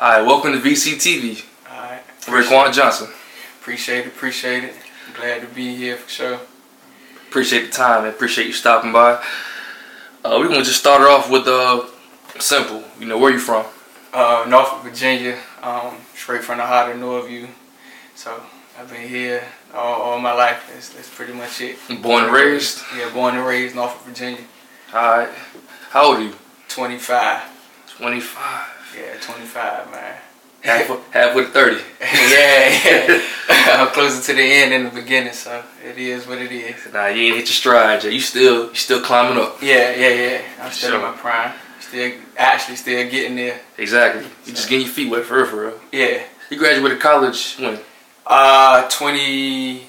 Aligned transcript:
All 0.00 0.12
right, 0.12 0.24
welcome 0.24 0.52
to 0.52 0.60
VCTV. 0.60 1.44
All 1.68 1.76
right. 1.76 2.00
Raekwon 2.20 2.72
Johnson. 2.72 3.08
Appreciate 3.60 4.06
it. 4.06 4.06
Appreciate 4.06 4.62
it. 4.62 4.74
Glad 5.16 5.40
to 5.40 5.48
be 5.48 5.74
here 5.74 5.96
for 5.96 6.08
sure. 6.08 6.40
Appreciate 7.26 7.66
the 7.66 7.72
time 7.72 8.04
and 8.04 8.14
appreciate 8.14 8.46
you 8.46 8.52
stopping 8.52 8.92
by. 8.92 9.14
Uh, 10.24 10.36
we're 10.38 10.46
gonna 10.46 10.62
just 10.62 10.78
start 10.78 11.02
it 11.02 11.08
off 11.08 11.28
with 11.28 11.48
uh, 11.48 11.84
simple. 12.38 12.84
You 13.00 13.06
know, 13.06 13.18
where 13.18 13.32
you 13.32 13.40
from? 13.40 13.66
Uh, 14.14 14.46
Norfolk, 14.48 14.84
Virginia. 14.84 15.36
Um, 15.64 15.96
straight 16.14 16.44
from 16.44 16.58
the 16.58 16.66
heart 16.66 16.94
of 16.94 17.02
Norview. 17.02 17.48
So 18.14 18.40
I've 18.78 18.88
been 18.88 19.08
here 19.08 19.42
all, 19.74 20.00
all 20.00 20.20
my 20.20 20.32
life. 20.32 20.70
That's, 20.72 20.90
that's 20.90 21.12
pretty 21.12 21.32
much 21.32 21.60
it. 21.60 21.76
Born 22.00 22.22
and 22.22 22.32
raised. 22.32 22.84
Yeah, 22.96 23.12
born 23.12 23.34
and 23.34 23.44
raised 23.44 23.72
in 23.72 23.78
Norfolk, 23.78 24.02
Virginia. 24.02 24.44
All 24.94 25.18
right. 25.18 25.30
How 25.90 26.04
old 26.04 26.18
are 26.18 26.22
you? 26.22 26.34
25. 26.68 27.42
25. 27.96 28.77
Yeah, 28.96 29.14
25, 29.20 29.90
man. 29.90 30.14
Half, 30.60 31.12
half 31.12 31.36
with 31.36 31.52
30. 31.52 31.76
yeah, 32.00 32.80
yeah. 32.84 33.22
I'm 33.48 33.88
closer 33.88 34.20
to 34.32 34.36
the 34.36 34.42
end 34.42 34.72
than 34.72 34.84
the 34.84 35.00
beginning, 35.00 35.32
so 35.32 35.62
it 35.84 35.98
is 35.98 36.26
what 36.26 36.38
it 36.38 36.50
is. 36.50 36.92
Nah, 36.92 37.06
you 37.06 37.26
ain't 37.26 37.36
hit 37.36 37.46
your 37.46 37.54
stride 37.54 38.02
yet. 38.02 38.12
You 38.12 38.20
still, 38.20 38.68
you 38.68 38.74
still 38.74 39.00
climbing 39.00 39.42
up. 39.42 39.62
Yeah, 39.62 39.94
yeah, 39.94 40.08
yeah. 40.08 40.42
I'm 40.60 40.72
still 40.72 40.96
in 40.96 41.02
my 41.02 41.12
prime. 41.12 41.52
Still, 41.80 42.12
actually, 42.36 42.76
still 42.76 43.08
getting 43.08 43.36
there. 43.36 43.60
Exactly. 43.78 44.24
You 44.46 44.52
just 44.52 44.68
getting 44.68 44.86
your 44.86 44.94
feet 44.94 45.10
wet 45.10 45.24
for 45.24 45.36
real, 45.36 45.46
for 45.46 45.66
real. 45.66 45.80
Yeah. 45.92 46.22
You 46.50 46.58
graduated 46.58 47.00
college 47.00 47.56
when? 47.56 47.78
Uh, 48.26 48.88
20, 48.88 49.80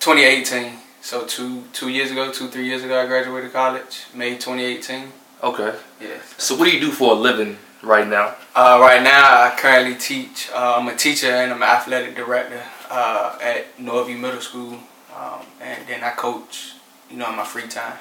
2018. 0.00 0.72
So 1.00 1.24
two 1.24 1.62
two 1.72 1.88
years 1.88 2.10
ago, 2.10 2.30
two 2.30 2.48
three 2.48 2.66
years 2.66 2.82
ago, 2.82 3.00
I 3.00 3.06
graduated 3.06 3.52
college. 3.52 4.06
May 4.14 4.34
2018. 4.34 5.10
Okay. 5.42 5.74
Yeah. 6.00 6.18
So 6.36 6.56
what 6.56 6.66
do 6.66 6.70
you 6.72 6.80
do 6.80 6.90
for 6.90 7.12
a 7.12 7.14
living 7.14 7.56
right 7.82 8.06
now? 8.06 8.34
Uh, 8.54 8.78
right 8.80 9.02
now, 9.02 9.42
I 9.42 9.54
currently 9.56 9.96
teach. 9.96 10.50
Uh, 10.52 10.76
I'm 10.78 10.88
a 10.88 10.96
teacher 10.96 11.28
and 11.28 11.52
I'm 11.52 11.62
an 11.62 11.68
athletic 11.68 12.16
director 12.16 12.62
uh, 12.90 13.38
at 13.40 13.76
Norview 13.78 14.18
Middle 14.18 14.40
School, 14.40 14.78
um, 15.16 15.40
and 15.60 15.86
then 15.86 16.02
I 16.02 16.10
coach. 16.10 16.74
You 17.10 17.16
know, 17.16 17.30
in 17.30 17.36
my 17.36 17.44
free 17.44 17.66
time. 17.66 17.96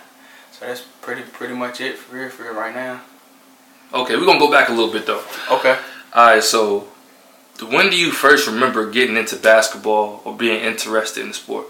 So 0.52 0.66
that's 0.66 0.82
pretty 1.02 1.22
pretty 1.22 1.54
much 1.54 1.80
it 1.80 1.98
for 1.98 2.18
real, 2.18 2.30
for 2.30 2.44
real 2.44 2.56
right 2.56 2.76
now. 2.76 3.02
Okay, 3.94 4.18
we're 4.18 4.26
gonna 4.26 4.40
go 4.40 4.52
back 4.52 4.68
a 4.68 4.74
little 4.74 4.92
bit 4.92 5.06
though. 5.06 5.24
Okay. 5.50 5.78
All 6.14 6.28
right, 6.28 6.44
so 6.44 6.88
when 7.70 7.90
do 7.90 7.96
you 7.96 8.12
first 8.12 8.48
remember 8.48 8.90
getting 8.92 9.16
into 9.16 9.36
basketball 9.38 10.22
or 10.26 10.36
being 10.36 10.62
interested 10.62 11.22
in 11.22 11.30
the 11.30 11.34
sport? 11.34 11.68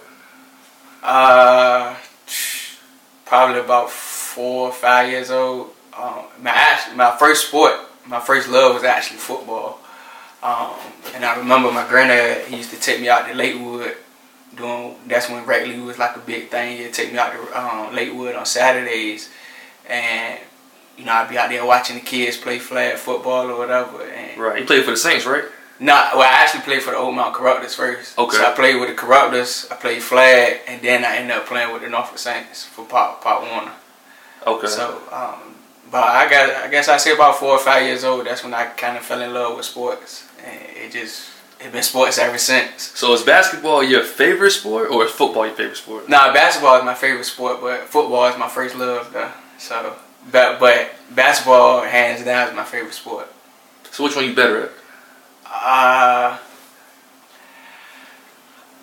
Uh, 1.04 1.96
probably 3.26 3.60
about 3.60 3.92
four 3.92 4.70
or 4.70 4.74
five 4.74 5.10
years 5.10 5.30
old. 5.30 5.70
Um, 5.98 6.26
my 6.42 6.80
my 6.96 7.16
first 7.18 7.50
sport, 7.50 7.74
my 8.08 8.20
first 8.20 8.50
love 8.50 8.74
was 8.74 8.84
actually 8.84 9.18
football. 9.18 9.80
Um, 10.44 10.74
and 11.16 11.26
I 11.26 11.38
remember 11.38 11.72
my 11.72 11.88
granddad 11.88 12.48
he 12.48 12.58
used 12.58 12.70
to 12.72 12.80
take 12.80 13.02
me 13.02 13.10
out 13.10 13.28
to 13.28 13.34
Lakewood. 13.34 13.96
Doing 14.56 14.96
that's 15.06 15.30
when 15.30 15.46
rec 15.46 15.68
league 15.68 15.82
was 15.82 16.00
like 16.00 16.16
a 16.16 16.20
big 16.20 16.50
thing. 16.50 16.78
He'd 16.78 16.94
take 16.94 17.12
me 17.12 17.20
out 17.20 17.34
to 17.34 17.62
um, 17.62 17.94
Lakewood 17.94 18.34
on 18.36 18.46
Saturdays, 18.46 19.30
and 19.88 20.40
you 20.98 21.06
know 21.06 21.12
I'd 21.12 21.30
be 21.30 21.38
out 21.38 21.50
there 21.50 21.66
watching 21.66 21.98
the 21.98 22.02
kids 22.02 22.38
play 22.38 22.58
flag 22.58 22.98
football 22.98 23.52
or 23.52 23.58
whatever. 23.58 24.02
And 24.04 24.40
Right. 24.40 24.62
You 24.62 24.66
played 24.66 24.86
for 24.86 24.92
the 24.92 24.98
Saints, 24.98 25.26
right? 25.26 25.44
Nah, 25.80 26.10
well, 26.14 26.22
I 26.24 26.42
actually 26.42 26.62
played 26.62 26.82
for 26.82 26.92
the 26.92 26.98
Old 26.98 27.16
Mount 27.16 27.36
Corruptors 27.36 27.76
first. 27.76 28.18
Okay. 28.18 28.38
So 28.38 28.46
I 28.46 28.54
played 28.56 28.80
with 28.80 28.90
the 28.90 28.96
Corruptors, 28.96 29.72
I 29.72 29.76
played 29.76 30.02
flag, 30.02 30.62
and 30.68 30.82
then 30.82 31.06
I 31.06 31.18
ended 31.18 31.38
up 31.38 31.46
playing 31.46 31.72
with 31.72 31.84
the 31.84 31.90
Norfolk 31.90 32.18
Saints 32.18 32.64
for 32.64 32.84
Pop 32.86 33.22
Pop 33.22 33.44
Warner. 33.44 33.74
Okay. 34.48 34.68
So, 34.68 35.02
um, 35.12 35.54
but 35.92 36.04
I 36.04 36.30
got, 36.30 36.50
I 36.66 36.70
guess 36.70 36.88
I 36.90 36.98
say 36.98 37.14
about 37.14 37.38
four 37.38 37.52
or 37.52 37.60
five 37.60 37.84
years 37.84 38.04
old. 38.04 38.26
That's 38.26 38.44
when 38.44 38.54
I 38.54 38.66
kind 38.66 38.98
of 38.98 39.04
fell 39.04 39.22
in 39.22 39.34
love 39.34 39.58
with 39.58 39.66
sports, 39.66 40.28
and 40.46 40.60
it 40.76 40.92
just, 40.92 41.30
it 41.60 41.72
been 41.72 41.84
sports 41.84 42.18
ever 42.18 42.38
since. 42.38 42.92
So 42.96 43.14
is 43.14 43.24
basketball 43.24 43.84
your 43.84 44.04
favorite 44.04 44.52
sport 44.52 44.92
or 44.92 45.06
is 45.06 45.12
football 45.12 45.46
your 45.46 45.56
favorite 45.56 45.78
sport? 45.78 46.10
Nah, 46.10 46.34
basketball 46.34 46.78
is 46.78 46.86
my 46.86 46.94
favorite 46.94 47.26
sport, 47.26 47.62
but 47.62 47.82
football 47.88 48.28
is 48.28 48.38
my 48.38 48.50
first 48.50 48.76
love, 48.76 49.12
though. 49.14 49.32
So, 49.58 49.96
but 50.32 50.60
but 50.60 50.92
basketball 51.16 51.82
hands 51.84 52.24
down 52.24 52.50
is 52.50 52.56
my 52.56 52.64
favorite 52.64 52.94
sport. 52.94 53.32
So 53.92 54.04
which 54.04 54.16
one 54.16 54.26
you 54.26 54.36
better 54.36 54.64
at? 54.64 54.72
Uh, 55.46 56.38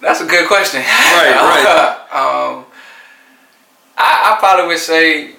that's 0.01 0.21
a 0.21 0.27
good 0.27 0.49
question. 0.49 0.81
Right, 0.81 1.34
right. 1.34 1.91
um, 2.12 2.65
I, 3.97 4.34
I 4.34 4.37
probably 4.39 4.67
would 4.67 4.78
say, 4.78 5.34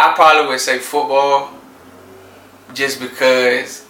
I 0.00 0.14
probably 0.14 0.46
would 0.48 0.60
say 0.60 0.78
football, 0.78 1.50
just 2.72 3.00
because 3.00 3.84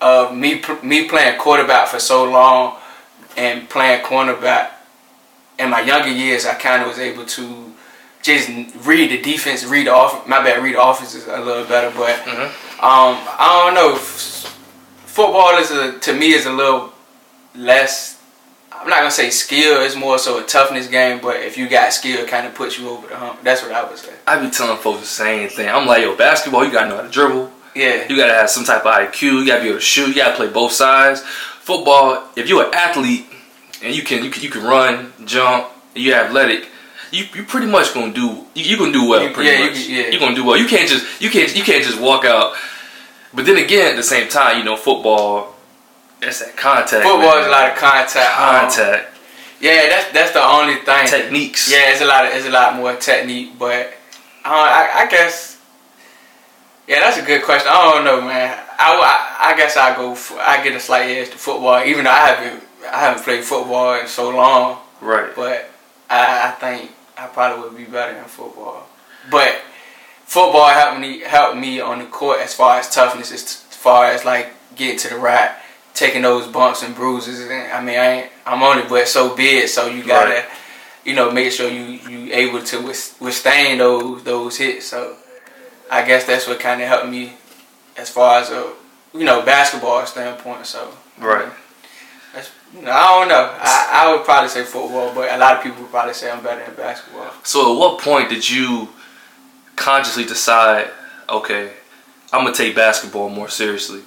of 0.00 0.36
me 0.36 0.62
me 0.82 1.08
playing 1.08 1.38
quarterback 1.40 1.88
for 1.88 1.98
so 1.98 2.24
long 2.24 2.76
and 3.36 3.68
playing 3.68 4.02
cornerback. 4.04 4.70
In 5.58 5.70
my 5.70 5.80
younger 5.80 6.08
years, 6.10 6.46
I 6.46 6.54
kind 6.54 6.82
of 6.82 6.88
was 6.88 6.98
able 6.98 7.24
to 7.26 7.72
just 8.22 8.48
read 8.86 9.10
the 9.10 9.20
defense, 9.22 9.64
read 9.64 9.86
the 9.86 9.92
off. 9.92 10.26
My 10.26 10.42
bad, 10.42 10.62
read 10.62 10.74
the 10.76 10.82
offenses 10.82 11.26
a 11.26 11.38
little 11.40 11.64
better, 11.64 11.90
but 11.96 12.16
Mhm. 12.24 12.46
um, 12.82 13.18
I 13.38 13.62
don't 13.64 13.74
know. 13.74 13.96
Football 13.96 15.58
is 15.58 15.70
a 15.70 15.98
to 15.98 16.12
me 16.12 16.32
is 16.32 16.46
a 16.46 16.52
little 16.52 16.92
less. 17.54 18.13
I'm 18.84 18.90
not 18.90 18.98
gonna 18.98 19.10
say 19.10 19.30
skill. 19.30 19.80
It's 19.80 19.96
more 19.96 20.18
so 20.18 20.38
a 20.38 20.46
toughness 20.46 20.88
game. 20.88 21.20
But 21.22 21.36
if 21.36 21.56
you 21.56 21.70
got 21.70 21.90
skill, 21.94 22.20
it 22.20 22.28
kind 22.28 22.46
of 22.46 22.54
puts 22.54 22.78
you 22.78 22.90
over 22.90 23.08
the 23.08 23.16
hump. 23.16 23.42
That's 23.42 23.62
what 23.62 23.72
I 23.72 23.82
would 23.88 23.96
say. 23.96 24.12
I 24.26 24.38
be 24.38 24.50
telling 24.50 24.76
folks 24.76 25.00
the 25.00 25.06
same 25.06 25.48
thing. 25.48 25.70
I'm 25.70 25.86
like, 25.86 26.02
yo, 26.02 26.14
basketball, 26.14 26.66
you 26.66 26.70
gotta 26.70 26.90
know 26.90 26.96
how 26.96 27.02
to 27.02 27.08
dribble. 27.08 27.50
Yeah, 27.74 28.06
You 28.06 28.16
gotta 28.16 28.34
have 28.34 28.50
some 28.50 28.62
type 28.62 28.84
of 28.84 28.94
IQ. 28.94 29.22
You 29.22 29.46
gotta 29.46 29.62
be 29.62 29.68
able 29.68 29.78
to 29.78 29.84
shoot. 29.84 30.08
You 30.08 30.16
gotta 30.16 30.36
play 30.36 30.48
both 30.48 30.72
sides. 30.72 31.22
Football, 31.22 32.28
if 32.36 32.46
you're 32.46 32.62
an 32.62 32.74
athlete 32.74 33.24
and 33.82 33.94
you 33.94 34.02
can 34.02 34.22
you 34.22 34.30
can, 34.30 34.42
you 34.42 34.50
can 34.50 34.62
run, 34.62 35.14
jump, 35.24 35.68
you're 35.94 36.16
athletic, 36.16 36.68
you 37.10 37.24
you 37.34 37.44
pretty 37.44 37.66
much 37.66 37.94
gonna 37.94 38.12
do 38.12 38.44
you, 38.54 38.64
you 38.64 38.76
gonna 38.76 38.92
do 38.92 39.08
well 39.08 39.32
pretty 39.32 39.50
yeah, 39.50 39.66
much. 39.66 39.78
You, 39.78 39.96
yeah. 39.96 40.10
You're 40.10 40.20
gonna 40.20 40.34
do 40.34 40.44
well. 40.44 40.58
You 40.58 40.66
can't 40.66 40.88
just 40.88 41.22
you 41.22 41.30
can't 41.30 41.56
you 41.56 41.64
can't 41.64 41.82
just 41.82 41.98
walk 41.98 42.26
out. 42.26 42.54
But 43.32 43.46
then 43.46 43.56
again, 43.56 43.92
at 43.92 43.96
the 43.96 44.02
same 44.02 44.28
time, 44.28 44.58
you 44.58 44.64
know, 44.64 44.76
football, 44.76 45.53
that's 46.24 46.40
that 46.40 46.56
contact. 46.56 47.04
football 47.04 47.36
man. 47.36 47.40
is 47.40 47.46
a 47.46 47.50
lot 47.50 47.70
of 47.70 47.76
contact. 47.76 48.40
Um, 48.40 48.60
contact 48.68 49.14
yeah, 49.64 49.88
that's 49.88 50.12
that's 50.12 50.32
the 50.32 50.44
only 50.44 50.76
thing. 50.76 51.06
techniques. 51.06 51.72
Yeah, 51.72 51.90
it's 51.90 52.02
a 52.02 52.04
lot 52.04 52.26
of 52.26 52.34
it's 52.34 52.46
a 52.46 52.50
lot 52.50 52.76
more 52.76 52.94
technique, 52.96 53.58
but 53.58 53.94
uh, 54.44 54.50
I, 54.52 55.04
I 55.04 55.10
guess 55.10 55.58
yeah, 56.86 57.00
that's 57.00 57.16
a 57.16 57.22
good 57.22 57.42
question. 57.42 57.70
I 57.72 57.92
don't 57.92 58.04
know, 58.04 58.20
man. 58.20 58.58
I, 58.78 58.92
I, 58.92 59.52
I 59.52 59.56
guess 59.56 59.76
I 59.78 59.96
go 59.96 60.16
I 60.38 60.62
get 60.62 60.76
a 60.76 60.80
slight 60.80 61.08
edge 61.08 61.30
to 61.30 61.38
football, 61.38 61.82
even 61.82 62.04
though 62.04 62.10
I 62.10 62.26
haven't 62.26 62.64
I 62.92 63.00
haven't 63.00 63.24
played 63.24 63.42
football 63.42 63.98
in 63.98 64.06
so 64.06 64.36
long. 64.36 64.80
right. 65.00 65.34
But 65.34 65.70
I, 66.10 66.48
I 66.48 66.50
think 66.50 66.90
I 67.16 67.26
probably 67.28 67.68
would 67.68 67.78
be 67.78 67.84
better 67.84 68.18
in 68.18 68.24
football. 68.24 68.86
But 69.30 69.62
football 70.26 70.68
helped 70.68 71.00
me 71.00 71.20
helped 71.20 71.56
me 71.56 71.80
on 71.80 72.00
the 72.00 72.06
court 72.06 72.40
as 72.40 72.52
far 72.52 72.78
as 72.78 72.90
toughness, 72.90 73.32
as 73.32 73.54
far 73.54 74.06
as 74.06 74.26
like 74.26 74.52
getting 74.76 74.98
to 74.98 75.08
the 75.08 75.18
rack, 75.18 75.63
taking 75.94 76.22
those 76.22 76.46
bumps 76.48 76.82
and 76.82 76.94
bruises. 76.94 77.40
And, 77.40 77.72
I 77.72 77.80
mean, 77.80 77.98
I 77.98 78.06
ain't, 78.22 78.30
I'm 78.46 78.62
only 78.62 78.82
but 78.88 79.08
so 79.08 79.34
big, 79.34 79.68
so 79.68 79.86
you 79.86 80.02
gotta, 80.04 80.30
Right. 80.34 80.44
you 81.04 81.14
know, 81.14 81.30
make 81.30 81.52
sure 81.52 81.70
you 81.70 81.84
you 82.08 82.32
able 82.34 82.62
to 82.62 82.80
withstand 83.20 83.80
those 83.80 84.22
those 84.24 84.56
hits. 84.58 84.86
So 84.86 85.16
I 85.90 86.04
guess 86.04 86.24
that's 86.26 86.46
what 86.46 86.58
kind 86.60 86.82
of 86.82 86.88
helped 86.88 87.08
me 87.08 87.32
as 87.96 88.10
far 88.10 88.40
as 88.40 88.50
a 88.50 88.72
you 89.14 89.24
know 89.24 89.42
basketball 89.42 90.04
standpoint. 90.06 90.66
So 90.66 90.90
Right. 91.18 91.48
I 92.76 93.18
don't 93.20 93.28
know. 93.28 93.56
I, 93.60 93.88
I 94.02 94.12
would 94.12 94.24
probably 94.24 94.48
say 94.48 94.64
football, 94.64 95.14
but 95.14 95.30
a 95.30 95.38
lot 95.38 95.56
of 95.56 95.62
people 95.62 95.82
would 95.82 95.92
probably 95.92 96.12
say 96.14 96.28
I'm 96.28 96.42
better 96.42 96.60
in 96.62 96.74
basketball. 96.74 97.30
So 97.44 97.72
at 97.72 97.78
what 97.78 98.00
point 98.00 98.28
did 98.30 98.50
you 98.50 98.88
consciously 99.76 100.24
decide, 100.24 100.90
okay, 101.28 101.70
I'm 102.32 102.42
gonna 102.44 102.52
take 102.56 102.74
basketball 102.74 103.28
more 103.28 103.48
seriously 103.48 104.00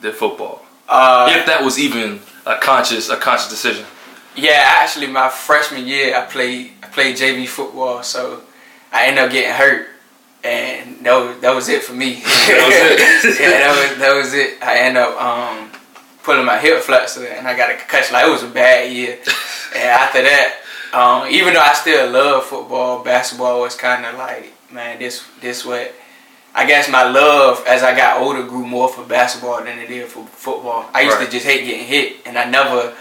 than 0.00 0.12
football? 0.12 0.62
Uh, 0.88 1.30
if 1.36 1.46
that 1.46 1.62
was 1.62 1.78
even 1.78 2.20
a 2.46 2.56
conscious 2.56 3.10
a 3.10 3.16
conscious 3.16 3.48
decision. 3.48 3.84
Yeah, 4.34 4.62
actually, 4.64 5.08
my 5.08 5.28
freshman 5.28 5.86
year, 5.86 6.16
I 6.16 6.24
played 6.24 6.72
I 6.82 6.86
played 6.86 7.16
JV 7.16 7.46
football, 7.46 8.02
so 8.02 8.40
I 8.92 9.06
ended 9.06 9.24
up 9.24 9.30
getting 9.30 9.52
hurt, 9.52 9.88
and 10.42 11.04
that 11.04 11.16
was, 11.16 11.40
that 11.40 11.54
was 11.54 11.68
it 11.68 11.82
for 11.82 11.92
me. 11.92 12.22
That 12.24 13.22
was 13.24 13.24
it. 13.24 13.40
yeah, 13.40 13.50
that 13.50 13.90
was 13.90 13.98
that 13.98 14.14
was 14.14 14.34
it. 14.34 14.62
I 14.62 14.78
ended 14.78 15.02
up 15.02 15.20
um, 15.20 15.70
pulling 16.22 16.46
my 16.46 16.58
hip 16.58 16.80
flexor, 16.80 17.26
and 17.26 17.46
I 17.46 17.56
got 17.56 17.70
a 17.70 17.76
concussion. 17.76 18.14
Like 18.14 18.26
it 18.26 18.30
was 18.30 18.42
a 18.44 18.48
bad 18.48 18.90
year, 18.90 19.18
and 19.74 19.84
after 19.84 20.22
that, 20.22 20.60
um, 20.94 21.28
even 21.30 21.52
though 21.52 21.60
I 21.60 21.74
still 21.74 22.10
love 22.10 22.44
football, 22.44 23.04
basketball 23.04 23.60
was 23.60 23.74
kind 23.74 24.06
of 24.06 24.16
like, 24.16 24.54
man, 24.72 24.98
this 24.98 25.24
this 25.40 25.64
what. 25.66 25.92
I 26.54 26.66
guess 26.66 26.88
my 26.88 27.04
love 27.08 27.64
as 27.66 27.82
I 27.82 27.94
got 27.94 28.20
older 28.20 28.42
grew 28.42 28.66
more 28.66 28.88
for 28.88 29.04
basketball 29.04 29.62
than 29.62 29.78
it 29.78 29.86
did 29.88 30.08
for 30.08 30.24
football. 30.26 30.88
I 30.94 31.02
used 31.02 31.16
Right. 31.16 31.26
to 31.26 31.30
just 31.30 31.46
hate 31.46 31.64
getting 31.64 31.86
hit, 31.86 32.16
and 32.26 32.36
I 32.38 32.44
never 32.44 32.92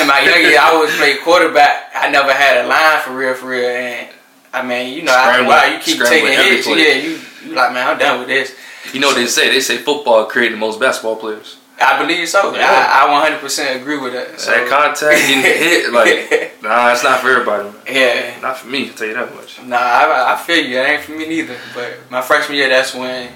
in 0.00 0.06
my 0.08 0.20
younger 0.20 0.40
years, 0.40 0.58
I 0.58 0.70
always 0.72 0.96
played 0.96 1.20
quarterback. 1.22 1.92
I 1.94 2.10
never 2.10 2.32
had 2.32 2.64
a 2.64 2.66
line 2.68 2.98
for 3.04 3.12
real, 3.12 3.34
for 3.34 3.46
real. 3.46 3.68
And 3.68 4.08
I 4.52 4.62
mean, 4.62 4.92
you 4.92 5.02
know, 5.02 5.12
after 5.12 5.30
a 5.30 5.32
Scrambling- 5.44 5.48
while, 5.56 5.72
you 5.72 5.78
keep 5.78 6.02
taking 6.04 6.32
hits. 6.32 6.66
play. 6.66 6.88
Yeah, 6.88 6.94
you 6.94 7.20
you 7.46 7.54
like, 7.54 7.72
man, 7.72 7.86
I'm 7.88 7.98
done 7.98 8.18
with 8.20 8.28
this. 8.28 8.52
You 8.92 8.98
know 9.00 9.08
what 9.08 9.16
they 9.16 9.26
say? 9.26 9.50
They 9.50 9.60
say 9.60 9.78
football 9.78 10.24
created 10.26 10.54
the 10.54 10.60
most 10.60 10.80
basketball 10.80 11.16
players. 11.16 11.56
I 11.84 12.02
believe 12.02 12.28
so. 12.28 12.54
Yeah. 12.54 12.66
I, 12.66 13.06
I 13.06 13.30
100% 13.30 13.80
agree 13.80 13.98
with 13.98 14.12
that. 14.12 14.40
So. 14.40 14.50
That 14.50 14.68
contact, 14.68 15.18
getting 15.18 15.42
hit, 15.42 15.92
like, 15.92 16.62
nah, 16.62 16.92
it's 16.92 17.02
not 17.02 17.20
for 17.20 17.30
everybody. 17.30 17.70
Yeah. 17.90 18.38
Not 18.40 18.58
for 18.58 18.68
me, 18.68 18.88
I'll 18.88 18.94
tell 18.94 19.08
you 19.08 19.14
that 19.14 19.34
much. 19.34 19.62
Nah, 19.62 19.76
I, 19.76 20.34
I 20.34 20.36
feel 20.36 20.64
you. 20.64 20.78
It 20.78 20.88
ain't 20.88 21.02
for 21.02 21.12
me 21.12 21.26
neither. 21.26 21.56
But 21.74 22.10
my 22.10 22.22
freshman 22.22 22.58
year, 22.58 22.68
that's 22.68 22.94
when 22.94 23.32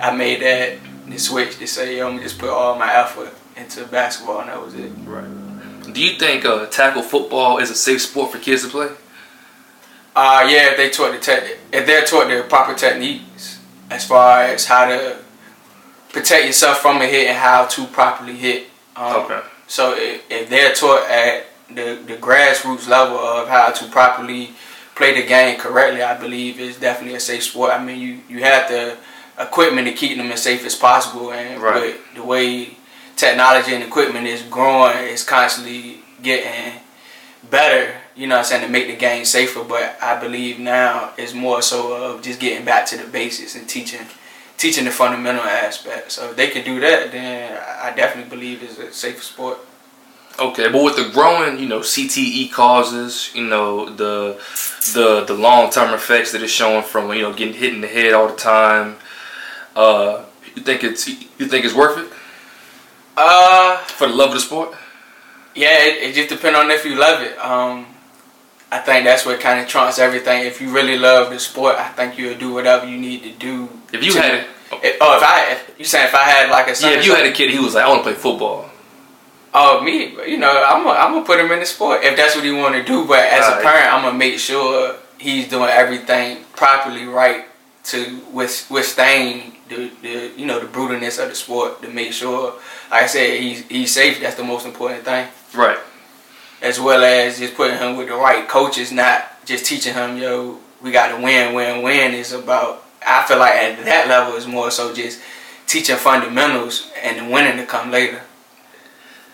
I 0.00 0.14
made 0.14 0.42
that 0.42 0.78
the 1.08 1.18
switch 1.18 1.58
to 1.58 1.66
say, 1.66 1.98
yo, 1.98 2.08
I'm 2.08 2.18
just 2.20 2.38
put 2.38 2.50
all 2.50 2.78
my 2.78 2.92
effort 2.92 3.32
into 3.56 3.84
basketball, 3.86 4.40
and 4.40 4.50
that 4.50 4.60
was 4.60 4.74
it. 4.74 4.90
Right. 5.04 5.92
Do 5.92 6.02
you 6.02 6.18
think 6.18 6.44
uh, 6.44 6.66
tackle 6.66 7.02
football 7.02 7.58
is 7.58 7.70
a 7.70 7.74
safe 7.74 8.02
sport 8.02 8.32
for 8.32 8.38
kids 8.38 8.62
to 8.64 8.68
play? 8.68 8.88
Uh, 10.14 10.46
yeah, 10.48 10.70
if 10.70 10.76
they 10.76 10.90
taught 10.90 11.12
the 11.12 11.18
te- 11.18 11.56
if 11.72 11.86
they're 11.86 12.04
taught 12.04 12.28
the 12.28 12.44
proper 12.48 12.74
techniques 12.74 13.60
as 13.90 14.06
far 14.06 14.42
as 14.42 14.64
how 14.66 14.86
to 14.86 15.18
protect 16.16 16.46
yourself 16.46 16.78
from 16.78 17.02
a 17.02 17.06
hit 17.06 17.28
and 17.28 17.36
how 17.36 17.66
to 17.66 17.84
properly 17.86 18.36
hit. 18.36 18.68
Um, 18.96 19.24
Okay. 19.24 19.40
So 19.68 19.94
if, 19.96 20.22
if 20.30 20.48
they're 20.48 20.72
taught 20.72 21.04
at 21.10 21.46
the, 21.68 22.00
the 22.06 22.16
grassroots 22.16 22.88
level 22.88 23.18
of 23.18 23.48
how 23.48 23.70
to 23.72 23.84
properly 23.90 24.50
play 24.94 25.20
the 25.20 25.26
game 25.26 25.58
correctly, 25.58 26.02
I 26.02 26.16
believe 26.18 26.58
is 26.60 26.78
definitely 26.78 27.16
a 27.16 27.20
safe 27.20 27.42
sport. 27.42 27.72
I 27.72 27.84
mean, 27.84 28.00
you, 28.00 28.20
you 28.28 28.42
have 28.44 28.68
the 28.70 28.96
equipment 29.38 29.86
to 29.88 29.92
keep 29.92 30.16
them 30.16 30.30
as 30.32 30.42
safe 30.42 30.64
as 30.64 30.74
possible, 30.74 31.32
and 31.32 31.60
Right. 31.60 31.96
the 32.14 32.22
way 32.22 32.76
technology 33.16 33.74
and 33.74 33.82
equipment 33.84 34.26
is 34.26 34.40
growing, 34.42 34.96
it's 34.98 35.24
constantly 35.24 35.98
getting 36.22 36.80
better. 37.50 37.92
You 38.14 38.28
know 38.28 38.36
what 38.36 38.40
I'm 38.40 38.44
saying 38.46 38.62
to 38.62 38.68
make 38.68 38.86
the 38.86 38.96
game 38.96 39.24
safer, 39.26 39.64
but 39.64 39.98
I 40.00 40.18
believe 40.18 40.58
now 40.58 41.12
it's 41.18 41.34
more 41.34 41.60
so 41.60 41.92
of 41.92 42.22
just 42.22 42.40
getting 42.40 42.64
back 42.64 42.86
to 42.86 42.96
the 42.96 43.04
basics 43.04 43.54
and 43.56 43.68
teaching 43.68 44.06
teaching 44.56 44.84
the 44.84 44.90
fundamental 44.90 45.42
aspect. 45.44 46.12
So 46.12 46.30
if 46.30 46.36
they 46.36 46.48
can 46.48 46.64
do 46.64 46.80
that, 46.80 47.12
then 47.12 47.60
I 47.82 47.94
definitely 47.94 48.30
believe 48.30 48.62
it's 48.62 48.78
a 48.78 48.92
safer 48.92 49.22
sport. 49.22 49.58
Okay, 50.38 50.70
but 50.70 50.84
with 50.84 50.96
the 50.96 51.10
growing, 51.12 51.58
you 51.58 51.66
know, 51.66 51.80
CTE 51.80 52.52
causes, 52.52 53.30
you 53.34 53.44
know, 53.44 53.88
the 53.88 54.38
the 54.94 55.24
the 55.24 55.32
long 55.34 55.70
term 55.70 55.94
effects 55.94 56.32
that 56.32 56.42
it's 56.42 56.52
showing 56.52 56.82
from 56.82 57.10
you 57.14 57.22
know 57.22 57.32
getting 57.32 57.54
hit 57.54 57.72
in 57.74 57.80
the 57.80 57.88
head 57.88 58.12
all 58.12 58.28
the 58.28 58.36
time. 58.36 58.96
Uh, 59.74 60.24
you 60.54 60.62
think 60.62 60.84
it's 60.84 61.08
you 61.08 61.46
think 61.46 61.64
it's 61.64 61.74
worth 61.74 61.98
it 61.98 62.12
Uh, 63.16 63.78
for 63.78 64.08
the 64.08 64.14
love 64.14 64.28
of 64.28 64.34
the 64.34 64.40
sport? 64.40 64.74
yeah, 65.54 65.84
it, 65.86 66.10
it 66.10 66.14
just 66.14 66.28
depends 66.28 66.58
on 66.58 66.70
if 66.70 66.84
you 66.84 66.96
love 66.96 67.22
it. 67.22 67.38
Um, 67.38 67.86
I 68.70 68.78
think 68.78 69.04
that's 69.04 69.24
what 69.24 69.40
kind 69.40 69.60
of 69.60 69.68
trumps 69.68 69.98
everything. 69.98 70.44
If 70.44 70.60
you 70.60 70.70
really 70.70 70.98
love 70.98 71.30
the 71.30 71.38
sport, 71.38 71.76
I 71.76 71.88
think 71.88 72.18
you'll 72.18 72.36
do 72.38 72.52
whatever 72.52 72.86
you 72.86 72.98
need 72.98 73.22
to 73.22 73.30
do. 73.32 73.68
If 73.92 74.02
you 74.02 74.12
to- 74.12 74.20
had 74.20 74.34
it, 74.34 74.46
If, 74.82 74.96
oh, 75.00 75.16
if 75.16 75.22
I, 75.22 75.52
if, 75.52 75.78
you 75.78 75.84
saying 75.84 76.08
if 76.08 76.14
I 76.14 76.24
had 76.24 76.50
like 76.50 76.66
a 76.68 76.74
son 76.74 76.90
yeah, 76.92 76.98
if 76.98 77.06
you 77.06 77.14
had 77.14 77.26
a 77.26 77.32
kid, 77.32 77.50
he 77.50 77.60
was 77.60 77.74
like, 77.74 77.84
I 77.84 77.88
want 77.88 78.00
to 78.04 78.10
play 78.10 78.14
football. 78.18 78.68
Oh, 79.54 79.80
me, 79.80 80.16
you 80.28 80.36
know, 80.36 80.50
I'm 80.66 80.82
gonna 80.84 80.98
I'm 80.98 81.12
gonna 81.14 81.24
put 81.24 81.40
him 81.40 81.50
in 81.52 81.60
the 81.60 81.66
sport 81.66 82.02
if 82.02 82.16
that's 82.16 82.34
what 82.34 82.44
he 82.44 82.50
want 82.50 82.74
to 82.74 82.82
do. 82.82 83.06
But 83.06 83.20
as 83.20 83.46
a 83.48 83.62
parent, 83.62 83.92
I'm 83.94 84.02
gonna 84.02 84.18
make 84.18 84.38
sure 84.38 84.96
he's 85.18 85.48
doing 85.48 85.70
everything 85.70 86.44
properly 86.56 87.04
right 87.06 87.46
to 87.84 88.20
with 88.32 88.66
withstand 88.70 89.52
the, 89.68 89.90
the 90.02 90.32
you 90.36 90.44
know 90.44 90.58
the 90.60 90.66
brutalness 90.66 91.22
of 91.22 91.30
the 91.30 91.34
sport. 91.34 91.80
To 91.82 91.88
make 91.88 92.12
sure, 92.12 92.54
like 92.90 93.04
I 93.04 93.06
said, 93.06 93.40
he's 93.40 93.66
he's 93.68 93.94
safe. 93.94 94.20
That's 94.20 94.36
the 94.36 94.44
most 94.44 94.66
important 94.66 95.04
thing. 95.04 95.28
Right. 95.54 95.78
As 96.62 96.80
well 96.80 97.02
as 97.04 97.38
just 97.38 97.54
putting 97.54 97.78
him 97.78 97.96
with 97.96 98.08
the 98.08 98.14
right 98.14 98.48
coaches, 98.48 98.90
not 98.90 99.44
just 99.44 99.66
teaching 99.66 99.94
him, 99.94 100.16
yo, 100.16 100.58
we 100.82 100.90
got 100.90 101.14
to 101.16 101.22
win, 101.22 101.54
win, 101.54 101.82
win. 101.82 102.14
It's 102.14 102.32
about. 102.32 102.84
I 103.06 103.24
feel 103.24 103.38
like 103.38 103.52
at 103.54 103.84
that 103.84 104.08
level 104.08 104.34
it's 104.36 104.46
more 104.46 104.70
so 104.70 104.92
just 104.92 105.20
teaching 105.66 105.96
fundamentals 105.96 106.90
and 107.02 107.18
the 107.18 107.32
winning 107.32 107.56
to 107.58 107.66
come 107.66 107.90
later. 107.90 108.22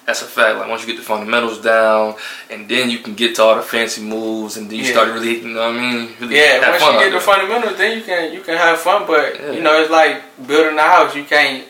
That's 0.05 0.21
a 0.21 0.25
fact. 0.27 0.59
Like 0.59 0.69
once 0.69 0.83
you 0.83 0.89
get 0.89 0.97
the 0.97 1.05
fundamentals 1.07 1.61
down, 1.61 2.17
and 2.51 2.69
then 2.69 2.91
you 2.91 2.99
can 2.99 3.15
get 3.15 3.37
to 3.37 3.43
all 3.45 3.55
the 3.55 3.63
fancy 3.63 4.03
moves, 4.03 4.57
and 4.57 4.69
then 4.69 4.79
you 4.79 4.85
Yeah. 4.85 4.91
start 4.93 5.09
really, 5.11 5.39
you 5.41 5.49
know 5.49 5.61
what 5.61 5.77
I 5.77 5.81
mean? 5.81 6.17
Really 6.21 6.37
Yeah, 6.37 6.69
once 6.71 6.83
you 6.83 6.93
get 6.93 7.05
the 7.05 7.11
there. 7.13 7.21
fundamentals, 7.21 7.79
then 7.79 7.99
you 7.99 8.05
can 8.05 8.33
you 8.33 8.41
can 8.41 8.57
have 8.57 8.81
fun. 8.81 9.05
But 9.07 9.39
Yeah. 9.41 9.53
you 9.53 9.61
know, 9.63 9.81
it's 9.81 9.91
like 9.91 10.23
building 10.47 10.77
a 10.77 10.83
house. 10.83 11.15
You 11.15 11.23
can't 11.25 11.65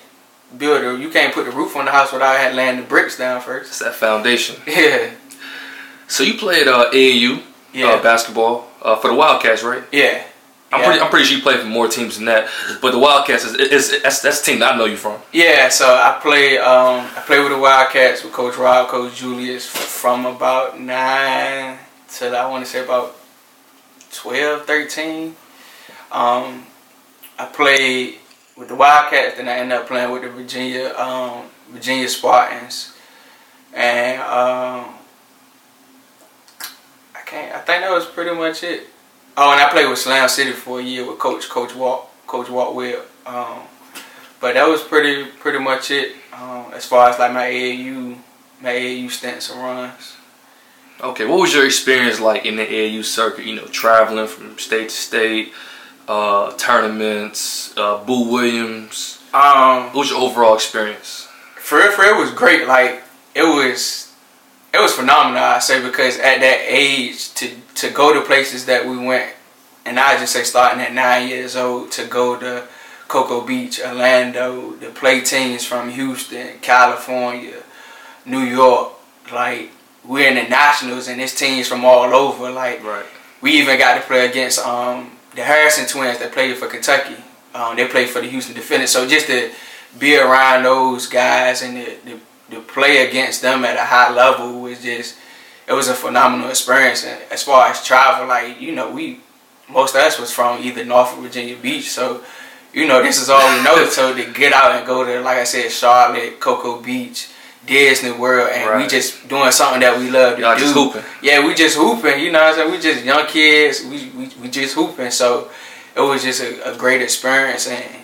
build 0.56 0.82
a, 0.82 0.98
you 0.98 1.10
can't 1.10 1.32
put 1.34 1.44
the 1.44 1.50
roof 1.52 1.76
on 1.76 1.84
the 1.84 1.90
house 1.93 2.10
without 2.12 2.55
laying 2.55 2.76
the 2.76 2.82
bricks 2.82 3.19
down 3.19 3.40
first. 3.43 3.69
It's 3.70 3.78
that 3.81 3.94
foundation. 3.94 4.56
Yeah, 4.66 5.10
So 6.12 6.25
you 6.25 6.35
played 6.35 6.69
uh, 6.69 6.91
AAU 6.91 7.43
yeah, 7.73 7.87
uh, 7.87 8.03
basketball 8.03 8.69
uh, 8.82 8.97
for 8.97 9.09
the 9.09 9.14
Wildcats, 9.14 9.62
right? 9.62 9.82
yeah. 9.91 10.25
I'm 10.70 10.81
Yeah. 10.81 10.87
pretty. 10.87 11.00
I'm 11.00 11.11
pretty 11.11 11.25
sure 11.26 11.37
you 11.38 11.43
played 11.43 11.61
for 11.61 11.67
more 11.67 11.88
teams 11.88 12.17
than 12.17 12.26
that. 12.26 12.49
But 12.82 12.93
the 12.93 12.99
Wildcats 12.99 13.44
is, 13.44 13.55
is, 13.55 13.93
is 13.93 14.03
that's 14.03 14.20
that's 14.20 14.41
the 14.41 14.44
team 14.53 14.59
that 14.61 14.75
I 14.75 14.76
know 14.76 14.85
you 14.87 14.97
from. 14.97 15.20
Yeah, 15.32 15.69
so 15.70 15.87
I 15.87 16.19
play 16.20 16.59
um 16.59 17.00
I 17.17 17.20
play 17.26 17.41
with 17.41 17.53
the 17.53 17.59
Wildcats 17.59 18.25
with 18.25 18.32
Coach 18.35 18.56
Rob, 18.59 18.88
Coach 18.88 19.17
Julius 19.17 19.67
from 19.67 20.25
about 20.26 20.79
nine 20.81 21.79
till 22.09 22.37
I 22.37 22.47
want 22.49 22.65
to 22.65 22.70
say 22.70 22.85
about 22.85 23.17
12, 24.12 24.67
13. 24.67 25.37
Um, 26.11 26.67
I 27.38 27.47
played 27.47 28.19
with 28.56 28.69
the 28.69 28.75
Wildcats, 28.75 29.37
then 29.37 29.49
I 29.49 29.53
ended 29.61 29.79
up 29.79 29.87
playing 29.88 30.11
with 30.11 30.23
the 30.23 30.29
Virginia 30.31 30.94
um, 30.97 31.49
Virginia 31.70 32.08
Spartans, 32.08 32.94
and 33.75 34.20
um, 34.23 34.94
can't. 37.32 37.55
I 37.55 37.58
think 37.61 37.82
that 37.82 37.90
was 37.90 38.06
pretty 38.06 38.34
much 38.34 38.62
it. 38.62 38.87
Oh, 39.37 39.50
and 39.52 39.61
I 39.61 39.70
played 39.70 39.88
with 39.88 39.99
Slam 39.99 40.29
City 40.29 40.52
for 40.52 40.81
a 40.81 40.82
year 40.82 41.08
with 41.08 41.19
Coach 41.19 41.49
Coach 41.49 41.75
Walt 41.75 42.11
Coach 42.26 42.49
Walt 42.50 42.75
Webb. 42.75 43.00
Um, 43.26 43.61
but 44.40 44.55
that 44.55 44.69
was 44.69 44.82
pretty 44.82 45.25
pretty 45.40 45.58
much 45.58 45.90
it 45.90 46.14
um, 46.32 46.67
as 46.75 46.84
far 46.87 47.08
as 47.08 47.19
like 47.19 47.32
my 47.32 47.46
AAU 47.49 48.19
my 48.61 48.70
AAU 48.70 49.11
stints 49.11 49.50
and 49.50 49.61
runs. 49.62 50.17
Okay, 51.00 51.25
what 51.25 51.40
was 51.40 51.55
your 51.55 51.64
experience 51.67 52.20
like 52.20 52.44
in 52.44 52.56
the 52.56 52.67
AAU 52.67 53.02
circuit? 53.05 53.44
You 53.46 53.56
know, 53.56 53.64
traveling 53.67 54.29
from 54.29 54.58
state 54.58 54.90
to 54.90 54.94
state, 54.94 55.52
uh, 56.06 56.52
tournaments, 56.56 57.75
uh, 57.76 58.05
Boo 58.05 58.29
Williams. 58.31 59.19
Um, 59.34 59.87
What 59.87 59.94
was 59.94 60.11
your 60.11 60.20
overall 60.20 60.55
experience? 60.55 61.26
for 61.56 61.79
real, 61.79 61.90
for 61.93 62.02
real, 62.02 62.17
it 62.17 62.20
was 62.20 62.31
great. 62.32 62.69
Like 62.69 63.02
it 63.34 63.43
was, 63.44 64.12
it 64.74 64.78
was 64.80 64.92
phenomenal. 64.94 65.42
I 65.42 65.58
say 65.58 65.82
because 65.82 66.16
at 66.19 66.40
that 66.40 66.60
age 66.66 67.32
to 67.34 67.50
to 67.76 67.90
go 67.90 68.12
to 68.14 68.20
places 68.26 68.66
that 68.66 68.86
we 68.86 68.96
went, 68.98 69.32
and 69.84 69.98
I 69.98 70.19
just 70.19 70.32
say 70.32 70.42
starting 70.44 70.80
at 70.80 70.92
nine 70.92 71.28
years 71.28 71.56
old 71.56 71.90
to 71.92 72.06
go 72.06 72.38
to 72.38 72.66
Cocoa 73.08 73.42
Beach, 73.42 73.80
Orlando, 73.80 74.72
to 74.76 74.90
play 74.90 75.20
teams 75.20 75.64
from 75.64 75.90
Houston, 75.90 76.58
California, 76.60 77.62
New 78.24 78.41
York. 78.41 78.93
Like 79.32 79.70
we're 80.05 80.29
in 80.29 80.34
the 80.36 80.48
nationals, 80.48 81.08
and 81.08 81.20
it's 81.20 81.34
teams 81.34 81.69
from 81.69 81.84
all 81.84 82.12
over. 82.14 82.50
Like 82.50 82.82
Right. 82.82 83.05
we 83.41 83.52
even 83.52 83.79
got 83.79 83.94
to 83.96 84.00
play 84.00 84.26
against 84.29 84.58
um, 84.60 85.12
the 85.34 85.43
Harrison 85.43 85.86
twins 85.86 86.19
that 86.19 86.32
played 86.32 86.56
for 86.56 86.69
Kentucky. 86.69 87.17
Um, 87.55 87.76
they 87.76 87.86
played 87.86 88.08
for 88.08 88.20
the 88.22 88.29
Houston 88.29 88.55
Defenders. 88.55 88.91
So 88.91 89.06
just 89.06 89.26
to 89.26 89.50
be 89.98 90.17
around 90.17 90.62
those 90.62 91.06
guys 91.06 91.60
and 91.62 91.76
to, 91.76 91.96
to, 92.10 92.20
to 92.53 92.61
play 92.61 93.09
against 93.09 93.43
them 93.43 93.65
at 93.65 93.77
a 93.77 93.85
high 93.85 94.13
level 94.13 94.61
was 94.61 94.82
just 94.82 95.17
it 95.67 95.73
was 95.73 95.89
a 95.89 95.94
phenomenal 95.94 96.49
experience. 96.49 97.05
And 97.05 97.21
as 97.31 97.43
far 97.43 97.69
as 97.69 97.85
travel, 97.85 98.29
like 98.29 98.61
you 98.61 98.73
know, 98.73 98.91
we 98.91 99.21
most 99.69 99.94
of 99.94 100.03
us 100.03 100.19
was 100.19 100.32
from 100.32 100.63
either 100.63 100.85
Norfolk, 100.85 101.21
Virginia 101.21 101.56
Beach, 101.56 101.91
so 101.91 102.23
you 102.73 102.87
know 102.87 103.03
this 103.03 103.21
is 103.21 103.29
all 103.29 103.56
we 103.56 103.65
know. 103.65 103.85
so 103.89 104.15
to 104.15 104.32
get 104.32 104.53
out 104.53 104.73
and 104.73 104.87
go 104.87 105.05
to, 105.05 105.21
like 105.21 105.39
I 105.39 105.44
said, 105.44 105.71
Charlotte, 105.71 106.41
Cocoa 106.41 106.81
Beach. 106.81 107.29
Disney 107.65 108.11
World, 108.11 108.51
and 108.53 108.82
we 108.82 108.89
just 108.89 109.29
doing 109.29 109.53
something 109.53 109.81
that 109.82 109.97
we 109.97 110.11
love 110.11 110.35
to 110.35 110.43
Y'all 110.43 110.56
do 110.56 110.63
just 110.63 110.75
hooping. 110.75 111.05
yeah, 111.23 111.47
we 111.47 111.55
just 111.55 111.77
hooping, 111.77 112.19
you 112.19 112.32
know 112.32 112.41
what 112.41 112.49
I'm 112.49 112.55
saying? 112.56 112.71
We 112.73 112.81
just 112.81 113.05
young 113.05 113.25
kids, 113.29 113.85
we, 113.85 114.11
we, 114.19 114.29
we 114.43 114.49
just 114.51 114.75
hooping. 114.75 115.13
So 115.13 115.49
it 115.94 116.01
was 116.01 116.25
just 116.25 116.43
a, 116.43 116.75
a 116.75 116.77
great 116.77 117.01
experience 117.03 117.69
and 117.69 118.03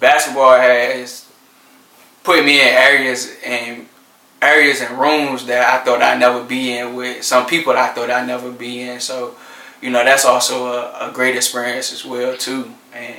basketball 0.00 0.56
has 0.56 1.27
put 2.28 2.44
me 2.44 2.60
in 2.60 2.66
areas 2.66 3.34
and 3.42 3.86
areas 4.42 4.82
and 4.82 4.98
rooms 5.00 5.46
that 5.46 5.64
I 5.80 5.82
thought 5.82 6.02
I'd 6.02 6.20
never 6.20 6.44
be 6.44 6.76
in 6.76 6.94
with 6.94 7.24
some 7.24 7.46
people 7.46 7.72
I 7.72 7.88
thought 7.88 8.10
I'd 8.10 8.26
never 8.26 8.50
be 8.52 8.82
in. 8.82 9.00
So, 9.00 9.34
you 9.80 9.88
know, 9.88 10.04
that's 10.04 10.26
also 10.26 10.66
a, 10.66 11.08
a 11.08 11.12
great 11.12 11.36
experience 11.36 11.90
as 11.90 12.04
well 12.04 12.36
too. 12.36 12.70
And 12.92 13.16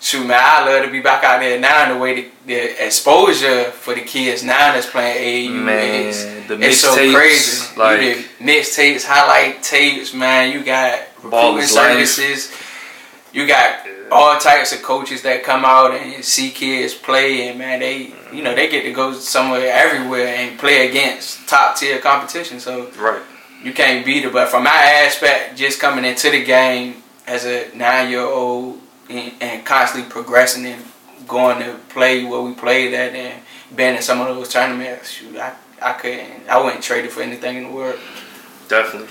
shoot 0.00 0.26
man, 0.26 0.38
I 0.38 0.66
love 0.66 0.84
to 0.84 0.90
be 0.92 1.00
back 1.00 1.24
out 1.24 1.40
there 1.40 1.58
now 1.58 1.84
and 1.84 1.96
the 1.96 1.98
way 1.98 2.14
the, 2.14 2.28
the 2.46 2.86
exposure 2.86 3.64
for 3.70 3.94
the 3.94 4.02
kids 4.02 4.44
now 4.44 4.74
that's 4.74 4.84
playing 4.90 5.52
AAU 5.52 5.64
Man, 5.64 6.06
is 6.06 6.24
the 6.46 6.60
it's 6.60 6.80
so 6.80 6.94
mixtapes, 6.94 7.14
crazy. 7.14 7.80
like- 7.80 8.16
mixtapes, 8.38 9.04
highlight 9.06 9.62
tapes, 9.62 10.12
man. 10.12 10.52
You 10.52 10.62
got 10.62 11.00
recruiting 11.22 11.58
is 11.64 11.74
life. 11.74 11.96
Services. 13.32 13.34
You 13.34 13.46
got 13.46 13.86
all 14.12 14.38
types 14.38 14.72
of 14.72 14.82
coaches 14.82 15.22
that 15.22 15.44
come 15.44 15.64
out 15.64 15.92
and 15.92 16.24
see 16.24 16.50
kids 16.50 16.94
play, 16.94 17.48
and 17.48 17.58
man, 17.58 17.80
they 17.80 18.12
you 18.32 18.42
know 18.42 18.54
they 18.54 18.68
get 18.68 18.82
to 18.82 18.92
go 18.92 19.12
somewhere 19.12 19.70
everywhere 19.72 20.26
and 20.28 20.58
play 20.58 20.88
against 20.88 21.48
top 21.48 21.76
tier 21.76 21.98
competition. 21.98 22.60
So 22.60 22.90
Right. 22.98 23.22
you 23.62 23.72
can't 23.72 24.04
beat 24.04 24.24
it. 24.24 24.32
But 24.32 24.48
from 24.48 24.64
my 24.64 24.70
aspect, 25.06 25.56
just 25.56 25.80
coming 25.80 26.04
into 26.04 26.30
the 26.30 26.44
game 26.44 27.02
as 27.26 27.44
a 27.46 27.70
nine 27.76 28.10
year 28.10 28.22
old 28.22 28.80
and, 29.08 29.32
and 29.40 29.64
constantly 29.64 30.10
progressing 30.10 30.66
and 30.66 30.82
going 31.28 31.60
to 31.60 31.76
play 31.90 32.24
where 32.24 32.40
we 32.40 32.52
played 32.54 32.92
at 32.94 33.14
and 33.14 33.40
being 33.76 33.94
in 33.94 34.02
some 34.02 34.20
of 34.20 34.34
those 34.34 34.48
tournaments. 34.48 35.10
Shoot, 35.10 35.36
I 35.36 35.54
I 35.80 35.92
couldn't 35.92 36.48
I 36.48 36.60
wouldn't 36.62 36.82
trade 36.82 37.04
it 37.04 37.12
for 37.12 37.22
anything 37.22 37.56
in 37.58 37.62
the 37.64 37.70
world. 37.70 37.98
Definitely. 38.68 39.08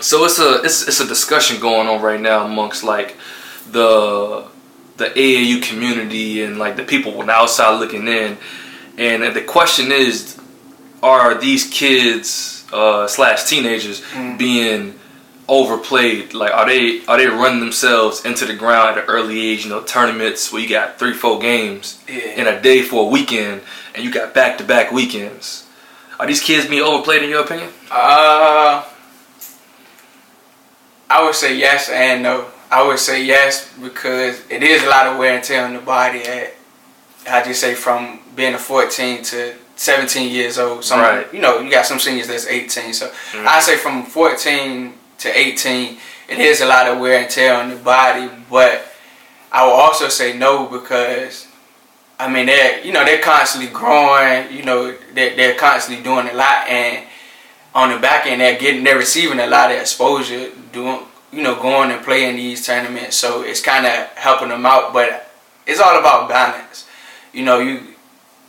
So 0.00 0.24
it's 0.24 0.38
a 0.40 0.62
it's 0.64 0.88
it's 0.88 1.00
a 1.00 1.06
discussion 1.06 1.60
going 1.60 1.86
on 1.88 2.02
right 2.02 2.20
now 2.20 2.44
amongst 2.44 2.82
like 2.82 3.16
the 3.72 4.44
the 4.96 5.06
AAU 5.10 5.62
community 5.62 6.42
and 6.42 6.58
like 6.58 6.76
the 6.76 6.82
people 6.84 7.20
on 7.20 7.26
the 7.26 7.32
outside 7.32 7.78
looking 7.78 8.08
in, 8.08 8.38
and 8.96 9.22
the 9.36 9.42
question 9.42 9.92
is, 9.92 10.38
are 11.02 11.34
these 11.34 11.68
kids 11.68 12.64
uh, 12.72 13.06
slash 13.06 13.44
teenagers 13.44 14.00
Mm. 14.14 14.38
being 14.38 14.98
overplayed? 15.48 16.32
Like, 16.34 16.52
are 16.52 16.66
they 16.66 17.04
are 17.06 17.18
they 17.18 17.26
running 17.26 17.60
themselves 17.60 18.24
into 18.24 18.44
the 18.46 18.54
ground 18.54 18.96
at 18.96 19.04
an 19.04 19.10
early 19.10 19.38
age? 19.52 19.64
You 19.64 19.70
know, 19.70 19.82
tournaments 19.82 20.50
where 20.52 20.62
you 20.62 20.68
got 20.68 20.98
three 20.98 21.12
four 21.12 21.38
games 21.38 21.98
Yeah. 22.08 22.40
in 22.40 22.46
a 22.46 22.60
day 22.60 22.82
for 22.82 23.02
a 23.06 23.08
weekend, 23.08 23.60
and 23.94 24.02
you 24.04 24.10
got 24.10 24.32
back 24.34 24.56
to 24.58 24.64
back 24.64 24.90
weekends. 24.92 25.64
Are 26.18 26.26
these 26.26 26.40
kids 26.40 26.66
being 26.66 26.82
overplayed 26.82 27.22
in 27.22 27.28
your 27.28 27.42
opinion? 27.44 27.68
Uh, 27.90 28.82
I 31.10 31.22
would 31.24 31.34
say 31.34 31.56
yes 31.56 31.88
and 31.90 32.22
no. 32.22 32.46
I 32.70 32.86
would 32.86 32.98
say 32.98 33.24
yes 33.24 33.72
because 33.80 34.40
it 34.50 34.62
is 34.62 34.82
a 34.82 34.88
lot 34.88 35.06
of 35.06 35.18
wear 35.18 35.34
and 35.36 35.44
tear 35.44 35.64
on 35.64 35.74
the 35.74 35.80
body. 35.80 36.22
At 36.22 36.54
I 37.28 37.42
just 37.42 37.60
say 37.60 37.74
from 37.74 38.20
being 38.34 38.54
a 38.54 38.58
14 38.58 39.22
to 39.24 39.54
17 39.76 40.30
years 40.30 40.58
old. 40.58 40.84
Some, 40.84 41.00
Right. 41.00 41.32
You 41.32 41.40
know, 41.40 41.60
you 41.60 41.70
got 41.70 41.86
some 41.86 41.98
seniors 41.98 42.28
that's 42.28 42.46
18. 42.46 42.92
So 42.92 43.10
Mhm. 43.32 43.46
I 43.46 43.60
say 43.60 43.76
from 43.76 44.04
14 44.04 44.94
to 45.18 45.38
18, 45.38 45.98
it 46.28 46.38
is 46.38 46.60
a 46.60 46.66
lot 46.66 46.86
of 46.86 46.98
wear 46.98 47.18
and 47.20 47.30
tear 47.30 47.54
on 47.54 47.70
the 47.70 47.76
body. 47.76 48.28
But 48.50 48.92
I 49.52 49.64
will 49.64 49.72
also 49.72 50.08
say 50.08 50.32
no 50.32 50.66
because 50.66 51.46
I 52.18 52.28
mean 52.28 52.46
they're 52.46 52.80
you 52.80 52.92
know 52.92 53.04
they're 53.04 53.22
constantly 53.22 53.70
growing. 53.70 54.50
You 54.52 54.62
know 54.64 54.94
they're, 55.14 55.36
they're 55.36 55.54
constantly 55.54 56.02
doing 56.02 56.28
a 56.28 56.32
lot 56.32 56.68
and 56.68 57.04
on 57.74 57.90
the 57.90 57.98
back 57.98 58.26
end 58.26 58.40
they're 58.40 58.58
getting 58.58 58.82
they're 58.84 58.96
receiving 58.98 59.38
a 59.38 59.46
lot 59.46 59.70
of 59.70 59.78
exposure 59.78 60.50
doing 60.72 61.00
you 61.32 61.42
know 61.42 61.60
going 61.60 61.90
and 61.90 62.04
playing 62.04 62.36
these 62.36 62.64
tournaments. 62.66 63.16
So 63.16 63.42
it's 63.42 63.60
kind 63.60 63.86
of 63.86 64.06
helping 64.16 64.48
them 64.48 64.66
out 64.66 64.92
but 64.92 65.30
it's 65.66 65.80
all 65.80 65.98
about 65.98 66.28
balance. 66.28 66.88
You 67.32 67.44
know 67.44 67.58
you 67.58 67.80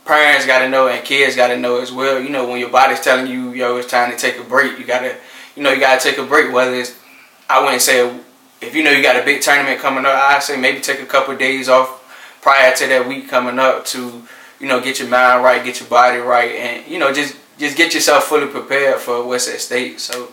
parents 0.04 0.46
got 0.46 0.60
to 0.60 0.68
know 0.68 0.88
and 0.88 1.04
kids 1.04 1.36
got 1.36 1.48
to 1.48 1.58
know 1.58 1.80
as 1.82 1.92
well 1.92 2.18
you 2.18 2.30
know 2.30 2.48
when 2.48 2.58
your 2.58 2.70
body's 2.70 3.00
telling 3.00 3.26
you 3.30 3.50
yo 3.52 3.76
it's 3.76 3.90
time 3.90 4.10
to 4.10 4.16
take 4.16 4.38
a 4.38 4.42
break 4.42 4.78
you 4.78 4.84
got 4.86 5.00
to 5.00 5.14
you 5.54 5.62
know 5.62 5.70
you 5.70 5.78
got 5.78 6.00
to 6.00 6.08
take 6.08 6.16
a 6.18 6.24
break 6.24 6.50
whether 6.50 6.74
it's 6.74 6.98
i 7.50 7.62
wouldn't 7.62 7.82
say 7.82 8.18
if 8.62 8.74
you 8.74 8.82
know 8.82 8.90
you 8.90 9.02
got 9.02 9.20
a 9.20 9.22
big 9.22 9.42
tournament 9.42 9.78
coming 9.78 10.06
up 10.06 10.14
i 10.14 10.38
say 10.38 10.58
maybe 10.58 10.80
take 10.80 11.02
a 11.02 11.04
couple 11.04 11.34
of 11.34 11.38
days 11.38 11.68
off 11.68 12.38
prior 12.40 12.74
to 12.74 12.86
that 12.86 13.06
week 13.06 13.28
coming 13.28 13.58
up 13.58 13.84
to 13.84 14.22
you 14.58 14.66
know 14.66 14.80
get 14.80 14.98
your 14.98 15.08
mind 15.10 15.44
right 15.44 15.62
get 15.62 15.78
your 15.78 15.90
body 15.90 16.20
right 16.20 16.52
and 16.52 16.90
you 16.90 16.98
know 16.98 17.12
just 17.12 17.36
just 17.58 17.76
get 17.76 17.92
yourself 17.92 18.24
fully 18.24 18.46
prepared 18.46 19.00
for 19.00 19.26
what's 19.26 19.48
at 19.48 19.60
stake. 19.60 19.98
So 19.98 20.28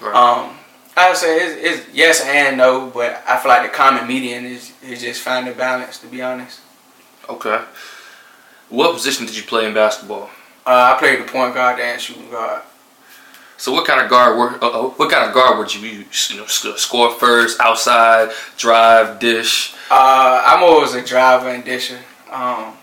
Right. 0.00 0.14
um 0.14 0.57
I 0.98 1.08
would 1.08 1.16
say 1.16 1.36
it's, 1.38 1.80
it's 1.86 1.94
yes 1.94 2.22
and 2.24 2.56
no, 2.58 2.90
but 2.92 3.22
I 3.26 3.36
feel 3.38 3.50
like 3.50 3.70
the 3.70 3.76
common 3.76 4.06
median 4.06 4.44
is, 4.44 4.72
is 4.82 5.00
just 5.00 5.22
finding 5.22 5.54
balance. 5.54 5.98
To 6.00 6.06
be 6.06 6.22
honest, 6.22 6.60
Okay. 7.28 7.60
What 8.70 8.92
position 8.94 9.26
did 9.26 9.36
you 9.36 9.42
play 9.42 9.66
in 9.66 9.74
basketball? 9.74 10.30
uh, 10.66 10.94
I 10.94 10.98
played 10.98 11.20
the 11.20 11.24
point 11.30 11.54
guard 11.54 11.80
and 11.80 12.00
shooting 12.00 12.30
guard. 12.30 12.62
So 13.56 13.72
what 13.72 13.86
kind 13.86 14.00
of 14.00 14.08
guard 14.08 14.38
were 14.38 14.62
uh, 14.64 14.68
uh, 14.68 14.88
what 14.90 15.10
kind 15.10 15.26
of 15.26 15.34
guard 15.34 15.58
would 15.58 15.74
you 15.74 15.80
use? 15.80 16.30
You 16.30 16.38
know, 16.38 16.46
score 16.46 17.10
first, 17.14 17.58
outside, 17.60 18.30
drive, 18.56 19.18
dish. 19.18 19.74
Uh, 19.90 20.42
I'm 20.46 20.62
always 20.62 20.94
a 20.94 21.02
driver 21.04 21.48
and 21.48 21.64
disher. 21.64 21.98
Um, 22.30 22.74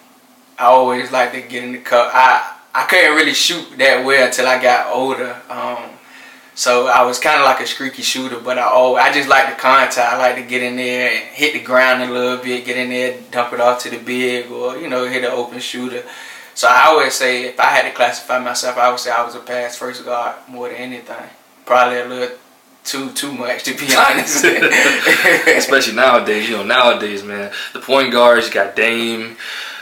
I 0.57 0.65
always 0.65 1.11
like 1.11 1.31
to 1.33 1.41
get 1.41 1.63
in 1.63 1.71
the 1.73 1.79
cup. 1.79 2.11
I 2.13 2.55
I 2.73 2.85
couldn't 2.87 3.15
really 3.15 3.33
shoot 3.33 3.77
that 3.77 4.03
well 4.05 4.25
until 4.27 4.47
I 4.47 4.61
got 4.61 4.93
older. 4.93 5.41
Um, 5.49 5.91
so 6.55 6.87
I 6.87 7.03
was 7.05 7.19
kind 7.19 7.39
of 7.39 7.45
like 7.45 7.59
a 7.59 7.67
streaky 7.67 8.01
shooter, 8.01 8.39
but 8.39 8.57
I 8.57 8.63
always, 8.63 9.03
I 9.03 9.11
just 9.11 9.27
like 9.27 9.49
the 9.49 9.61
contact. 9.61 9.99
I 9.99 10.17
like 10.17 10.35
to 10.37 10.49
get 10.49 10.63
in 10.63 10.77
there 10.77 11.11
and 11.11 11.25
hit 11.25 11.53
the 11.53 11.61
ground 11.61 12.01
a 12.01 12.11
little 12.11 12.41
bit, 12.41 12.65
get 12.65 12.77
in 12.77 12.89
there, 12.89 13.19
dump 13.29 13.51
it 13.53 13.59
off 13.59 13.83
to 13.83 13.89
the 13.89 13.97
big, 13.97 14.49
or 14.49 14.77
you 14.77 14.89
know, 14.89 15.05
hit 15.05 15.25
an 15.25 15.31
open 15.31 15.59
shooter. 15.59 16.03
So 16.53 16.69
I 16.69 16.85
always 16.85 17.13
say 17.13 17.47
if 17.47 17.59
I 17.59 17.65
had 17.65 17.83
to 17.83 17.91
classify 17.91 18.39
myself, 18.39 18.77
I 18.77 18.89
would 18.89 18.99
say 18.99 19.11
I 19.11 19.25
was 19.25 19.35
a 19.35 19.39
pass 19.39 19.77
first 19.77 20.05
guard 20.05 20.35
more 20.47 20.69
than 20.69 20.77
anything. 20.77 21.29
Probably 21.65 21.99
a 21.99 22.05
little 22.05 22.37
too 22.85 23.11
too 23.11 23.33
much 23.33 23.63
to 23.65 23.73
be 23.73 23.93
honest. 23.97 24.45
Especially 25.47 25.93
nowadays, 25.93 26.47
you 26.47 26.55
know, 26.55 26.63
nowadays, 26.63 27.23
man, 27.23 27.51
the 27.73 27.79
point 27.79 28.13
guards, 28.13 28.47
you 28.47 28.53
got 28.53 28.77
Dame, 28.77 29.35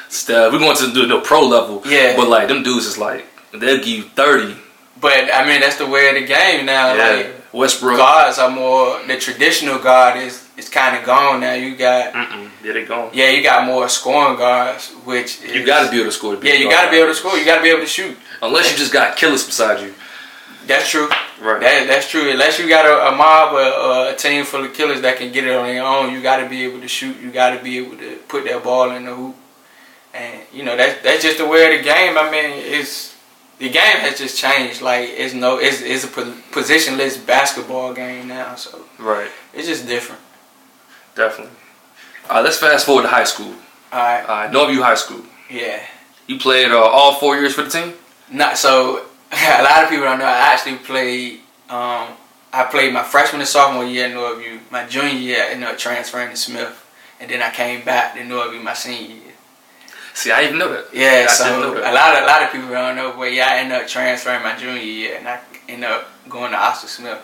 stuff. 0.10 0.52
We're 0.52 0.60
going 0.60 0.78
to 0.78 0.92
do 0.94 1.06
the 1.06 1.20
pro 1.20 1.46
level. 1.46 1.84
Yeah. 1.86 2.16
But 2.16 2.30
like 2.30 2.48
them 2.48 2.64
dudes 2.64 2.88
is 2.88 2.98
like 2.98 3.26
they'll 3.52 3.78
give 3.78 3.88
you 3.88 4.04
thirty. 4.04 4.56
But 5.04 5.30
I 5.34 5.46
mean, 5.46 5.60
that's 5.60 5.76
the 5.76 5.86
way 5.86 6.08
of 6.10 6.16
the 6.16 6.26
game 6.26 6.66
now. 6.66 6.94
Yeah. 6.96 7.16
Like 7.16 7.54
Westbrook. 7.54 7.98
guards 7.98 8.40
are 8.40 8.50
more 8.50 9.00
the 9.06 9.18
traditional 9.18 9.78
guard 9.78 10.18
is 10.18 10.48
is 10.58 10.70
kind 10.70 10.98
of 10.98 11.06
gone 11.06 11.42
now. 11.42 11.54
You 11.54 11.76
got 11.76 12.14
Mm-mm. 12.14 12.50
Yeah, 12.64 12.74
they 12.74 12.86
gone. 12.86 13.10
yeah, 13.14 13.30
you 13.30 13.44
got 13.44 13.68
more 13.68 13.90
scoring 13.90 14.38
guards, 14.38 14.90
which 15.04 15.44
is, 15.44 15.52
You 15.54 15.66
got 15.66 15.86
to 15.86 15.92
be 15.92 15.98
able 15.98 16.08
to 16.08 16.12
score. 16.20 16.34
To 16.36 16.40
be 16.42 16.48
yeah, 16.48 16.56
you 16.56 16.70
got 16.70 16.86
to 16.86 16.92
be 16.92 16.98
able 16.98 17.10
to 17.10 17.16
score. 17.16 17.38
You 17.38 17.46
got 17.46 17.58
to 17.58 17.62
be 17.62 17.70
able 17.70 17.82
to 17.82 17.94
shoot. 17.98 18.18
Unless 18.42 18.72
you 18.72 18.78
just 18.78 18.94
got 18.94 19.18
killers 19.18 19.46
beside 19.46 19.82
you. 19.82 19.94
That's 20.66 20.90
true. 20.90 21.10
Right. 21.42 21.60
That, 21.60 21.88
that's 21.88 22.10
true. 22.10 22.32
Unless 22.32 22.58
you 22.60 22.70
got 22.70 22.86
a, 22.86 23.14
a 23.14 23.18
mob 23.18 23.54
or 23.54 24.14
a 24.14 24.16
team 24.16 24.46
full 24.46 24.64
of 24.64 24.74
killers 24.74 25.02
that 25.02 25.18
can 25.18 25.32
get 25.34 25.44
it 25.46 25.54
on 25.54 25.68
their 25.68 25.84
own, 25.84 26.14
you 26.14 26.22
got 26.22 26.38
to 26.38 26.48
be 26.50 26.64
able 26.64 26.80
to 26.80 26.88
shoot. 26.88 27.20
You 27.20 27.30
got 27.32 27.50
to 27.58 27.62
be 27.62 27.78
able 27.80 27.98
to 27.98 28.16
put 28.30 28.46
that 28.46 28.64
ball 28.64 28.92
in 28.92 29.04
the 29.06 29.14
hoop. 29.14 29.36
And 30.14 30.42
you 30.54 30.64
know 30.64 30.78
that's 30.78 31.02
that's 31.04 31.22
just 31.24 31.38
the 31.40 31.46
way 31.48 31.74
of 31.76 31.80
the 31.80 31.84
game. 31.84 32.18
I 32.18 32.32
mean, 32.32 32.52
it's 32.80 33.13
the 33.64 33.70
game 33.70 34.00
has 34.04 34.18
just 34.20 34.38
changed. 34.38 34.82
Like 34.82 35.08
it's 35.08 35.34
no, 35.34 35.58
it's 35.58 35.82
it's 35.82 36.04
a 36.04 36.08
positionless 36.08 37.26
basketball 37.26 37.94
game 37.94 38.28
now. 38.28 38.56
So 38.56 38.84
right. 39.00 39.32
it's 39.54 39.68
just 39.68 39.88
different. 39.88 40.22
Definitely. 41.16 41.56
Right, 42.30 42.42
let's 42.42 42.58
fast 42.58 42.86
forward 42.86 43.04
to 43.04 43.08
high 43.08 43.24
school. 43.24 43.54
All 43.94 44.00
right. 44.00 44.28
Right, 44.28 44.52
Norview 44.52 44.82
High 44.82 44.96
School. 44.96 45.24
Yeah. 45.50 45.82
You 46.28 46.40
played 46.40 46.72
uh, 46.72 46.78
all 46.78 47.14
four 47.16 47.38
years 47.38 47.54
for 47.54 47.64
the 47.64 47.70
team. 47.70 47.94
Not 48.30 48.58
so. 48.58 49.06
A 49.32 49.64
lot 49.64 49.84
of 49.84 49.90
people 49.90 50.04
don't 50.04 50.20
know. 50.20 50.26
I 50.26 50.52
actually 50.54 50.78
played. 50.78 51.40
Um, 51.70 52.10
I 52.52 52.68
played 52.70 52.94
my 52.94 53.04
freshman 53.04 53.40
and 53.40 53.48
sophomore 53.48 53.86
year 53.86 54.08
at 54.08 54.12
Norview. 54.12 54.60
My 54.72 54.86
junior 54.86 55.18
year, 55.18 55.42
I 55.42 55.52
ended 55.52 55.70
up 55.70 55.78
transferring 55.78 56.32
to 56.32 56.36
Smith, 56.36 56.86
and 57.22 57.32
then 57.32 57.42
I 57.42 57.50
came 57.50 57.86
back 57.86 58.16
to 58.16 58.20
Norview 58.22 58.62
my 58.62 58.74
senior 58.74 59.16
year. 59.16 59.23
See, 60.14 60.32
I 60.32 60.42
didn't 60.42 60.60
know 60.60 60.72
that. 60.72 60.86
Yeah, 60.94 61.26
I 61.30 61.34
so 61.34 61.74
a 61.74 61.92
lot 61.92 62.16
of 62.16 62.24
a 62.24 62.28
lot 62.28 62.44
of 62.44 62.52
people 62.52 62.70
don't 62.70 62.96
know, 62.96 63.16
but 63.18 63.34
yeah, 63.34 63.48
I 63.50 63.58
ended 63.58 63.82
up 63.82 63.88
transferring 63.88 64.44
my 64.44 64.56
junior 64.56 64.82
year, 64.82 65.18
and 65.18 65.28
I 65.28 65.40
ended 65.68 65.90
up 65.90 66.08
going 66.30 66.52
to 66.52 66.58
Oscar 66.58 66.88
Smith. 66.88 67.20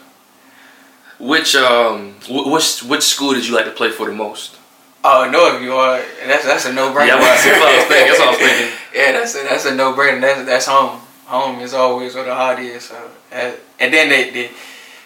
Which 1.19 1.55
um, 1.55 2.13
wh- 2.27 2.51
which 2.51 2.81
which 2.83 3.03
school 3.03 3.33
did 3.33 3.47
you 3.47 3.53
like 3.53 3.65
to 3.65 3.71
play 3.71 3.91
for 3.91 4.07
the 4.07 4.13
most? 4.13 4.57
Oh, 5.03 5.29
Norview, 5.31 5.71
uh, 5.71 6.03
that's 6.27 6.45
that's 6.45 6.65
a 6.65 6.73
no 6.73 6.91
brainer. 6.91 7.07
Yeah, 7.07 7.19
that's 7.19 7.45
what 7.45 7.61
I 7.61 7.77
was 7.77 7.85
thinking. 7.85 8.07
That's 8.07 8.19
what 8.19 8.27
I 8.27 8.31
was 8.31 8.39
thinking. 8.39 8.79
yeah, 8.95 9.11
that's 9.11 9.35
a, 9.35 9.43
that's 9.43 9.65
a 9.65 9.75
no 9.75 9.93
brainer. 9.93 10.21
That's 10.21 10.45
that's 10.45 10.65
home. 10.65 10.99
Home 11.25 11.59
is 11.59 11.73
always 11.73 12.15
where 12.15 12.25
the 12.25 12.33
heart 12.33 12.59
is. 12.59 12.85
So, 12.85 12.95
uh, 13.31 13.51
and 13.79 13.93
then 13.93 14.09
the, 14.09 14.31
the 14.31 14.49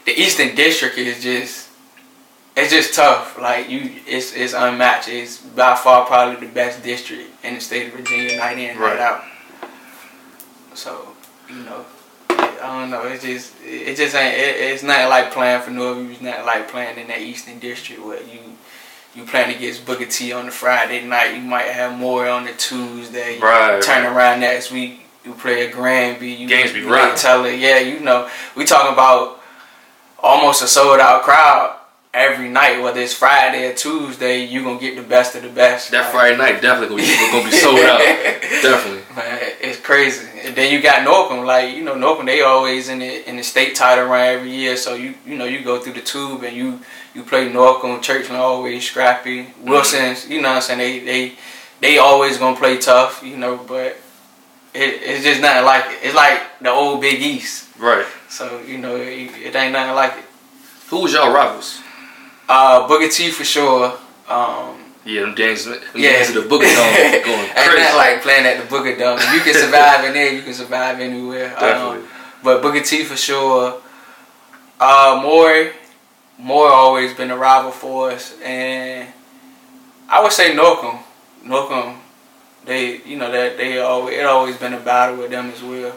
the 0.06 0.22
Eastern 0.22 0.56
District 0.56 0.98
is 0.98 1.22
just 1.22 1.63
it's 2.56 2.72
just 2.72 2.94
tough. 2.94 3.38
Like 3.40 3.70
you, 3.70 3.92
it's 4.08 4.34
it's 4.36 4.54
unmatched. 4.54 5.08
It's 5.10 5.38
by 5.38 5.76
far 5.76 6.06
probably 6.06 6.46
the 6.48 6.54
best 6.54 6.84
district 6.84 7.30
in 7.44 7.56
the 7.56 7.62
state 7.62 7.88
of 7.88 7.94
Virginia, 7.94 8.38
night 8.38 8.58
in, 8.58 8.78
Right. 8.78 9.00
out. 9.00 9.24
So, 10.74 11.08
you 11.50 11.56
know, 11.58 11.86
I 12.30 12.80
don't 12.80 12.90
know. 12.90 13.04
It's 13.04 13.24
just 13.24 13.54
it 13.64 13.96
just 13.96 14.16
ain't. 14.16 14.36
It, 14.38 14.56
it's 14.72 14.84
not 14.84 15.10
like 15.10 15.32
playing 15.32 15.62
for 15.62 15.72
Norview. 15.72 16.12
It's 16.12 16.22
not 16.22 16.46
like 16.46 16.68
playing 16.70 16.98
in 16.98 17.08
that 17.08 17.22
Eastern 17.22 17.60
District 17.60 18.04
where 18.04 18.22
you. 18.22 18.40
You 19.16 19.26
playing 19.26 19.56
against 19.56 19.86
Booker 19.86 20.08
T 20.08 20.34
on 20.34 20.48
the 20.48 20.52
Friday 20.52 21.06
night. 21.06 21.36
You 21.36 21.42
might 21.44 21.66
have 21.68 21.96
more 21.96 22.28
on 22.28 22.46
the 22.46 22.54
Tuesday 22.54 23.38
Right. 23.40 23.80
turn 23.80 24.08
around 24.08 24.40
next 24.40 24.72
week. 24.72 25.02
You 25.24 25.34
play 25.36 25.68
at 25.68 25.72
Granby. 25.74 26.32
You 26.32 26.48
Games 26.48 26.72
be. 26.72 26.82
Lake 26.82 27.16
Taylor. 27.16 27.52
Yeah, 27.52 27.78
you 27.78 28.00
know 28.00 28.28
we 28.56 28.66
talking 28.66 28.92
about 28.92 29.40
almost 30.18 30.64
a 30.64 30.68
sold 30.68 31.00
out 31.00 31.22
crowd 31.22 31.78
every 32.14 32.48
night, 32.48 32.80
whether 32.82 33.02
it's 33.02 33.14
Friday 33.14 33.68
or 33.68 33.74
Tuesday. 33.74 34.46
You 34.46 34.64
gonna 34.64 34.80
get 34.80 34.96
the 34.96 35.02
best 35.02 35.36
of 35.36 35.44
the 35.44 35.50
best. 35.50 35.92
That 35.92 36.12
Friday 36.12 36.38
night 36.38 36.62
definitely 36.62 37.04
gonna 37.06 37.18
be, 37.18 37.32
gonna 37.32 37.46
be 37.46 37.52
sold 37.52 37.80
out. 37.80 38.00
Definitely. 38.62 39.16
Man, 39.16 39.40
it's 39.60 39.80
crazy. 39.80 40.28
And 40.44 40.56
then 40.56 40.72
you 40.72 40.82
got 40.82 41.06
Norcom, 41.06 41.46
like 41.46 41.76
you 41.76 41.84
know 41.84 41.96
Norcom, 41.96 42.26
they 42.26 42.42
always 42.42 42.90
in 42.90 43.00
the 43.00 43.28
in 43.28 43.38
the 43.38 43.44
state 43.44 43.76
title 43.76 44.06
run 44.06 44.28
every 44.28 44.52
year. 44.52 44.78
So 44.78 44.94
you 44.94 45.16
you 45.26 45.36
know 45.36 45.46
you 45.46 45.64
go 45.64 45.80
through 45.80 45.94
the 45.94 46.02
tube 46.02 46.44
and 46.44 46.56
you 46.56 46.80
you 47.14 47.24
play 47.24 47.50
Norcom, 47.50 48.00
Churchland 48.00 48.40
always 48.40 48.88
scrappy. 48.88 49.44
Mm-hmm. 49.44 49.70
Wilson's, 49.70 50.28
you 50.30 50.42
know 50.42 50.50
what 50.50 50.56
I'm 50.56 50.62
saying 50.62 50.80
they 50.80 51.00
they 51.00 51.34
they 51.82 51.98
always 51.98 52.38
gonna 52.38 52.58
play 52.58 52.78
tough, 52.78 53.24
you 53.24 53.38
know. 53.38 53.58
But 53.58 53.98
it, 54.74 55.02
it's 55.02 55.24
just 55.24 55.42
nothing 55.42 55.66
like 55.66 55.86
it. 55.88 56.00
It's 56.04 56.16
like 56.16 56.60
the 56.62 56.70
old 56.70 57.02
Big 57.02 57.22
East. 57.22 57.70
Right. 57.78 58.06
So 58.30 58.62
you 58.62 58.78
know 58.78 58.96
it, 58.96 59.32
it 59.36 59.56
ain't 59.56 59.74
nothing 59.74 59.96
like 59.96 60.14
it. 60.14 60.26
Who 60.90 61.02
was 61.02 61.14
y'all 61.14 61.34
rivals? 61.34 61.83
Uh, 62.56 62.88
Booker 62.88 63.10
T 63.10 63.32
for 63.32 63.44
sure. 63.44 63.98
Um, 64.30 64.78
Yeah, 65.06 65.22
them 65.22 65.36
James, 65.36 65.66
them 65.66 65.80
Yeah. 65.96 66.24
James 66.24 66.36
of 66.36 66.44
the 66.44 66.50
Booker 66.50 66.68
Dome 66.68 66.94
going 67.26 67.40
Ain't 67.50 67.56
crazy. 67.56 67.78
that 67.82 67.96
like 67.98 68.22
playing 68.22 68.46
at 68.46 68.62
the 68.62 68.70
Booker 68.70 68.96
Dome. 68.96 69.18
If 69.20 69.34
you 69.34 69.42
can 69.42 69.56
survive 69.60 70.06
in 70.06 70.14
there, 70.14 70.32
you 70.32 70.44
can 70.44 70.54
survive 70.54 71.00
anywhere. 71.00 71.50
Definitely. 71.50 72.06
Um, 72.06 72.08
but 72.44 72.62
Booker 72.62 72.82
T 72.82 73.04
for 73.06 73.18
sure. 73.18 73.82
Uh, 74.80 75.20
Maury, 75.24 75.72
always 76.72 77.14
been 77.16 77.32
a 77.32 77.38
rival 77.38 77.72
for 77.72 78.12
us, 78.12 78.36
and 78.44 79.08
I 80.10 80.22
would 80.22 80.32
say 80.32 80.56
Norcom. 80.56 81.00
Norcom, 81.44 81.98
they 82.66 83.02
you 83.04 83.18
know 83.18 83.32
that 83.32 83.58
they 83.58 83.80
always 83.80 84.18
it 84.18 84.26
always 84.26 84.58
been 84.58 84.74
a 84.74 84.80
battle 84.80 85.18
with 85.18 85.32
them 85.32 85.50
as 85.50 85.64
well. 85.64 85.96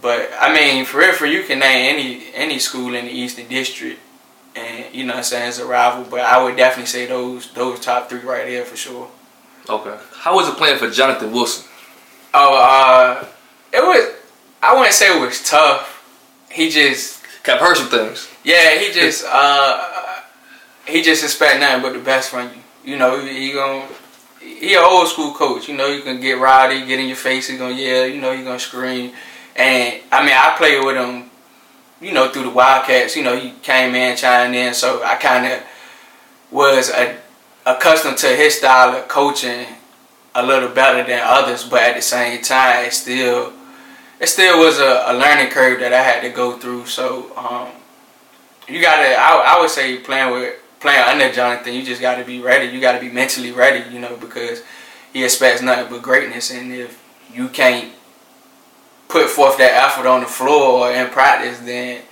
But 0.00 0.30
I 0.40 0.54
mean, 0.54 0.84
for 0.84 0.98
real, 0.98 1.12
for 1.12 1.26
you 1.26 1.42
can 1.42 1.58
name 1.58 1.94
any 1.96 2.24
any 2.34 2.58
school 2.58 2.94
in 2.94 3.04
the 3.06 3.10
Eastern 3.12 3.48
District, 3.48 3.98
and 4.56 4.94
you 4.94 5.04
know 5.04 5.12
what 5.12 5.18
I'm 5.18 5.24
saying 5.24 5.48
it's 5.48 5.58
a 5.58 5.66
rival. 5.66 6.04
But 6.10 6.20
I 6.20 6.42
would 6.42 6.56
definitely 6.56 6.86
say 6.86 7.06
those 7.06 7.52
those 7.52 7.80
top 7.80 8.08
three 8.08 8.20
right 8.20 8.46
there 8.46 8.64
for 8.64 8.76
sure. 8.76 9.08
Okay. 9.68 9.96
How 10.14 10.34
was 10.34 10.48
it 10.48 10.56
playing 10.56 10.78
for 10.78 10.90
Jonathan 10.90 11.32
Wilson? 11.32 11.68
Oh, 12.32 12.56
uh, 12.56 13.26
it 13.72 13.80
was. 13.80 14.14
I 14.62 14.74
wouldn't 14.74 14.94
say 14.94 15.16
it 15.16 15.20
was 15.20 15.42
tough. 15.42 15.96
He 16.50 16.70
just, 16.70 17.22
I've 17.46 17.60
heard 17.60 17.76
some 17.76 17.88
things. 17.88 18.28
yeah, 18.44 18.78
he 18.78 18.92
just, 18.92 19.24
uh, 19.26 19.86
he 20.86 21.02
just 21.02 21.22
expect 21.22 21.60
nothing 21.60 21.82
but 21.82 21.92
the 21.92 22.00
best 22.00 22.30
from 22.30 22.50
you. 22.50 22.92
You 22.92 22.98
know, 22.98 23.20
he 23.20 23.52
gonna, 23.52 23.86
he 24.40 24.74
an 24.74 24.84
old 24.84 25.08
school 25.08 25.34
coach. 25.34 25.68
You 25.68 25.76
know, 25.76 25.86
you 25.86 26.02
can 26.02 26.20
get 26.20 26.38
rowdy, 26.38 26.86
get 26.86 26.98
in 26.98 27.06
your 27.06 27.16
face. 27.16 27.48
He 27.48 27.56
gonna 27.56 27.74
yell. 27.74 28.06
You 28.06 28.20
know, 28.20 28.32
he 28.32 28.42
gonna 28.42 28.58
scream. 28.58 29.12
And 29.54 30.00
I 30.10 30.24
mean, 30.24 30.34
I 30.34 30.54
played 30.56 30.84
with 30.84 30.96
him. 30.96 31.29
You 32.00 32.12
know, 32.12 32.30
through 32.30 32.44
the 32.44 32.50
Wildcats. 32.50 33.16
You 33.16 33.22
know, 33.22 33.36
he 33.36 33.52
came 33.62 33.94
in, 33.94 34.16
chimed 34.16 34.54
in. 34.54 34.74
So 34.74 35.02
I 35.02 35.16
kind 35.16 35.46
of 35.46 35.62
was 36.50 36.90
a, 36.90 37.18
accustomed 37.66 38.18
to 38.18 38.28
his 38.28 38.54
style 38.56 38.96
of 38.96 39.08
coaching 39.08 39.66
a 40.34 40.44
little 40.44 40.68
better 40.68 41.04
than 41.04 41.20
others, 41.22 41.64
but 41.64 41.82
at 41.82 41.96
the 41.96 42.02
same 42.02 42.40
time, 42.42 42.86
it 42.86 42.92
still 42.92 43.52
it 44.20 44.28
still 44.28 44.58
was 44.58 44.78
a, 44.78 45.04
a 45.06 45.14
learning 45.14 45.50
curve 45.50 45.80
that 45.80 45.92
I 45.92 46.02
had 46.02 46.20
to 46.22 46.28
go 46.30 46.58
through. 46.58 46.86
So 46.86 47.34
um, 47.36 47.68
you 48.68 48.80
gotta, 48.80 49.14
I, 49.18 49.56
I 49.56 49.60
would 49.60 49.70
say, 49.70 49.96
playing 49.98 50.32
with 50.32 50.56
playing 50.78 51.02
under 51.02 51.32
Jonathan, 51.32 51.74
you 51.74 51.82
just 51.82 52.00
gotta 52.00 52.24
be 52.24 52.40
ready. 52.40 52.68
You 52.68 52.80
gotta 52.80 53.00
be 53.00 53.10
mentally 53.10 53.52
ready, 53.52 53.92
you 53.92 54.00
know, 54.00 54.16
because 54.16 54.62
he 55.12 55.24
expects 55.24 55.62
nothing 55.62 55.90
but 55.90 56.02
greatness, 56.02 56.50
and 56.50 56.72
if 56.72 57.02
you 57.32 57.48
can't 57.48 57.92
put 59.10 59.28
forth 59.28 59.58
that 59.58 59.72
effort 59.72 60.06
on 60.08 60.20
the 60.20 60.26
floor 60.26 60.88
or 60.88 60.92
in 60.92 61.08
practice, 61.08 61.58
then 61.60 62.02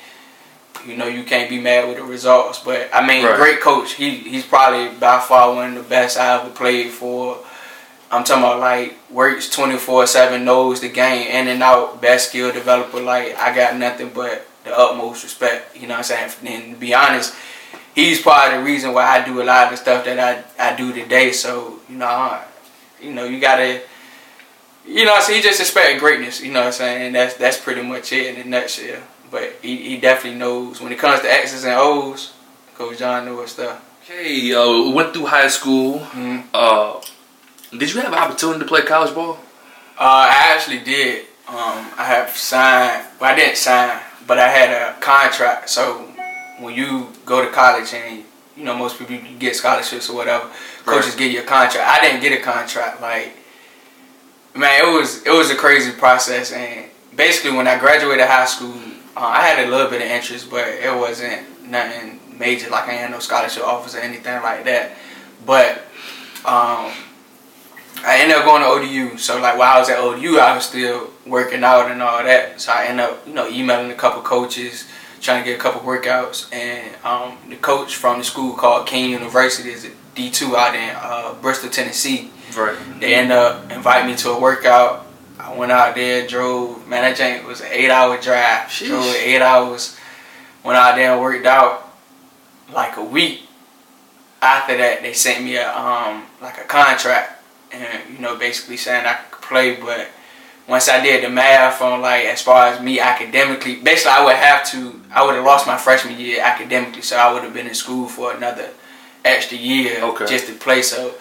you 0.87 0.97
know 0.97 1.07
you 1.07 1.23
can't 1.25 1.49
be 1.49 1.61
mad 1.61 1.89
with 1.89 1.97
the 1.99 2.05
results. 2.05 2.59
But 2.61 2.91
I 2.93 3.07
mean, 3.07 3.25
Right. 3.25 3.37
great 3.37 3.61
coach. 3.61 3.95
He 3.95 4.17
he's 4.17 4.45
probably 4.45 4.89
by 4.99 5.21
far 5.21 5.55
one 5.55 5.77
of 5.77 5.83
the 5.85 5.89
best 5.89 6.19
I 6.19 6.41
ever 6.41 6.51
played 6.51 6.91
for. 6.91 7.39
I'm 8.11 8.25
talking 8.25 8.43
about 8.43 8.61
like 8.61 8.97
works 9.11 9.51
24 9.51 10.07
7, 10.07 10.45
knows 10.45 10.81
the 10.81 10.89
game 10.89 11.29
in 11.29 11.47
and 11.49 11.63
out, 11.63 12.01
best 12.01 12.31
skill 12.31 12.53
developer. 12.53 13.01
Like 13.01 13.37
I 13.37 13.55
got 13.55 13.77
nothing 13.77 14.11
but 14.15 14.47
the 14.65 14.77
utmost 14.77 15.23
respect. 15.25 15.77
You 15.77 15.89
know 15.89 15.95
what 15.95 16.11
I'm 16.11 16.31
saying? 16.41 16.55
And 16.65 16.75
to 16.75 16.81
be 16.81 16.95
honest, 16.95 17.35
he's 17.95 18.23
part 18.23 18.53
of 18.55 18.59
the 18.61 18.65
reason 18.65 18.95
why 18.95 19.05
I 19.05 19.25
do 19.25 19.43
a 19.43 19.45
lot 19.45 19.65
of 19.65 19.71
the 19.73 19.77
stuff 19.77 20.05
that 20.07 20.19
I, 20.19 20.73
I 20.73 20.75
do 20.75 20.93
today. 20.93 21.33
So 21.33 21.81
you 21.89 21.97
know, 21.97 22.07
I, 22.07 22.45
you 23.01 23.13
know, 23.13 23.25
you 23.25 23.41
gotta. 23.41 23.83
You 24.89 25.05
know, 25.05 25.21
so 25.21 25.35
he 25.35 25.43
just 25.43 25.61
expected 25.61 26.01
greatness. 26.01 26.43
You 26.43 26.51
know 26.53 26.61
what 26.61 26.67
I'm 26.69 26.73
saying? 26.73 27.07
And 27.09 27.15
that's 27.15 27.35
that's 27.35 27.61
pretty 27.61 27.83
much 27.83 28.13
it 28.13 28.35
in 28.35 28.41
a 28.41 28.45
nutshell. 28.49 29.03
But 29.31 29.57
he, 29.61 29.77
he 29.77 29.97
definitely 29.99 30.39
knows 30.39 30.81
when 30.81 30.91
it 30.93 30.99
comes 30.99 31.21
to 31.21 31.31
X's 31.31 31.65
and 31.65 31.75
O's. 31.77 32.33
Coach 32.75 32.99
John 32.99 33.27
knows 33.27 33.53
stuff. 33.53 33.85
Okay, 34.05 34.55
uh, 34.55 34.67
we 34.85 34.93
went 34.93 35.13
through 35.13 35.27
high 35.27 35.49
school. 35.49 35.99
Mhm. 35.99 36.45
Uh, 36.55 37.01
did 37.77 37.93
you 37.93 38.01
have 38.01 38.13
an 38.13 38.19
opportunity 38.19 38.61
to 38.61 38.65
play 38.65 38.81
college 38.83 39.15
ball? 39.15 39.39
Uh, 39.99 40.31
I 40.31 40.55
actually 40.55 40.79
did. 40.79 41.27
Um, 41.49 41.85
I 41.99 42.05
have 42.05 42.31
signed. 42.31 43.05
Well, 43.21 43.31
I 43.33 43.37
didn't 43.37 43.57
sign, 43.57 44.01
but 44.27 44.39
I 44.39 44.49
had 44.49 44.71
a 44.71 44.99
contract. 45.01 45.69
So 45.69 46.09
when 46.61 46.75
you 46.75 47.09
go 47.27 47.45
to 47.45 47.51
college 47.51 47.93
and 47.93 48.25
you 48.57 48.65
know 48.65 48.75
most 48.75 48.99
people 48.99 49.19
get 49.39 49.55
scholarships 49.57 50.09
or 50.09 50.17
whatever, 50.17 50.49
coaches 50.87 51.15
give 51.15 51.31
you 51.31 51.41
a 51.41 51.45
contract. 51.45 51.87
I 51.87 52.01
didn't 52.01 52.21
get 52.23 52.33
a 52.33 52.43
contract. 52.43 53.03
Like 53.03 53.35
man, 54.59 54.85
it 54.85 54.93
was 54.93 55.25
it 55.25 55.31
was 55.33 55.51
a 55.51 55.57
crazy 55.57 55.93
process. 55.93 56.53
And 56.53 56.91
basically, 57.17 57.57
when 57.57 57.69
I 57.69 57.79
graduated 57.79 58.27
high 58.27 58.47
school, 58.47 58.75
uh, 59.17 59.21
I 59.21 59.43
had 59.43 59.67
a 59.67 59.71
little 59.71 59.89
bit 59.89 60.03
of 60.03 60.09
interest, 60.09 60.51
but 60.51 60.67
it 60.67 60.95
wasn't 60.95 61.69
nothing 61.69 62.21
major. 62.39 62.69
Like 62.69 62.89
I 62.89 62.93
had 62.93 63.11
no 63.11 63.21
scholarship 63.21 63.63
offers 63.65 63.95
or 63.95 63.99
anything 63.99 64.43
like 64.43 64.65
that. 64.65 64.97
But 65.47 65.79
um, 66.45 66.93
I 68.05 68.19
ended 68.21 68.37
up 68.37 68.45
going 68.45 68.63
to 68.63 68.69
ODU. 68.69 69.19
So 69.19 69.41
like 69.41 69.59
while 69.59 69.77
I 69.77 69.79
was 69.79 69.89
at 69.89 69.99
ODU, 69.99 70.39
I 70.39 70.55
was 70.55 70.67
still 70.67 71.11
working 71.27 71.65
out 71.65 71.91
and 71.91 72.03
all 72.03 72.23
that. 72.23 72.61
So 72.61 72.73
I 72.73 72.87
ended 72.87 73.07
up, 73.07 73.27
you 73.27 73.35
know, 73.35 73.49
emailing 73.49 73.91
a 73.91 73.95
couple 73.95 74.23
coaches, 74.23 74.89
trying 75.21 75.43
to 75.43 75.51
get 75.51 75.59
a 75.59 75.63
couple 75.63 75.81
workouts. 75.81 76.53
And 76.53 76.95
um, 77.05 77.39
the 77.49 77.57
coach 77.57 77.97
from 77.97 78.19
the 78.19 78.25
school 78.25 78.55
called 78.55 78.87
King 78.87 79.11
University 79.11 79.71
is 79.71 79.85
a 79.85 79.91
D2 80.15 80.55
out 80.55 80.75
in 80.75 80.97
uh, 80.97 81.35
Bristol, 81.41 81.71
Tennessee. 81.71 82.31
Right. 82.57 82.77
They 83.01 83.15
end 83.15 83.33
up 83.33 83.71
inviting 83.71 84.11
me 84.11 84.17
to 84.17 84.31
a 84.31 84.41
workout. 84.41 85.07
I 85.39 85.55
went 85.55 85.71
out 85.73 85.95
there, 85.95 86.27
drove. 86.27 86.87
Man, 86.89 87.03
that 87.03 87.17
jank 87.17 87.47
was 87.47 87.61
an 87.61 87.69
eight-hour 87.71 88.21
drive. 88.21 88.69
Sheesh. 88.69 88.89
Drove 88.89 89.15
eight 89.17 89.41
hours. 89.41 89.97
Went 90.65 90.77
out 90.77 90.97
there 90.97 91.13
and 91.13 91.21
worked 91.21 91.47
out 91.47 91.93
like 92.73 92.97
a 92.97 93.05
week. 93.05 93.43
After 94.43 94.77
that, 94.77 95.03
they 95.03 95.13
sent 95.13 95.45
me 95.45 95.57
a 95.57 95.69
um 95.77 96.25
like 96.41 96.59
a 96.59 96.65
contract, 96.65 97.43
and 97.73 98.13
you 98.13 98.19
know 98.19 98.37
basically 98.37 98.77
saying 98.77 99.07
I 99.07 99.15
could 99.31 99.43
play. 99.43 99.77
But 99.77 100.09
once 100.69 100.89
I 100.89 101.01
did 101.01 101.25
the 101.25 101.29
math 101.31 101.81
on 101.83 102.01
like 102.03 102.25
as 102.27 102.43
far 102.43 102.67
as 102.69 102.81
me 102.81 103.01
academically, 103.01 103.77
basically 103.77 104.13
I 104.13 104.25
would 104.25 104.37
have 104.37 104.69
to. 104.73 105.01
I 105.13 105.25
would 105.25 105.35
have 105.35 105.45
lost 105.45 105.67
my 105.67 105.77
freshman 105.77 106.19
year 106.19 106.41
academically, 106.43 107.03
so 107.03 107.17
I 107.17 107.33
would 107.33 107.43
have 107.43 107.55
been 107.55 107.67
in 107.67 107.75
school 107.75 108.09
for 108.09 108.33
another 108.35 108.71
extra 109.25 109.57
year 109.59 110.03
Okay. 110.03 110.27
just 110.27 110.47
to 110.47 110.55
play. 110.55 110.83
So 110.83 111.15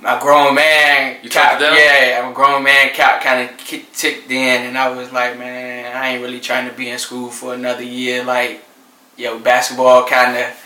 my 0.00 0.18
grown 0.20 0.54
man, 0.54 1.18
You 1.22 1.30
yeah, 1.76 2.20
I'm 2.22 2.30
a 2.30 2.34
grown 2.34 2.62
man 2.62 2.90
cap 2.90 3.22
kind 3.22 3.50
of 3.50 3.56
ticked 3.58 4.30
in, 4.30 4.66
and 4.66 4.78
I 4.78 4.90
was 4.90 5.12
like, 5.12 5.38
man, 5.38 5.96
I 5.96 6.10
ain't 6.10 6.22
really 6.22 6.40
trying 6.40 6.68
to 6.68 6.76
be 6.76 6.88
in 6.88 6.98
school 6.98 7.30
for 7.30 7.54
another 7.54 7.82
year. 7.82 8.24
Like, 8.24 8.64
yo, 9.16 9.38
basketball 9.40 10.06
kind 10.06 10.36
of 10.36 10.56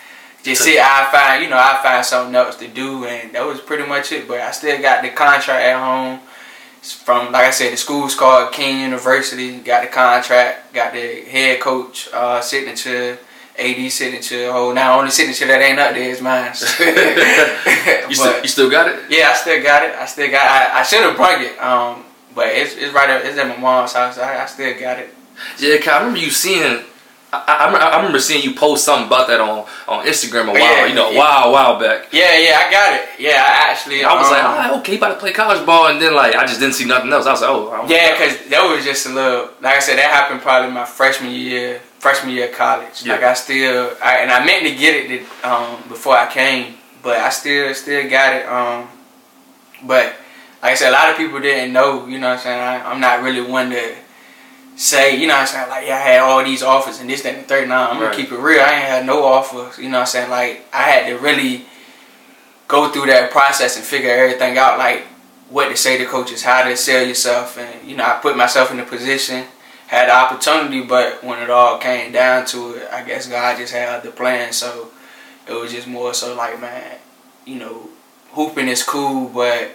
just 0.43 0.63
see. 0.63 0.79
I 0.79 1.09
find, 1.11 1.43
you 1.43 1.49
know, 1.49 1.57
I 1.57 1.81
find 1.83 2.05
something 2.05 2.35
else 2.35 2.57
to 2.57 2.69
do, 2.69 3.07
and 3.07 3.33
that 3.35 3.47
was 3.47 3.61
pretty 3.61 3.87
much 3.87 4.13
it. 4.13 4.29
But 4.29 4.41
I 4.41 4.51
still 4.51 4.81
got 4.83 5.03
the 5.03 5.09
contract 5.11 5.65
at 5.65 5.79
home. 5.79 6.21
It's 6.79 6.93
from, 6.93 7.33
like 7.33 7.45
I 7.45 7.51
said, 7.51 7.73
the 7.73 7.77
school's 7.77 8.15
called 8.15 8.53
King 8.53 8.81
University. 8.81 9.59
Got 9.61 9.85
the 9.85 9.89
contract, 9.89 10.75
got 10.75 10.93
the 10.93 11.23
head 11.23 11.61
coach 11.61 12.09
uh, 12.13 12.41
signature. 12.41 13.19
AD 13.59 13.93
signature, 13.93 14.51
oh 14.53 14.73
now 14.73 14.99
only 14.99 15.11
signature 15.11 15.47
that 15.47 15.61
ain't 15.61 15.79
up 15.79 15.95
there 15.95 16.09
is 16.11 16.21
mine. 16.21 16.53
You 18.09 18.15
still, 18.15 18.43
you 18.43 18.49
still 18.49 18.71
got 18.71 18.89
it? 18.89 19.01
yeah, 19.11 19.31
I 19.31 19.35
still 19.35 19.63
got 19.63 19.83
it. 19.85 19.95
I 19.95 20.07
still 20.07 20.31
got. 20.31 20.43
I, 20.45 20.81
I 20.81 20.83
should 20.83 21.01
have 21.01 21.17
brought 21.17 21.41
it. 21.41 21.59
Um, 21.59 22.05
but 22.35 22.49
it's 22.49 22.75
it's 22.77 22.93
right. 22.95 23.09
Up, 23.11 23.25
it's 23.25 23.39
at 23.39 23.49
my 23.49 23.57
mom's 23.57 23.93
house. 23.93 24.19
I, 24.19 24.43
I 24.43 24.47
still 24.47 24.79
got 24.79 24.99
it. 24.99 25.15
Yeah, 25.59 25.79
I 25.93 25.99
remember 25.99 26.19
you 26.19 26.31
seeing. 26.31 26.85
I, 27.33 27.45
I, 27.49 27.65
remember- 27.67 27.87
I 27.87 27.97
remember 27.97 28.19
seeing 28.19 28.43
you 28.45 28.55
post 28.55 28.85
something 28.85 29.07
about 29.07 29.27
that 29.29 29.41
on, 29.41 29.65
on 29.89 30.05
Instagram 30.07 30.49
a 30.51 30.53
while, 30.53 30.59
Yeah, 30.59 30.85
you 30.85 30.95
know, 30.95 31.09
a 31.09 31.13
yeah. 31.15 31.19
while, 31.19 31.49
a 31.49 31.51
while 31.53 31.81
back. 31.81 32.13
Yeah, 32.13 32.37
yeah, 32.37 32.61
I 32.61 32.71
got 32.71 32.93
it. 33.01 33.09
Yeah, 33.19 33.41
I 33.41 33.71
actually. 33.73 34.05
I 34.05 34.13
was 34.15 34.31
like, 34.31 34.45
um, 34.45 34.51
all 34.51 34.57
right, 34.59 34.73
okay, 34.81 34.93
you 34.93 34.99
about 34.99 35.15
to 35.15 35.19
play 35.21 35.33
college 35.33 35.65
ball, 35.65 35.87
and 35.89 36.01
then 36.01 36.15
like 36.15 36.35
I 36.37 36.45
just 36.45 36.61
didn't 36.61 36.75
see 36.75 36.85
nothing 36.85 37.11
else. 37.13 37.25
I 37.27 37.31
was 37.33 37.41
like, 37.41 37.51
oh, 37.51 37.87
Yeah, 37.89 38.13
because 38.13 38.47
that 38.51 38.63
was 38.69 38.85
just 38.85 39.07
a 39.07 39.11
little. 39.11 39.49
Like 39.63 39.77
I 39.77 39.81
said, 39.81 39.97
that 39.97 40.11
happened 40.11 40.43
probably 40.43 40.71
my 40.73 40.85
freshman 40.85 41.33
year, 41.33 41.81
freshman 42.03 42.35
year 42.35 42.49
of 42.51 42.55
college. 42.55 43.05
Yeah. 43.05 43.13
Like 43.15 43.23
I 43.23 43.35
still, 43.35 43.97
I, 44.03 44.19
and 44.19 44.31
I 44.31 44.45
meant 44.45 44.67
to 44.67 44.75
get 44.75 45.09
it 45.09 45.23
um, 45.45 45.81
before 45.89 46.17
I 46.17 46.27
came, 46.31 46.75
but 47.03 47.17
I 47.19 47.31
still, 47.31 47.73
still 47.75 48.11
got 48.11 48.35
it. 48.37 48.45
Um, 48.47 48.89
but 49.87 50.07
like 50.63 50.73
I 50.73 50.75
said, 50.75 50.91
a 50.91 50.93
lot 50.99 51.11
of 51.11 51.17
people 51.17 51.39
didn't 51.41 51.73
know. 51.73 52.07
You 52.07 52.19
know 52.19 52.29
what 52.31 52.39
I'm 52.39 52.43
saying? 52.43 52.61
I, 52.61 52.91
I'm 52.91 53.01
not 53.01 53.23
really 53.23 53.41
one 53.41 53.71
to 53.71 53.95
say. 54.75 55.17
You 55.17 55.29
know 55.29 55.35
what 55.35 55.43
I'm 55.43 55.47
saying? 55.47 55.69
Like, 55.69 55.87
yeah, 55.87 55.95
I 55.95 56.01
had 56.01 56.21
all 56.21 56.43
these 56.45 56.63
offers 56.65 56.99
and 57.01 57.09
this, 57.09 57.23
that, 57.23 57.35
and 57.35 57.45
the 57.45 57.49
third. 57.49 57.69
Now 57.69 57.89
I'm 57.91 58.01
Right. 58.01 58.11
gonna 58.11 58.17
keep 58.23 58.33
it 58.33 58.39
real. 58.39 58.61
I 58.61 58.73
ain't 58.75 58.85
had 58.85 59.07
no 59.07 59.25
offers. 59.25 59.79
You 59.79 59.89
know 59.89 59.99
what 59.99 60.01
I'm 60.01 60.07
saying? 60.09 60.31
Like, 60.31 60.67
I 60.73 60.83
had 60.83 61.07
to 61.07 61.19
really 61.19 61.67
go 62.67 62.91
through 62.91 63.07
that 63.07 63.31
process 63.31 63.77
and 63.77 63.85
figure 63.85 64.11
everything 64.11 64.59
out. 64.59 64.77
Like 64.77 65.05
what 65.51 65.69
to 65.69 65.77
say 65.77 65.99
to 65.99 66.07
coaches, 66.07 66.43
how 66.43 66.65
to 66.67 66.77
sell 66.77 67.07
yourself, 67.07 67.59
and 67.59 67.89
you 67.89 67.95
know, 67.97 68.05
I 68.05 68.19
put 68.21 68.37
myself 68.37 68.73
in 68.73 68.81
a 68.81 68.85
position, 68.85 69.45
had 69.89 70.09
the 70.09 70.15
opportunity, 70.15 70.83
but 70.83 71.23
when 71.23 71.43
it 71.43 71.51
all 71.51 71.79
came 71.79 72.13
down 72.13 72.47
to 72.47 72.75
it, 72.75 72.89
I 72.91 73.05
guess 73.05 73.29
God 73.29 73.59
just 73.59 73.73
had 73.73 73.89
other 73.89 74.11
plans. 74.11 74.57
So 74.57 74.89
it 75.47 75.53
was 75.53 75.73
just 75.73 75.87
more 75.87 76.15
so 76.15 76.35
like, 76.35 76.61
man, 76.61 76.99
you 77.45 77.57
know, 77.59 77.89
hooping 78.31 78.69
is 78.69 78.83
cool, 78.83 79.29
but 79.29 79.71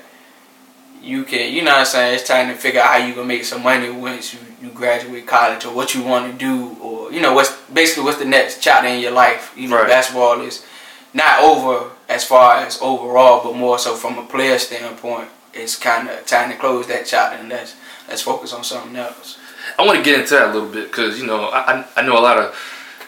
you 1.02 1.24
can, 1.24 1.54
you 1.54 1.62
know 1.62 1.72
what 1.72 1.80
I'm 1.80 1.86
saying? 1.86 2.16
It's 2.16 2.28
time 2.28 2.48
to 2.48 2.56
figure 2.56 2.82
out 2.82 2.88
how 2.88 2.98
you 2.98 3.14
gonna 3.14 3.28
make 3.28 3.46
some 3.46 3.64
money 3.64 3.90
once 3.90 4.34
you, 4.34 4.40
you 4.62 4.70
graduate 4.70 5.28
college 5.28 5.66
or 5.66 5.74
what 5.74 5.94
you 5.94 6.04
want 6.04 6.32
to 6.32 6.38
do 6.38 6.76
or, 6.82 7.12
you 7.12 7.22
know, 7.22 7.34
what's 7.34 7.56
basically 7.74 8.04
what's 8.04 8.18
the 8.18 8.26
next 8.26 8.62
chapter 8.62 8.88
in 8.88 9.00
your 9.00 9.12
life. 9.12 9.54
You 9.56 9.68
know, 9.68 9.78
Right. 9.78 9.88
basketball 9.88 10.42
is 10.42 10.66
not 11.14 11.40
over 11.40 11.92
as 12.10 12.24
far 12.24 12.58
as 12.58 12.80
overall, 12.82 13.44
but 13.44 13.56
more 13.56 13.78
so 13.80 13.96
from 13.96 14.18
a 14.18 14.26
player 14.26 14.58
standpoint. 14.58 15.30
It's 15.54 15.76
kind 15.76 16.10
of 16.10 16.26
time 16.26 16.50
to 16.52 16.58
close 16.58 16.88
that 16.88 17.06
chapter 17.06 17.38
and 17.38 17.50
let's 17.50 17.76
let's 18.08 18.22
focus 18.22 18.54
on 18.54 18.64
something 18.64 18.96
else. 18.96 19.38
I 19.78 19.86
want 19.86 19.98
to 19.98 20.04
get 20.04 20.20
into 20.20 20.34
that 20.36 20.50
a 20.50 20.54
little 20.54 20.70
bit 20.70 20.88
because 20.88 21.20
you 21.20 21.26
know 21.26 21.50
I, 21.50 21.86
I 21.96 22.02
know 22.02 22.18
a 22.18 22.22
lot 22.22 22.38
of 22.38 22.56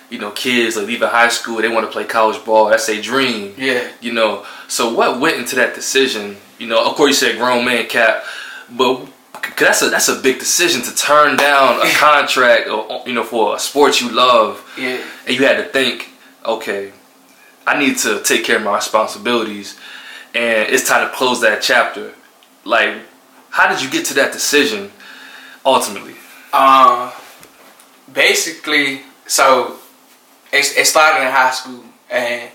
you 0.09 0.19
know 0.19 0.31
kids 0.31 0.75
like 0.75 0.87
leaving 0.87 1.07
high 1.07 1.29
school 1.29 1.61
they 1.61 1.67
want 1.67 1.85
to 1.85 1.91
play 1.91 2.03
college 2.03 2.43
ball 2.45 2.69
that's 2.69 2.87
their 2.87 3.01
dream. 3.01 3.53
Yeah. 3.57 3.91
you 4.01 4.13
know 4.13 4.45
so 4.67 4.93
what 4.93 5.19
went 5.19 5.37
into 5.37 5.55
that 5.55 5.75
decision? 5.75 6.37
You 6.57 6.67
know 6.67 6.83
of 6.85 6.95
course 6.95 7.09
you 7.09 7.27
said 7.27 7.37
grown 7.37 7.65
man 7.65 7.87
cap 7.87 8.23
but 8.69 9.07
that's 9.57 9.81
a 9.81 9.89
that's 9.89 10.07
a 10.09 10.19
big 10.19 10.39
decision 10.39 10.81
to 10.81 10.95
turn 10.95 11.37
down 11.37 11.85
a 11.85 11.91
contract 11.93 12.67
or 12.67 13.03
you 13.05 13.13
know 13.13 13.23
for 13.23 13.55
a 13.55 13.59
sport 13.59 14.01
you 14.01 14.09
love. 14.11 14.63
Yeah. 14.77 15.03
and 15.27 15.35
you 15.35 15.45
had 15.45 15.57
to 15.57 15.65
think 15.65 16.09
okay 16.45 16.91
I 17.65 17.79
need 17.79 17.97
to 17.99 18.21
take 18.23 18.43
care 18.45 18.57
of 18.57 18.63
my 18.63 18.75
responsibilities 18.75 19.79
and 20.33 20.69
it's 20.69 20.87
time 20.87 21.07
to 21.07 21.15
close 21.15 21.41
that 21.41 21.61
chapter. 21.61 22.13
Like 22.65 22.95
how 23.51 23.71
did 23.71 23.83
you 23.83 23.89
get 23.89 24.05
to 24.07 24.13
that 24.15 24.31
decision 24.31 24.91
ultimately 25.65 26.15
Uh, 26.51 27.11
basically, 28.11 29.01
so 29.27 29.77
it, 30.51 30.77
it 30.77 30.87
started 30.87 31.25
in 31.25 31.31
high 31.31 31.51
school, 31.51 31.83
and 32.09 32.49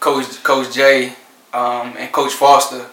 Coach 0.00 0.42
Coach 0.42 0.74
Jay 0.74 1.14
um, 1.52 1.94
and 1.98 2.12
Coach 2.12 2.32
Foster, 2.32 2.86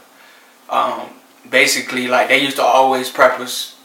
um, 0.69 1.09
basically 1.49 2.07
like 2.07 2.29
they 2.29 2.41
used 2.41 2.55
to 2.55 2.63
always 2.63 3.09
preface 3.09 3.75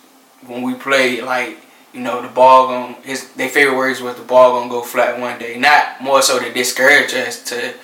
when 0.47 0.63
we 0.63 0.75
played. 0.75 1.25
Like 1.25 1.59
you 1.93 2.01
know, 2.01 2.23
the 2.23 2.29
ball 2.29 2.69
going 2.69 2.95
his 3.03 3.33
their 3.33 3.49
favorite 3.49 3.77
words 3.77 4.01
was 4.01 4.17
the 4.17 4.23
ball 4.23 4.59
gonna 4.59 4.71
go 4.71 4.83
flat 4.83 5.19
one 5.19 5.39
day. 5.39 5.59
Not 5.59 6.01
more 6.01 6.23
so 6.23 6.39
to 6.39 6.53
discourage 6.53 7.13
us 7.15 7.43
to 7.45 7.75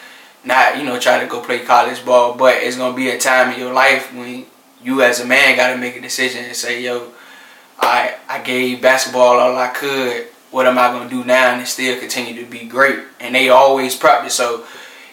not 0.45 0.79
you 0.79 0.85
know 0.85 1.01
try 1.01 1.19
to 1.19 1.27
go 1.27 1.41
play 1.41 1.61
college 1.65 2.05
ball, 2.05 2.35
but 2.35 2.55
it's 2.59 2.77
gonna 2.77 2.95
be 2.97 3.11
a 3.11 3.19
time 3.19 3.53
in 3.53 3.59
your 3.59 3.73
life 3.73 4.15
when 4.15 4.47
you 4.83 5.03
as 5.03 5.19
a 5.21 5.25
man 5.27 5.57
got 5.57 5.73
to 5.73 5.79
make 5.79 5.97
a 5.97 6.01
decision 6.01 6.45
and 6.45 6.55
say, 6.55 6.83
yo. 6.83 7.11
I 7.85 8.17
I 8.29 8.43
gave 8.43 8.83
basketball 8.83 9.39
all 9.39 9.57
I 9.57 9.69
could. 9.69 10.29
What 10.51 10.67
am 10.67 10.79
I 10.79 10.89
gonna 10.89 11.11
do 11.11 11.25
now 11.25 11.55
and 11.55 11.67
still 11.67 11.99
continue 11.99 12.45
to 12.45 12.51
be 12.51 12.65
great? 12.67 12.99
And 13.21 13.35
they 13.35 13.49
always 13.49 13.97
practice. 13.97 14.35
So 14.35 14.65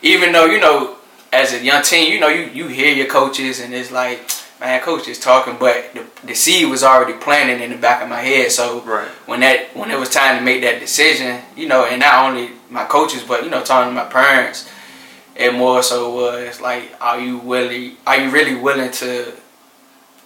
even 0.02 0.32
though 0.32 0.46
you 0.46 0.60
know, 0.60 0.98
as 1.34 1.54
a 1.54 1.64
young 1.64 1.84
team, 1.84 2.12
you 2.12 2.20
know 2.20 2.28
you 2.28 2.46
you 2.46 2.68
hear 2.68 2.94
your 2.94 3.08
coaches 3.08 3.60
and 3.60 3.74
it's 3.74 3.92
like, 3.92 4.20
man, 4.60 4.82
coach 4.82 5.08
is 5.08 5.20
talking, 5.20 5.58
but 5.60 5.94
the, 5.94 6.06
the 6.26 6.36
seed 6.36 6.70
was 6.70 6.84
already 6.84 7.14
planted 7.18 7.62
in 7.62 7.72
the 7.72 7.78
back 7.78 8.02
of 8.02 8.10
my 8.10 8.22
head. 8.22 8.52
So 8.52 8.82
right 8.82 9.08
when 9.26 9.42
that 9.42 9.76
when 9.76 9.92
it 9.92 10.00
was 10.00 10.10
time 10.10 10.38
to 10.38 10.44
make 10.44 10.62
that 10.62 10.80
decision, 10.80 11.42
you 11.56 11.68
know, 11.68 11.86
and 11.86 12.00
not 12.00 12.26
only 12.26 12.52
my 12.70 12.86
coaches, 12.86 13.24
but 13.24 13.44
you 13.44 13.50
know, 13.50 13.64
talking 13.64 13.90
to 13.90 13.96
my 13.96 14.10
parents, 14.10 14.70
it 15.36 15.54
more 15.54 15.82
so 15.84 16.14
was 16.14 16.62
like, 16.62 16.94
are 17.02 17.20
you 17.20 17.40
willing? 17.40 17.98
Are 18.06 18.18
you 18.18 18.30
really 18.30 18.56
willing 18.56 18.92
to 18.92 19.34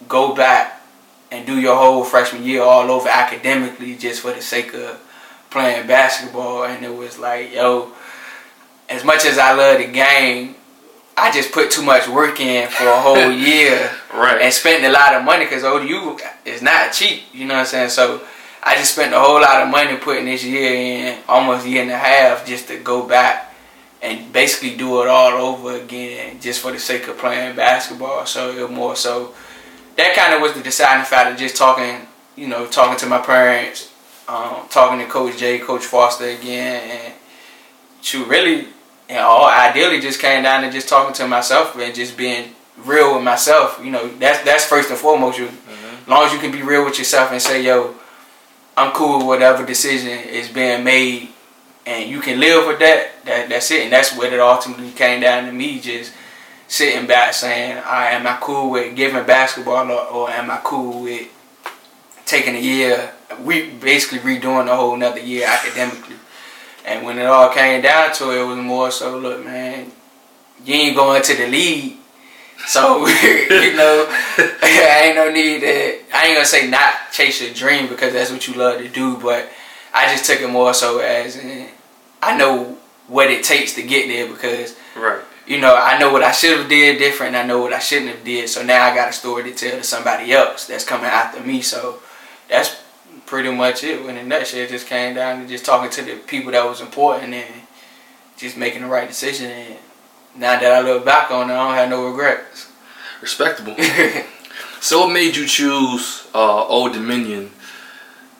go 0.08 0.34
back 0.34 0.75
and 1.30 1.46
do 1.46 1.58
your 1.58 1.76
whole 1.76 2.04
freshman 2.04 2.44
year 2.44 2.62
all 2.62 2.90
over 2.90 3.08
academically 3.08 3.96
just 3.96 4.20
for 4.20 4.32
the 4.32 4.40
sake 4.40 4.74
of 4.74 5.00
playing 5.50 5.86
basketball? 5.86 6.64
And 6.64 6.84
it 6.84 6.94
was 6.94 7.18
like, 7.18 7.52
yo, 7.52 7.92
as 8.88 9.04
much 9.04 9.24
as 9.24 9.38
I 9.38 9.54
love 9.54 9.78
the 9.78 9.92
game, 9.92 10.54
I 11.16 11.32
just 11.32 11.50
put 11.52 11.70
too 11.70 11.82
much 11.82 12.08
work 12.08 12.40
in 12.40 12.68
for 12.68 12.86
a 12.86 13.00
whole 13.00 13.30
year 13.30 13.90
right 14.12 14.40
and 14.40 14.52
spent 14.52 14.84
a 14.84 14.90
lot 14.90 15.14
of 15.14 15.24
money 15.24 15.46
because 15.46 15.64
ODU 15.64 16.18
is 16.44 16.60
not 16.60 16.92
cheap. 16.92 17.22
You 17.32 17.46
know 17.46 17.54
what 17.54 17.60
I'm 17.60 17.66
saying? 17.66 17.88
So 17.88 18.22
I 18.62 18.76
just 18.76 18.92
spent 18.92 19.14
a 19.14 19.20
whole 19.20 19.40
lot 19.40 19.62
of 19.62 19.68
money 19.68 19.96
putting 19.96 20.26
this 20.26 20.44
year 20.44 20.74
in, 20.74 21.18
almost 21.28 21.66
a 21.66 21.70
year 21.70 21.82
and 21.82 21.90
a 21.90 21.96
half, 21.96 22.46
just 22.46 22.68
to 22.68 22.78
go 22.78 23.06
back 23.06 23.54
and 24.02 24.32
basically 24.32 24.76
do 24.76 25.02
it 25.02 25.08
all 25.08 25.32
over 25.32 25.76
again, 25.76 26.38
just 26.40 26.60
for 26.60 26.70
the 26.70 26.78
sake 26.78 27.08
of 27.08 27.16
playing 27.16 27.56
basketball. 27.56 28.26
So 28.26 28.50
it 28.50 28.70
more 28.70 28.94
so 28.94 29.34
that 29.96 30.14
kind 30.14 30.34
of 30.34 30.40
was 30.40 30.52
the 30.52 30.62
deciding 30.62 31.04
factor. 31.04 31.36
Just 31.36 31.56
talking, 31.56 32.06
you 32.36 32.48
know, 32.48 32.66
talking 32.66 32.98
to 32.98 33.06
my 33.06 33.18
parents, 33.18 33.92
um, 34.28 34.68
talking 34.70 34.98
to 34.98 35.06
Coach 35.06 35.38
Jay, 35.38 35.58
Coach 35.58 35.84
Foster 35.84 36.24
again, 36.24 36.90
and 36.90 37.14
to 38.02 38.24
really, 38.24 38.68
and 39.08 39.18
all 39.18 39.46
ideally 39.46 40.00
just 40.00 40.20
came 40.20 40.42
down 40.42 40.62
to 40.62 40.70
just 40.70 40.88
talking 40.88 41.14
to 41.14 41.26
myself 41.26 41.76
and 41.76 41.94
just 41.94 42.16
being 42.16 42.50
real 42.84 43.14
with 43.14 43.24
myself. 43.24 43.80
You 43.82 43.90
know, 43.90 44.08
that's 44.18 44.42
that's 44.44 44.64
first 44.64 44.90
and 44.90 44.98
foremost. 44.98 45.38
You, 45.38 45.46
as 45.46 46.08
long 46.08 46.26
as 46.26 46.32
you 46.32 46.38
can 46.38 46.52
be 46.52 46.62
real 46.62 46.84
with 46.84 46.98
yourself 46.98 47.32
and 47.32 47.40
say, 47.40 47.62
"Yo, 47.62 47.94
I'm 48.76 48.92
cool 48.92 49.18
with 49.18 49.26
whatever 49.26 49.64
decision 49.64 50.10
is 50.10 50.48
being 50.48 50.84
made," 50.84 51.30
and 51.86 52.10
you 52.10 52.20
can 52.20 52.38
live 52.38 52.66
with 52.66 52.78
that. 52.80 53.24
That 53.24 53.48
that's 53.48 53.70
it, 53.70 53.84
and 53.84 53.92
that's 53.92 54.14
what 54.14 54.32
it 54.32 54.40
ultimately 54.40 54.90
came 54.90 55.20
down 55.20 55.46
to 55.46 55.52
me 55.52 55.80
just 55.80 56.12
sitting 56.68 57.06
back 57.06 57.34
saying, 57.34 57.82
"I 57.84 58.10
am 58.10 58.26
I 58.26 58.38
cool 58.40 58.70
with 58.70 58.96
giving 58.96 59.24
basketball, 59.24 59.90
or, 59.90 60.06
or 60.06 60.30
am 60.30 60.50
I 60.50 60.60
cool 60.62 61.02
with 61.02 61.28
taking 62.24 62.56
a 62.56 62.60
year, 62.60 63.12
we 63.42 63.70
basically 63.70 64.18
redoing 64.18 64.66
the 64.66 64.76
whole 64.76 64.94
another 64.94 65.20
year 65.20 65.46
academically?" 65.46 66.16
And 66.84 67.04
when 67.04 67.18
it 67.18 67.26
all 67.26 67.50
came 67.50 67.82
down 67.82 68.12
to 68.14 68.30
it, 68.30 68.42
it 68.42 68.44
was 68.44 68.58
more 68.58 68.92
so, 68.92 69.18
look, 69.18 69.44
man, 69.44 69.90
you 70.64 70.74
ain't 70.74 70.96
going 70.96 71.20
to 71.20 71.34
the 71.34 71.48
league. 71.48 71.96
So, 72.66 73.06
you 73.08 73.76
know, 73.76 74.06
I 74.38 75.02
ain't 75.06 75.16
no 75.16 75.30
need 75.30 75.60
to, 75.60 76.16
I 76.16 76.26
ain't 76.26 76.36
gonna 76.36 76.44
say 76.44 76.70
not 76.70 76.94
chase 77.12 77.42
your 77.42 77.52
dream 77.52 77.88
because 77.88 78.12
that's 78.12 78.30
what 78.30 78.46
you 78.46 78.54
love 78.54 78.78
to 78.78 78.88
do, 78.88 79.16
but 79.16 79.50
I 79.92 80.12
just 80.12 80.26
took 80.26 80.40
it 80.40 80.48
more 80.48 80.74
so 80.74 81.00
as 81.00 81.36
eh, 81.36 81.68
I 82.22 82.36
know 82.36 82.76
what 83.08 83.30
it 83.30 83.44
takes 83.44 83.74
to 83.74 83.82
get 83.82 84.08
there 84.08 84.28
because, 84.28 84.76
right 84.96 85.22
you 85.46 85.60
know, 85.60 85.76
I 85.76 85.98
know 85.98 86.12
what 86.12 86.22
I 86.22 86.32
should 86.32 86.58
have 86.58 86.68
did 86.68 86.98
different 86.98 87.36
I 87.36 87.44
know 87.44 87.60
what 87.60 87.72
I 87.72 87.78
shouldn't 87.78 88.10
have 88.10 88.24
did. 88.24 88.48
So 88.48 88.62
now 88.62 88.84
I 88.84 88.94
got 88.94 89.10
a 89.10 89.12
story 89.12 89.44
to 89.44 89.52
tell 89.52 89.76
to 89.78 89.84
somebody 89.84 90.32
else 90.32 90.66
that's 90.66 90.84
coming 90.84 91.06
after 91.06 91.40
me. 91.40 91.62
So 91.62 92.00
that's 92.48 92.82
pretty 93.26 93.52
much 93.52 93.84
it. 93.84 94.04
When 94.04 94.16
in 94.16 94.26
a 94.26 94.28
nutshell, 94.28 94.60
it 94.60 94.70
just 94.70 94.86
came 94.86 95.14
down 95.14 95.42
to 95.42 95.48
just 95.48 95.64
talking 95.64 95.90
to 95.90 96.02
the 96.02 96.16
people 96.16 96.52
that 96.52 96.64
was 96.64 96.80
important 96.80 97.34
and 97.34 97.62
just 98.36 98.56
making 98.56 98.82
the 98.82 98.88
right 98.88 99.08
decision. 99.08 99.50
And 99.50 99.76
now 100.36 100.58
that 100.58 100.72
I 100.72 100.80
look 100.80 101.04
back 101.04 101.30
on 101.30 101.50
it, 101.50 101.54
I 101.54 101.66
don't 101.66 101.74
have 101.74 101.90
no 101.90 102.08
regrets. 102.08 102.70
respectable 103.20 103.76
So 104.80 105.00
what 105.00 105.12
made 105.12 105.36
you 105.36 105.46
choose 105.46 106.28
uh, 106.34 106.64
Old 106.66 106.92
Dominion 106.92 107.50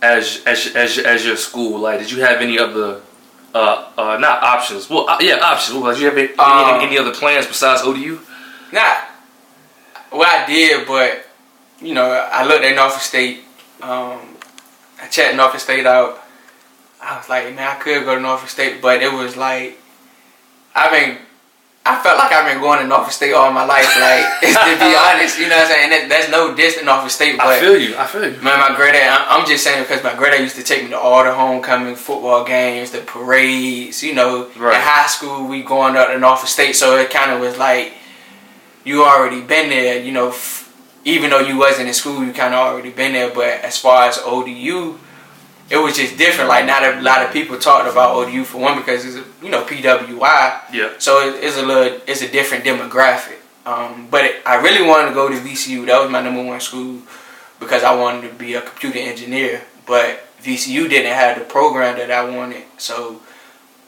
as 0.02 0.42
as 0.46 0.74
as 0.76 0.98
as 0.98 1.26
your 1.26 1.36
school? 1.36 1.80
Like, 1.80 1.98
did 1.98 2.10
you 2.10 2.20
have 2.20 2.40
any 2.40 2.58
other 2.58 3.00
uh, 3.56 3.88
uh, 3.96 4.18
not 4.18 4.42
options? 4.42 4.88
Well, 4.90 5.08
uh, 5.08 5.18
yeah, 5.20 5.36
options. 5.36 5.78
Well, 5.80 5.92
did 5.92 6.00
you 6.00 6.06
have 6.08 6.18
any, 6.18 6.34
Um, 6.38 6.74
any, 6.76 6.86
any 6.86 6.98
other 6.98 7.12
plans 7.14 7.46
besides 7.46 7.82
ODU? 7.82 8.20
Nah, 8.72 8.96
well 10.12 10.24
I 10.26 10.44
did, 10.46 10.86
but 10.86 11.26
you 11.80 11.94
know 11.94 12.06
I 12.10 12.44
looked 12.46 12.64
at 12.64 12.74
Norfolk 12.76 13.02
State. 13.02 13.40
Um, 13.82 14.20
I 15.02 15.08
checked 15.10 15.36
Norfolk 15.36 15.60
State 15.60 15.86
out. 15.86 16.22
I 17.00 17.16
was 17.18 17.28
like, 17.28 17.54
man, 17.54 17.68
I 17.68 17.74
could 17.80 18.04
go 18.04 18.14
to 18.14 18.20
Norfolk 18.20 18.48
State, 18.48 18.82
but 18.82 19.02
it 19.02 19.12
was 19.12 19.36
like 19.36 19.78
I've 20.74 20.90
been. 20.90 21.18
I 21.86 22.02
felt 22.02 22.18
like 22.18 22.32
I've 22.32 22.44
been 22.50 22.60
going 22.60 22.80
to 22.80 22.86
Norfolk 22.86 23.12
State 23.12 23.32
all 23.32 23.52
my 23.52 23.64
life. 23.64 23.86
Like 24.00 24.26
to 24.42 24.74
be 24.82 24.90
honest, 24.98 25.38
you 25.38 25.48
know 25.48 25.56
what 25.56 25.70
I'm 25.70 25.72
saying. 25.72 25.90
That, 25.90 26.06
that's 26.08 26.30
no 26.30 26.54
diss 26.54 26.76
to 26.78 26.84
Norfolk 26.84 27.10
State, 27.10 27.38
but 27.38 27.46
I 27.46 27.60
feel 27.60 27.78
you. 27.78 27.96
I 27.96 28.06
feel 28.06 28.24
you. 28.24 28.42
Man, 28.42 28.58
my 28.58 28.74
granddad, 28.74 29.06
I'm 29.06 29.40
I'm 29.40 29.46
just 29.46 29.62
saying 29.62 29.84
because 29.84 30.02
my 30.02 30.14
granddad 30.14 30.40
used 30.40 30.56
to 30.56 30.64
take 30.64 30.82
me 30.82 30.90
to 30.90 30.98
all 30.98 31.22
the 31.22 31.32
homecoming 31.32 31.94
football 31.94 32.44
games, 32.44 32.90
the 32.90 32.98
parades, 32.98 34.02
you 34.02 34.14
know. 34.14 34.50
Right. 34.56 34.74
In 34.74 34.80
high 34.82 35.06
school, 35.06 35.46
we 35.46 35.62
going 35.62 35.96
up 35.96 36.08
to 36.08 36.18
Norfolk 36.18 36.48
State, 36.48 36.74
so 36.74 36.98
it 36.98 37.10
kind 37.10 37.30
of 37.30 37.40
was 37.40 37.56
like, 37.56 37.92
you 38.84 39.04
already 39.04 39.40
been 39.40 39.70
there, 39.70 40.02
you 40.02 40.12
know. 40.12 40.28
F- 40.28 40.64
even 41.04 41.30
though 41.30 41.38
you 41.38 41.56
wasn't 41.56 41.86
in 41.86 41.94
school, 41.94 42.24
you 42.24 42.32
kind 42.32 42.52
of 42.52 42.58
already 42.58 42.90
been 42.90 43.12
there. 43.12 43.30
But 43.32 43.62
as 43.62 43.78
far 43.78 44.08
as 44.08 44.18
ODU, 44.18 44.98
it 45.70 45.76
was 45.76 45.96
just 45.96 46.16
different. 46.16 46.48
Like, 46.48 46.64
not 46.66 46.82
a 46.84 47.00
lot 47.00 47.24
of 47.24 47.32
people 47.32 47.58
talked 47.58 47.88
about 47.90 48.14
ODU 48.16 48.44
for 48.44 48.58
one 48.58 48.78
because 48.78 49.04
it's, 49.04 49.16
a, 49.16 49.24
you 49.44 49.50
know, 49.50 49.64
PWI. 49.64 50.60
Yeah. 50.72 50.92
So 50.98 51.28
it, 51.28 51.42
it's 51.42 51.56
a 51.56 51.62
little, 51.62 52.00
it's 52.06 52.22
a 52.22 52.28
different 52.30 52.64
demographic. 52.64 53.38
Um, 53.64 54.06
but 54.10 54.24
it, 54.24 54.36
I 54.46 54.56
really 54.62 54.86
wanted 54.86 55.08
to 55.08 55.14
go 55.14 55.28
to 55.28 55.34
VCU. 55.34 55.86
That 55.86 56.00
was 56.00 56.10
my 56.10 56.20
number 56.22 56.42
one 56.44 56.60
school 56.60 57.02
because 57.58 57.82
I 57.82 57.94
wanted 57.94 58.28
to 58.28 58.34
be 58.34 58.54
a 58.54 58.62
computer 58.62 58.98
engineer. 59.00 59.62
But 59.86 60.22
VCU 60.42 60.88
didn't 60.88 61.12
have 61.12 61.38
the 61.38 61.44
program 61.44 61.96
that 61.98 62.10
I 62.10 62.28
wanted, 62.28 62.62
so 62.78 63.20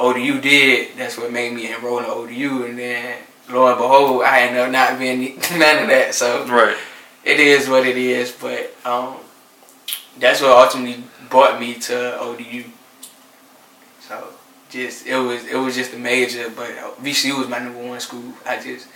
ODU 0.00 0.40
did. 0.40 0.96
That's 0.96 1.16
what 1.16 1.32
made 1.32 1.52
me 1.52 1.72
enroll 1.72 1.98
in 2.00 2.06
ODU, 2.06 2.64
and 2.64 2.78
then 2.78 3.18
lo 3.50 3.66
and 3.68 3.76
behold, 3.76 4.22
I 4.24 4.40
ended 4.40 4.62
up 4.62 4.70
not 4.72 4.98
being 4.98 5.36
none 5.58 5.82
of 5.82 5.88
that. 5.88 6.14
So 6.14 6.44
Right. 6.46 6.76
it 7.24 7.38
is 7.38 7.68
what 7.68 7.86
it 7.86 7.96
is. 7.96 8.32
But 8.32 8.74
um, 8.84 9.16
that's 10.18 10.40
what 10.40 10.50
ultimately 10.50 11.04
brought 11.30 11.60
me 11.60 11.74
to 11.74 12.18
ODU. 12.20 12.64
So 14.00 14.28
just 14.70 15.06
it 15.06 15.16
was 15.16 15.44
it 15.46 15.56
was 15.56 15.74
just 15.74 15.94
a 15.94 15.98
major, 15.98 16.50
but 16.50 16.70
VCU 17.02 17.38
was 17.38 17.48
my 17.48 17.58
number 17.58 17.82
one 17.86 18.00
school. 18.00 18.32
I 18.46 18.60
just 18.60 18.88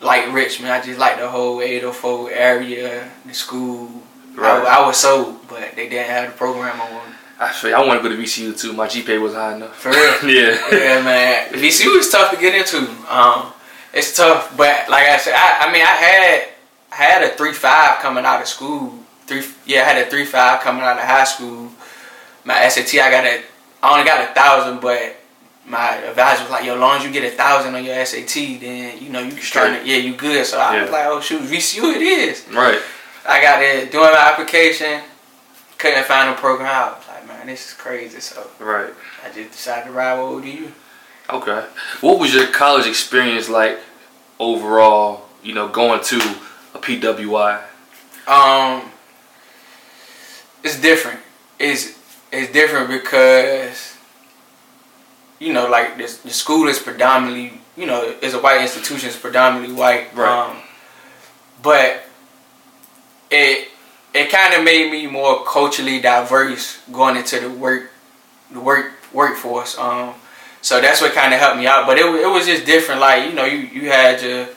like 0.00 0.32
Richmond. 0.32 0.72
I 0.72 0.82
just 0.82 0.98
like 0.98 1.18
the 1.18 1.28
whole 1.28 1.60
804 1.60 2.30
area, 2.30 3.10
the 3.24 3.34
school. 3.34 3.90
Right. 4.34 4.66
I, 4.66 4.82
I 4.82 4.86
was 4.86 4.98
sold, 4.98 5.48
but 5.48 5.74
they 5.76 5.88
didn't 5.88 6.10
have 6.10 6.30
the 6.30 6.36
program 6.36 6.80
I 6.80 6.92
wanted. 6.92 7.14
I 7.38 7.52
feel 7.52 7.74
I 7.74 7.84
want 7.84 8.02
to 8.02 8.08
go 8.08 8.14
to 8.14 8.22
VCU 8.22 8.58
too. 8.58 8.72
My 8.72 8.86
GPA 8.86 9.20
was 9.20 9.34
high 9.34 9.56
enough. 9.56 9.76
For 9.76 9.90
real? 9.90 9.98
yeah. 10.24 10.58
Yeah, 10.72 11.02
man. 11.02 11.48
VCU 11.52 11.98
is 11.98 12.10
tough 12.10 12.30
to 12.32 12.40
get 12.40 12.54
into. 12.54 12.88
Um, 13.12 13.52
it's 13.92 14.16
tough, 14.16 14.56
but 14.56 14.88
like 14.88 15.06
I 15.06 15.16
said, 15.18 15.34
I, 15.34 15.66
I 15.66 15.72
mean, 15.72 15.82
I 15.82 15.86
had 15.86 16.48
I 16.92 16.96
had 16.96 17.22
a 17.22 17.36
three 17.36 17.52
five 17.52 18.00
coming 18.00 18.24
out 18.24 18.40
of 18.40 18.46
school. 18.46 18.92
Three, 19.26 19.44
yeah, 19.66 19.80
I 19.80 19.84
had 19.84 20.06
a 20.06 20.10
three 20.10 20.24
five 20.24 20.60
coming 20.60 20.82
out 20.82 20.98
of 20.98 21.04
high 21.04 21.24
school. 21.24 21.70
My 22.44 22.68
SAT, 22.68 23.00
I 23.00 23.10
got 23.10 23.24
a, 23.24 23.40
I 23.82 23.92
only 23.92 24.04
got 24.04 24.30
a 24.30 24.32
thousand, 24.32 24.80
but 24.80 25.16
my 25.66 25.96
advisor 25.96 26.42
was 26.44 26.50
like, 26.52 26.64
"Yo, 26.64 26.74
as 26.74 26.80
long 26.80 26.98
as 26.98 27.04
you 27.04 27.10
get 27.10 27.24
a 27.24 27.34
thousand 27.36 27.74
on 27.74 27.84
your 27.84 28.04
SAT, 28.06 28.60
then 28.60 28.98
you 29.02 29.08
know 29.08 29.20
you 29.20 29.32
trying 29.32 29.80
to, 29.80 29.86
yeah, 29.86 29.96
you 29.96 30.14
good." 30.14 30.46
So 30.46 30.60
I 30.60 30.76
Yeah. 30.76 30.82
was 30.82 30.90
like, 30.92 31.06
"Oh 31.06 31.20
shoot, 31.20 31.42
VCU 31.42 31.94
it 31.96 32.02
is." 32.02 32.44
Right. 32.52 32.80
I 33.28 33.40
got 33.42 33.60
it 33.62 33.90
doing 33.90 34.12
my 34.12 34.30
application, 34.32 35.00
couldn't 35.78 36.04
find 36.06 36.30
a 36.30 36.34
program. 36.34 36.68
I 36.70 36.88
was 36.96 37.08
like, 37.08 37.26
"Man, 37.26 37.46
this 37.48 37.66
is 37.68 37.72
crazy." 37.74 38.20
So 38.20 38.48
Right. 38.60 38.94
I 39.24 39.28
just 39.34 39.50
decided 39.50 39.86
to 39.86 39.90
ride 39.90 40.14
with 40.20 40.44
ODU. 40.44 40.70
Okay. 41.30 41.64
What 42.00 42.20
was 42.20 42.32
your 42.32 42.46
college 42.46 42.86
experience 42.86 43.48
like 43.48 43.80
overall? 44.38 45.22
You 45.42 45.54
know, 45.54 45.66
going 45.66 46.00
to 46.04 46.16
a 46.74 46.78
PWI. 46.78 47.60
Um, 48.28 48.90
it's 50.66 50.80
different. 50.80 51.20
It's 51.58 51.98
it's 52.32 52.52
different 52.52 52.90
because 52.90 53.96
you 55.38 55.52
know, 55.52 55.68
like 55.68 55.96
this, 55.96 56.18
the 56.18 56.30
school 56.30 56.66
is 56.66 56.78
predominantly, 56.78 57.60
you 57.76 57.86
know, 57.86 58.14
it's 58.22 58.34
a 58.34 58.40
white 58.40 58.62
institution. 58.62 59.08
It's 59.08 59.18
predominantly 59.18 59.74
white. 59.74 60.14
Right. 60.14 60.50
Um, 60.50 60.56
but 61.62 62.02
it 63.30 63.68
it 64.14 64.30
kind 64.30 64.54
of 64.54 64.64
made 64.64 64.90
me 64.90 65.06
more 65.06 65.44
culturally 65.44 66.00
diverse 66.00 66.80
going 66.92 67.16
into 67.16 67.40
the 67.40 67.50
work 67.50 67.90
the 68.50 68.60
work 68.60 68.92
workforce. 69.12 69.78
Um, 69.78 70.14
so 70.62 70.80
that's 70.80 71.00
what 71.00 71.12
kind 71.12 71.32
of 71.32 71.40
helped 71.40 71.58
me 71.58 71.66
out. 71.66 71.86
But 71.86 71.98
it 71.98 72.06
it 72.06 72.28
was 72.28 72.46
just 72.46 72.66
different. 72.66 73.00
Like 73.00 73.28
you 73.28 73.34
know, 73.34 73.44
you 73.44 73.58
you 73.58 73.90
had 73.90 74.20
your 74.22 74.48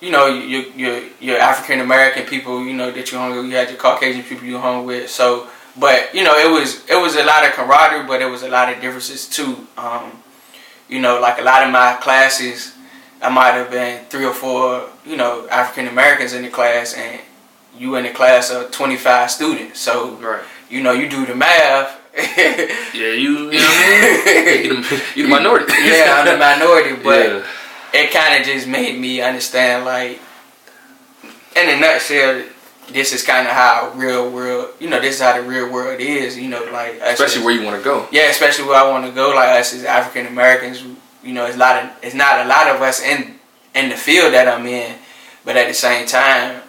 you 0.00 0.10
know 0.10 0.26
your 0.26 0.62
your 0.76 1.02
your 1.20 1.38
African 1.38 1.80
American 1.80 2.24
people, 2.26 2.64
you 2.64 2.72
know 2.74 2.90
that 2.90 3.10
you 3.12 3.18
hung 3.18 3.36
with. 3.36 3.46
You 3.46 3.56
had 3.56 3.68
your 3.68 3.78
Caucasian 3.78 4.22
people 4.22 4.46
you 4.46 4.58
hung 4.58 4.86
with. 4.86 5.10
So, 5.10 5.46
but 5.78 6.14
you 6.14 6.24
know 6.24 6.36
it 6.38 6.50
was 6.50 6.84
it 6.88 6.96
was 7.00 7.16
a 7.16 7.24
lot 7.24 7.44
of 7.44 7.52
camaraderie, 7.52 8.06
but 8.06 8.20
it 8.22 8.26
was 8.26 8.42
a 8.42 8.48
lot 8.48 8.72
of 8.72 8.80
differences 8.80 9.28
too. 9.28 9.66
Um, 9.76 10.22
you 10.88 11.00
know, 11.00 11.20
like 11.20 11.38
a 11.38 11.42
lot 11.42 11.62
of 11.64 11.70
my 11.70 11.94
classes, 12.00 12.74
I 13.22 13.28
might 13.28 13.52
have 13.52 13.70
been 13.70 14.04
three 14.06 14.24
or 14.24 14.34
four, 14.34 14.88
you 15.06 15.16
know, 15.16 15.46
African 15.48 15.86
Americans 15.86 16.32
in 16.32 16.42
the 16.42 16.48
class, 16.50 16.94
and 16.94 17.20
you 17.78 17.94
in 17.96 18.04
the 18.04 18.10
class 18.10 18.50
of 18.50 18.70
twenty 18.72 18.96
five 18.96 19.30
students. 19.30 19.78
So, 19.80 20.14
Right. 20.16 20.42
you 20.68 20.82
know, 20.82 20.92
you 20.92 21.08
do 21.08 21.24
the 21.26 21.34
math. 21.36 21.96
Yeah, 22.92 23.12
you. 23.14 23.52
You 23.52 23.60
know 23.60 23.70
what 23.70 23.86
I 24.26 24.62
mean? 24.62 24.64
you 24.74 24.82
the, 24.82 25.22
the 25.22 25.28
minority. 25.28 25.72
yeah, 25.84 26.16
I'm 26.18 26.26
the 26.26 26.36
minority, 26.36 26.96
but 27.02 27.26
yeah. 27.26 27.46
It 27.92 28.12
kind 28.12 28.40
of 28.40 28.46
just 28.46 28.66
made 28.66 28.98
me 28.98 29.20
understand, 29.20 29.84
like, 29.84 30.20
in 31.56 31.68
a 31.68 31.80
nutshell, 31.80 32.44
this 32.92 33.12
is 33.12 33.22
kind 33.24 33.46
of 33.46 33.52
how 33.52 33.92
real 33.94 34.30
world, 34.30 34.70
you 34.80 34.88
know, 34.88 35.00
this 35.00 35.16
is 35.16 35.20
how 35.20 35.40
the 35.40 35.46
real 35.46 35.70
world 35.70 36.00
is, 36.00 36.36
you 36.38 36.48
know, 36.48 36.64
like, 36.72 36.94
Especially 37.02 37.38
as- 37.40 37.44
where 37.44 37.54
you 37.54 37.64
want 37.64 37.76
to 37.76 37.82
go. 37.84 38.06
yeah, 38.10 38.28
especially 38.30 38.64
where 38.66 38.76
I 38.80 38.88
want 38.88 39.06
to 39.06 39.12
go, 39.12 39.30
like 39.30 39.48
us 39.60 39.72
as 39.74 39.84
African 39.84 40.26
Americans, 40.26 40.82
you 41.22 41.32
know, 41.32 41.44
it's 41.46 41.56
a 41.56 41.58
lot 41.58 41.82
of, 41.84 41.90
it's 42.02 42.14
not 42.14 42.44
a 42.44 42.48
lot 42.48 42.66
of 42.68 42.80
us 42.82 43.00
in 43.02 43.38
in 43.74 43.88
the 43.88 43.96
field 43.96 44.34
that 44.34 44.48
I'm 44.48 44.66
in, 44.66 44.96
but 45.44 45.56
at 45.56 45.68
the 45.68 45.74
same 45.74 46.04
time, 46.06 46.60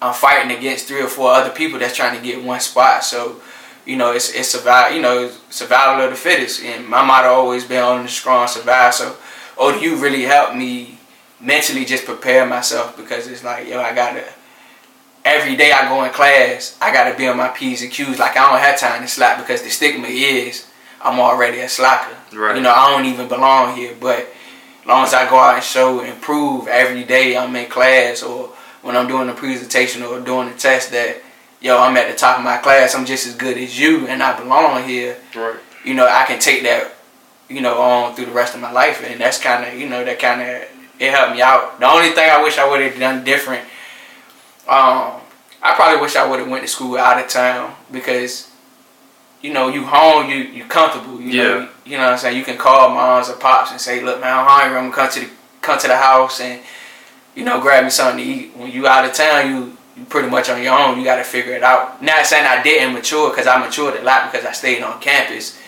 I'm 0.00 0.14
fighting 0.14 0.56
against 0.56 0.86
three 0.88 1.02
or 1.02 1.06
four 1.08 1.30
other 1.30 1.50
people 1.50 1.78
that's 1.78 1.94
trying 1.94 2.16
to 2.18 2.22
get 2.24 2.42
one 2.42 2.60
spot, 2.60 3.04
so. 3.04 3.40
You 3.84 3.96
know, 3.96 4.12
it's 4.12 4.30
it's 4.32 4.50
survival. 4.50 4.94
You 4.96 5.02
know, 5.02 5.28
survival 5.50 6.04
of 6.04 6.10
the 6.12 6.16
fittest, 6.16 6.62
and 6.62 6.86
my 6.86 7.02
motto 7.04 7.26
always 7.26 7.64
been 7.64 7.82
on 7.82 8.04
the 8.04 8.08
strong 8.08 8.46
survive. 8.46 8.94
So, 8.94 9.16
Oh, 9.58 9.74
ODU 9.74 9.96
really 9.96 10.22
help 10.22 10.54
me 10.54 10.98
mentally 11.40 11.84
just 11.84 12.04
prepare 12.04 12.46
myself 12.46 12.96
because 12.96 13.26
it's 13.26 13.44
like, 13.44 13.68
yo, 13.68 13.80
I 13.80 13.94
gotta 13.94 14.24
every 15.24 15.56
day 15.56 15.72
I 15.72 15.88
go 15.88 16.04
in 16.04 16.10
class, 16.12 16.76
I 16.80 16.92
gotta 16.92 17.16
be 17.16 17.26
on 17.28 17.36
my 17.36 17.48
P's 17.48 17.82
and 17.82 17.92
Q's. 17.92 18.18
Like 18.18 18.36
I 18.36 18.50
don't 18.50 18.60
have 18.60 18.78
time 18.78 19.02
to 19.02 19.08
slack 19.08 19.38
because 19.38 19.62
the 19.62 19.70
stigma 19.70 20.08
is 20.08 20.68
I'm 21.00 21.18
already 21.20 21.60
a 21.60 21.68
slacker. 21.68 22.16
Right. 22.36 22.56
You 22.56 22.62
know, 22.62 22.72
I 22.72 22.90
don't 22.90 23.06
even 23.06 23.28
belong 23.28 23.76
here. 23.76 23.94
But 24.00 24.20
as 24.80 24.86
long 24.86 25.04
as 25.04 25.14
I 25.14 25.28
go 25.28 25.38
out 25.38 25.56
and 25.56 25.64
show 25.64 26.00
and 26.00 26.20
prove 26.20 26.68
every 26.68 27.04
day 27.04 27.36
I'm 27.36 27.54
in 27.56 27.68
class 27.68 28.22
or 28.22 28.48
when 28.82 28.96
I'm 28.96 29.06
doing 29.06 29.28
a 29.28 29.34
presentation 29.34 30.02
or 30.02 30.20
doing 30.20 30.48
a 30.48 30.54
test 30.54 30.90
that 30.92 31.22
yo, 31.62 31.78
I'm 31.78 31.96
at 31.96 32.10
the 32.10 32.16
top 32.16 32.38
of 32.38 32.44
my 32.44 32.56
class, 32.58 32.94
I'm 32.94 33.06
just 33.06 33.26
as 33.26 33.36
good 33.36 33.56
as 33.56 33.78
you 33.78 34.06
and 34.08 34.22
I 34.22 34.36
belong 34.38 34.82
here, 34.88 35.16
Right. 35.34 35.56
you 35.84 35.94
know, 35.94 36.06
I 36.06 36.24
can 36.26 36.40
take 36.40 36.64
that, 36.64 36.92
you 37.48 37.60
know, 37.60 37.80
on 37.80 38.14
through 38.14 38.26
the 38.26 38.32
rest 38.32 38.54
of 38.54 38.60
my 38.60 38.70
life 38.72 39.02
and 39.04 39.20
that's 39.20 39.38
kinda 39.38 39.76
you 39.76 39.88
know, 39.88 40.04
that 40.04 40.18
kinda 40.18 40.66
it 40.98 41.10
helped 41.10 41.32
me 41.32 41.42
out. 41.42 41.80
The 41.80 41.86
only 41.86 42.10
thing 42.10 42.30
I 42.30 42.42
wish 42.42 42.58
I 42.58 42.68
would 42.68 42.80
have 42.80 42.98
done 42.98 43.24
different 43.24 43.62
um, 44.68 45.20
I 45.60 45.74
probably 45.74 46.00
wish 46.00 46.16
I 46.16 46.26
would 46.28 46.38
have 46.40 46.48
went 46.48 46.62
to 46.62 46.68
school 46.68 46.96
out 46.96 47.22
of 47.22 47.28
town 47.28 47.74
because, 47.90 48.48
you 49.40 49.52
know, 49.52 49.68
you 49.68 49.84
home, 49.84 50.28
you 50.30 50.36
you 50.36 50.64
comfortable. 50.64 51.20
You 51.20 51.32
know, 51.42 51.58
Yeah. 51.58 51.66
you 51.84 51.96
know 51.98 52.04
what 52.04 52.12
I'm 52.12 52.18
saying. 52.18 52.36
You 52.36 52.44
can 52.44 52.56
call 52.56 52.90
moms 52.90 53.28
or 53.28 53.34
pops 53.34 53.70
and 53.72 53.80
say, 53.80 54.00
"Look, 54.00 54.20
man, 54.20 54.38
I'm 54.38 54.46
hungry. 54.46 54.78
I'm 54.78 54.90
gonna 54.90 54.94
come 54.94 55.10
to 55.10 55.20
the 55.20 55.30
come 55.60 55.78
to 55.78 55.88
the 55.88 55.96
house 55.96 56.40
and, 56.40 56.60
you 57.34 57.44
know, 57.44 57.60
grab 57.60 57.84
me 57.84 57.90
something 57.90 58.24
to 58.24 58.30
eat." 58.30 58.52
When 58.56 58.70
you 58.70 58.86
out 58.86 59.04
of 59.04 59.12
town, 59.12 59.50
you 59.50 59.76
you 59.96 60.04
pretty 60.04 60.28
much 60.28 60.48
on 60.48 60.62
your 60.62 60.74
own. 60.78 60.98
You 60.98 61.04
got 61.04 61.16
to 61.16 61.24
figure 61.24 61.52
it 61.54 61.62
out. 61.62 62.00
Not 62.02 62.24
saying 62.24 62.46
I 62.46 62.62
didn't 62.62 62.94
mature 62.94 63.28
because 63.30 63.46
I 63.46 63.58
matured 63.58 63.96
a 63.96 64.02
lot 64.02 64.30
because 64.32 64.46
I 64.46 64.52
stayed 64.52 64.82
on 64.82 64.98
campus, 65.00 65.58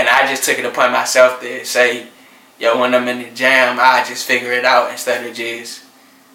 and 0.00 0.08
I 0.08 0.26
just 0.26 0.42
took 0.44 0.58
it 0.58 0.64
upon 0.64 0.92
myself 0.92 1.40
to 1.42 1.64
say, 1.64 2.06
"Yo, 2.58 2.80
when 2.80 2.94
I'm 2.94 3.06
in 3.08 3.18
the 3.22 3.30
jam, 3.30 3.76
I 3.78 4.02
just 4.08 4.26
figure 4.26 4.52
it 4.52 4.64
out 4.64 4.90
instead 4.90 5.26
of 5.26 5.34
just." 5.36 5.84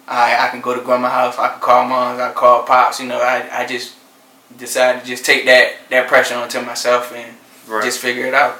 I 0.08 0.46
I 0.46 0.48
can 0.50 0.60
go 0.60 0.72
to 0.74 0.80
grandma's 0.80 1.10
house. 1.10 1.36
I 1.38 1.48
can 1.48 1.60
call 1.60 1.84
moms. 1.84 2.20
I 2.20 2.26
can 2.28 2.36
call 2.36 2.62
pops. 2.62 3.00
You 3.00 3.08
know, 3.08 3.20
I, 3.20 3.62
I 3.62 3.66
just 3.66 3.94
decided 4.56 5.02
to 5.02 5.06
just 5.06 5.24
take 5.26 5.44
that 5.46 5.66
that 5.90 6.06
pressure 6.06 6.36
onto 6.36 6.60
myself 6.62 7.12
and 7.12 7.34
Right. 7.66 7.82
just 7.82 7.98
figure 7.98 8.26
it 8.26 8.34
out. 8.34 8.54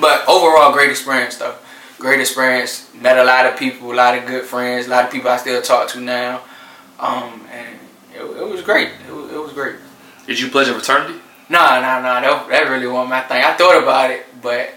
But 0.00 0.22
overall, 0.28 0.72
great 0.72 0.90
experience 0.90 1.36
though. 1.36 1.56
Great 1.98 2.20
experience. 2.20 2.88
Met 2.94 3.18
a 3.18 3.24
lot 3.24 3.46
of 3.46 3.58
people, 3.58 3.92
a 3.92 3.98
lot 4.04 4.16
of 4.16 4.24
good 4.26 4.44
friends, 4.44 4.86
a 4.86 4.90
lot 4.90 5.04
of 5.04 5.10
people 5.10 5.28
I 5.28 5.36
still 5.38 5.60
talk 5.60 5.88
to 5.88 6.00
now. 6.00 6.42
Um, 7.00 7.44
and 7.50 7.78
it, 8.14 8.22
it 8.22 8.46
was 8.48 8.62
great. 8.62 8.90
It 9.08 9.12
was, 9.12 9.32
it 9.32 9.38
was 9.38 9.52
great. 9.52 9.76
Did 10.28 10.38
you 10.38 10.48
pledge 10.48 10.68
a 10.68 10.74
fraternity? 10.74 11.18
Nah, 11.48 11.80
nah, 11.80 12.00
nah. 12.00 12.20
That, 12.20 12.48
that 12.48 12.70
really 12.70 12.86
wasn't 12.86 13.10
my 13.10 13.20
thing. 13.22 13.42
I 13.42 13.52
thought 13.54 13.82
about 13.82 14.10
it, 14.10 14.26
but 14.40 14.74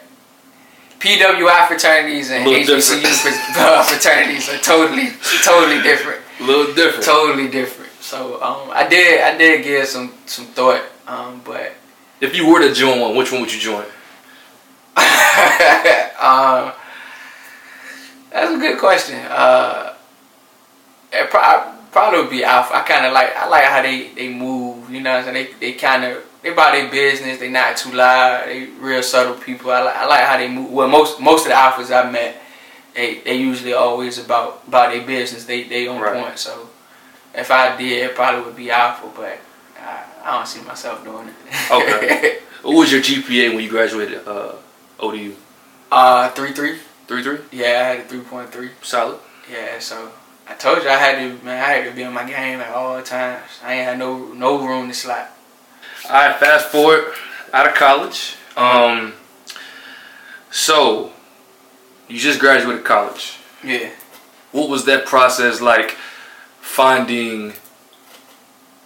PWI 0.99 1.67
fraternities 1.67 2.32
and 2.32 2.47
HBCU 2.47 3.86
fraternities 3.89 4.49
are 4.49 4.58
totally, 4.60 5.10
totally 5.43 5.82
different. 5.82 6.21
A 6.39 6.43
little 6.43 6.73
different. 6.73 7.06
Totally 7.06 7.47
different. 7.47 7.91
So 8.01 8.41
um, 8.41 8.69
I 8.73 8.88
did, 8.88 9.21
I 9.21 9.38
did 9.38 9.63
give 9.63 9.88
some 9.88 10.13
some 10.25 10.45
thought, 10.45 10.84
um, 11.08 11.41
but 11.45 11.73
If 12.21 12.36
you 12.36 12.47
were 12.47 12.60
to 12.60 12.73
join 12.73 12.99
one, 12.99 13.15
which 13.15 13.32
one 13.32 13.41
would 13.41 13.54
you 13.54 13.60
join? 13.60 13.84
um, 16.17 16.71
that's 18.32 18.54
a 18.54 18.58
good 18.58 18.80
question. 18.80 19.19
Uh, 19.30 19.93
it 21.12 21.30
probably, 21.30 21.73
probably 21.91 22.19
would 22.21 22.30
be 22.30 22.43
Alpha. 22.43 22.75
I 22.75 22.82
kind 22.82 23.06
of 23.06 23.13
like 23.13 23.36
I 23.36 23.47
like 23.47 23.65
how 23.65 23.82
they, 23.82 24.10
they 24.10 24.34
move. 24.34 24.89
You 24.89 25.01
know, 25.01 25.12
what 25.12 25.28
I'm 25.28 25.34
saying 25.34 25.47
they 25.60 25.71
they 25.71 25.78
kind 25.78 26.04
of 26.04 26.24
they 26.45 26.51
about 26.53 26.71
their 26.73 26.89
business. 26.89 27.39
They 27.39 27.49
not 27.49 27.75
too 27.75 27.91
loud. 27.91 28.47
They 28.47 28.67
real 28.79 29.03
subtle 29.03 29.36
people. 29.36 29.71
I 29.71 29.81
like 29.84 29.95
I 29.97 30.05
like 30.05 30.23
how 30.25 30.38
they 30.38 30.47
move. 30.47 30.71
Well, 30.71 30.88
most 30.88 31.19
most 31.19 31.41
of 31.45 31.49
the 31.49 31.55
alphas 31.55 31.91
I 31.91 32.10
met, 32.10 32.41
they 32.93 33.19
they 33.19 33.36
usually 33.36 33.73
always 33.73 34.17
about 34.17 34.63
about 34.67 34.91
their 34.93 35.05
business. 35.05 35.45
They 35.45 35.63
they 35.63 35.88
on 35.88 35.99
Right. 35.99 36.23
point. 36.23 36.39
So 36.39 36.69
if 37.34 37.51
I 37.51 37.75
did, 37.75 38.10
it 38.12 38.15
probably 38.15 38.45
would 38.45 38.55
be 38.55 38.71
Alpha, 38.71 39.10
but. 39.15 39.39
I, 39.77 40.03
I 40.23 40.38
don't 40.38 40.47
see 40.47 40.62
myself 40.62 41.03
doing 41.03 41.27
it. 41.27 41.36
Okay. 41.71 42.39
What 42.63 42.77
was 42.77 42.91
your 42.91 43.01
GPA 43.01 43.53
when 43.53 43.63
you 43.63 43.69
graduated 43.69 44.27
uh, 44.27 44.53
ODU? 44.99 45.36
uh, 45.91 46.29
three 46.31 46.51
three. 46.53 46.79
Three 47.08 47.21
three. 47.21 47.38
Yeah, 47.51 47.65
I 47.67 47.69
had 47.93 47.99
a 47.99 48.03
three 48.05 48.21
point 48.21 48.49
three. 48.51 48.71
Solid. 48.81 49.19
Yeah, 49.51 49.77
so 49.77 50.10
I 50.47 50.55
told 50.55 50.81
you 50.81 50.89
I 50.89 50.93
had 50.95 51.17
to 51.19 51.45
man, 51.45 51.62
I 51.63 51.67
had 51.73 51.86
to 51.86 51.91
be 51.95 52.03
on 52.03 52.13
my 52.13 52.23
game 52.27 52.60
at 52.62 52.73
all 52.73 52.99
times. 53.03 53.43
I 53.63 53.75
ain't 53.75 53.86
had 53.86 53.99
no 53.99 54.34
no 54.34 54.65
room 54.67 54.88
to 54.88 54.95
slack. 54.95 55.31
All 56.08 56.12
right. 56.12 56.39
Fast 56.39 56.68
forward 56.68 57.13
out 57.54 57.68
of 57.68 57.74
college. 57.76 58.36
Um. 58.56 59.13
So, 60.52 61.12
you 62.08 62.18
just 62.18 62.39
graduated 62.39 62.86
college. 62.86 63.38
Yeah. 63.63 63.89
What 64.52 64.70
was 64.70 64.86
that 64.86 65.06
process 65.06 65.60
like? 65.60 65.98
Finding 66.62 67.54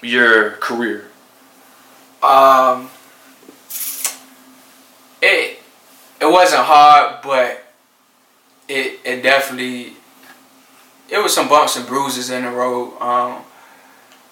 your 0.01 0.51
career. 0.51 1.07
Um 2.23 2.89
it 5.21 5.59
it 6.21 6.25
wasn't 6.25 6.63
hard, 6.63 7.21
but 7.21 7.63
it 8.67 8.99
it 9.03 9.21
definitely 9.23 9.93
it 11.09 11.17
was 11.17 11.33
some 11.33 11.47
bumps 11.49 11.75
and 11.75 11.87
bruises 11.87 12.29
in 12.29 12.43
the 12.43 12.51
road. 12.51 12.99
Um 13.01 13.43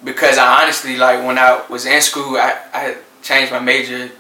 because 0.03 0.37
I 0.37 0.63
honestly 0.63 0.97
like 0.97 1.25
when 1.25 1.37
I 1.37 1.63
was 1.69 1.85
in 1.85 2.01
school 2.01 2.37
I, 2.37 2.59
I 2.73 2.97
changed 3.21 3.51
my 3.51 3.59
major 3.59 4.11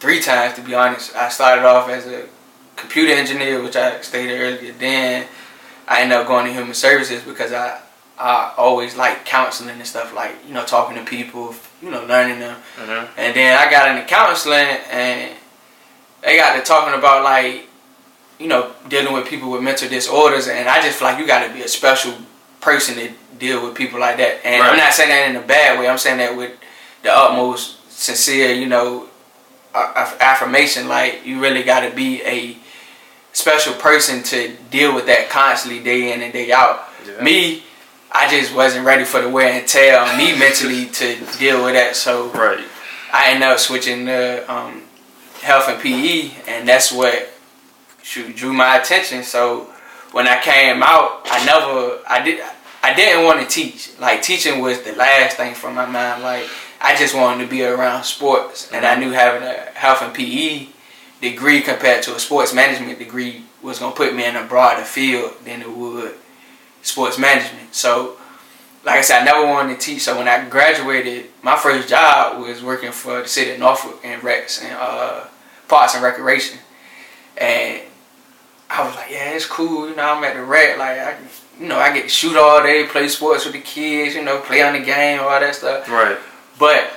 three 0.00 0.20
times 0.20 0.54
to 0.54 0.62
be 0.62 0.74
honest. 0.74 1.14
I 1.14 1.28
started 1.28 1.64
off 1.64 1.88
as 1.88 2.06
a 2.06 2.26
computer 2.76 3.12
engineer, 3.12 3.62
which 3.62 3.76
I 3.76 4.00
stated 4.00 4.40
earlier. 4.40 4.72
Then 4.72 5.26
I 5.86 6.02
ended 6.02 6.18
up 6.18 6.26
going 6.26 6.46
to 6.46 6.52
human 6.52 6.74
services 6.74 7.22
because 7.22 7.52
I 7.52 7.80
I 8.18 8.54
always 8.56 8.96
like 8.96 9.24
counseling 9.24 9.76
and 9.76 9.86
stuff, 9.86 10.14
like 10.14 10.36
you 10.46 10.54
know 10.54 10.64
talking 10.64 10.96
to 10.96 11.04
people, 11.04 11.54
you 11.80 11.90
know 11.90 12.04
learning 12.04 12.40
them. 12.40 12.56
Mm-hmm. 12.76 13.18
And 13.18 13.36
then 13.36 13.58
I 13.58 13.70
got 13.70 13.90
into 13.90 14.06
counseling, 14.06 14.66
and 14.90 15.34
they 16.22 16.36
got 16.36 16.56
to 16.56 16.62
talking 16.62 16.98
about 16.98 17.24
like 17.24 17.68
you 18.38 18.48
know 18.48 18.72
dealing 18.88 19.12
with 19.12 19.26
people 19.26 19.50
with 19.50 19.62
mental 19.62 19.88
disorders, 19.88 20.48
and 20.48 20.68
I 20.68 20.82
just 20.82 20.98
feel 20.98 21.08
like 21.08 21.18
you 21.18 21.26
got 21.26 21.46
to 21.46 21.52
be 21.52 21.62
a 21.62 21.68
special 21.68 22.14
person 22.60 22.94
to 22.96 23.12
deal 23.42 23.66
with 23.66 23.74
people 23.74 23.98
like 23.98 24.16
that. 24.18 24.38
And 24.46 24.60
Right. 24.62 24.70
I'm 24.70 24.76
not 24.78 24.92
saying 24.94 25.08
that 25.10 25.28
in 25.30 25.36
a 25.36 25.40
bad 25.40 25.78
way. 25.78 25.88
I'm 25.88 25.98
saying 25.98 26.18
that 26.18 26.36
with 26.36 26.52
the 27.02 27.12
utmost 27.12 27.90
sincere, 27.90 28.52
you 28.54 28.66
know, 28.66 29.08
affirmation. 29.74 30.88
Like 30.88 31.26
you 31.26 31.40
really 31.40 31.64
got 31.64 31.80
to 31.80 31.90
be 31.90 32.22
a 32.22 32.56
special 33.32 33.74
person 33.74 34.22
to 34.24 34.54
deal 34.70 34.94
with 34.94 35.06
that 35.06 35.28
constantly, 35.28 35.82
day 35.82 36.12
in 36.12 36.22
and 36.22 36.32
day 36.32 36.52
out. 36.52 36.88
Yeah. 37.06 37.22
Me, 37.22 37.64
I 38.12 38.30
just 38.30 38.54
wasn't 38.54 38.86
ready 38.86 39.04
for 39.04 39.20
the 39.20 39.28
wear 39.28 39.50
and 39.52 39.66
tear 39.66 39.98
on 39.98 40.16
me 40.16 40.38
mentally 40.38 40.86
to 41.00 41.16
deal 41.38 41.64
with 41.64 41.74
that. 41.74 41.96
So 41.96 42.28
Right. 42.28 42.64
I 43.12 43.30
ended 43.32 43.48
up 43.48 43.58
switching 43.58 44.06
to 44.06 44.50
um, 44.52 44.82
health 45.42 45.68
and 45.68 45.80
PE, 45.82 46.30
and 46.46 46.68
that's 46.68 46.92
what 46.92 47.28
shoot, 48.02 48.36
drew 48.36 48.52
my 48.52 48.76
attention. 48.78 49.22
So 49.24 49.68
when 50.12 50.26
I 50.28 50.40
came 50.40 50.82
out, 50.82 51.22
I 51.26 51.44
never, 51.44 51.98
I 52.08 52.22
did, 52.22 52.40
I 52.82 52.94
didn't 52.94 53.24
want 53.24 53.40
to 53.40 53.46
teach. 53.46 53.90
Like 53.98 54.22
teaching 54.22 54.60
was 54.60 54.82
the 54.82 54.92
last 54.92 55.36
thing 55.36 55.54
from 55.54 55.74
my 55.74 55.86
mind. 55.86 56.22
Like 56.22 56.48
I 56.80 56.96
just 56.96 57.14
wanted 57.14 57.44
to 57.44 57.50
be 57.50 57.64
around 57.64 58.04
sports, 58.04 58.70
and 58.72 58.84
I 58.84 58.98
knew 58.98 59.10
having 59.10 59.42
a 59.42 59.54
health 59.74 60.02
and 60.02 60.14
PE 60.14 60.68
degree 61.20 61.60
compared 61.60 62.02
to 62.04 62.16
a 62.16 62.18
sports 62.18 62.52
management 62.52 62.98
degree 62.98 63.44
was 63.62 63.78
gonna 63.78 63.94
put 63.94 64.14
me 64.14 64.24
in 64.24 64.34
a 64.34 64.44
broader 64.44 64.82
field 64.82 65.34
than 65.44 65.62
it 65.62 65.70
would 65.70 66.16
sports 66.82 67.18
management. 67.18 67.74
So 67.74 68.16
like 68.84 68.96
I 68.96 69.00
said, 69.02 69.22
I 69.22 69.24
never 69.24 69.46
wanted 69.46 69.78
to 69.78 69.86
teach. 69.86 70.02
So 70.02 70.18
when 70.18 70.28
I 70.28 70.48
graduated, 70.48 71.26
my 71.42 71.56
first 71.56 71.88
job 71.88 72.40
was 72.40 72.62
working 72.62 72.92
for 72.92 73.22
the 73.22 73.28
city 73.28 73.52
of 73.52 73.60
Norfolk 73.60 74.00
and 74.02 74.22
Rex 74.24 74.62
and 74.62 74.76
uh, 74.78 75.24
Parks 75.68 75.94
and 75.94 76.02
Recreation. 76.02 76.58
And 77.36 77.82
I 78.68 78.84
was 78.86 78.94
like, 78.96 79.10
yeah, 79.10 79.30
it's 79.30 79.46
cool. 79.46 79.88
You 79.88 79.94
know, 79.94 80.14
I'm 80.14 80.24
at 80.24 80.34
the 80.34 80.42
rec. 80.42 80.78
Like, 80.78 80.98
I, 80.98 81.16
you 81.60 81.66
know, 81.68 81.78
I 81.78 81.92
get 81.92 82.04
to 82.04 82.08
shoot 82.08 82.36
all 82.36 82.62
day, 82.62 82.86
play 82.86 83.08
sports 83.08 83.44
with 83.44 83.54
the 83.54 83.60
kids. 83.60 84.14
You 84.14 84.22
know, 84.24 84.40
play 84.40 84.62
on 84.62 84.72
the 84.74 84.80
game, 84.84 85.20
all 85.20 85.38
that 85.40 85.54
stuff. 85.54 85.88
Right. 85.88 86.18
But 86.58 86.90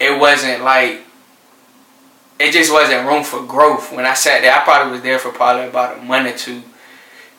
it 0.00 0.18
wasn't 0.18 0.62
like 0.64 1.00
it 2.38 2.52
just 2.52 2.72
wasn't 2.72 3.06
room 3.06 3.22
for 3.22 3.42
growth. 3.42 3.92
When 3.92 4.04
I 4.06 4.14
sat 4.14 4.42
there, 4.42 4.52
I 4.54 4.62
probably 4.64 4.92
was 4.92 5.02
there 5.02 5.18
for 5.18 5.30
probably 5.30 5.68
about 5.68 5.98
a 5.98 6.02
month 6.02 6.34
or 6.34 6.36
two, 6.36 6.62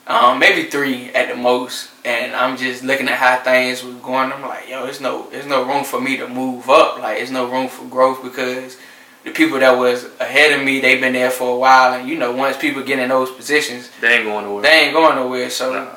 um, 0.08 0.40
maybe 0.40 0.70
three 0.70 1.10
at 1.14 1.28
the 1.30 1.36
most. 1.36 1.90
And 2.06 2.34
I'm 2.36 2.56
just 2.58 2.84
looking 2.84 3.08
at 3.10 3.18
how 3.18 3.38
things 3.44 3.84
was 3.84 3.96
going. 3.96 4.32
I'm 4.32 4.42
like, 4.42 4.70
yo, 4.70 4.84
there's 4.84 5.02
no, 5.02 5.30
there's 5.30 5.46
no 5.46 5.66
room 5.66 5.84
for 5.84 6.00
me 6.00 6.18
to 6.18 6.28
move 6.28 6.70
up. 6.70 7.00
Like, 7.00 7.18
there's 7.18 7.32
no 7.32 7.50
room 7.50 7.68
for 7.70 7.86
growth 7.86 8.22
because 8.24 8.78
the 9.24 9.32
people 9.32 9.60
that 9.60 9.78
was 9.78 10.06
ahead 10.20 10.58
of 10.58 10.66
me, 10.66 10.80
they've 10.82 11.00
been 11.00 11.14
there 11.14 11.32
for 11.32 11.56
a 11.56 11.58
while. 11.58 11.94
And 11.94 12.08
you 12.08 12.18
know, 12.18 12.32
once 12.34 12.58
people 12.58 12.84
get 12.84 13.00
in 13.00 13.10
those 13.10 13.32
positions, 13.32 13.90
They 14.02 14.16
ain't 14.16 14.26
going 14.26 14.46
nowhere. 14.46 14.64
they 14.64 14.80
ain't 14.86 14.94
going 14.94 15.16
nowhere. 15.16 15.50
So 15.50 15.74
Nah. 15.74 15.88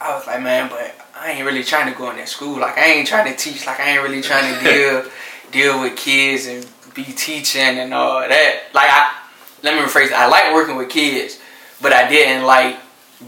I 0.00 0.14
was 0.14 0.26
like, 0.26 0.42
man, 0.42 0.68
but 0.68 0.94
I 1.14 1.32
ain't 1.32 1.44
really 1.44 1.64
trying 1.64 1.92
to 1.92 1.98
go 1.98 2.10
in 2.10 2.16
that 2.16 2.28
school. 2.28 2.58
Like 2.60 2.78
I 2.78 2.86
ain't 2.92 3.08
trying 3.08 3.30
to 3.30 3.36
teach. 3.36 3.66
Like 3.66 3.80
I 3.80 3.90
ain't 3.90 4.02
really 4.02 4.22
trying 4.22 4.54
to 4.54 4.64
deal 4.70 5.10
deal 5.50 5.80
with 5.80 5.96
kids 5.96 6.46
and 6.46 6.66
be 6.94 7.04
teaching 7.04 7.60
and 7.62 7.92
all 7.92 8.20
that. 8.20 8.62
Like 8.72 8.88
I 8.88 9.14
let 9.62 9.74
me 9.74 9.80
rephrase 9.80 10.06
it. 10.06 10.12
I 10.12 10.28
like 10.28 10.54
working 10.54 10.76
with 10.76 10.88
kids, 10.88 11.40
but 11.80 11.92
I 11.92 12.08
didn't 12.08 12.44
like 12.44 12.78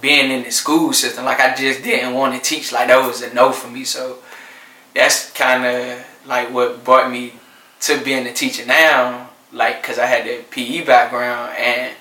being 0.01 0.31
in 0.31 0.45
the 0.45 0.51
school 0.51 0.93
system. 0.93 1.25
Like 1.25 1.41
I 1.41 1.55
just 1.55 1.83
didn't 1.83 2.15
want 2.15 2.35
to 2.35 2.41
teach. 2.41 2.73
Like 2.73 2.89
that 2.89 3.05
was 3.05 3.23
a 3.23 3.35
no 3.35 3.53
for 3.53 3.69
me. 3.69 3.85
So 3.85 4.19
that's 4.95 5.33
kind 5.33 5.65
of 5.65 6.07
like 6.27 6.53
what 6.53 6.85
brought 6.85 7.11
me 7.11 7.35
to 7.81 8.01
being 8.05 8.27
a 8.27 8.33
teacher 8.33 8.65
now. 8.67 9.31
Like 9.53 9.83
because 9.83 9.99
I 9.99 10.07
had 10.07 10.27
the 10.27 10.45
PE 10.51 10.85
background 10.85 11.57
and 11.59 11.93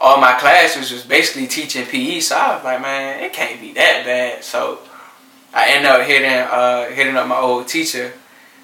all 0.00 0.18
my 0.18 0.32
classes 0.32 0.90
was 0.90 1.04
basically 1.04 1.46
teaching 1.46 1.84
PE, 1.84 2.20
so 2.20 2.36
I 2.36 2.54
was 2.54 2.64
like, 2.64 2.80
man, 2.80 3.22
it 3.22 3.34
can't 3.34 3.60
be 3.60 3.72
that 3.74 4.02
bad. 4.06 4.42
So 4.42 4.78
I 5.52 5.72
ended 5.72 5.90
up 5.90 6.06
hitting 6.06 6.30
uh, 6.30 6.86
hitting 6.90 7.16
up 7.16 7.28
my 7.28 7.36
old 7.36 7.68
teacher, 7.68 8.14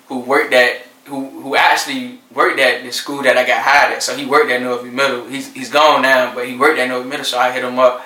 who 0.09 0.21
worked 0.21 0.55
at 0.55 0.87
who 1.05 1.29
who 1.43 1.55
actually 1.55 2.21
worked 2.33 2.59
at 2.59 2.83
the 2.83 2.91
school 2.91 3.23
that 3.23 3.37
I 3.37 3.47
got 3.47 3.63
hired 3.63 3.95
at. 3.95 4.03
So 4.03 4.17
he 4.17 4.25
worked 4.25 4.51
at 4.51 4.63
Norview 4.63 4.93
Middle. 4.93 5.27
He's 5.27 5.53
he's 5.53 5.71
gone 5.71 6.03
now, 6.03 6.35
but 6.35 6.49
he 6.49 6.57
worked 6.57 6.79
at 6.79 6.89
Norview 6.89 7.09
Middle. 7.09 7.25
So 7.25 7.39
I 7.39 7.53
hit 7.53 7.65
him 7.65 7.79
up, 7.79 8.05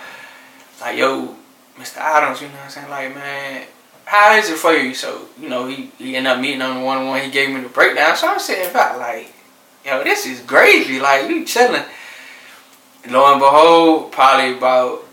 like, 0.81 0.99
yo, 0.99 1.37
Mr. 1.79 1.99
Adams, 1.99 2.41
you 2.41 2.49
know 2.49 2.55
what 2.55 2.65
I'm 2.65 2.71
saying? 2.71 2.91
Like, 2.91 3.15
man, 3.15 3.67
how 4.07 4.35
is 4.35 4.51
it 4.51 4.57
for 4.57 4.73
you? 4.73 4.93
So 4.93 5.29
you 5.41 5.49
know, 5.49 5.69
he 5.69 5.93
he 5.99 6.17
ended 6.17 6.33
up 6.33 6.41
meeting 6.41 6.63
on 6.63 6.81
the 6.81 6.85
one 6.85 6.99
on 6.99 7.07
one. 7.07 7.23
He 7.23 7.31
gave 7.31 7.51
me 7.51 7.61
the 7.61 7.69
breakdown. 7.69 8.17
So 8.17 8.27
I'm 8.27 8.41
sitting 8.41 8.73
back 8.73 8.99
like, 8.99 9.33
yo, 9.87 10.03
this 10.03 10.27
is 10.27 10.41
crazy. 10.41 10.99
Like 10.99 11.31
you 11.31 11.45
chilling 11.45 11.85
lo 13.09 13.33
and 13.33 13.41
behold, 13.41 14.13
probably 14.13 14.57
about 14.57 15.05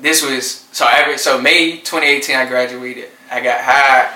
this 0.00 0.22
was 0.22 0.66
so 0.72 0.86
every 0.90 1.18
so 1.18 1.40
May 1.40 1.78
2018 1.78 2.36
I 2.36 2.46
graduated. 2.46 3.08
I 3.30 3.40
got 3.40 3.60
hired 3.62 4.14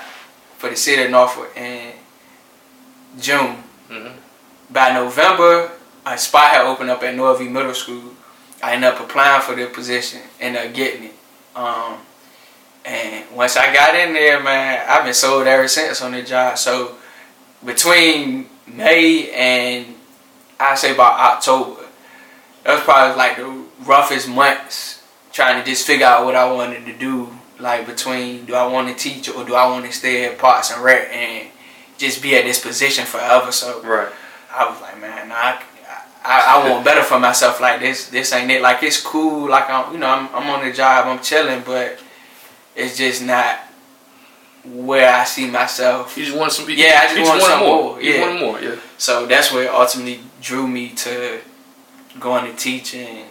for 0.57 0.69
the 0.69 0.75
city 0.75 1.03
of 1.03 1.11
Norfolk 1.11 1.55
in 1.55 1.93
June. 3.19 3.63
Mhm. 3.89 4.13
By 4.69 4.93
November, 4.93 5.71
a 6.05 6.17
spot 6.17 6.51
had 6.51 6.61
opened 6.65 6.89
up 6.89 7.01
at 7.03 7.15
Norview 7.15 7.49
Middle 7.49 7.73
School. 7.73 8.13
I 8.61 8.73
ended 8.73 8.91
up 8.93 8.99
applying 8.99 9.41
for 9.41 9.55
the 9.55 9.65
position 9.67 10.21
and 10.39 10.57
uh, 10.57 10.67
getting 10.67 11.05
it. 11.05 11.13
Um, 11.55 11.97
and 12.85 13.25
once 13.31 13.57
I 13.57 13.73
got 13.73 13.95
in 13.95 14.13
there, 14.13 14.39
man, 14.41 14.85
I've 14.87 15.03
been 15.05 15.13
sold 15.13 15.47
ever 15.47 15.67
since 15.67 16.01
on 16.01 16.11
the 16.11 16.21
job. 16.21 16.57
So 16.57 16.95
between 17.65 18.49
May 18.67 19.29
and 19.31 19.95
I 20.59 20.75
say 20.75 20.93
about 20.93 21.13
October, 21.19 21.78
that 22.69 22.75
was 22.75 22.83
probably 22.83 23.17
like 23.17 23.37
the 23.37 23.65
roughest 23.83 24.29
months 24.29 25.01
trying 25.31 25.59
to 25.63 25.67
just 25.67 25.87
figure 25.87 26.05
out 26.05 26.23
what 26.23 26.35
I 26.35 26.51
wanted 26.51 26.85
to 26.85 26.93
do. 26.93 27.29
Like 27.59 27.87
between 27.87 28.45
do 28.45 28.53
I 28.53 28.67
want 28.67 28.87
to 28.89 28.93
teach 28.93 29.27
or 29.27 29.43
do 29.43 29.55
I 29.55 29.65
want 29.67 29.85
to 29.85 29.91
stay 29.91 30.25
at 30.25 30.37
Parks 30.37 30.71
and 30.71 30.83
Rec 30.83 31.09
and 31.11 31.49
just 31.97 32.21
be 32.21 32.35
at 32.37 32.45
this 32.45 32.61
position 32.61 33.05
forever. 33.05 33.51
So 33.51 33.81
Right. 33.81 34.07
I 34.55 34.69
was 34.69 34.79
like, 34.81 35.01
man, 35.01 35.29
nah, 35.29 35.35
I, 35.35 35.63
I, 36.23 36.63
I 36.63 36.69
want 36.69 36.85
better 36.85 37.01
for 37.03 37.19
myself. 37.19 37.59
Like 37.59 37.79
this, 37.79 38.09
this 38.09 38.31
ain't 38.33 38.51
it. 38.51 38.61
Like 38.61 38.83
it's 38.83 39.01
cool. 39.01 39.49
Like 39.49 39.67
I'm, 39.67 39.91
you 39.91 39.99
know, 39.99 40.07
I'm, 40.07 40.29
I'm 40.33 40.47
on 40.51 40.63
the 40.65 40.71
job, 40.71 41.07
I'm 41.07 41.23
chilling, 41.23 41.63
but 41.65 41.99
it's 42.75 42.97
just 42.97 43.23
not 43.23 43.61
where 44.63 45.11
I 45.11 45.23
see 45.23 45.49
myself. 45.49 46.15
You 46.17 46.25
just 46.25 46.37
want 46.37 46.51
some. 46.51 46.69
Yeah, 46.69 46.99
I 47.01 47.03
just 47.07 47.17
you 47.17 47.23
want 47.23 47.41
some 47.41 47.59
more. 47.61 47.83
more, 47.83 48.01
You 48.01 48.13
yeah. 48.13 48.21
want 48.21 48.39
more. 48.39 48.61
Yeah. 48.61 48.79
So 48.99 49.25
that's 49.25 49.51
what 49.51 49.67
ultimately 49.67 50.19
drew 50.39 50.67
me 50.67 50.89
to 50.89 51.39
going 52.19 52.45
to 52.45 52.55
teaching. 52.55 53.25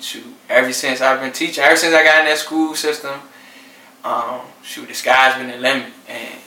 Shoot, 0.00 0.24
ever 0.48 0.72
since 0.72 1.00
I've 1.00 1.20
been 1.20 1.32
teaching, 1.32 1.62
ever 1.62 1.76
since 1.76 1.94
I 1.94 2.02
got 2.02 2.20
in 2.20 2.24
that 2.24 2.38
school 2.38 2.74
system, 2.74 3.20
um, 4.04 4.40
shoot, 4.62 4.88
the 4.88 4.94
sky's 4.94 5.36
been 5.38 5.48
the 5.48 5.58
limit. 5.58 5.92
And 6.08 6.40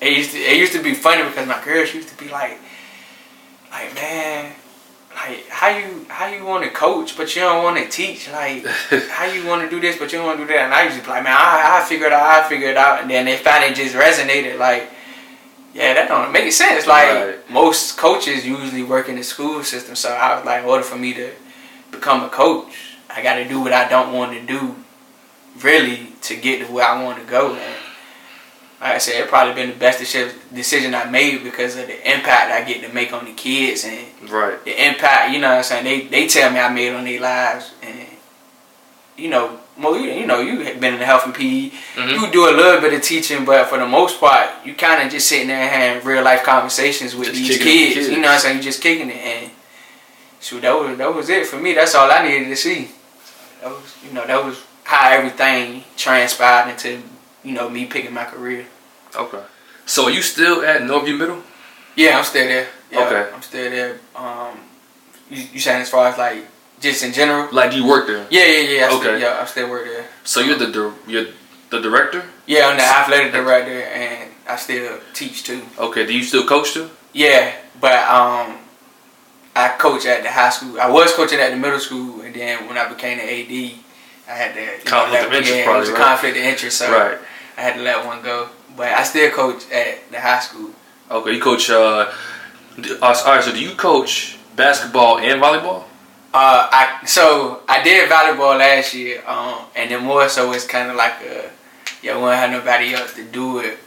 it 0.00 0.16
used 0.16 0.30
to, 0.32 0.38
it 0.38 0.56
used 0.56 0.72
to 0.72 0.82
be 0.82 0.94
funny 0.94 1.22
because 1.22 1.46
my 1.46 1.62
girls 1.62 1.92
used 1.92 2.08
to 2.08 2.16
be 2.16 2.30
like, 2.30 2.58
like 3.70 3.94
man, 3.94 4.54
like 5.14 5.46
how 5.48 5.68
you 5.68 6.06
how 6.08 6.26
you 6.26 6.44
want 6.44 6.64
to 6.64 6.70
coach 6.70 7.16
but 7.16 7.36
you 7.36 7.42
don't 7.42 7.62
want 7.62 7.76
to 7.76 7.88
teach? 7.88 8.30
Like 8.30 8.64
how 9.10 9.26
you 9.26 9.46
want 9.46 9.62
to 9.62 9.68
do 9.68 9.78
this 9.78 9.98
but 9.98 10.10
you 10.10 10.18
don't 10.18 10.26
want 10.26 10.38
to 10.38 10.46
do 10.46 10.52
that? 10.52 10.64
And 10.64 10.74
I 10.74 10.84
used 10.84 10.96
to 10.96 11.02
be 11.02 11.10
like, 11.10 11.24
man, 11.24 11.36
I 11.36 11.82
I 11.82 11.84
figure 11.84 12.06
it 12.06 12.12
out, 12.14 12.44
I 12.44 12.48
figure 12.48 12.68
it 12.68 12.78
out. 12.78 13.02
And 13.02 13.10
then 13.10 13.26
they 13.26 13.36
finally 13.36 13.74
just 13.74 13.94
resonated 13.94 14.58
like. 14.58 14.90
Yeah, 15.74 15.94
that 15.94 16.08
don't 16.08 16.32
make 16.32 16.52
sense. 16.52 16.86
Like 16.86 17.08
Right. 17.08 17.50
most 17.50 17.96
coaches 17.96 18.46
usually 18.46 18.82
work 18.82 19.08
in 19.08 19.16
the 19.16 19.22
school 19.24 19.62
system, 19.64 19.96
so 19.96 20.10
I 20.10 20.36
was 20.36 20.44
like, 20.44 20.62
in 20.62 20.68
order 20.68 20.84
for 20.84 20.96
me 20.96 21.14
to 21.14 21.30
become 21.90 22.22
a 22.24 22.28
coach, 22.28 22.72
I 23.08 23.22
got 23.22 23.36
to 23.36 23.44
do 23.48 23.60
what 23.60 23.72
I 23.72 23.88
don't 23.88 24.12
want 24.12 24.32
to 24.32 24.40
do, 24.40 24.76
really, 25.62 26.08
to 26.22 26.36
get 26.36 26.66
to 26.66 26.72
where 26.72 26.84
I 26.86 27.02
want 27.02 27.18
to 27.18 27.24
go. 27.24 27.54
And 27.54 27.74
like 28.80 28.94
I 28.94 28.98
said, 28.98 29.14
it 29.22 29.28
probably 29.28 29.54
been 29.54 29.70
the 29.70 29.76
best 29.76 29.98
decision 30.00 30.94
I 30.94 31.04
made 31.04 31.42
because 31.44 31.76
of 31.76 31.86
the 31.86 31.96
impact 32.10 32.50
I 32.52 32.64
get 32.64 32.82
to 32.86 32.92
make 32.92 33.12
on 33.12 33.24
the 33.24 33.32
kids 33.32 33.84
and 33.84 34.28
Right. 34.30 34.62
the 34.64 34.88
impact. 34.88 35.32
You 35.32 35.38
know 35.40 35.50
what 35.50 35.58
I'm 35.58 35.62
saying? 35.64 35.84
They 35.84 36.00
they 36.06 36.26
tell 36.26 36.50
me 36.50 36.58
I 36.60 36.68
made 36.68 36.92
on 36.92 37.04
their 37.04 37.20
lives, 37.20 37.70
and 37.82 38.06
you 39.16 39.28
know, 39.30 39.58
well, 39.78 39.96
you, 39.96 40.10
you 40.10 40.26
know, 40.26 40.40
you 40.40 40.60
have 40.60 40.80
been 40.80 40.94
in 40.94 41.00
the 41.00 41.06
health 41.06 41.24
and 41.24 41.34
PE. 41.34 41.70
Mhm. 41.96 42.10
You 42.12 42.30
do 42.30 42.48
a 42.48 42.52
little 42.54 42.80
bit 42.80 42.92
of 42.92 43.02
teaching, 43.02 43.44
but 43.44 43.68
for 43.68 43.78
the 43.78 43.86
most 43.86 44.20
part, 44.20 44.50
you 44.64 44.74
kind 44.74 45.02
of 45.02 45.10
just 45.10 45.28
sitting 45.28 45.48
there 45.48 45.68
having 45.68 46.06
real 46.06 46.22
life 46.22 46.42
conversations 46.44 47.14
with 47.16 47.28
Just 47.28 47.38
these 47.38 47.48
kicking 47.58 47.66
it 47.66 47.70
with 47.70 47.94
kids, 47.94 47.94
kids. 47.94 48.08
You 48.10 48.16
know 48.22 48.28
what 48.28 48.34
I'm 48.34 48.40
saying? 48.40 48.56
you're 48.56 48.64
just 48.64 48.82
kicking 48.82 49.10
it, 49.10 49.16
and 49.16 49.50
shoot, 50.40 50.60
that 50.62 50.72
was 50.72 50.98
that 50.98 51.14
was 51.14 51.28
it 51.30 51.46
for 51.46 51.56
me. 51.56 51.72
That's 51.74 51.94
all 51.94 52.10
I 52.10 52.26
needed 52.28 52.48
to 52.48 52.56
see. 52.56 52.90
That 53.62 53.70
was, 53.70 53.96
you 54.06 54.12
know, 54.12 54.26
that 54.26 54.44
was 54.44 54.60
how 54.84 55.10
everything 55.10 55.84
transpired 55.96 56.70
into, 56.70 57.02
you 57.44 57.52
know, 57.54 57.68
me 57.70 57.86
picking 57.86 58.12
my 58.12 58.24
career. 58.24 58.66
Okay. 59.14 59.42
So 59.86 60.04
are 60.06 60.10
you 60.10 60.22
still 60.22 60.62
at 60.64 60.82
Norview 60.82 61.16
Middle? 61.18 61.42
Yeah, 61.96 62.18
I'm 62.18 62.24
still 62.24 62.46
there. 62.46 62.68
Yeah, 62.90 63.06
Okay. 63.06 63.30
I'm 63.34 63.42
still 63.42 63.70
there. 63.70 64.00
Um, 64.16 64.58
you, 65.30 65.44
you 65.54 65.60
saying 65.60 65.82
as 65.82 65.90
far 65.90 66.08
as 66.08 66.18
like 66.18 66.44
just 66.82 67.02
in 67.04 67.12
general? 67.12 67.48
Like 67.52 67.70
do 67.70 67.76
you 67.78 67.86
work 67.86 68.06
there. 68.06 68.26
Yeah, 68.30 68.44
yeah, 68.44 68.60
yeah. 68.70 68.84
I 68.86 68.88
Still, 68.88 68.98
Okay. 69.10 69.20
yeah, 69.22 69.38
I 69.40 69.44
still 69.46 69.70
work 69.70 69.84
there. 69.84 70.04
So 70.24 70.40
you're 70.40 70.58
the 70.58 70.92
you're 71.06 71.26
the 71.70 71.80
director. 71.80 72.24
Yeah, 72.46 72.68
I'm 72.68 72.76
the 72.76 72.82
athletic 72.84 73.32
director, 73.32 73.80
and 73.82 74.30
I 74.48 74.56
still 74.56 74.98
teach 75.14 75.44
too. 75.44 75.62
Okay. 75.78 76.04
Do 76.04 76.12
you 76.12 76.22
still 76.24 76.44
coach 76.46 76.72
too? 76.74 76.90
Yeah, 77.14 77.54
but 77.80 77.96
um, 78.10 78.58
I 79.54 79.68
coach 79.78 80.04
at 80.06 80.22
the 80.22 80.30
high 80.30 80.50
school. 80.50 80.80
I 80.80 80.90
was 80.90 81.12
coaching 81.14 81.38
at 81.40 81.50
the 81.50 81.56
middle 81.56 81.78
school, 81.78 82.20
and 82.22 82.34
then 82.34 82.66
when 82.68 82.76
I 82.76 82.88
became 82.88 83.18
the 83.18 83.24
AD, 83.24 83.78
I 84.28 84.32
had 84.32 84.54
to 84.54 84.84
Conflict 84.90 85.24
of 85.26 85.32
interest 85.32 85.52
Yeah, 85.54 85.60
it 85.60 85.64
probably, 85.64 85.80
was 85.80 85.88
a 85.88 85.92
right? 85.92 86.02
conflict 86.02 86.36
of 86.36 86.42
interest, 86.42 86.78
so 86.78 86.90
Right. 86.92 87.18
I 87.56 87.60
had 87.60 87.74
to 87.76 87.82
let 87.82 88.04
one 88.04 88.22
go. 88.22 88.48
But 88.76 88.88
I 88.92 89.02
still 89.04 89.30
coach 89.30 89.70
at 89.70 90.10
the 90.10 90.20
high 90.20 90.40
school. 90.40 90.70
Okay. 91.10 91.32
You 91.32 91.40
coach. 91.42 91.68
Uh, 91.70 92.10
uh, 92.78 92.96
all 93.02 93.34
right. 93.36 93.44
So 93.44 93.52
do 93.52 93.60
you 93.60 93.74
coach 93.76 94.38
basketball 94.56 95.18
and 95.18 95.40
volleyball? 95.40 95.84
Uh, 96.34 96.68
I 96.72 97.04
so 97.04 97.60
I 97.68 97.82
did 97.82 98.08
volleyball 98.10 98.58
last 98.58 98.94
year, 98.94 99.22
um, 99.26 99.66
and 99.76 99.90
then 99.90 100.02
more 100.04 100.28
so 100.28 100.52
it's 100.52 100.66
kind 100.66 100.88
of 100.90 100.96
like 100.96 101.20
a 101.22 101.50
yo, 102.02 102.16
we 102.18 102.26
don't 102.26 102.34
have 102.36 102.50
nobody 102.50 102.94
else 102.94 103.14
to 103.14 103.24
do 103.24 103.58
it, 103.58 103.78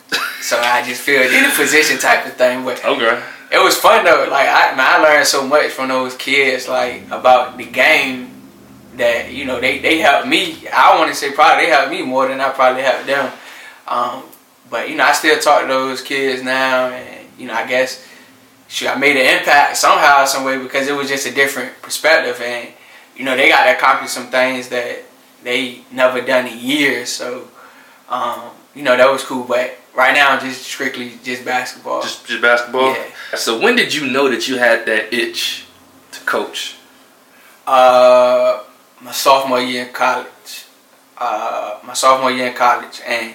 so 0.42 0.60
I 0.60 0.84
just 0.86 1.02
feel 1.02 1.22
in 1.24 1.44
a 1.46 1.50
position 1.56 1.98
type 1.98 2.26
of 2.26 2.34
thing. 2.36 2.64
But 2.64 2.86
Okay. 2.86 3.20
it 3.52 3.58
was 3.64 3.76
fun 3.78 4.06
though. 4.06 4.28
Like 4.30 4.48
I, 4.48 4.76
man, 4.76 4.86
I 4.86 4.98
learned 5.02 5.26
so 5.26 5.48
much 5.48 5.72
from 5.72 5.88
those 5.90 6.16
kids, 6.16 6.68
like 6.68 7.04
about 7.10 7.58
the 7.58 7.66
game. 7.66 8.32
That 8.98 9.34
you 9.34 9.44
know, 9.46 9.60
they 9.60 9.80
they 9.80 9.98
helped 9.98 10.28
me. 10.28 10.68
I 10.72 10.96
want 10.98 11.10
to 11.10 11.16
say 11.16 11.32
probably 11.32 11.66
they 11.66 11.72
helped 11.72 11.92
me 11.92 12.04
more 12.04 12.28
than 12.28 12.40
I 12.40 12.50
probably 12.52 12.84
helped 12.84 13.08
them. 13.08 13.32
Um, 13.88 14.24
but 14.70 14.88
you 14.88 14.96
know, 14.96 15.04
I 15.04 15.12
still 15.14 15.38
talk 15.40 15.62
to 15.62 15.68
those 15.68 16.02
kids 16.02 16.44
now, 16.44 16.90
and 16.90 17.28
you 17.40 17.48
know, 17.48 17.54
I 17.56 17.68
guess 17.68 18.06
shoot, 18.68 18.90
I 18.90 18.96
made 18.96 19.18
an 19.18 19.40
impact 19.40 19.78
somehow, 19.78 20.26
some 20.26 20.44
way 20.44 20.58
because 20.58 20.88
it 20.88 20.96
was 20.96 21.08
just 21.08 21.26
a 21.28 21.34
different 21.34 21.82
perspective, 21.82 22.42
and 22.42 22.70
you 23.16 23.24
know, 23.24 23.36
they 23.36 23.50
got 23.50 23.66
to 23.66 23.76
accomplish 23.78 24.12
some 24.12 24.28
things 24.28 24.70
that 24.70 25.04
they 25.44 25.82
never 25.92 26.22
done 26.22 26.48
in 26.48 26.60
years. 26.60 27.10
So, 27.10 27.48
um, 28.10 28.52
you 28.74 28.84
know, 28.84 28.98
that 28.98 29.10
was 29.10 29.24
cool. 29.24 29.46
But 29.46 29.78
right 29.96 30.14
now, 30.14 30.40
just 30.40 30.64
strictly 30.64 31.14
just 31.24 31.46
basketball. 31.46 32.02
Just 32.02 32.26
just 32.26 32.42
basketball. 32.42 32.94
Yeah. 32.94 33.36
So 33.36 33.60
when 33.60 33.76
did 33.76 33.94
you 33.94 34.08
know 34.12 34.30
that 34.30 34.48
you 34.48 34.58
had 34.58 34.86
that 34.86 35.14
itch 35.14 35.66
to 36.12 36.20
coach? 36.22 36.76
Uh, 37.66 38.64
my 39.02 39.12
sophomore 39.12 39.62
year 39.62 39.86
in 39.86 39.94
college. 39.94 40.66
Uh, 41.18 41.80
my 41.86 41.94
sophomore 41.94 42.32
year 42.32 42.48
in 42.48 42.54
college, 42.54 43.02
and 43.08 43.34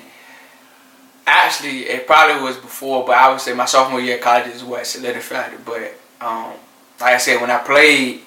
actually, 1.31 1.81
it 1.89 2.07
probably 2.07 2.43
was 2.43 2.57
before, 2.57 3.05
but 3.07 3.17
I 3.17 3.31
would 3.31 3.41
say 3.41 3.55
my 3.55 3.65
sophomore 3.67 4.01
year 4.01 4.17
in 4.17 4.23
college 4.23 4.49
is 4.49 4.63
what 4.65 4.87
solidified 4.87 5.53
it. 5.55 5.65
But 5.65 5.95
um, 6.21 6.53
like 7.01 7.15
I 7.15 7.19
said, 7.19 7.41
when 7.41 7.51
I 7.51 7.59
played, 7.59 8.21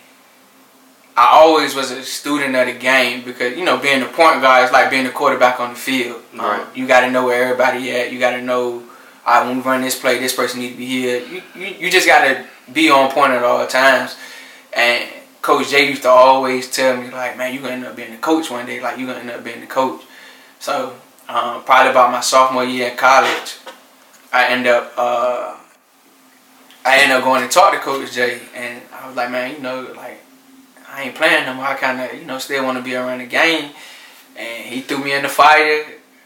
I 1.16 1.28
always 1.32 1.76
was 1.76 1.92
a 1.92 2.02
student 2.04 2.56
of 2.56 2.66
the 2.68 2.74
game 2.74 3.24
because 3.24 3.56
you 3.56 3.64
know 3.66 3.78
being 3.78 4.00
the 4.00 4.08
point 4.08 4.42
guard 4.42 4.66
is 4.66 4.72
like 4.72 4.90
being 4.90 5.04
the 5.04 5.12
quarterback 5.12 5.60
on 5.60 5.72
the 5.72 5.76
field. 5.76 6.22
Um, 6.34 6.40
Right. 6.40 6.68
you 6.76 6.88
got 6.88 7.02
to 7.02 7.12
know 7.12 7.26
where 7.26 7.44
everybody 7.44 7.92
at. 7.92 8.12
You 8.12 8.20
got 8.20 8.32
to 8.32 8.42
know. 8.42 8.84
All 9.26 9.40
right, 9.40 9.48
when 9.48 9.58
we 9.58 9.64
run 9.64 9.82
this 9.82 9.98
play, 9.98 10.20
this 10.20 10.36
person 10.36 10.60
need 10.60 10.72
to 10.72 10.76
be 10.78 10.86
here. 10.86 11.20
You, 11.26 11.42
you, 11.56 11.66
you 11.80 11.92
just 11.92 12.06
got 12.08 12.26
to 12.26 12.46
be 12.74 12.90
on 12.90 13.10
point 13.12 13.32
at 13.32 13.42
all 13.44 13.66
times. 13.68 14.18
And 14.76 15.08
Coach 15.42 15.70
Jay 15.70 15.88
used 15.88 16.02
to 16.02 16.10
always 16.10 16.70
tell 16.70 16.98
me 16.98 17.10
like, 17.12 17.38
man, 17.38 17.54
you're 17.54 17.62
gonna 17.62 17.76
end 17.76 17.86
up 17.86 17.96
being 17.96 18.12
the 18.12 18.18
coach 18.18 18.50
one 18.50 18.66
day. 18.66 18.82
Like 18.82 18.98
you're 18.98 19.08
gonna 19.08 19.20
end 19.20 19.30
up 19.32 19.44
being 19.44 19.62
the 19.62 19.68
coach. 19.68 20.02
So 20.60 20.96
um, 21.30 21.64
probably 21.64 21.92
about 21.92 22.12
my 22.12 22.20
sophomore 22.22 22.64
year 22.66 22.92
in 22.92 22.98
college, 22.98 23.58
I 24.32 24.48
end 24.48 24.68
up 24.68 24.94
uh, 24.98 25.56
I 26.86 26.98
ended 27.00 27.18
up 27.18 27.24
going 27.24 27.42
to 27.44 27.50
talk 27.50 27.74
to 27.74 27.80
Coach 27.80 28.14
Jay, 28.14 28.42
and 28.56 28.82
I 28.94 29.08
was 29.08 29.16
like, 29.16 29.32
man, 29.32 29.56
you 29.56 29.62
know, 29.62 29.92
like 29.96 30.20
I 30.90 31.04
ain't 31.04 31.16
playing 31.16 31.46
no 31.46 31.54
more. 31.56 31.66
I 31.66 31.76
kind 31.76 32.00
of 32.02 32.14
you 32.20 32.26
know 32.26 32.38
still 32.40 32.64
want 32.66 32.78
to 32.78 32.84
be 32.84 32.96
around 32.96 33.20
the 33.20 33.26
game, 33.26 33.72
and 34.38 34.66
he 34.66 34.82
threw 34.82 34.98
me 35.04 35.14
in 35.14 35.24
the 35.24 35.30
fire. 35.30 35.86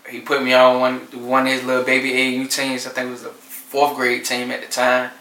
He 0.09 0.19
put 0.21 0.41
me 0.43 0.53
on 0.53 0.79
one 0.79 0.99
one 1.27 1.45
of 1.47 1.53
his 1.53 1.63
little 1.63 1.83
baby 1.83 2.11
AU 2.13 2.47
teams. 2.47 2.87
I 2.87 2.89
think 2.89 3.07
it 3.07 3.11
was 3.11 3.23
the 3.23 3.29
fourth 3.29 3.95
grade 3.95 4.25
team 4.25 4.51
at 4.51 4.61
the 4.61 4.67
time, 4.67 5.11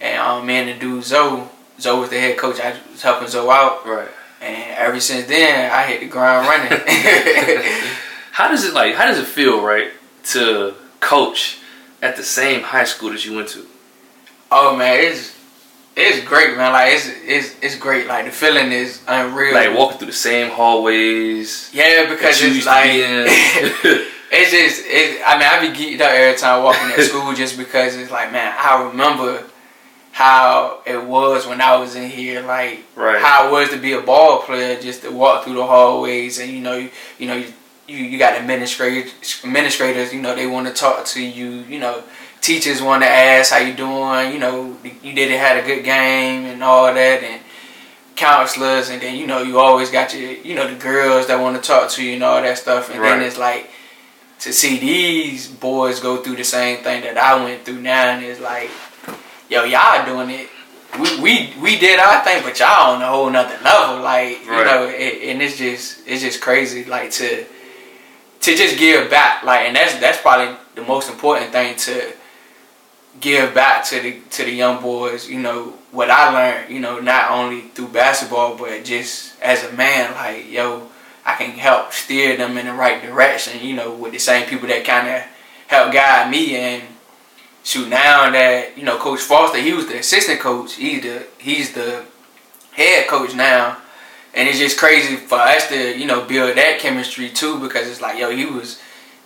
and 0.00 0.18
um, 0.20 0.46
me 0.46 0.54
and 0.56 0.68
the 0.68 0.74
dude 0.74 1.04
Zoe. 1.04 1.44
Zoe 1.80 2.00
was 2.00 2.10
the 2.10 2.18
head 2.20 2.36
coach. 2.36 2.60
I 2.60 2.76
was 2.90 3.02
helping 3.02 3.28
Zoe 3.28 3.48
out, 3.50 3.86
Right. 3.86 4.08
and 4.40 4.76
ever 4.76 4.98
since 5.00 5.26
then, 5.28 5.70
I 5.70 5.84
hit 5.84 6.00
the 6.00 6.08
ground 6.08 6.46
running. 6.48 6.72
How 8.38 8.46
does 8.46 8.64
it 8.64 8.72
like? 8.72 8.94
How 8.94 9.06
does 9.08 9.18
it 9.18 9.26
feel, 9.26 9.60
right, 9.60 9.90
to 10.26 10.74
coach 11.00 11.58
at 12.00 12.14
the 12.14 12.22
same 12.22 12.60
high 12.62 12.84
school 12.84 13.10
that 13.10 13.24
you 13.26 13.34
went 13.34 13.48
to? 13.48 13.66
oh 14.52 14.76
man, 14.76 14.96
it's 15.00 15.36
it's 15.96 16.24
great, 16.24 16.56
man. 16.56 16.72
Like 16.72 16.92
it's 16.94 17.08
it's 17.34 17.56
it's 17.60 17.76
great. 17.76 18.06
Like 18.06 18.26
the 18.26 18.30
feeling 18.30 18.70
is 18.70 19.02
unreal. 19.08 19.54
Like 19.54 19.76
walking 19.76 19.98
through 19.98 20.06
the 20.06 20.12
same 20.30 20.52
hallways. 20.52 21.68
yeah, 21.74 22.08
because 22.08 22.40
it's 22.40 22.64
like 22.64 22.90
it's 24.30 24.50
just 24.52 24.84
it, 24.86 25.20
I 25.26 25.36
mean 25.36 25.48
I 25.48 25.58
be 25.60 25.76
geeked 25.76 26.00
up 26.00 26.12
every 26.12 26.38
time 26.38 26.62
walking 26.62 26.92
at 26.92 27.00
school 27.00 27.34
just 27.34 27.58
because 27.58 27.96
it's 27.96 28.12
like 28.12 28.30
man 28.30 28.54
I 28.56 28.84
remember 28.84 29.44
how 30.12 30.80
it 30.86 31.02
was 31.04 31.44
when 31.44 31.60
I 31.60 31.76
was 31.76 31.96
in 31.96 32.08
here 32.08 32.40
like 32.42 32.84
Right. 32.94 33.20
how 33.20 33.48
it 33.48 33.52
was 33.52 33.70
to 33.70 33.78
be 33.78 33.92
a 33.94 34.00
ball 34.00 34.42
player 34.42 34.80
just 34.80 35.02
to 35.02 35.10
walk 35.10 35.42
through 35.42 35.54
the 35.54 35.66
hallways 35.66 36.38
and 36.38 36.52
you 36.52 36.60
know 36.60 36.76
you, 36.76 36.90
you 37.18 37.26
know 37.26 37.34
you 37.34 37.52
you, 37.88 37.96
you 37.96 38.18
got 38.18 38.34
administrators 38.34 39.42
administrators 39.42 40.12
you 40.12 40.20
know 40.20 40.36
they 40.36 40.46
want 40.46 40.68
to 40.68 40.72
talk 40.72 41.04
to 41.06 41.22
you 41.22 41.64
you 41.68 41.80
know 41.80 42.04
teachers 42.40 42.80
want 42.80 43.02
to 43.02 43.08
ask 43.08 43.52
how 43.52 43.58
you 43.58 43.74
doing? 43.74 44.32
You 44.32 44.38
know 44.38 44.76
you 45.02 45.12
didn't 45.12 45.38
had 45.38 45.62
a 45.62 45.66
good 45.66 45.84
game 45.84 46.44
and 46.44 46.62
all 46.62 46.92
that 46.92 47.22
and 47.22 47.42
counselors 48.16 48.90
and 48.90 49.00
then 49.00 49.16
you 49.16 49.26
know 49.26 49.42
you 49.42 49.58
always 49.58 49.90
got 49.90 50.12
your 50.12 50.32
you 50.32 50.54
know 50.54 50.68
the 50.68 50.78
girls 50.78 51.28
that 51.28 51.40
want 51.40 51.56
to 51.56 51.62
talk 51.62 51.88
to 51.88 52.04
you 52.04 52.14
and 52.14 52.22
all 52.24 52.42
that 52.42 52.58
stuff 52.58 52.90
and 52.90 53.02
then 53.02 53.22
it's 53.22 53.38
like 53.38 53.70
to 54.40 54.52
see 54.52 54.78
these 54.78 55.46
boys 55.46 56.00
go 56.00 56.16
through 56.16 56.34
the 56.34 56.44
same 56.44 56.82
thing 56.82 57.02
that 57.02 57.16
I 57.16 57.42
went 57.44 57.64
through 57.64 57.80
now 57.80 58.10
and 58.10 58.24
it's 58.24 58.40
like 58.40 58.70
yo 59.48 59.64
y'all 59.64 60.04
doing 60.04 60.30
it. 60.30 60.48
We 60.98 61.20
we, 61.20 61.52
we 61.60 61.78
did 61.78 62.00
our 62.00 62.24
thing 62.24 62.42
but 62.42 62.58
y'all 62.58 62.96
on 62.96 63.02
a 63.02 63.06
whole 63.06 63.30
nother 63.30 63.58
level 63.62 64.02
like 64.02 64.44
you 64.44 64.64
know 64.64 64.88
it, 64.88 65.28
and 65.30 65.40
it's 65.40 65.56
just 65.56 66.00
it's 66.06 66.22
just 66.22 66.40
crazy 66.40 66.84
like 66.84 67.12
to 67.12 67.46
to 68.40 68.56
just 68.56 68.78
give 68.78 69.10
back 69.10 69.42
like 69.42 69.60
and 69.66 69.76
that's 69.76 69.98
that's 69.98 70.20
probably 70.20 70.56
the 70.74 70.82
most 70.82 71.10
important 71.10 71.50
thing 71.52 71.76
to 71.76 72.12
give 73.20 73.52
back 73.54 73.84
to 73.84 74.00
the 74.00 74.20
to 74.30 74.44
the 74.44 74.52
young 74.52 74.80
boys 74.80 75.28
you 75.28 75.38
know 75.38 75.74
what 75.90 76.10
i 76.10 76.32
learned 76.32 76.72
you 76.72 76.78
know 76.78 77.00
not 77.00 77.30
only 77.30 77.62
through 77.62 77.88
basketball 77.88 78.56
but 78.56 78.84
just 78.84 79.40
as 79.42 79.64
a 79.64 79.72
man 79.72 80.12
like 80.14 80.48
yo 80.50 80.88
i 81.26 81.34
can 81.34 81.50
help 81.50 81.92
steer 81.92 82.36
them 82.36 82.56
in 82.56 82.66
the 82.66 82.72
right 82.72 83.02
direction 83.02 83.58
you 83.66 83.74
know 83.74 83.92
with 83.92 84.12
the 84.12 84.18
same 84.18 84.48
people 84.48 84.68
that 84.68 84.84
kind 84.84 85.08
of 85.08 85.22
help 85.68 85.92
guide 85.92 86.30
me. 86.30 86.56
And 86.56 86.82
shoot 87.62 87.88
now 87.88 88.30
that 88.30 88.76
you 88.76 88.82
know 88.82 88.98
coach 88.98 89.20
foster 89.20 89.58
he 89.58 89.72
was 89.72 89.86
the 89.86 89.98
assistant 89.98 90.40
coach 90.40 90.74
he's 90.74 91.02
the 91.02 91.26
he's 91.38 91.74
the 91.74 92.04
head 92.72 93.06
coach 93.06 93.34
now 93.34 93.76
and 94.38 94.48
it's 94.48 94.58
just 94.58 94.78
crazy 94.78 95.16
for 95.16 95.34
us 95.38 95.68
to 95.68 95.98
you 95.98 96.06
know 96.06 96.24
build 96.24 96.56
that 96.56 96.78
chemistry 96.78 97.28
too 97.28 97.58
because 97.58 97.88
it's 97.88 98.00
like 98.00 98.18
yo 98.18 98.30
he 98.30 98.46
was 98.46 98.80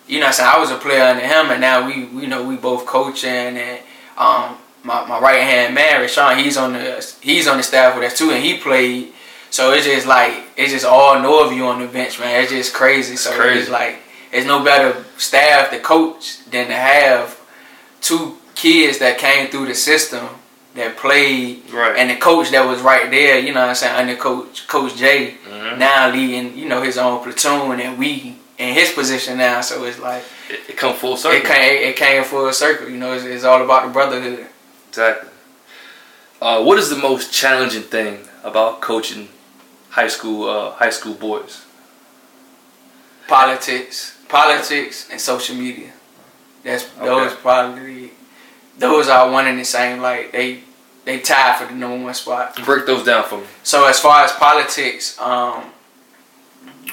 you 0.08 0.18
know 0.18 0.26
I'm 0.26 0.32
saying? 0.32 0.50
I 0.52 0.58
was 0.58 0.70
a 0.70 0.76
player 0.76 1.02
under 1.02 1.24
him 1.24 1.50
and 1.50 1.60
now 1.60 1.86
we 1.86 2.06
you 2.20 2.26
know 2.26 2.42
we 2.42 2.56
both 2.56 2.86
coaching 2.86 3.30
and 3.30 3.80
um 4.16 4.56
my, 4.82 5.06
my 5.06 5.20
right 5.20 5.42
hand 5.42 5.74
man 5.74 6.00
Rashawn 6.00 6.42
he's 6.42 6.56
on 6.56 6.72
the 6.72 7.14
he's 7.20 7.46
on 7.46 7.58
the 7.58 7.62
staff 7.62 7.94
with 7.94 8.04
us 8.04 8.18
too 8.18 8.30
and 8.30 8.42
he 8.42 8.58
played. 8.58 9.12
So 9.50 9.72
it's 9.72 9.84
just 9.84 10.06
like 10.06 10.44
it's 10.56 10.72
just 10.72 10.86
all 10.86 11.20
know 11.20 11.44
of 11.46 11.52
you 11.52 11.66
on 11.66 11.80
the 11.80 11.86
bench 11.86 12.18
man. 12.18 12.42
It's 12.42 12.50
just 12.50 12.72
crazy. 12.72 13.16
So 13.16 13.36
crazy. 13.36 13.60
it's 13.60 13.70
like 13.70 13.98
it's 14.32 14.46
no 14.46 14.64
better 14.64 15.04
staff 15.18 15.70
to 15.70 15.78
coach 15.78 16.42
than 16.46 16.68
to 16.68 16.74
have 16.74 17.38
two 18.00 18.38
kids 18.54 18.98
that 18.98 19.18
came 19.18 19.48
through 19.48 19.66
the 19.66 19.74
system 19.74 20.26
that 20.74 20.96
played 20.96 21.70
Right. 21.70 21.96
and 21.96 22.08
the 22.10 22.16
coach 22.16 22.50
that 22.50 22.66
was 22.66 22.80
right 22.80 23.10
there, 23.10 23.38
you 23.38 23.52
know 23.52 23.60
what 23.60 23.68
I'm 23.70 23.74
saying, 23.74 23.94
under 23.94 24.16
coach 24.16 24.66
Coach 24.66 24.96
Jay, 24.96 25.36
Mhm. 25.46 25.78
now 25.78 26.08
leading, 26.10 26.56
you 26.56 26.66
know, 26.66 26.80
his 26.82 26.96
own 26.98 27.22
platoon 27.22 27.78
and 27.80 27.98
we 27.98 28.36
in 28.58 28.74
his 28.74 28.90
position 28.92 29.38
now, 29.38 29.60
so 29.60 29.84
it's 29.84 29.98
like 29.98 30.22
It, 30.48 30.60
it 30.70 30.76
come 30.76 30.94
full 30.94 31.16
circle. 31.16 31.38
it 31.38 31.44
came 31.44 31.82
it 31.88 31.96
came 31.96 32.24
full 32.24 32.52
circle, 32.52 32.88
you 32.88 32.96
know, 32.96 33.12
it's, 33.12 33.24
it's 33.24 33.44
all 33.44 33.62
about 33.62 33.82
the 33.84 33.88
brotherhood. 33.90 34.46
Exactly. 34.88 35.28
Uh, 36.40 36.62
what 36.62 36.78
is 36.78 36.88
the 36.90 36.96
most 36.96 37.32
challenging 37.32 37.82
thing 37.82 38.28
about 38.42 38.80
coaching 38.80 39.28
high 39.90 40.08
school 40.08 40.48
uh, 40.48 40.70
high 40.72 40.90
school 40.90 41.14
boys? 41.14 41.62
Politics, 43.28 44.16
politics 44.28 45.08
and 45.10 45.20
social 45.20 45.54
media. 45.56 45.90
That's 46.64 46.84
those 47.00 47.32
Okay. 47.32 47.40
probably 47.42 48.11
those 48.82 49.08
are 49.08 49.30
one 49.30 49.46
and 49.46 49.58
the 49.58 49.64
same, 49.64 50.00
like 50.00 50.32
they 50.32 50.60
they 51.04 51.20
tied 51.20 51.58
for 51.58 51.72
the 51.72 51.78
number 51.78 52.04
one 52.04 52.14
spot. 52.14 52.56
Break 52.64 52.84
those 52.84 53.04
down 53.04 53.24
for 53.24 53.38
me. 53.38 53.46
So 53.62 53.86
as 53.86 54.00
far 54.00 54.24
as 54.24 54.32
politics, 54.32 55.18
um, 55.20 55.70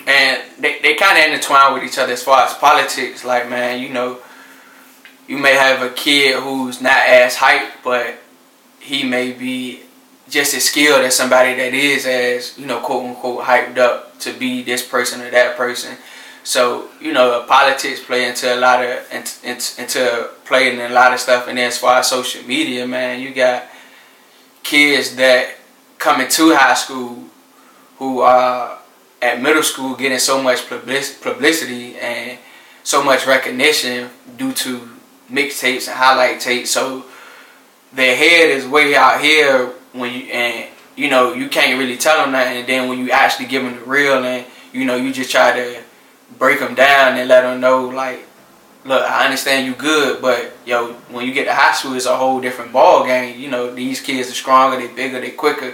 and 0.08 0.42
they, 0.60 0.80
they 0.82 0.94
kind 0.94 1.18
of 1.18 1.26
intertwine 1.26 1.74
with 1.74 1.84
each 1.84 1.98
other 1.98 2.14
as 2.14 2.24
far 2.24 2.44
as 2.44 2.54
politics. 2.54 3.26
Like 3.26 3.50
man, 3.50 3.82
you 3.82 3.90
know, 3.90 4.20
you 5.28 5.38
may 5.38 5.56
have 5.56 5.82
a 5.82 5.90
kid 5.90 6.42
who's 6.42 6.80
not 6.80 7.08
as 7.08 7.36
hype, 7.36 7.84
but 7.84 8.20
he 8.80 9.04
may 9.04 9.32
be 9.32 9.82
just 10.30 10.54
as 10.54 10.66
skilled 10.66 11.04
as 11.04 11.16
somebody 11.16 11.56
that 11.56 11.74
is 11.74 12.06
as 12.06 12.58
you 12.58 12.68
know 12.68 12.80
quote 12.82 13.04
unquote 13.04 13.46
hyped 13.46 13.80
up 13.80 14.20
to 14.20 14.32
be 14.32 14.62
this 14.62 14.88
person 14.88 15.22
or 15.22 15.32
that 15.32 15.58
person. 15.58 15.98
So 16.50 16.90
you 17.00 17.14
know 17.14 17.46
politics 17.48 18.04
play 18.04 18.28
into 18.28 18.52
a 18.52 18.58
lot 18.58 18.84
of 18.84 19.06
into, 19.14 20.32
playing 20.46 20.82
a 20.82 20.90
lot 20.90 21.14
of 21.14 21.20
stuff, 21.20 21.48
and 21.48 21.60
as 21.60 21.78
far 21.78 22.00
as 22.00 22.10
social 22.10 22.42
media, 22.44 22.88
man, 22.88 23.22
you 23.22 23.36
got 23.36 23.70
kids 24.64 25.16
that 25.18 25.58
coming 26.00 26.28
to 26.28 26.56
high 26.56 26.74
school 26.74 27.26
who 28.00 28.22
are 28.22 28.80
at 29.22 29.40
middle 29.40 29.62
school 29.62 29.94
getting 29.96 30.18
so 30.18 30.42
much 30.42 30.68
publicity 30.68 31.96
and 31.98 32.40
so 32.84 33.04
much 33.04 33.28
recognition 33.28 34.10
due 34.36 34.52
to 34.54 34.90
mixtapes 35.30 35.88
and 35.88 35.98
highlight 35.98 36.40
tapes. 36.40 36.72
So 36.72 37.06
their 37.94 38.16
head 38.16 38.50
is 38.50 38.66
way 38.66 38.96
out 38.96 39.22
here 39.22 39.68
when 39.94 40.12
you 40.16 40.24
and 40.32 40.68
you 40.96 41.12
know 41.12 41.32
you 41.32 41.48
can't 41.48 41.78
really 41.78 41.98
tell 41.98 42.18
them 42.24 42.32
that. 42.32 42.48
And 42.48 42.68
then 42.68 42.90
when 42.90 42.98
you 42.98 43.12
actually 43.12 43.46
give 43.46 43.62
them 43.62 43.76
the 43.76 43.86
real 43.86 44.26
and 44.26 44.48
you 44.74 44.86
know 44.86 44.96
you 44.96 45.14
just 45.14 45.30
try 45.30 45.52
to 45.54 45.84
break 46.38 46.60
them 46.60 46.76
down 46.76 47.18
and 47.18 47.28
let 47.28 47.42
them 47.42 47.60
know 47.60 47.88
like, 47.90 48.26
look, 48.86 49.04
I 49.04 49.26
understand 49.26 49.68
you 49.68 49.74
good, 49.76 50.22
but 50.22 50.54
yo, 50.66 50.94
when 51.10 51.28
you 51.28 51.34
get 51.34 51.46
to 51.46 51.54
high 51.54 51.74
school, 51.74 51.94
it's 51.96 52.06
a 52.06 52.16
whole 52.16 52.40
different 52.40 52.72
ball 52.72 53.06
game. 53.06 53.40
You 53.40 53.50
know 53.50 53.74
these 53.74 54.02
kids 54.02 54.30
are 54.30 54.34
stronger, 54.34 54.78
they 54.78 54.94
bigger, 54.94 55.20
they 55.20 55.32
quicker. 55.32 55.74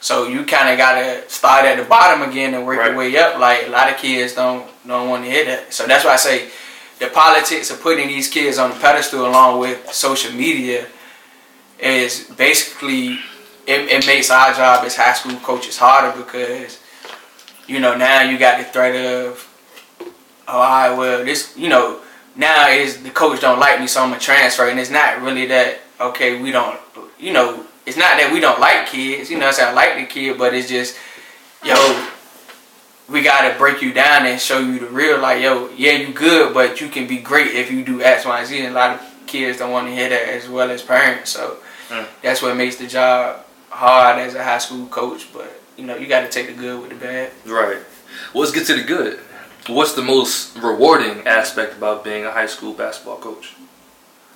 So 0.00 0.28
you 0.28 0.44
kind 0.44 0.70
of 0.70 0.78
gotta 0.78 1.28
start 1.28 1.64
at 1.64 1.76
the 1.76 1.84
bottom 1.84 2.28
again 2.28 2.54
and 2.54 2.64
work 2.64 2.78
right. 2.78 2.90
your 2.90 2.98
way 2.98 3.16
up. 3.16 3.38
Like 3.38 3.66
a 3.66 3.70
lot 3.70 3.90
of 3.90 3.98
kids 3.98 4.34
don't 4.34 4.66
don't 4.86 5.08
want 5.08 5.24
to 5.24 5.30
hear 5.30 5.44
that. 5.44 5.72
So 5.72 5.86
that's 5.86 6.04
why 6.04 6.12
I 6.12 6.16
say 6.16 6.50
the 6.98 7.08
politics 7.08 7.70
of 7.70 7.80
putting 7.80 8.08
these 8.08 8.28
kids 8.28 8.58
on 8.58 8.70
the 8.70 8.76
pedestal 8.76 9.26
along 9.26 9.60
with 9.60 9.92
social 9.92 10.32
media 10.32 10.86
is 11.78 12.24
basically 12.36 13.18
it, 13.66 13.88
it 13.90 14.06
makes 14.06 14.30
our 14.30 14.52
job 14.54 14.84
as 14.84 14.96
high 14.96 15.12
school 15.12 15.36
coaches 15.40 15.78
harder 15.78 16.16
because 16.16 16.80
you 17.66 17.78
know 17.80 17.96
now 17.96 18.22
you 18.22 18.38
got 18.38 18.58
the 18.58 18.64
threat 18.64 18.96
of 18.96 19.44
oh 20.48 20.58
all 20.58 20.60
right 20.60 20.96
well 20.96 21.24
this 21.24 21.56
you 21.56 21.68
know 21.68 22.00
now 22.36 22.68
is 22.68 23.02
the 23.02 23.10
coach 23.10 23.40
don't 23.40 23.58
like 23.58 23.80
me 23.80 23.86
so 23.86 24.02
I'm 24.02 24.10
gonna 24.10 24.20
transfer 24.20 24.68
and 24.68 24.78
it's 24.78 24.90
not 24.90 25.20
really 25.22 25.46
that 25.46 25.78
okay 26.00 26.40
we 26.40 26.50
don't 26.50 26.78
you 27.18 27.32
know 27.32 27.64
it's 27.86 27.96
not 27.96 28.18
that 28.18 28.30
we 28.32 28.40
don't 28.40 28.60
like 28.60 28.86
kids 28.86 29.30
you 29.30 29.38
know 29.38 29.46
I 29.48 29.62
I 29.62 29.72
like 29.72 29.96
the 29.96 30.06
kid 30.06 30.38
but 30.38 30.54
it's 30.54 30.68
just 30.68 30.96
yo 31.64 32.08
we 33.08 33.22
gotta 33.22 33.56
break 33.58 33.80
you 33.82 33.92
down 33.92 34.26
and 34.26 34.40
show 34.40 34.58
you 34.58 34.78
the 34.78 34.86
real 34.86 35.20
like 35.20 35.42
yo 35.42 35.70
yeah 35.76 35.92
you 35.92 36.12
good 36.12 36.54
but 36.54 36.80
you 36.80 36.88
can 36.88 37.06
be 37.06 37.18
great 37.18 37.54
if 37.54 37.70
you 37.70 37.84
do 37.84 38.02
X 38.02 38.24
Y 38.24 38.38
and 38.38 38.46
Z 38.46 38.58
and 38.58 38.74
a 38.74 38.78
lot 38.78 38.90
of 38.96 39.26
kids 39.26 39.58
don't 39.58 39.70
want 39.70 39.86
to 39.86 39.92
hear 39.94 40.08
that 40.08 40.28
as 40.28 40.48
well 40.48 40.70
as 40.70 40.82
parents 40.82 41.30
so 41.30 41.58
Mm. 41.88 42.06
That's 42.22 42.42
what 42.42 42.56
makes 42.56 42.76
the 42.76 42.86
job 42.86 43.44
hard 43.70 44.18
as 44.18 44.34
a 44.34 44.44
high 44.44 44.58
school 44.58 44.86
coach. 44.86 45.32
But 45.32 45.60
you 45.76 45.84
know, 45.84 45.96
you 45.96 46.06
got 46.06 46.20
to 46.20 46.28
take 46.28 46.48
the 46.48 46.52
good 46.52 46.80
with 46.80 46.90
the 46.90 46.96
bad. 46.96 47.32
Right. 47.46 47.78
Well, 48.34 48.42
let's 48.44 48.52
get 48.52 48.66
to 48.66 48.74
the 48.74 48.82
good. 48.82 49.20
What's 49.68 49.92
the 49.92 50.02
most 50.02 50.56
rewarding 50.56 51.26
aspect 51.26 51.76
about 51.76 52.02
being 52.02 52.24
a 52.24 52.30
high 52.30 52.46
school 52.46 52.72
basketball 52.72 53.18
coach? 53.18 53.54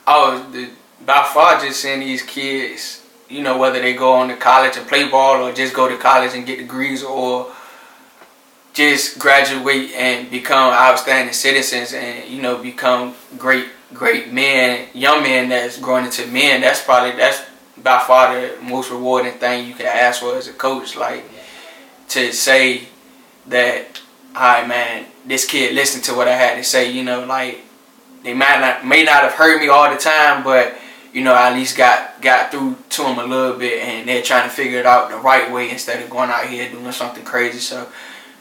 Oh, 0.07 0.47
the, 0.53 0.69
by 1.07 1.25
far, 1.33 1.59
just 1.59 1.81
seeing 1.81 2.01
these 2.01 2.23
kids. 2.23 3.03
You 3.31 3.43
know, 3.43 3.57
whether 3.57 3.81
they 3.81 3.95
go 3.95 4.13
on 4.13 4.29
to 4.29 4.37
college 4.37 4.77
and 4.77 4.87
play 4.87 5.09
ball, 5.09 5.43
or 5.43 5.53
just 5.53 5.73
go 5.73 5.89
to 5.89 5.97
college 5.97 6.35
and 6.35 6.45
get 6.45 6.59
degrees, 6.59 7.03
or 7.03 7.51
just 8.75 9.19
graduate 9.19 9.93
and 9.93 10.31
become 10.31 10.73
outstanding 10.73 11.33
citizens, 11.33 11.95
and 11.95 12.29
you 12.29 12.43
know, 12.43 12.59
become 12.59 13.15
great 13.39 13.69
great 13.95 14.33
men, 14.33 14.89
young 14.93 15.23
men 15.23 15.49
that's 15.49 15.79
growing 15.79 16.05
into 16.05 16.27
men, 16.27 16.61
that's 16.61 16.83
probably 16.83 17.13
that's 17.17 17.43
by 17.83 17.99
far 18.01 18.35
the 18.35 18.61
most 18.63 18.91
rewarding 18.91 19.33
thing 19.35 19.67
you 19.67 19.75
can 19.75 19.87
ask 19.87 20.21
for 20.21 20.37
as 20.37 20.47
a 20.47 20.53
coach. 20.53 20.95
Like 20.95 21.25
to 22.09 22.33
say 22.33 22.83
that, 23.47 24.01
all 24.35 24.43
right, 24.43 24.69
man, 24.69 25.07
this 25.27 25.47
kid 25.47 25.75
listened 25.75 26.05
to 26.05 26.15
what 26.15 26.29
I 26.29 26.35
had 26.35 26.57
to 26.57 26.65
say. 26.65 26.91
You 26.91 27.05
know, 27.05 27.25
like 27.25 27.61
they 28.23 28.35
might 28.35 28.61
not 28.61 28.87
may 28.87 29.05
not 29.05 29.23
have 29.23 29.33
heard 29.33 29.61
me 29.61 29.69
all 29.69 29.91
the 29.91 29.99
time, 29.99 30.43
but 30.43 30.77
you 31.13 31.23
know, 31.23 31.35
I 31.35 31.51
at 31.51 31.55
least 31.55 31.77
got 31.77 32.21
got 32.23 32.51
through 32.51 32.77
to 32.91 33.03
them 33.03 33.19
a 33.19 33.25
little 33.25 33.59
bit, 33.59 33.83
and 33.83 34.09
they're 34.09 34.23
trying 34.23 34.49
to 34.49 34.55
figure 34.55 34.79
it 34.79 34.87
out 34.87 35.11
the 35.11 35.19
right 35.19 35.51
way 35.53 35.71
instead 35.71 36.03
of 36.03 36.09
going 36.09 36.31
out 36.31 36.47
here 36.47 36.71
doing 36.71 36.93
something 36.93 37.25
crazy. 37.25 37.59
So 37.59 37.89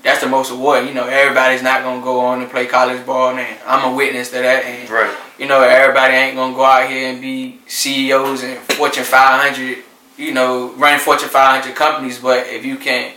that's 0.03 0.21
the 0.21 0.27
most 0.27 0.51
rewarding. 0.51 0.87
You 0.87 0.93
know, 0.93 1.07
everybody's 1.07 1.61
not 1.61 1.83
gonna 1.83 2.01
go 2.01 2.21
on 2.21 2.41
and 2.41 2.49
play 2.49 2.65
college 2.67 3.05
ball, 3.05 3.37
and 3.37 3.59
I'm 3.65 3.91
a 3.91 3.95
witness 3.95 4.29
to 4.29 4.37
that. 4.37 4.63
And 4.65 4.89
right. 4.89 5.15
you 5.37 5.47
know, 5.47 5.61
everybody 5.61 6.13
ain't 6.13 6.35
gonna 6.35 6.55
go 6.55 6.63
out 6.63 6.89
here 6.89 7.11
and 7.11 7.21
be 7.21 7.59
CEOs 7.67 8.43
and 8.43 8.59
Fortune 8.59 9.03
500. 9.03 9.83
You 10.17 10.33
know, 10.33 10.73
running 10.73 10.99
Fortune 10.99 11.29
500 11.29 11.75
companies. 11.75 12.19
But 12.19 12.47
if 12.47 12.65
you 12.65 12.77
can 12.77 13.13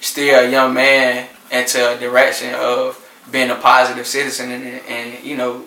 steer 0.00 0.40
a 0.40 0.50
young 0.50 0.74
man 0.74 1.28
into 1.50 1.96
a 1.96 1.98
direction 1.98 2.54
of 2.54 3.01
being 3.30 3.50
a 3.50 3.54
positive 3.56 4.06
citizen 4.06 4.50
and, 4.50 4.64
and 4.64 5.24
you 5.24 5.36
know 5.36 5.64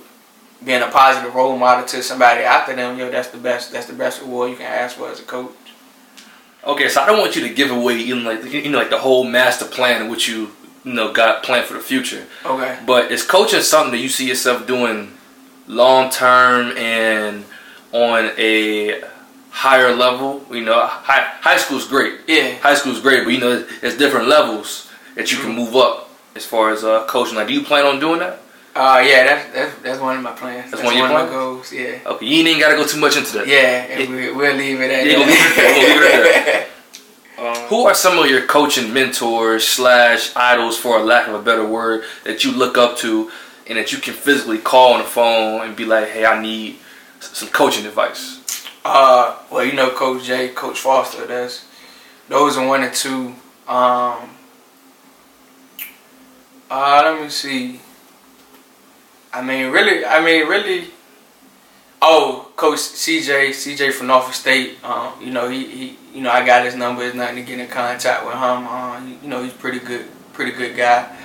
being 0.64 0.82
a 0.82 0.88
positive 0.88 1.36
role 1.36 1.58
model 1.58 1.86
to 1.86 2.02
somebody 2.02 2.42
after 2.42 2.76
them, 2.76 2.98
yo, 2.98 3.12
that's 3.12 3.30
the 3.30 3.38
best. 3.38 3.72
That's 3.72 3.88
the 3.88 3.94
best 3.94 4.22
reward 4.22 4.52
you 4.52 4.58
can 4.58 4.66
ask 4.66 4.96
for 4.98 5.10
as 5.10 5.20
a 5.20 5.24
coach. 5.24 5.52
Okay, 6.64 6.90
so 6.90 7.02
I 7.02 7.06
don't 7.06 7.20
want 7.20 7.36
you 7.36 7.48
to 7.48 7.54
give 7.54 7.70
away 7.70 7.98
even 7.98 8.24
like 8.24 8.44
you 8.52 8.70
know 8.70 8.80
like 8.80 8.90
the 8.90 8.98
whole 8.98 9.24
master 9.24 9.66
plan 9.66 10.02
of 10.02 10.10
what 10.10 10.28
you 10.28 10.52
you 10.84 10.94
know 10.94 11.14
got 11.14 11.44
planned 11.44 11.68
for 11.68 11.76
the 11.76 11.80
future. 11.80 12.26
Okay. 12.44 12.80
But 12.86 13.12
is 13.12 13.24
coaching 13.24 13.62
something 13.62 13.92
that 13.92 14.00
you 14.00 14.10
see 14.10 14.28
yourself 14.28 14.66
doing 14.66 15.12
long 15.68 16.10
term 16.10 16.76
and 16.78 17.46
on 17.92 18.32
a 18.38 19.02
higher 19.52 19.94
level? 19.94 20.44
You 20.52 20.66
know, 20.66 20.86
high 20.88 21.22
high 21.42 21.58
school's 21.58 21.88
great. 21.88 22.22
Yeah. 22.28 22.56
High 22.56 22.76
school's 22.76 23.00
great, 23.00 23.24
but 23.26 23.34
you 23.34 23.40
know 23.40 23.62
there's 23.82 23.98
different 23.98 24.28
levels 24.28 24.90
that 25.14 25.32
you 25.32 25.38
can 25.38 25.50
mm-hmm. 25.50 25.60
move 25.60 25.76
up 25.76 26.05
as 26.36 26.46
far 26.46 26.72
as 26.72 26.84
uh, 26.84 27.06
coaching. 27.08 27.36
Like, 27.36 27.48
do 27.48 27.54
you 27.54 27.64
plan 27.64 27.86
on 27.86 28.00
doing 28.00 28.20
that? 28.20 28.42
Uh, 28.76 29.02
yeah, 29.06 29.24
that's, 29.24 29.54
that's 29.54 29.76
that's 29.82 30.02
one 30.02 30.18
of 30.18 30.24
my 30.24 30.34
plans. 30.34 30.70
That's, 30.70 30.84
that's 30.84 30.96
one, 30.96 31.06
of 31.06 31.12
my 31.12 31.26
goals. 31.26 31.72
Yeah. 31.72 32.00
Okay, 32.06 32.26
you 32.26 32.46
ain't 32.46 32.60
gotta 32.60 32.76
go 32.76 32.86
too 32.86 33.00
much 33.00 33.16
into 33.16 33.32
that. 33.38 33.48
Yeah, 33.48 33.86
it, 33.86 34.10
we, 34.10 34.34
will 34.34 34.56
leave 34.56 34.82
it 34.82 34.92
at. 34.92 35.06
Yeah, 35.06 35.18
we'll 35.18 35.28
leave 35.28 35.38
it. 35.40 35.58
We'll 35.58 36.24
leave 36.24 36.36
it 36.36 36.46
there. 36.46 36.68
Um, 37.38 37.54
Who 37.68 37.86
are 37.86 37.94
some 37.94 38.18
of 38.18 38.30
your 38.30 38.48
coaching 38.48 38.94
mentors 38.94 39.68
slash 39.68 40.34
idols, 40.38 40.78
for 40.78 40.98
a 40.98 41.04
lack 41.04 41.28
of 41.28 41.34
a 41.34 41.42
better 41.42 41.68
word, 41.68 42.06
that 42.24 42.46
you 42.46 42.54
look 42.54 42.78
up 42.78 42.96
to, 43.00 43.30
and 43.68 43.78
that 43.78 43.92
you 43.92 43.98
can 43.98 44.14
physically 44.14 44.58
call 44.58 44.94
on 44.94 45.00
the 45.00 45.06
phone 45.06 45.68
and 45.68 45.76
be 45.76 45.84
like, 45.84 46.08
"Hey, 46.08 46.26
I 46.26 46.42
need 46.42 46.78
some 47.20 47.50
coaching 47.50 47.86
advice." 47.86 48.40
Uh, 48.86 49.38
well, 49.52 49.66
you 49.66 49.74
know, 49.74 49.90
Coach 49.90 50.24
Jay, 50.24 50.48
Coach 50.50 50.80
Foster. 50.80 51.26
That's 51.26 51.66
those 52.30 52.56
are 52.56 52.66
one 52.66 52.84
and 52.84 52.94
two. 52.94 53.36
Um, 53.68 54.30
uh, 56.70 57.02
let 57.04 57.22
me 57.22 57.30
see. 57.30 57.80
I 59.34 59.42
mean, 59.42 59.72
really, 59.72 60.06
I 60.06 60.24
mean, 60.24 60.48
really. 60.48 60.88
Oh, 62.02 62.52
Coach 62.56 62.78
CJ, 62.78 63.50
CJ 63.50 63.92
from 63.94 64.08
Norfolk 64.08 64.34
State. 64.34 64.84
Um, 64.84 65.14
you 65.20 65.32
know, 65.32 65.50
he, 65.50 65.66
he, 65.66 65.98
you 66.14 66.22
know, 66.22 66.30
I 66.30 66.46
got 66.46 66.64
his 66.64 66.76
number. 66.76 67.04
It's 67.04 67.16
nothing 67.16 67.38
to 67.38 67.42
get 67.42 67.60
in 67.60 67.68
contact 67.68 68.26
with 68.26 68.36
him. 68.36 68.68
Uh, 68.68 69.02
you 69.24 69.28
know, 69.28 69.44
he's 69.44 69.54
pretty 69.54 69.80
good, 69.80 70.06
pretty 70.34 70.52
good 70.52 70.76
guy. 70.76 71.16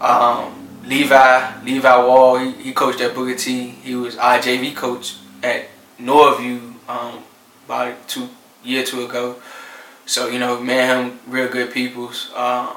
Um, 0.00 0.62
Levi, 0.84 1.62
Levi 1.64 1.96
Wall, 2.04 2.38
he, 2.38 2.52
he 2.52 2.72
coached 2.72 3.00
at 3.00 3.14
Booker 3.14 3.36
T. 3.36 3.68
He 3.68 3.94
was 3.94 4.16
IJV 4.16 4.76
coach 4.76 5.16
at 5.42 5.66
Norview 6.00 6.74
um, 6.88 7.22
about 7.64 8.08
two 8.08 8.28
year 8.64 8.84
two 8.84 9.04
ago. 9.04 9.36
So 10.06 10.28
you 10.28 10.38
know, 10.38 10.60
man, 10.60 11.10
him 11.10 11.20
real 11.26 11.48
good 11.48 11.72
peoples. 11.72 12.30
Uh, 12.34 12.74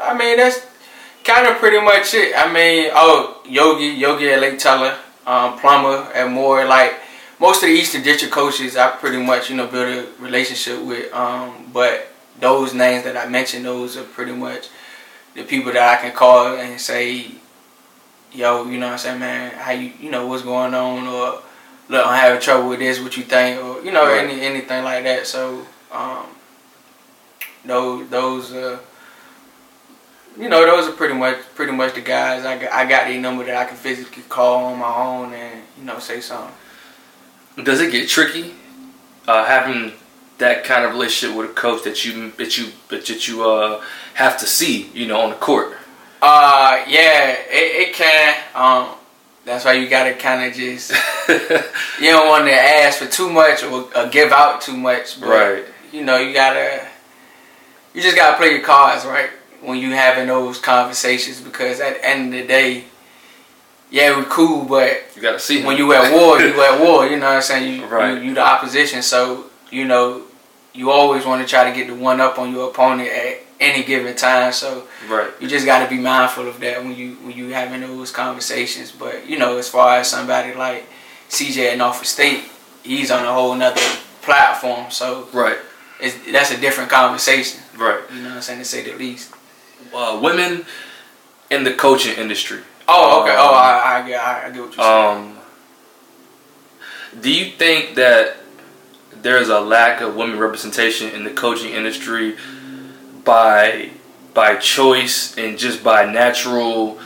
I 0.00 0.16
mean, 0.16 0.36
that's 0.36 0.60
kind 1.24 1.46
of 1.46 1.56
pretty 1.56 1.80
much 1.80 2.14
it. 2.14 2.34
I 2.36 2.52
mean, 2.52 2.90
oh, 2.94 3.40
Yogi, 3.48 3.86
Yogi 3.86 4.28
at 4.30 4.40
Lake 4.40 4.58
Taylor, 4.58 4.96
um, 5.26 5.58
Plummer 5.58 6.10
at 6.12 6.30
Maury, 6.30 6.66
like 6.66 6.94
most 7.40 7.62
of 7.62 7.68
the 7.68 7.74
Eastern 7.74 8.02
District 8.02 8.32
coaches, 8.32 8.76
I 8.76 8.90
pretty 8.90 9.18
much 9.18 9.50
you 9.50 9.56
know 9.56 9.66
build 9.66 9.88
a 9.88 10.22
relationship 10.22 10.82
with. 10.84 11.12
Um, 11.12 11.70
but 11.72 12.08
those 12.40 12.74
names 12.74 13.04
that 13.04 13.16
I 13.16 13.28
mentioned, 13.28 13.64
those 13.64 13.96
are 13.96 14.04
pretty 14.04 14.32
much 14.32 14.68
the 15.34 15.42
people 15.42 15.72
that 15.72 15.98
I 15.98 16.02
can 16.02 16.12
call 16.12 16.56
and 16.56 16.80
say, 16.80 17.26
yo, 18.32 18.66
you 18.66 18.78
know 18.78 18.86
what 18.86 18.92
I'm 18.92 18.98
saying, 18.98 19.20
man, 19.20 19.52
how 19.52 19.72
you, 19.72 19.92
you 20.00 20.10
know, 20.10 20.26
what's 20.26 20.42
going 20.42 20.74
on, 20.74 21.06
or 21.06 21.42
look, 21.88 22.06
I'm 22.06 22.20
having 22.20 22.40
trouble 22.40 22.68
with 22.68 22.80
this, 22.80 23.00
what 23.00 23.16
you 23.16 23.24
think, 23.24 23.62
or 23.62 23.82
you 23.82 23.92
know, 23.92 24.06
right. 24.06 24.24
any 24.24 24.40
anything 24.40 24.84
like 24.84 25.04
that. 25.04 25.26
So, 25.26 25.66
um, 25.90 26.26
those 27.64 28.08
those 28.10 28.52
uh 28.52 28.78
you 30.38 30.48
know, 30.48 30.66
those 30.66 30.88
are 30.88 30.92
pretty 30.96 31.14
much 31.14 31.38
pretty 31.54 31.72
much 31.72 31.94
the 31.94 32.00
guys. 32.00 32.44
I 32.44 32.58
got, 32.58 32.72
I 32.72 32.86
got 32.86 33.10
a 33.10 33.18
number 33.18 33.44
that 33.44 33.56
I 33.56 33.64
can 33.64 33.76
physically 33.76 34.22
call 34.28 34.66
on 34.66 34.78
my 34.78 34.94
own 34.94 35.32
and 35.32 35.62
you 35.78 35.84
know 35.84 35.98
say 35.98 36.20
something. 36.20 36.54
Does 37.62 37.80
it 37.80 37.92
get 37.92 38.08
tricky 38.08 38.54
uh, 39.28 39.44
having 39.44 39.92
that 40.38 40.64
kind 40.64 40.84
of 40.84 40.90
relationship 40.92 41.36
with 41.36 41.50
a 41.50 41.54
coach 41.54 41.84
that 41.84 42.04
you 42.04 42.32
that 42.32 42.58
you 42.58 42.72
that 42.88 43.28
you 43.28 43.48
uh, 43.48 43.82
have 44.14 44.36
to 44.38 44.46
see, 44.46 44.90
you 44.92 45.06
know, 45.06 45.20
on 45.20 45.30
the 45.30 45.36
court? 45.36 45.76
Uh, 46.20 46.82
yeah, 46.88 47.36
it, 47.48 47.88
it 47.88 47.94
can. 47.94 48.36
Um, 48.54 48.96
that's 49.44 49.64
why 49.64 49.74
you 49.74 49.88
gotta 49.88 50.14
kind 50.14 50.50
of 50.50 50.56
just 50.56 50.90
you 51.28 52.10
don't 52.10 52.28
want 52.28 52.46
to 52.46 52.52
ask 52.52 52.98
for 52.98 53.06
too 53.06 53.30
much 53.30 53.62
or, 53.62 53.88
or 53.96 54.08
give 54.08 54.32
out 54.32 54.62
too 54.62 54.76
much. 54.76 55.20
But, 55.20 55.28
Right. 55.28 55.64
You 55.92 56.02
know, 56.02 56.18
you 56.18 56.32
gotta. 56.34 56.88
You 57.92 58.02
just 58.02 58.16
gotta 58.16 58.36
play 58.36 58.48
your 58.48 58.62
cards 58.62 59.04
right 59.04 59.30
when 59.64 59.78
you 59.78 59.90
having 59.92 60.28
those 60.28 60.58
conversations 60.58 61.40
because 61.40 61.80
at 61.80 61.94
the 61.94 62.04
end 62.08 62.34
of 62.34 62.40
the 62.40 62.46
day, 62.46 62.84
yeah, 63.90 64.18
we 64.18 64.24
cool, 64.28 64.64
but 64.64 65.02
You 65.14 65.22
gotta 65.22 65.38
see 65.38 65.60
him. 65.60 65.66
when 65.66 65.76
you 65.76 65.92
at 65.92 66.12
war, 66.12 66.40
you 66.40 66.60
at 66.62 66.80
war. 66.80 67.06
You 67.06 67.16
know 67.16 67.26
what 67.26 67.36
I'm 67.36 67.42
saying? 67.42 67.80
You, 67.80 67.86
Right. 67.86 68.14
you, 68.16 68.28
you 68.30 68.34
the 68.34 68.40
opposition, 68.42 69.02
so 69.02 69.44
you 69.70 69.84
know 69.84 70.22
you 70.72 70.90
always 70.90 71.24
want 71.24 71.40
to 71.42 71.48
try 71.48 71.68
to 71.70 71.76
get 71.76 71.86
the 71.86 71.94
one 71.94 72.20
up 72.20 72.38
on 72.38 72.52
your 72.52 72.68
opponent 72.70 73.08
at 73.08 73.40
any 73.60 73.84
given 73.84 74.16
time. 74.16 74.52
So 74.52 74.88
right. 75.08 75.30
you 75.40 75.46
just 75.46 75.64
got 75.64 75.84
to 75.84 75.88
be 75.88 76.00
mindful 76.00 76.48
of 76.48 76.58
that 76.60 76.82
when 76.82 76.96
you 76.96 77.14
when 77.22 77.36
you 77.36 77.50
having 77.50 77.80
those 77.82 78.10
conversations. 78.10 78.90
But 78.90 79.28
you 79.28 79.38
know, 79.38 79.56
as 79.58 79.68
far 79.68 79.98
as 79.98 80.08
somebody 80.10 80.54
like 80.54 80.86
CJ 81.30 81.72
at 81.72 81.78
Norfolk 81.78 82.06
State, 82.06 82.44
he's 82.82 83.10
on 83.12 83.24
a 83.24 83.32
whole 83.32 83.54
nother 83.54 83.80
platform, 84.22 84.90
so 84.90 85.28
Right. 85.32 85.58
it's, 86.00 86.16
that's 86.32 86.50
a 86.50 86.56
different 86.56 86.90
conversation. 86.90 87.60
Right. 87.76 88.00
You 88.12 88.22
know 88.22 88.28
what 88.30 88.36
I'm 88.36 88.42
saying 88.42 88.58
to 88.60 88.64
say 88.64 88.82
the 88.82 88.96
least. 88.96 89.32
Uh, 89.94 90.18
women 90.20 90.64
in 91.50 91.64
the 91.64 91.72
coaching 91.72 92.16
industry. 92.16 92.60
Oh, 92.88 93.22
okay. 93.22 93.30
Um, 93.30 93.38
oh, 93.38 93.54
I, 93.54 94.02
I, 94.02 94.08
get- 94.08 94.20
I, 94.20 94.46
I 94.46 94.50
get 94.50 94.60
what 94.60 94.76
you're 94.76 94.84
saying. 94.84 95.26
Um, 95.28 95.38
do 97.20 97.30
you 97.32 97.52
think 97.52 97.94
that 97.94 98.36
there's 99.22 99.48
a 99.48 99.60
lack 99.60 100.00
of 100.00 100.16
women 100.16 100.38
representation 100.38 101.08
in 101.10 101.24
the 101.24 101.30
coaching 101.30 101.72
industry 101.72 102.36
by 103.24 103.90
by 104.34 104.56
choice 104.56 105.38
and 105.38 105.56
just 105.56 105.84
by 105.84 106.04
natural 106.04 106.98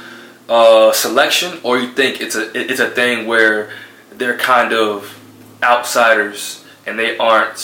uh, 0.49 0.91
selection, 0.93 1.61
or 1.63 1.79
you 1.79 1.93
think 1.93 2.21
it's 2.23 2.35
a 2.35 2.51
it's 2.59 2.81
a 2.81 2.89
thing 2.89 3.27
where 3.27 3.71
they're 4.11 4.39
kind 4.39 4.73
of 4.73 5.15
outsiders 5.63 6.65
and 6.87 6.99
they 6.99 7.19
aren't 7.19 7.59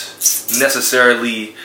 necessarily 0.59 1.57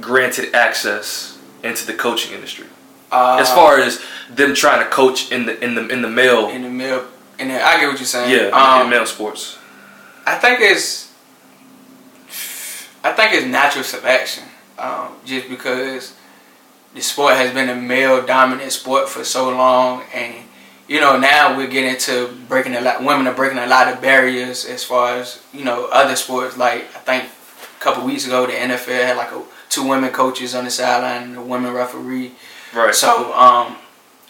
granted 0.00 0.54
access 0.54 1.29
into 1.62 1.86
the 1.86 1.94
coaching 1.94 2.32
industry? 2.34 2.66
Uh, 3.12 3.38
As 3.40 3.50
far 3.52 3.78
as 3.80 4.00
them 4.30 4.54
trying 4.54 4.84
to 4.84 4.88
coach 4.90 5.32
in 5.32 5.46
the 5.46 5.62
in 5.64 5.74
the 5.74 5.86
in 5.88 6.02
the 6.02 6.08
male 6.08 6.48
in 6.48 6.62
the 6.62 6.70
middle, 6.70 7.04
in 7.38 7.48
the, 7.48 7.54
I 7.54 7.80
get 7.80 7.88
what 7.88 7.98
you're 7.98 8.06
saying. 8.06 8.30
yeah 8.30 8.50
Um, 8.50 8.82
in 8.84 8.90
male 8.90 9.06
sports. 9.06 9.58
I 10.26 10.36
think 10.36 10.60
it's 10.60 11.10
I 13.02 13.12
think 13.12 13.32
it's 13.34 13.46
natural 13.46 13.84
selection. 13.84 14.44
Um, 14.78 15.08
just 15.24 15.48
because 15.48 16.14
the 16.94 17.00
sport 17.02 17.34
has 17.34 17.52
been 17.52 17.68
a 17.68 17.74
male 17.74 18.24
dominant 18.24 18.72
sport 18.72 19.08
for 19.08 19.24
so 19.24 19.50
long 19.50 20.02
and 20.14 20.34
you 20.88 21.00
know 21.00 21.18
now 21.18 21.56
we're 21.56 21.66
getting 21.68 21.96
to 21.98 22.34
breaking 22.48 22.74
a 22.74 22.80
lot 22.80 23.04
women 23.04 23.26
are 23.26 23.34
breaking 23.34 23.58
a 23.58 23.66
lot 23.66 23.92
of 23.92 24.00
barriers 24.00 24.64
as 24.64 24.82
far 24.82 25.16
as 25.16 25.42
you 25.52 25.64
know 25.64 25.86
other 25.92 26.16
sports 26.16 26.56
like 26.56 26.82
I 26.96 27.00
think 27.00 27.24
a 27.24 27.80
couple 27.80 28.04
weeks 28.04 28.26
ago 28.26 28.46
the 28.46 28.52
NFL 28.54 29.04
had 29.04 29.16
like 29.18 29.30
a, 29.32 29.42
two 29.70 29.86
women 29.88 30.10
coaches 30.10 30.54
on 30.54 30.64
the 30.64 30.70
sideline 30.70 31.22
and 31.22 31.36
a 31.36 31.42
women 31.42 31.72
referee 31.72 32.32
Right. 32.74 32.94
so, 32.94 33.32
um, 33.34 33.76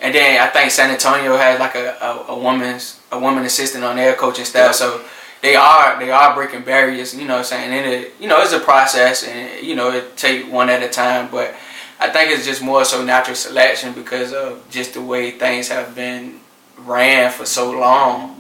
and 0.01 0.15
then 0.15 0.41
I 0.41 0.47
think 0.47 0.71
San 0.71 0.91
Antonio 0.91 1.37
has 1.37 1.59
like 1.61 1.75
a, 1.75 1.97
a, 2.01 2.33
a 2.33 2.39
woman's 2.39 3.01
a 3.13 3.19
woman 3.19 3.45
assistant 3.45 3.85
on 3.85 3.97
their 3.97 4.15
coaching 4.15 4.45
staff. 4.47 4.69
Yeah. 4.69 4.73
So 4.73 5.05
they 5.43 5.57
are 5.57 5.99
they 5.99 6.11
are 6.11 6.35
breaking 6.35 6.63
barriers. 6.63 7.15
You 7.15 7.27
know, 7.27 7.35
what 7.35 7.39
I'm 7.41 7.45
saying 7.45 7.71
and 7.73 7.87
it 7.93 8.15
you 8.19 8.29
know 8.29 8.41
it's 8.41 8.53
a 8.53 8.61
process, 8.61 9.25
and 9.25 9.67
you 9.67 9.75
know 9.75 9.91
it 9.91 10.17
take 10.17 10.51
one 10.51 10.71
at 10.71 10.83
a 10.83 10.89
time. 10.89 11.29
But 11.31 11.55
I 11.99 12.09
think 12.09 12.31
it's 12.31 12.47
just 12.47 12.63
more 12.63 12.85
so 12.87 13.05
natural 13.05 13.37
selection 13.37 13.93
because 13.93 14.33
of 14.33 14.65
just 14.71 14.95
the 14.95 15.03
way 15.03 15.33
things 15.33 15.69
have 15.69 15.95
been 15.95 16.41
ran 16.79 17.31
for 17.31 17.45
so 17.45 17.71
long. 17.71 18.37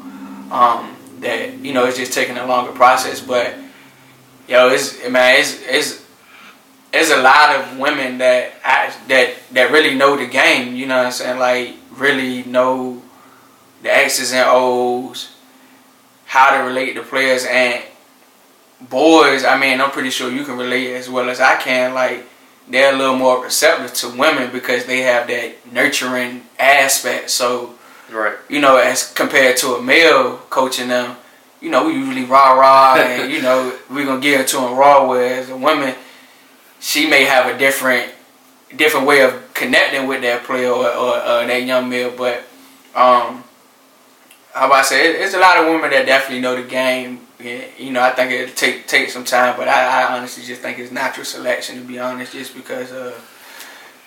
Um, 0.51 0.96
that 1.20 1.59
you 1.59 1.74
know 1.74 1.84
it's 1.84 1.98
just 1.98 2.14
taking 2.14 2.38
a 2.38 2.46
longer 2.46 2.72
process. 2.72 3.20
But 3.20 3.55
yo, 4.48 4.68
it's 4.70 4.96
man, 5.11 5.40
it's 5.40 5.61
it's 5.66 6.07
there's 6.93 7.11
a 7.11 7.22
lot 7.22 7.57
of 7.57 7.78
women 7.78 8.18
that 8.18 8.53
act- 8.62 9.09
that 9.09 9.34
that 9.53 9.70
really 9.70 9.95
know 9.95 10.16
the 10.16 10.26
game. 10.26 10.74
You 10.74 10.86
know 10.86 10.97
what 10.99 11.07
I'm 11.07 11.12
saying? 11.12 11.38
Like 11.38 11.74
really 11.93 12.43
know 12.45 13.03
the 13.82 13.95
X's 13.95 14.32
and 14.32 14.49
O's, 14.49 15.34
how 16.26 16.57
to 16.57 16.64
relate 16.64 16.95
to 16.95 17.03
players 17.03 17.47
and 17.49 17.84
boys. 18.88 19.45
I 19.45 19.59
mean, 19.59 19.80
I'm 19.80 19.91
pretty 19.91 20.11
sure 20.11 20.30
you 20.30 20.45
can 20.45 20.57
relate 20.57 20.95
as 20.95 21.09
well 21.09 21.28
as 21.28 21.41
I 21.41 21.57
can. 21.57 21.95
Like 21.95 22.26
they're 22.68 22.95
a 22.95 22.97
little 22.97 23.16
more 23.16 23.43
receptive 23.43 23.93
to 23.95 24.18
women 24.18 24.51
because 24.53 24.86
they 24.86 25.01
have 25.01 25.26
that 25.28 25.72
nurturing 25.72 26.43
aspect. 26.59 27.30
So 27.30 27.74
right. 28.11 28.36
you 28.49 28.61
know, 28.61 28.76
as 28.76 29.12
compared 29.12 29.57
to 29.59 29.74
a 29.74 29.82
male 29.82 30.38
coaching 30.51 30.88
them, 30.88 31.16
you 31.61 31.70
know, 31.70 31.86
we 31.86 31.95
usually 31.95 32.24
rah 32.24 32.53
rah 32.53 32.97
and 33.01 33.32
you 33.32 33.43
know 33.43 33.76
we're 33.88 34.07
gonna 34.07 34.20
get 34.20 34.41
into 34.41 34.57
them 34.57 34.76
raw. 34.76 35.09
Whereas 35.09 35.51
a 35.51 35.57
woman, 35.57 35.95
she 36.80 37.08
may 37.08 37.24
have 37.24 37.54
a 37.54 37.56
different 37.56 38.10
different 38.76 39.06
way 39.06 39.22
of 39.22 39.52
connecting 39.54 40.06
with 40.06 40.22
that 40.22 40.44
player 40.44 40.70
or, 40.70 40.86
or, 40.88 41.16
or 41.16 41.46
that 41.46 41.62
young 41.64 41.88
male. 41.88 42.14
But 42.16 42.38
um, 42.94 43.44
how 44.54 44.66
about 44.66 44.72
I 44.72 44.82
say, 44.82 45.10
it, 45.10 45.20
it's 45.20 45.34
a 45.34 45.38
lot 45.38 45.58
of 45.58 45.66
women 45.66 45.90
that 45.90 46.06
definitely 46.06 46.40
know 46.40 46.56
the 46.60 46.68
game. 46.68 47.20
You 47.38 47.92
know, 47.92 48.02
I 48.02 48.10
think 48.10 48.32
it'll 48.32 48.54
take 48.54 48.86
take 48.86 49.08
some 49.08 49.24
time, 49.24 49.56
but 49.56 49.66
I, 49.68 50.02
I 50.02 50.16
honestly 50.16 50.44
just 50.44 50.60
think 50.60 50.78
it's 50.78 50.92
natural 50.92 51.24
selection 51.24 51.76
to 51.76 51.86
be 51.86 51.98
honest, 51.98 52.32
just 52.32 52.54
because 52.54 52.92
of 52.92 53.14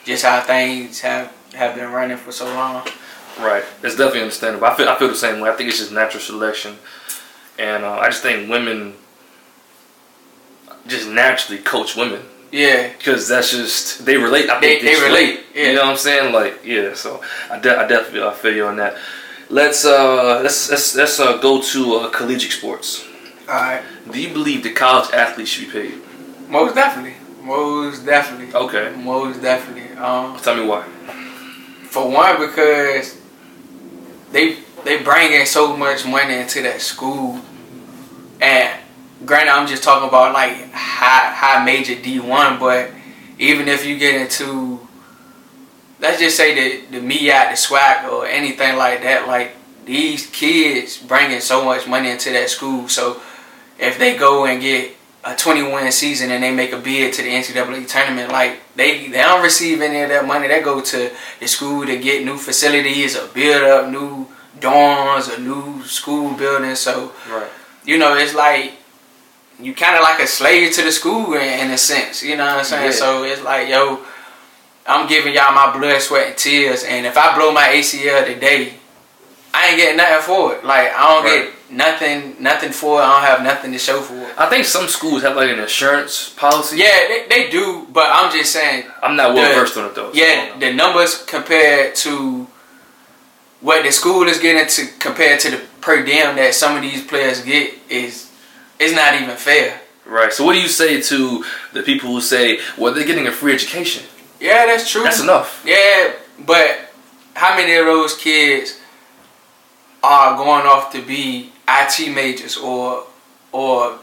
just 0.06 0.24
how 0.24 0.42
things 0.42 1.00
have 1.02 1.34
have 1.54 1.76
been 1.76 1.92
running 1.92 2.18
for 2.18 2.32
so 2.32 2.46
long. 2.46 2.88
Right. 3.40 3.64
It's 3.82 3.96
definitely 3.96 4.22
understandable. 4.22 4.68
I 4.68 4.76
feel 4.76 4.88
I 4.88 5.00
feel 5.00 5.08
the 5.08 5.16
same 5.16 5.40
way. 5.40 5.50
I 5.50 5.54
think 5.54 5.70
it's 5.70 5.80
just 5.80 5.92
natural 5.92 6.22
selection, 6.22 6.76
and 7.58 7.84
uh, 7.84 7.94
I 7.94 8.10
just 8.10 8.22
think 8.22 8.50
women 8.50 8.94
just 10.86 11.10
naturally 11.10 11.62
coach 11.62 11.96
women 11.96 12.22
Yeah, 12.54 12.94
because 12.96 13.28
that's 13.28 13.50
just 13.50 14.06
they 14.06 14.16
relate. 14.18 14.48
I 14.50 14.60
They- 14.60 14.68
think 14.78 14.82
they 14.84 14.92
just 14.94 15.04
relate, 15.10 15.40
yeah. 15.56 15.68
You 15.70 15.74
know 15.74 15.86
what 15.90 15.92
I'm 15.92 15.98
saying? 15.98 16.32
Like 16.34 16.56
yeah. 16.64 16.94
So 16.94 17.20
I, 17.50 17.58
de- 17.60 17.76
I 17.82 17.88
definitely 17.88 18.22
I 18.22 18.34
feel 18.34 18.54
you 18.54 18.66
on 18.68 18.78
that. 18.78 18.94
Let's 19.50 19.84
uh 19.86 20.40
let's 20.44 20.70
let's 20.70 20.96
let's 20.96 21.20
uh, 21.20 21.38
go 21.38 21.62
to 21.74 21.80
uh, 21.96 22.10
collegiate 22.12 22.54
sports. 22.54 22.90
all 23.50 23.56
right. 23.56 23.82
Do 24.12 24.22
you 24.22 24.30
believe 24.34 24.62
the 24.62 24.72
college 24.74 25.10
athletes 25.14 25.50
should 25.52 25.66
be 25.68 25.72
paid? 25.80 25.94
Most 26.48 26.76
definitely. 26.76 27.16
Most 27.42 28.06
definitely. 28.06 28.54
Okay. 28.54 28.94
Most 29.02 29.42
definitely. 29.42 29.90
Um, 29.98 30.38
Tell 30.38 30.56
me 30.56 30.66
why. 30.66 30.84
for 31.90 32.06
one, 32.10 32.38
because 32.40 33.18
they 34.32 34.58
they 34.86 35.02
bring 35.02 35.34
in 35.34 35.46
so 35.48 35.76
much 35.76 36.06
money 36.06 36.36
into 36.36 36.62
that 36.62 36.82
school, 36.82 37.40
and 38.42 38.80
granted, 39.26 39.52
I'm 39.52 39.68
just 39.68 39.84
talking 39.84 40.08
about 40.08 40.34
like 40.34 40.72
high 40.72 41.32
high 41.34 41.64
major 41.66 41.96
D 41.96 42.20
one, 42.20 42.60
but 42.60 42.92
even 43.40 43.68
if 43.68 43.86
you 43.86 43.98
get 43.98 44.16
into 44.16 44.80
let's 46.00 46.20
just 46.20 46.36
say 46.38 46.54
the 46.54 46.98
the 46.98 47.02
me 47.02 47.32
out 47.32 47.50
the 47.52 47.58
swag 47.58 48.10
or 48.12 48.26
anything 48.28 48.78
like 48.78 49.02
that, 49.04 49.28
like 49.28 49.56
these 49.86 50.28
kids 50.28 50.98
bringing 50.98 51.40
so 51.42 51.64
much 51.66 51.88
money 51.88 52.10
into 52.10 52.32
that 52.32 52.50
school, 52.50 52.88
so 52.88 53.22
if 53.80 53.98
they 53.98 54.16
go 54.18 54.46
and 54.46 54.62
get 54.62 54.96
a 55.26 55.36
21 55.36 55.90
season 55.92 56.32
and 56.32 56.44
they 56.44 56.54
make 56.54 56.74
a 56.74 56.78
bid 56.78 57.14
to 57.14 57.22
the 57.22 57.30
NCAA 57.30 57.88
tournament, 57.88 58.32
like 58.32 58.60
they 58.76 59.08
they 59.08 59.20
don't 59.22 59.42
receive 59.42 59.82
any 59.82 60.02
of 60.02 60.10
that 60.10 60.26
money. 60.28 60.48
They 60.48 60.62
go 60.62 60.82
to 60.82 61.12
the 61.40 61.48
school 61.48 61.86
to 61.86 61.98
get 61.98 62.26
new 62.26 62.38
facilities 62.38 63.18
or 63.18 63.28
build 63.28 63.64
up 63.64 63.90
new 63.90 64.28
dorms 64.60 65.34
or 65.36 65.40
new 65.42 65.84
school 65.84 66.34
buildings. 66.36 66.80
So 66.80 67.14
Right. 67.30 67.50
you 67.86 67.98
know, 67.98 68.16
it's 68.16 68.34
like 68.36 68.74
you 69.60 69.74
kind 69.74 69.96
of 69.96 70.02
like 70.04 70.20
a 70.20 70.28
slave 70.28 70.74
to 70.74 70.82
the 70.84 70.92
school 70.92 71.34
in, 71.34 71.42
in 71.68 71.72
a 71.72 71.78
sense. 71.78 72.24
You 72.24 72.36
know 72.38 72.46
what 72.46 72.58
I'm 72.60 72.64
saying? 72.66 72.86
Yeah. 72.86 72.92
So 72.92 73.24
it's 73.24 73.42
like, 73.44 73.70
yo, 73.70 74.00
I'm 74.88 75.08
giving 75.08 75.34
y'all 75.34 75.54
my 75.54 75.72
blood, 75.78 76.02
sweat, 76.02 76.28
and 76.28 76.38
tears, 76.38 76.84
and 76.84 77.06
if 77.06 77.18
I 77.18 77.36
blow 77.38 77.52
my 77.54 77.68
ACL 77.68 78.26
today, 78.26 78.74
I 79.54 79.68
ain't 79.70 79.78
getting 79.78 79.98
nothing 79.98 80.22
for 80.24 80.56
it. 80.56 80.66
Like 80.66 80.92
I 80.94 81.14
don't 81.14 81.24
Right. 81.24 81.44
get 81.46 81.72
nothing, 81.72 82.36
nothing 82.40 82.72
for 82.72 83.00
it. 83.00 83.04
I 83.04 83.12
don't 83.14 83.28
have 83.30 83.44
nothing 83.44 83.72
to 83.72 83.78
show 83.78 84.02
for 84.02 84.16
it. 84.16 84.34
I 84.38 84.50
think 84.50 84.66
some 84.66 84.88
schools 84.88 85.22
have 85.22 85.36
like 85.36 85.50
an 85.52 85.60
insurance 85.60 86.30
policy. 86.36 86.78
Yeah, 86.78 86.90
they, 87.08 87.26
they 87.30 87.50
do, 87.52 87.88
but 87.94 88.10
I'm 88.12 88.32
just 88.32 88.52
saying, 88.52 88.86
I'm 89.02 89.16
not 89.16 89.34
well 89.36 89.54
versed 89.60 89.78
on 89.78 89.86
it 89.86 89.96
though. 89.96 90.12
yeah, 90.14 90.58
the 90.58 90.74
numbers 90.74 91.24
compared 91.24 91.94
to 91.98 92.48
what 93.62 93.84
the 93.84 93.92
school 93.92 94.28
is 94.28 94.40
getting 94.40 94.68
to 94.68 94.92
compared 95.00 95.40
to 95.42 95.52
the 95.52 95.62
per 95.82 96.04
diem 96.04 96.36
that 96.36 96.54
some 96.56 96.76
of 96.76 96.82
these 96.82 97.06
players 97.06 97.42
get 97.42 97.74
is 97.90 98.30
is 98.80 98.94
not 98.94 99.20
even 99.22 99.36
fair. 99.36 99.80
Right. 100.06 100.34
So 100.34 100.44
what 100.46 100.54
do 100.54 100.62
you 100.62 100.68
say 100.68 101.02
to 101.02 101.46
the 101.72 101.82
people 101.82 102.10
who 102.10 102.22
say, 102.22 102.60
well, 102.78 102.94
they're 102.94 103.06
getting 103.06 103.28
a 103.28 103.32
free 103.32 103.54
education? 103.54 104.04
Yeah, 104.40 104.66
that's 104.66 104.90
true. 104.90 105.04
That's 105.04 105.22
enough. 105.22 105.64
Yeah, 105.66 106.14
but 106.46 106.92
how 107.36 107.56
many 107.56 107.76
of 107.76 107.86
those 107.86 108.16
kids 108.18 108.80
are 110.04 110.36
going 110.36 110.66
off 110.66 110.92
to 110.92 111.02
be 111.02 111.52
IT 111.68 112.14
majors 112.14 112.58
or 112.58 113.06
or 113.54 114.00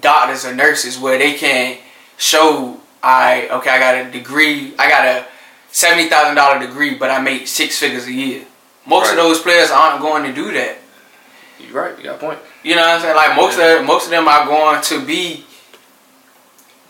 doctors 0.00 0.44
or 0.44 0.54
nurses 0.54 0.98
where 0.98 1.18
they 1.18 1.34
can 1.34 1.78
show 2.16 2.80
I 3.02 3.48
okay 3.48 3.70
I 3.70 3.78
got 3.78 3.94
a 4.06 4.10
degree 4.10 4.74
I 4.78 4.88
got 4.88 5.06
a 5.06 5.26
seventy 5.70 6.08
thousand 6.08 6.34
dollar 6.34 6.58
degree 6.58 6.96
but 6.96 7.10
I 7.10 7.20
make 7.20 7.46
six 7.46 7.78
figures 7.78 8.06
a 8.06 8.12
year. 8.12 8.44
Most 8.86 9.10
of 9.10 9.16
those 9.16 9.40
players 9.40 9.70
aren't 9.70 10.00
going 10.00 10.24
to 10.24 10.32
do 10.32 10.52
that. 10.52 10.78
You're 11.60 11.72
right. 11.72 11.96
You 11.96 12.04
got 12.04 12.16
a 12.16 12.18
point. 12.18 12.38
You 12.66 12.74
know 12.74 12.80
what 12.80 12.96
I'm 12.96 13.00
saying? 13.00 13.14
Like 13.14 13.36
most 13.36 13.60
of 13.60 13.86
most 13.86 14.04
of 14.06 14.10
them 14.10 14.26
are 14.26 14.44
going 14.44 14.82
to 14.82 15.06
be 15.06 15.44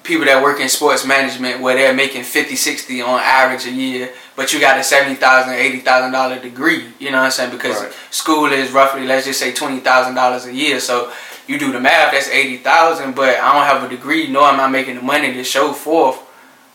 people 0.02 0.24
that 0.24 0.42
work 0.42 0.58
in 0.58 0.70
sports 0.70 1.04
management 1.04 1.60
where 1.60 1.74
they're 1.76 1.92
making 1.92 2.22
50, 2.22 2.56
60 2.56 3.02
on 3.02 3.20
average 3.20 3.66
a 3.66 3.70
year, 3.70 4.10
but 4.36 4.54
you 4.54 4.58
got 4.58 4.78
a 4.78 4.80
$70,000, 4.80 5.18
$80,000 5.18 6.40
degree, 6.40 6.86
you 6.98 7.10
know 7.10 7.18
what 7.18 7.24
I'm 7.24 7.30
saying? 7.30 7.50
Because 7.50 7.82
Right. 7.82 7.92
school 8.10 8.46
is 8.46 8.70
roughly, 8.70 9.04
let's 9.04 9.26
just 9.26 9.38
say 9.38 9.52
$20,000 9.52 10.46
a 10.46 10.54
year. 10.54 10.80
So 10.80 11.12
you 11.46 11.58
do 11.58 11.72
the 11.72 11.80
math, 11.80 12.12
that's 12.12 12.28
80,000, 12.30 13.14
but 13.14 13.36
I 13.36 13.52
don't 13.52 13.66
have 13.66 13.82
a 13.82 13.88
degree, 13.94 14.28
nor 14.28 14.44
am 14.44 14.60
I 14.60 14.68
making 14.68 14.94
the 14.94 15.02
money 15.02 15.34
to 15.34 15.44
show 15.44 15.74
forth 15.74 16.18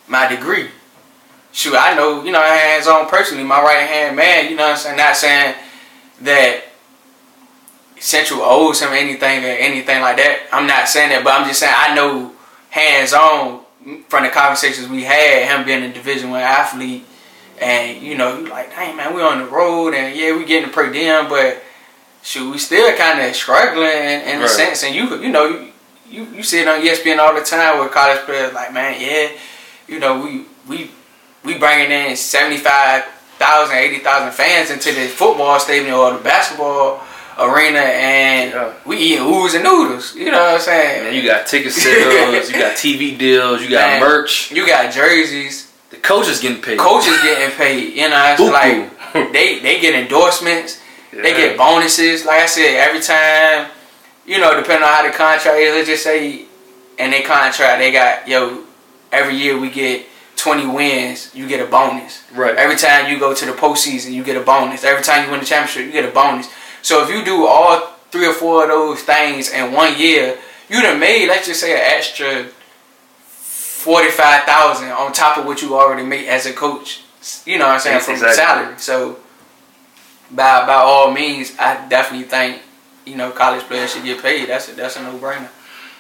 my 0.08 0.28
degree. 0.28 0.68
Shoot, 1.54 1.76
I 1.76 1.96
know, 1.96 2.24
you 2.24 2.32
know, 2.32 2.42
hands 2.42 2.86
on 2.86 3.08
personally, 3.08 3.46
my 3.46 3.62
right 3.64 3.88
hand 3.88 4.16
man, 4.16 4.52
you 4.52 4.56
know 4.56 4.64
what 4.64 4.72
I'm 4.74 4.78
saying? 4.78 4.98
Not 4.98 5.16
saying 5.16 5.56
that 6.22 6.66
Central 8.02 8.42
owes 8.42 8.82
him 8.82 8.90
anything 8.94 9.46
or 9.46 9.50
anything 9.50 10.02
like 10.02 10.18
that. 10.18 10.50
I'm 10.52 10.66
not 10.66 10.90
saying 10.90 11.10
that, 11.10 11.24
but 11.24 11.34
I'm 11.34 11.48
just 11.48 11.60
saying 11.60 11.74
I 11.78 11.94
know 11.94 12.34
hands 12.72 13.14
on 13.14 13.62
from 14.10 14.24
the 14.24 14.30
conversations 14.30 14.88
we 14.88 15.04
had, 15.04 15.48
him 15.48 15.66
being 15.66 15.84
a 15.84 15.94
Division 15.94 16.32
One 16.32 16.42
athlete, 16.42 17.06
and 17.62 18.02
you 18.02 18.18
know, 18.18 18.40
you 18.40 18.48
like, 18.48 18.72
hey 18.72 18.96
man, 18.96 19.14
we're 19.14 19.26
on 19.26 19.38
the 19.38 19.46
road, 19.46 19.94
and 19.94 20.16
yeah, 20.18 20.36
we 20.36 20.46
getting 20.46 20.72
per 20.72 20.92
diem, 20.92 21.30
but 21.30 21.62
shoot, 22.24 22.50
we 22.52 22.58
still 22.58 22.98
kind 22.98 23.22
of 23.22 23.36
struggling 23.36 23.86
in, 23.86 24.22
in 24.22 24.42
a 24.42 24.48
sense. 24.48 24.84
And 24.84 24.96
you, 24.96 25.22
you 25.22 25.30
know, 25.30 25.46
you, 25.46 25.72
you 26.10 26.26
you 26.38 26.44
see 26.44 26.60
it 26.60 26.68
on 26.68 26.82
ESPN 26.82 27.20
all 27.20 27.36
the 27.36 27.42
time 27.42 27.80
with 27.80 27.92
college 27.92 28.22
players, 28.22 28.52
like, 28.52 28.74
man, 28.74 29.00
yeah, 29.00 29.30
you 29.88 30.00
know, 30.00 30.20
we 30.20 30.46
we 30.68 30.90
we 31.44 31.60
bringing 31.60 31.92
in 31.92 32.16
75,000, 32.16 33.76
80,000 33.76 34.32
fans 34.32 34.72
into 34.72 34.92
the 34.92 35.08
football 35.08 35.60
stadium 35.60 35.94
or 35.94 36.14
the 36.14 36.24
basketball 36.24 37.04
arena, 37.42 37.80
and 37.80 38.52
Yeah. 38.52 38.74
we 38.86 38.98
eating 38.98 39.26
ooze 39.26 39.54
and 39.54 39.64
noodles. 39.64 40.16
You 40.16 40.32
know 40.32 40.40
what 40.40 40.54
I'm 40.56 40.60
saying? 40.62 41.08
And 41.08 41.16
you 41.16 41.24
got 41.24 41.48
ticket 41.48 41.72
sales, 41.74 42.50
you 42.50 42.60
got 42.60 42.76
TV 42.76 43.18
deals, 43.18 43.62
you 43.62 43.70
got 43.70 43.88
Man. 43.88 44.00
merch. 44.02 44.52
You 44.52 44.66
got 44.68 44.94
jerseys. 44.94 45.72
The 45.90 45.98
coaches 45.98 46.40
getting 46.40 46.62
paid. 46.62 46.78
Coaches 46.80 47.18
getting 47.22 47.56
paid. 47.58 47.94
You 47.96 48.10
know, 48.10 48.26
it's 48.32 48.40
Boo-boo. 48.42 48.54
like 48.54 49.34
they 49.34 49.60
they 49.60 49.80
get 49.82 49.94
endorsements. 49.96 50.80
They 51.12 51.34
get 51.34 51.58
bonuses. 51.58 52.24
Like 52.26 52.42
I 52.42 52.46
said, 52.46 52.76
every 52.88 53.02
time, 53.02 53.70
you 54.26 54.40
know, 54.40 54.56
depending 54.56 54.84
on 54.88 54.94
how 54.94 55.04
the 55.04 55.10
contract 55.12 55.58
is, 55.58 55.76
let's 55.76 55.88
just 55.90 56.04
say, 56.04 56.46
in 56.98 57.12
their 57.12 57.24
contract, 57.24 57.80
they 57.80 57.92
got 57.92 58.28
yo. 58.28 58.64
Every 59.12 59.36
year 59.36 59.60
we 59.60 59.70
get 59.70 60.06
20 60.38 60.68
wins, 60.68 61.36
you 61.36 61.46
get 61.46 61.60
a 61.60 61.66
bonus. 61.70 62.24
Right. 62.34 62.56
Every 62.56 62.78
time 62.78 63.12
you 63.12 63.20
go 63.20 63.34
to 63.36 63.46
the 63.46 63.52
postseason, 63.52 64.14
you 64.14 64.24
get 64.24 64.38
a 64.38 64.42
bonus. 64.42 64.86
Every 64.86 65.04
time 65.04 65.26
you 65.26 65.32
win 65.32 65.42
the 65.42 65.46
championship, 65.46 65.86
you 65.86 65.92
get 65.92 66.06
a 66.08 66.14
bonus. 66.14 66.48
So 66.82 67.04
if 67.04 67.10
you 67.10 67.24
do 67.24 67.46
all 67.48 67.88
three 68.12 68.28
or 68.28 68.34
four 68.34 68.64
of 68.64 68.70
those 68.70 69.02
things 69.04 69.50
in 69.52 69.72
one 69.72 69.98
year, 70.00 70.38
you'd 70.70 70.84
have 70.84 71.00
made, 71.00 71.28
let's 71.28 71.48
just 71.48 71.62
say, 71.62 71.74
an 71.74 71.98
extra 71.98 72.46
forty-five 73.24 74.44
thousand 74.44 74.90
on 74.92 75.12
top 75.14 75.38
of 75.38 75.46
what 75.46 75.62
you 75.62 75.76
already 75.76 76.04
made 76.04 76.28
as 76.28 76.46
a 76.46 76.54
coach. 76.54 77.02
You 77.46 77.60
know 77.60 77.68
what 77.68 77.74
I'm 77.76 77.80
saying 77.80 78.02
from 78.02 78.14
Exactly. 78.16 78.36
salary. 78.36 78.76
So 78.80 79.18
by 80.32 80.66
by 80.66 80.74
all 80.76 81.12
means, 81.12 81.54
I 81.60 81.88
definitely 81.88 82.28
think 82.28 82.62
you 83.06 83.16
know 83.16 83.32
college 83.32 83.64
players 83.64 83.94
should 83.94 84.04
get 84.04 84.22
paid. 84.22 84.50
That's 84.50 84.70
a, 84.70 84.74
that's 84.76 84.98
a 84.98 85.04
no-brainer. 85.04 85.50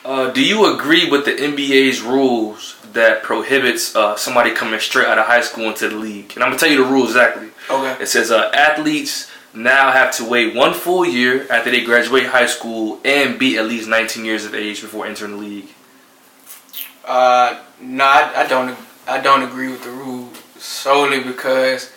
Uh, 0.03 0.31
do 0.31 0.43
you 0.43 0.73
agree 0.73 1.09
with 1.09 1.25
the 1.25 1.31
NBA's 1.31 2.01
rules 2.01 2.75
that 2.93 3.21
prohibits 3.21 3.95
uh, 3.95 4.15
somebody 4.15 4.49
coming 4.51 4.79
straight 4.79 5.05
out 5.07 5.19
of 5.19 5.27
high 5.27 5.41
school 5.41 5.65
into 5.65 5.87
the 5.89 5.95
league? 5.95 6.31
And 6.33 6.43
I'm 6.43 6.49
gonna 6.49 6.59
tell 6.59 6.69
you 6.71 6.83
the 6.83 6.89
rules 6.91 7.09
exactly. 7.11 7.49
Okay. 7.69 8.03
It 8.03 8.07
says 8.07 8.31
uh, 8.31 8.49
athletes 8.53 9.30
now 9.53 9.91
have 9.91 10.15
to 10.15 10.25
wait 10.27 10.55
one 10.55 10.73
full 10.73 11.05
year 11.05 11.45
after 11.51 11.71
they 11.71 11.83
graduate 11.83 12.27
high 12.27 12.45
school 12.45 12.99
and 13.03 13.37
be 13.37 13.57
at 13.57 13.65
least 13.65 13.87
19 13.87 14.23
years 14.23 14.45
of 14.45 14.55
age 14.55 14.81
before 14.81 15.05
entering 15.05 15.31
the 15.31 15.37
league. 15.37 15.67
Uh, 17.05 17.59
no, 17.81 18.03
I, 18.03 18.43
I 18.43 18.47
don't. 18.47 18.77
I 19.07 19.19
don't 19.19 19.41
agree 19.41 19.67
with 19.67 19.83
the 19.83 19.89
rule 19.89 20.29
solely 20.57 21.23
because 21.23 21.91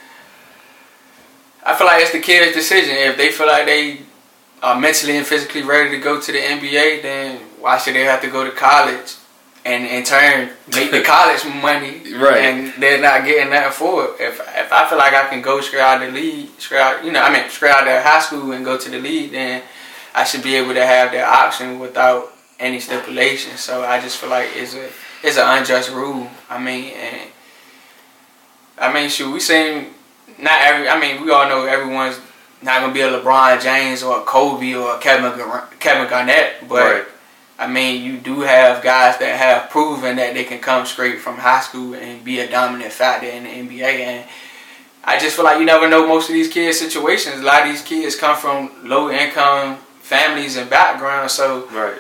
I 1.65 1.77
feel 1.77 1.87
like 1.87 2.03
it's 2.03 2.13
the 2.13 2.21
kid's 2.21 2.55
decision. 2.55 2.95
If 2.97 3.17
they 3.19 3.31
feel 3.31 3.47
like 3.47 3.67
they 3.67 4.01
are 4.63 4.79
mentally 4.81 5.19
and 5.19 5.27
physically 5.27 5.63
ready 5.63 5.91
to 5.91 5.99
go 5.99 6.21
to 6.21 6.33
the 6.33 6.39
NBA, 6.39 7.03
then 7.03 7.41
why 7.61 7.77
should 7.77 7.95
they 7.95 8.05
have 8.05 8.23
to 8.23 8.31
go 8.31 8.43
to 8.45 8.51
college 8.51 9.17
and 9.65 9.87
in 9.87 10.05
turn 10.05 10.51
make 10.75 10.91
the 10.91 11.03
college 11.15 11.45
money? 11.45 12.13
Right. 12.15 12.39
And 12.39 12.73
they're 12.83 13.01
not 13.01 13.25
getting 13.25 13.51
that 13.51 13.73
for 13.75 14.05
it. 14.05 14.11
If 14.21 14.41
if 14.41 14.73
I 14.73 14.89
feel 14.89 14.99
like 14.99 15.15
I 15.15 15.29
can 15.29 15.43
go 15.43 15.61
straight 15.61 15.81
out 15.81 16.03
of 16.03 16.13
the 16.13 16.21
league, 16.21 16.49
straight 16.59 16.81
out, 16.81 17.05
you 17.05 17.13
know, 17.13 17.23
I 17.23 17.33
mean, 17.33 17.49
straight 17.51 17.73
out 17.73 17.87
of 17.89 18.03
high 18.03 18.21
school 18.21 18.53
and 18.53 18.65
go 18.65 18.77
to 18.79 18.91
the 18.91 18.99
league, 19.01 19.33
then 19.33 19.63
I 20.15 20.25
should 20.25 20.43
be 20.43 20.55
able 20.57 20.75
to 20.75 20.85
have 20.85 21.13
that 21.13 21.27
option 21.27 21.79
without 21.79 22.33
any 22.61 22.79
stipulation. 22.81 23.57
So 23.57 23.83
I 23.85 24.01
just 24.01 24.19
feel 24.19 24.31
like 24.31 24.49
it's 24.55 24.75
a 24.75 24.89
it's 25.23 25.39
an 25.39 25.59
unjust 25.59 25.91
rule. 25.91 26.29
I 26.51 26.59
mean, 26.63 26.93
and 26.95 27.31
I 28.79 28.93
mean, 28.93 29.09
shoot, 29.09 29.33
we 29.33 29.41
seen 29.41 29.87
not 30.39 30.61
every. 30.61 30.89
I 30.89 30.99
mean, 31.01 31.25
we 31.25 31.31
all 31.31 31.49
know 31.49 31.65
everyone's 31.65 32.21
not 32.63 32.81
gonna 32.81 32.93
be 32.95 33.01
a 33.01 33.09
LeBron 33.09 33.63
James 33.63 34.03
or 34.03 34.21
a 34.21 34.25
Kobe 34.25 34.75
or 34.75 34.97
a 34.97 34.99
Kevin 34.99 35.37
Gar- 35.39 35.69
Kevin 35.81 36.09
Garnett, 36.09 36.69
but 36.69 36.85
Right. 36.85 37.05
I 37.59 37.67
mean, 37.69 38.03
you 38.03 38.19
do 38.19 38.41
have 38.41 38.83
guys 38.83 39.17
that 39.19 39.39
have 39.39 39.71
proven 39.71 40.17
that 40.17 40.35
they 40.35 40.45
can 40.45 40.59
come 40.59 40.85
straight 40.87 41.21
from 41.21 41.37
high 41.37 41.61
school 41.61 41.95
and 41.95 42.25
be 42.25 42.41
a 42.41 42.51
dominant 42.51 42.93
factor 42.93 43.29
in 43.29 43.45
the 43.45 43.51
NBA. 43.51 43.85
And 44.01 44.29
I 45.05 45.19
just 45.19 45.37
feel 45.37 45.45
like 45.45 45.59
you 45.61 45.65
never 45.65 45.89
know 45.89 46.07
most 46.07 46.29
of 46.29 46.35
these 46.35 46.49
kids' 46.49 46.79
situations. 46.81 47.41
A 47.41 47.45
lot 47.45 47.63
of 47.63 47.69
these 47.69 47.83
kids 47.83 48.17
come 48.17 48.37
from 48.37 48.71
low 48.89 49.09
income 49.11 49.77
families 50.01 50.57
and 50.57 50.69
backgrounds, 50.69 51.33
so 51.35 51.69
Right. 51.73 51.95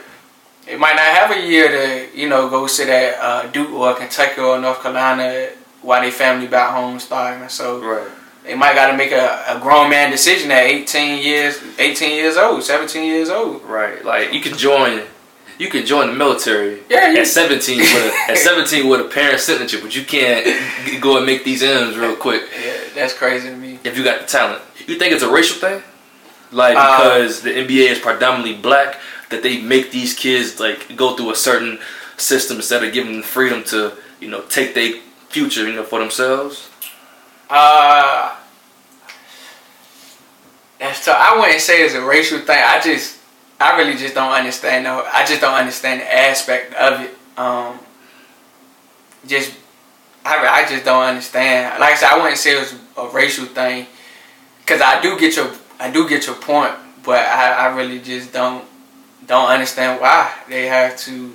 they 0.66 0.76
might 0.76 0.96
not 0.96 1.04
have 1.04 1.30
a 1.30 1.40
year 1.46 1.68
to, 1.68 2.18
you 2.18 2.28
know, 2.28 2.48
go 2.48 2.66
sit 2.66 2.88
at 2.88 3.18
uh, 3.20 3.46
Duke 3.48 3.70
or 3.70 3.94
Kentucky 3.94 4.40
or 4.40 4.58
North 4.58 4.82
Carolina 4.82 5.50
while 5.82 6.02
they 6.02 6.10
family 6.10 6.46
back 6.48 6.70
home 6.74 6.98
starving. 6.98 7.48
So 7.48 7.78
Right. 7.78 8.08
they 8.44 8.54
might 8.56 8.74
got 8.74 8.88
to 8.90 8.96
make 8.96 9.12
a, 9.12 9.44
a 9.48 9.60
grown 9.60 9.88
man 9.88 10.10
decision 10.10 10.50
at 10.50 10.64
18 10.64 11.22
years, 11.22 11.60
18 11.78 12.10
years 12.16 12.36
old, 12.36 12.64
17 12.64 13.04
years 13.04 13.30
old. 13.30 13.62
Right. 13.64 14.04
Like 14.04 14.32
you 14.32 14.40
can 14.40 14.56
join. 14.58 15.02
You 15.58 15.68
can 15.68 15.86
join 15.86 16.08
the 16.08 16.12
military 16.14 16.80
Yeah, 16.90 17.14
at 17.16 17.26
17 17.26 17.78
with 17.78 17.88
a, 18.28 18.32
at 18.32 18.38
17 18.38 18.88
with 18.88 19.00
a 19.00 19.04
parent 19.04 19.40
signature, 19.40 19.78
but 19.80 19.94
you 19.94 20.04
can't 20.04 20.44
go 21.00 21.16
and 21.18 21.26
make 21.26 21.44
these 21.44 21.62
ends 21.62 21.96
real 21.96 22.16
quick 22.16 22.42
Yeah, 22.64 22.76
that's 22.94 23.12
crazy 23.14 23.48
to 23.50 23.56
me. 23.56 23.78
if 23.84 23.96
you 23.96 24.02
got 24.04 24.20
the 24.20 24.26
talent. 24.26 24.62
You 24.86 24.98
think 24.98 25.12
it's 25.12 25.22
a 25.22 25.30
racial 25.30 25.56
thing? 25.58 25.82
Like 26.50 26.76
Uh, 26.76 26.96
because 26.96 27.42
the 27.42 27.50
NBA 27.50 27.90
is 27.90 27.98
predominantly 27.98 28.56
black, 28.60 28.98
that 29.30 29.42
they 29.42 29.60
make 29.60 29.90
these 29.90 30.14
kids 30.14 30.60
like 30.60 30.94
go 30.96 31.16
through 31.16 31.30
a 31.30 31.36
certain 31.36 31.78
system 32.16 32.56
instead 32.58 32.84
of 32.84 32.92
giving 32.92 33.12
them 33.12 33.22
freedom 33.22 33.64
to 33.64 33.92
you 34.20 34.28
know 34.28 34.42
take 34.42 34.74
their 34.74 34.92
future 35.28 35.66
you 35.68 35.74
know 35.74 35.84
for 35.84 35.98
themselves. 36.00 36.68
Uh, 37.50 38.34
that's 40.78 41.04
tough. 41.04 41.16
I 41.18 41.38
wouldn't 41.38 41.60
say 41.60 41.82
it's 41.84 41.94
a 41.94 42.02
racial 42.04 42.38
thing. 42.40 42.58
I 42.62 42.80
just, 42.80 43.18
I 43.60 43.76
really 43.78 43.96
just 43.96 44.14
don't 44.14 44.32
understand. 44.32 44.84
No, 44.84 45.04
I 45.12 45.24
just 45.24 45.40
don't 45.40 45.54
understand 45.54 46.00
the 46.00 46.12
aspect 46.14 46.74
of 46.74 47.00
it. 47.00 47.16
Um, 47.38 47.78
just, 49.26 49.54
I, 50.24 50.62
I 50.64 50.68
just 50.68 50.84
don't 50.84 51.02
understand. 51.02 51.78
Like 51.80 51.92
I 51.92 51.96
said, 51.96 52.10
I 52.10 52.16
wouldn't 52.18 52.36
say 52.38 52.56
it 52.56 52.60
was 52.60 52.74
a 52.96 53.08
racial 53.14 53.46
thing, 53.46 53.86
cause 54.66 54.80
I 54.80 55.00
do 55.00 55.18
get 55.18 55.36
your, 55.36 55.50
I 55.80 55.90
do 55.90 56.08
get 56.08 56.26
your 56.26 56.36
point, 56.36 56.72
but 57.04 57.20
I, 57.26 57.66
I 57.68 57.76
really 57.76 58.00
just 58.00 58.32
don't, 58.32 58.64
don't 59.26 59.48
understand 59.48 60.00
why 60.00 60.32
they 60.48 60.66
have 60.66 60.96
to 61.00 61.32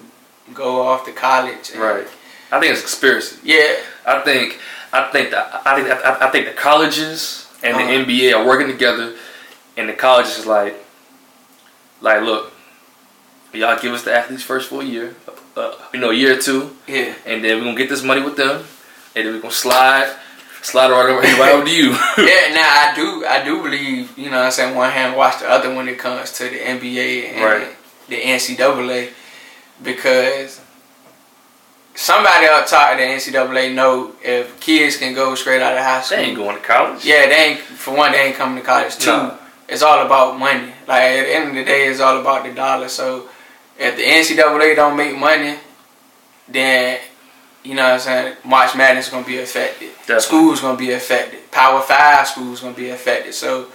go 0.53 0.81
off 0.81 1.05
to 1.05 1.11
college. 1.11 1.71
and- 1.71 1.81
Right. 1.81 2.07
I 2.51 2.59
think 2.59 2.71
it's 2.71 2.79
a 2.81 2.83
conspiracy. 2.83 3.37
Yeah. 3.43 3.75
I 4.07 4.21
think 4.21 4.59
I 4.91 5.11
think 5.11 5.29
that 5.29 5.61
I 5.65 5.75
think 5.75 5.87
I, 6.03 6.27
I 6.27 6.31
think 6.31 6.47
the 6.47 6.53
colleges 6.53 7.47
and 7.61 7.77
the 7.77 7.83
Uh-huh. 7.83 8.05
NBA 8.05 8.33
are 8.35 8.43
working 8.47 8.65
together, 8.65 9.15
and 9.77 9.87
the 9.87 9.93
colleges 9.93 10.39
is 10.39 10.45
like, 10.47 10.73
like 12.01 12.21
look, 12.23 12.51
y'all 13.53 13.79
give 13.79 13.93
us 13.93 14.03
the 14.03 14.13
athletes 14.13 14.43
first 14.43 14.69
full 14.69 14.83
year, 14.83 15.15
uh, 15.55 15.73
you 15.93 15.99
know, 15.99 16.11
a 16.11 16.13
year 16.13 16.37
or 16.37 16.41
two, 16.41 16.75
Yeah. 16.87 17.13
and 17.25 17.43
then 17.43 17.57
we're 17.57 17.65
gonna 17.65 17.77
get 17.77 17.89
this 17.89 18.03
money 18.03 18.21
with 18.21 18.35
them, 18.37 18.63
and 19.15 19.25
then 19.25 19.33
we're 19.33 19.41
gonna 19.41 19.51
slide, 19.53 20.13
slide 20.61 20.91
right 20.91 21.09
over, 21.09 21.21
right 21.41 21.51
over 21.53 21.65
to 21.65 21.71
you. 21.71 21.89
yeah, 22.17 22.53
now 22.53 22.69
I 22.69 22.93
do 22.95 23.25
I 23.25 23.43
do 23.43 23.61
believe, 23.63 24.17
you 24.17 24.29
know 24.29 24.37
what 24.37 24.45
I'm 24.45 24.51
saying, 24.51 24.75
one 24.75 24.91
hand 24.91 25.15
wash 25.15 25.37
the 25.37 25.49
other 25.49 25.73
when 25.73 25.87
it 25.87 25.97
comes 25.97 26.31
to 26.33 26.43
the 26.43 26.57
NBA 26.59 27.33
and 27.33 27.43
Right. 27.43 27.67
the 28.07 28.21
NCAA 28.21 29.09
because 29.83 30.59
somebody 31.95 32.45
up 32.47 32.65
top 32.67 32.91
of 32.93 32.97
the 32.97 33.03
NCAA 33.03 33.73
know 33.73 34.13
if 34.23 34.59
kids 34.59 34.97
can 34.97 35.13
go 35.13 35.35
straight 35.35 35.61
out 35.61 35.73
of 35.77 35.83
high 35.83 36.01
school. 36.01 36.17
they 36.17 36.23
ain't 36.25 36.37
going 36.37 36.55
to 36.55 36.61
college. 36.61 37.03
Yeah, 37.05 37.27
they 37.27 37.35
ain't 37.35 37.59
for 37.59 37.95
one, 37.95 38.11
they 38.11 38.19
ain't 38.27 38.35
coming 38.35 38.59
to 38.59 38.65
college. 38.65 38.97
Two, 38.97 39.11
No. 39.11 39.37
It's 39.69 39.81
all 39.81 40.05
about 40.05 40.39
money. 40.39 40.73
Like 40.87 41.03
at 41.03 41.23
the 41.23 41.35
end 41.35 41.49
of 41.49 41.55
the 41.55 41.63
day, 41.63 41.87
it's 41.87 41.99
all 41.99 42.19
about 42.19 42.43
the 42.43 42.53
dollar. 42.53 42.89
So 42.89 43.29
if 43.77 43.95
the 43.95 44.03
NCAA 44.03 44.75
don't 44.75 44.97
make 44.97 45.17
money, 45.17 45.57
then 46.47 46.99
you 47.63 47.75
know 47.75 47.83
what 47.83 47.93
I'm 47.93 47.99
saying, 47.99 48.37
March 48.45 48.75
Madness 48.75 49.07
is 49.07 49.11
gonna 49.11 49.25
be 49.25 49.39
affected. 49.39 49.91
Definitely. 49.99 50.21
Schools 50.21 50.61
gonna 50.61 50.77
be 50.77 50.91
affected. 50.91 51.51
Power 51.51 51.81
Five 51.81 52.27
schools 52.27 52.61
gonna 52.61 52.75
be 52.75 52.89
affected. 52.89 53.33
So 53.33 53.67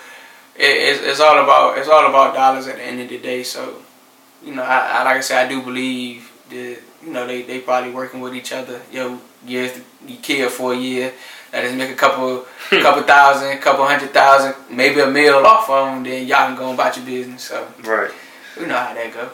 it, 0.57 0.65
it's, 0.65 1.03
it's 1.03 1.21
all 1.21 1.43
about 1.43 1.79
it's 1.79 1.89
all 1.89 2.07
about 2.07 2.35
dollars 2.35 2.67
at 2.67 2.77
the 2.77 2.83
end 2.83 3.01
of 3.01 3.09
the 3.09 3.19
day. 3.19 3.43
So, 3.43 3.83
you 4.43 4.55
know, 4.55 4.63
I, 4.63 5.01
I 5.01 5.05
like 5.05 5.17
I 5.17 5.21
said, 5.21 5.47
I 5.47 5.49
do 5.49 5.63
believe 5.63 6.31
that 6.51 6.79
you 7.05 7.13
know 7.13 7.27
they 7.27 7.43
they 7.43 7.61
probably 7.61 7.93
working 7.93 8.21
with 8.21 8.35
each 8.35 8.53
other. 8.53 8.81
Yo, 8.91 9.19
years 9.47 9.79
you 10.07 10.17
kid 10.17 10.51
for 10.51 10.73
a 10.73 10.77
year, 10.77 11.13
that 11.55 11.65
is 11.65 11.73
make 11.75 11.91
a 11.91 11.95
couple 11.95 12.45
couple 12.71 13.03
thousand, 13.05 13.57
couple 13.59 13.87
hundred 13.87 14.11
thousand, 14.11 14.55
maybe 14.71 15.01
a 15.01 15.07
meal 15.09 15.37
off 15.37 15.71
of 15.71 15.87
them. 15.95 16.03
Then 16.03 16.27
y'all 16.27 16.49
can 16.49 16.57
go 16.57 16.73
about 16.75 16.97
your 16.97 17.07
business. 17.07 17.45
So, 17.45 17.67
Right. 17.85 18.11
we 18.59 18.67
know 18.67 18.77
how 18.77 18.93
that 18.93 19.15
go. 19.15 19.29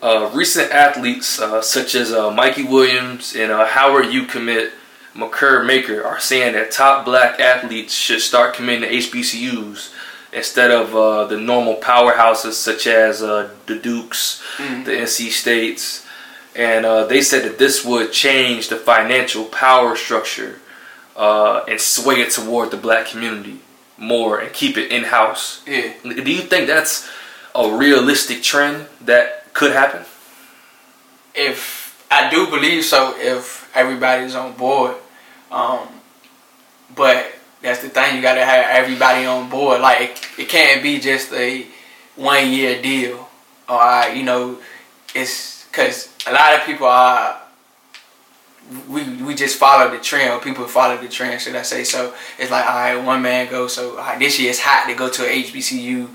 Uh, 0.00 0.30
recent 0.32 0.70
athletes 0.70 1.40
uh, 1.40 1.60
such 1.60 1.96
as 1.96 2.12
uh, 2.12 2.30
Mikey 2.30 2.62
Williams 2.62 3.34
and 3.34 3.50
uh, 3.50 3.66
Howard 3.66 4.06
U 4.12 4.26
commit 4.26 4.70
Makur 5.16 5.66
Maker 5.66 6.04
are 6.04 6.20
saying 6.20 6.52
that 6.52 6.70
top 6.70 7.04
black 7.04 7.40
athletes 7.40 7.94
should 7.94 8.20
start 8.20 8.54
committing 8.54 8.88
to 8.88 8.94
HBCUs 8.96 9.92
instead 10.32 10.70
of 10.70 10.94
uh, 10.94 11.24
the 11.24 11.36
normal 11.36 11.74
powerhouses 11.76 12.52
such 12.52 12.86
as 12.86 13.22
uh, 13.24 13.50
the 13.66 13.74
Dukes, 13.74 14.40
Mhm. 14.58 14.84
the 14.84 14.92
NC 14.92 15.30
States, 15.30 16.06
and 16.54 16.86
uh, 16.86 17.04
they 17.06 17.20
said 17.20 17.42
that 17.44 17.58
this 17.58 17.84
would 17.84 18.12
change 18.12 18.68
the 18.68 18.76
financial 18.76 19.46
power 19.46 19.96
structure 19.96 20.60
uh, 21.18 21.64
and 21.68 21.78
sway 21.78 22.20
it 22.22 22.30
toward 22.30 22.70
the 22.70 22.78
black 22.78 23.08
community 23.08 23.60
more 23.98 24.38
and 24.38 24.52
keep 24.54 24.78
it 24.78 24.90
in 24.90 25.04
house. 25.04 25.62
Yeah. 25.66 25.92
Do 26.02 26.32
you 26.32 26.42
think 26.42 26.66
that's 26.66 27.06
a 27.54 27.70
realistic 27.70 28.42
trend 28.42 28.86
that 29.02 29.52
could 29.52 29.72
happen? 29.72 30.06
if 31.38 32.06
I 32.10 32.28
do 32.30 32.46
believe 32.46 32.84
so, 32.84 33.14
if 33.16 33.70
everybody's 33.74 34.34
on 34.34 34.54
board, 34.54 34.96
um, 35.50 35.88
but 36.94 37.32
that's 37.62 37.80
the 37.80 37.88
thing 37.88 38.16
you 38.16 38.22
gotta 38.22 38.44
have 38.44 38.66
everybody 38.68 39.24
on 39.24 39.48
board. 39.48 39.80
Like 39.80 40.18
it, 40.38 40.48
can't 40.48 40.82
be 40.82 40.98
just 40.98 41.32
a 41.32 41.66
one 42.16 42.50
year 42.50 42.82
deal, 42.82 43.28
or 43.68 44.08
you 44.12 44.24
know, 44.24 44.58
it's 45.14 45.64
because 45.70 46.12
a 46.26 46.32
lot 46.32 46.54
of 46.54 46.66
people 46.66 46.86
are. 46.86 47.40
We, 48.88 49.22
we 49.22 49.34
just 49.34 49.56
follow 49.56 49.90
the 49.90 49.98
trend, 49.98 50.30
or 50.32 50.40
people 50.40 50.66
follow 50.66 51.00
the 51.00 51.08
trend, 51.08 51.40
should 51.40 51.56
I 51.56 51.62
say? 51.62 51.84
So 51.84 52.14
it's 52.38 52.50
like, 52.50 52.66
all 52.66 52.76
right, 52.76 52.96
one 52.96 53.22
man 53.22 53.50
go 53.50 53.66
So 53.66 53.96
right, 53.96 54.18
this 54.18 54.38
year 54.38 54.50
it's 54.50 54.60
hot 54.60 54.86
to 54.88 54.94
go 54.94 55.08
to 55.08 55.22
a 55.24 55.42
HBCU. 55.42 56.08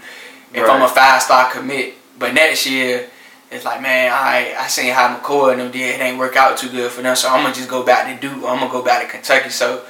If 0.54 0.70
I'm 0.70 0.84
a 0.84 0.88
five 0.88 1.22
star 1.22 1.52
commit, 1.52 1.96
but 2.20 2.34
next 2.34 2.68
year 2.68 3.10
it's 3.50 3.66
like, 3.66 3.82
man, 3.82 4.12
I 4.12 4.56
I 4.58 4.68
seen 4.68 4.94
how 4.94 5.18
McCoy 5.18 5.54
and 5.54 5.62
them 5.62 5.72
did. 5.72 6.00
It 6.00 6.04
ain't 6.04 6.18
work 6.18 6.36
out 6.36 6.58
too 6.58 6.70
good 6.70 6.92
for 6.92 7.02
them, 7.02 7.16
so 7.16 7.30
I'm 7.30 7.44
gonna 7.44 7.56
just 7.56 7.70
go 7.70 7.84
back 7.84 8.06
to 8.06 8.28
Duke. 8.28 8.44
Or 8.44 8.50
I'm 8.50 8.60
gonna 8.60 8.72
go 8.72 8.84
back 8.84 9.04
to 9.04 9.12
Kentucky. 9.12 9.50
So 9.50 9.84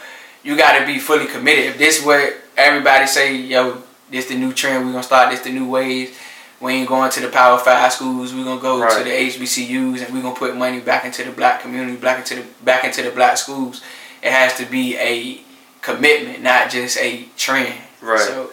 you 0.44 0.58
got 0.58 0.78
to 0.80 0.86
be 0.86 1.00
fully 1.00 1.26
committed. 1.26 1.66
If 1.66 1.78
this 1.78 2.06
what 2.06 2.36
everybody 2.58 3.08
say, 3.08 3.36
yo, 3.36 3.82
this 4.10 4.28
the 4.28 4.36
new 4.36 4.54
trend. 4.54 4.86
We 4.86 4.92
gonna 4.92 5.04
start 5.04 5.32
this 5.32 5.42
the 5.42 5.52
new 5.52 5.70
ways. 5.70 6.18
We 6.64 6.72
ain't 6.74 6.88
going 6.88 7.12
to 7.12 7.20
the 7.20 7.28
Power 7.30 7.60
Five 7.60 7.92
schools. 7.92 8.34
We're 8.34 8.46
gonna 8.46 8.62
go 8.62 8.80
to 8.98 9.04
the 9.04 9.10
HBCUs 9.10 10.06
and 10.06 10.14
we're 10.16 10.22
gonna 10.22 10.36
put 10.36 10.56
money 10.56 10.80
back 10.80 11.04
into 11.06 11.24
the 11.24 11.32
black 11.32 11.62
community, 11.62 11.98
back 11.98 12.20
into 12.20 12.36
the 12.42 12.48
back 12.64 12.86
into 12.86 13.04
the 13.04 13.12
black 13.12 13.38
schools. 13.38 13.82
It 14.22 14.32
has 14.32 14.56
to 14.58 14.66
be 14.66 14.96
a 14.98 15.42
commitment, 15.82 16.42
not 16.42 16.70
just 16.72 16.98
a 16.98 17.26
trend. 17.38 17.76
Right. 18.02 18.20
So 18.20 18.50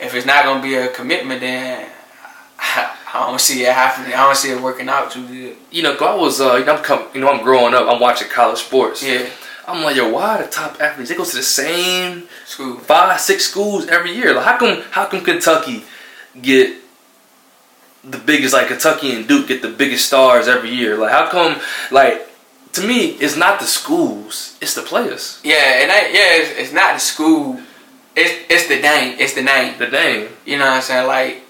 if 0.00 0.14
it's 0.14 0.24
not 0.26 0.44
gonna 0.44 0.62
be 0.62 0.74
a 0.76 0.88
commitment, 0.88 1.40
then 1.42 1.88
I 2.58 3.26
don't 3.26 3.40
see 3.40 3.64
it 3.64 3.72
happening. 3.74 4.14
I 4.14 4.24
don't 4.24 4.36
see 4.36 4.50
it 4.50 4.60
working 4.60 4.88
out 4.88 5.10
too 5.10 5.26
good. 5.26 5.56
You 5.70 5.82
know, 5.82 5.94
'cause 5.96 6.08
I 6.08 6.14
was, 6.14 6.40
uh, 6.40 6.54
you 6.56 6.64
know, 6.64 6.76
I'm 6.76 6.82
com- 6.82 7.08
you 7.12 7.20
know, 7.20 7.28
I'm 7.30 7.42
growing 7.44 7.74
up. 7.74 7.86
I'm 7.88 8.00
watching 8.00 8.28
college 8.28 8.60
sports. 8.60 9.02
Yeah, 9.02 9.26
I'm 9.68 9.82
like, 9.84 9.96
yo, 9.96 10.08
why 10.08 10.40
the 10.40 10.48
top 10.48 10.80
athletes 10.80 11.10
they 11.10 11.16
go 11.16 11.24
to 11.24 11.36
the 11.36 11.42
same 11.42 12.26
school. 12.46 12.78
five, 12.78 13.20
six 13.20 13.44
schools 13.44 13.86
every 13.88 14.14
year? 14.16 14.32
Like, 14.34 14.46
how 14.46 14.56
come, 14.56 14.82
how 14.90 15.04
come 15.04 15.22
Kentucky 15.22 15.84
get 16.40 16.76
the 18.04 18.18
biggest, 18.18 18.52
like 18.54 18.68
Kentucky 18.68 19.12
and 19.14 19.26
Duke 19.28 19.48
get 19.48 19.62
the 19.62 19.68
biggest 19.68 20.06
stars 20.06 20.48
every 20.48 20.70
year? 20.70 20.96
Like, 20.96 21.12
how 21.12 21.28
come, 21.28 21.60
like, 21.90 22.28
to 22.72 22.80
me, 22.86 23.10
it's 23.20 23.36
not 23.36 23.60
the 23.60 23.66
schools, 23.66 24.56
it's 24.60 24.74
the 24.74 24.82
players, 24.82 25.40
Yeah, 25.44 25.82
and 25.82 25.92
I, 25.92 26.00
yeah, 26.08 26.40
it's, 26.40 26.58
it's 26.58 26.72
not 26.72 26.94
the 26.94 27.00
school. 27.00 27.60
It's 28.14 28.32
it's 28.50 28.66
the 28.68 28.78
name. 28.80 29.16
It's 29.18 29.32
the 29.32 29.42
name. 29.42 29.78
the 29.78 29.88
name. 29.88 30.28
You 30.44 30.58
know 30.58 30.66
what 30.66 30.74
I'm 30.76 30.82
saying? 30.82 31.06
Like, 31.06 31.40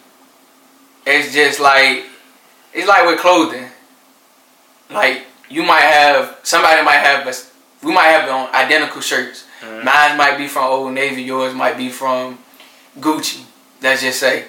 it's 1.04 1.32
just 1.34 1.58
like 1.58 2.04
it's 2.72 2.86
like 2.86 3.04
with 3.04 3.18
clothing. 3.18 3.66
Like 4.88 5.24
you 5.50 5.64
might 5.64 5.82
have 5.82 6.38
somebody 6.44 6.82
might 6.84 6.98
have 7.02 7.26
us. 7.26 7.50
We 7.82 7.92
might 7.92 8.14
have 8.14 8.30
on 8.30 8.54
identical 8.54 9.00
shirts. 9.00 9.44
Mhm. 9.60 9.82
Mine 9.84 10.16
might 10.16 10.38
be 10.38 10.46
from 10.46 10.64
Old 10.66 10.92
Navy. 10.92 11.22
Yours 11.22 11.52
might 11.52 11.76
be 11.76 11.88
from 11.90 12.38
Gucci. 13.00 13.42
Let's 13.82 14.02
just 14.02 14.20
say, 14.20 14.44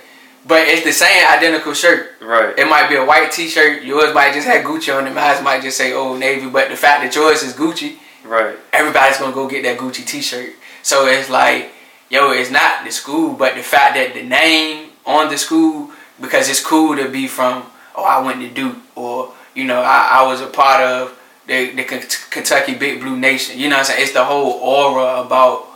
but 0.46 0.68
it's 0.68 0.84
the 0.84 0.92
same 0.92 1.28
identical 1.28 1.74
shirt. 1.74 2.12
Right. 2.22 2.58
It 2.58 2.68
might 2.68 2.90
be 2.90 2.96
a 2.96 3.06
white 3.06 3.32
T-shirt. 3.32 3.84
Yours 3.84 4.14
might 4.14 4.34
just 4.34 4.48
have 4.48 4.66
Gucci 4.66 4.96
on 4.96 5.08
it. 5.08 5.14
Mine 5.14 5.44
might 5.44 5.62
just 5.62 5.78
say 5.78 5.94
Old 5.94 6.20
Navy. 6.20 6.50
But 6.50 6.70
the 6.70 6.76
fact 6.76 7.04
that 7.04 7.16
yours 7.16 7.44
is 7.44 7.54
Gucci, 7.54 7.98
Right. 8.26 8.56
everybody's 8.72 9.18
gonna 9.18 9.34
go 9.34 9.48
get 9.48 9.64
that 9.64 9.78
Gucci 9.78 10.06
T-shirt. 10.06 10.52
So 10.82 11.08
it's 11.08 11.30
like, 11.30 11.72
yo, 12.10 12.32
it's 12.32 12.52
not 12.52 12.84
the 12.86 12.92
school, 12.92 13.34
but 13.34 13.56
the 13.56 13.64
fact 13.64 13.96
that 13.96 14.14
the 14.14 14.24
name 14.24 14.90
on 15.06 15.30
the 15.30 15.38
school, 15.38 15.92
because 16.20 16.50
it's 16.50 16.64
cool 16.64 16.96
to 16.96 17.08
be 17.10 17.28
from. 17.28 17.64
Oh, 17.96 18.04
I 18.04 18.22
went 18.22 18.42
to 18.42 18.50
Duke, 18.50 18.78
or 18.96 19.34
you 19.54 19.66
know, 19.66 19.82
I, 19.82 20.20
I 20.20 20.24
was 20.28 20.42
a 20.42 20.48
part 20.48 20.82
of 20.82 21.18
the 21.48 21.72
the 21.72 21.84
Ken- 21.84 22.04
Kentucky 22.32 22.74
Big 22.76 23.00
Blue 23.02 23.16
Nation. 23.18 23.58
You 23.60 23.70
know 23.70 23.76
what 23.76 23.80
I'm 23.90 23.96
saying? 23.96 24.02
It's 24.04 24.12
the 24.14 24.24
whole 24.26 24.54
aura 24.54 25.22
about 25.22 25.68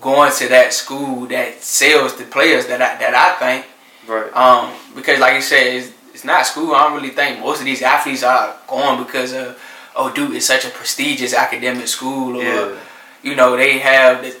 going 0.00 0.32
to 0.32 0.48
that 0.48 0.72
school 0.72 1.26
that 1.26 1.62
sells 1.62 2.16
the 2.16 2.24
players 2.24 2.66
that 2.66 2.80
I 2.82 2.96
that 2.98 3.14
I 3.14 3.38
think. 3.38 3.66
Right. 4.12 4.36
Um, 4.36 4.72
because 4.94 5.18
like 5.20 5.34
you 5.34 5.40
said, 5.42 5.66
it's, 5.76 5.92
it's 6.14 6.24
not 6.24 6.46
school. 6.46 6.74
I 6.74 6.84
don't 6.84 6.94
really 7.00 7.14
think 7.14 7.40
most 7.40 7.60
of 7.60 7.64
these 7.64 7.82
athletes 7.82 8.22
are 8.22 8.54
going 8.68 9.02
because 9.04 9.32
of 9.32 9.58
oh, 9.96 10.12
Duke 10.12 10.32
is 10.34 10.46
such 10.46 10.64
a 10.64 10.70
prestigious 10.70 11.34
academic 11.34 11.88
school, 11.88 12.36
or 12.36 12.42
Yeah. 12.42 12.76
you 13.22 13.34
know 13.34 13.56
they 13.56 13.78
have 13.78 14.22
the. 14.22 14.36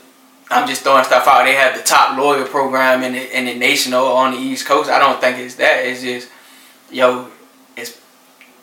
I'm 0.50 0.68
just 0.68 0.82
throwing 0.82 1.04
stuff 1.04 1.26
out. 1.26 1.44
They 1.44 1.54
have 1.54 1.74
the 1.76 1.82
top 1.82 2.18
lawyer 2.18 2.44
program 2.44 3.02
in 3.02 3.12
the 3.14 3.38
in 3.38 3.46
the 3.46 3.54
nation 3.54 3.94
or 3.94 4.12
on 4.12 4.32
the 4.32 4.38
East 4.38 4.66
Coast. 4.66 4.90
I 4.90 4.98
don't 4.98 5.18
think 5.20 5.38
it's 5.38 5.54
that. 5.54 5.86
It's 5.86 6.02
just 6.02 6.28
yo, 6.90 7.28
it's 7.76 7.98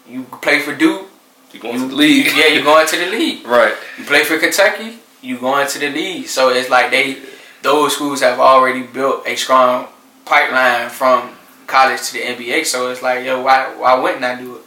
you 0.07 0.23
play 0.23 0.59
for 0.59 0.75
Duke. 0.75 1.07
You're 1.51 1.61
going 1.63 1.79
to 1.79 1.87
the 1.87 1.95
league? 1.95 2.27
Yeah, 2.35 2.47
you're 2.53 2.63
going 2.63 2.85
to 2.85 2.95
the 2.95 3.07
league. 3.07 3.43
Right. 3.57 3.73
You 3.97 4.03
play 4.05 4.23
for 4.23 4.37
Kentucky, 4.37 4.99
You're 5.21 5.39
going 5.39 5.67
to 5.67 5.79
the 5.79 5.89
league. 5.89 6.27
So 6.27 6.49
it's 6.49 6.69
like 6.69 6.91
they 6.91 7.17
those 7.63 7.95
schools 7.95 8.21
have 8.21 8.39
already 8.39 8.83
built 8.83 9.25
a 9.25 9.35
strong 9.35 9.87
pipeline 10.29 10.89
from 10.89 11.35
college 11.67 12.01
to 12.09 12.13
the 12.13 12.19
NBA. 12.19 12.65
So 12.65 12.89
it's 12.91 13.01
like, 13.01 13.25
yo, 13.25 13.41
why 13.41 13.75
why 13.75 13.99
wouldn't 13.99 14.23
I 14.23 14.39
do 14.39 14.57
it? 14.57 14.61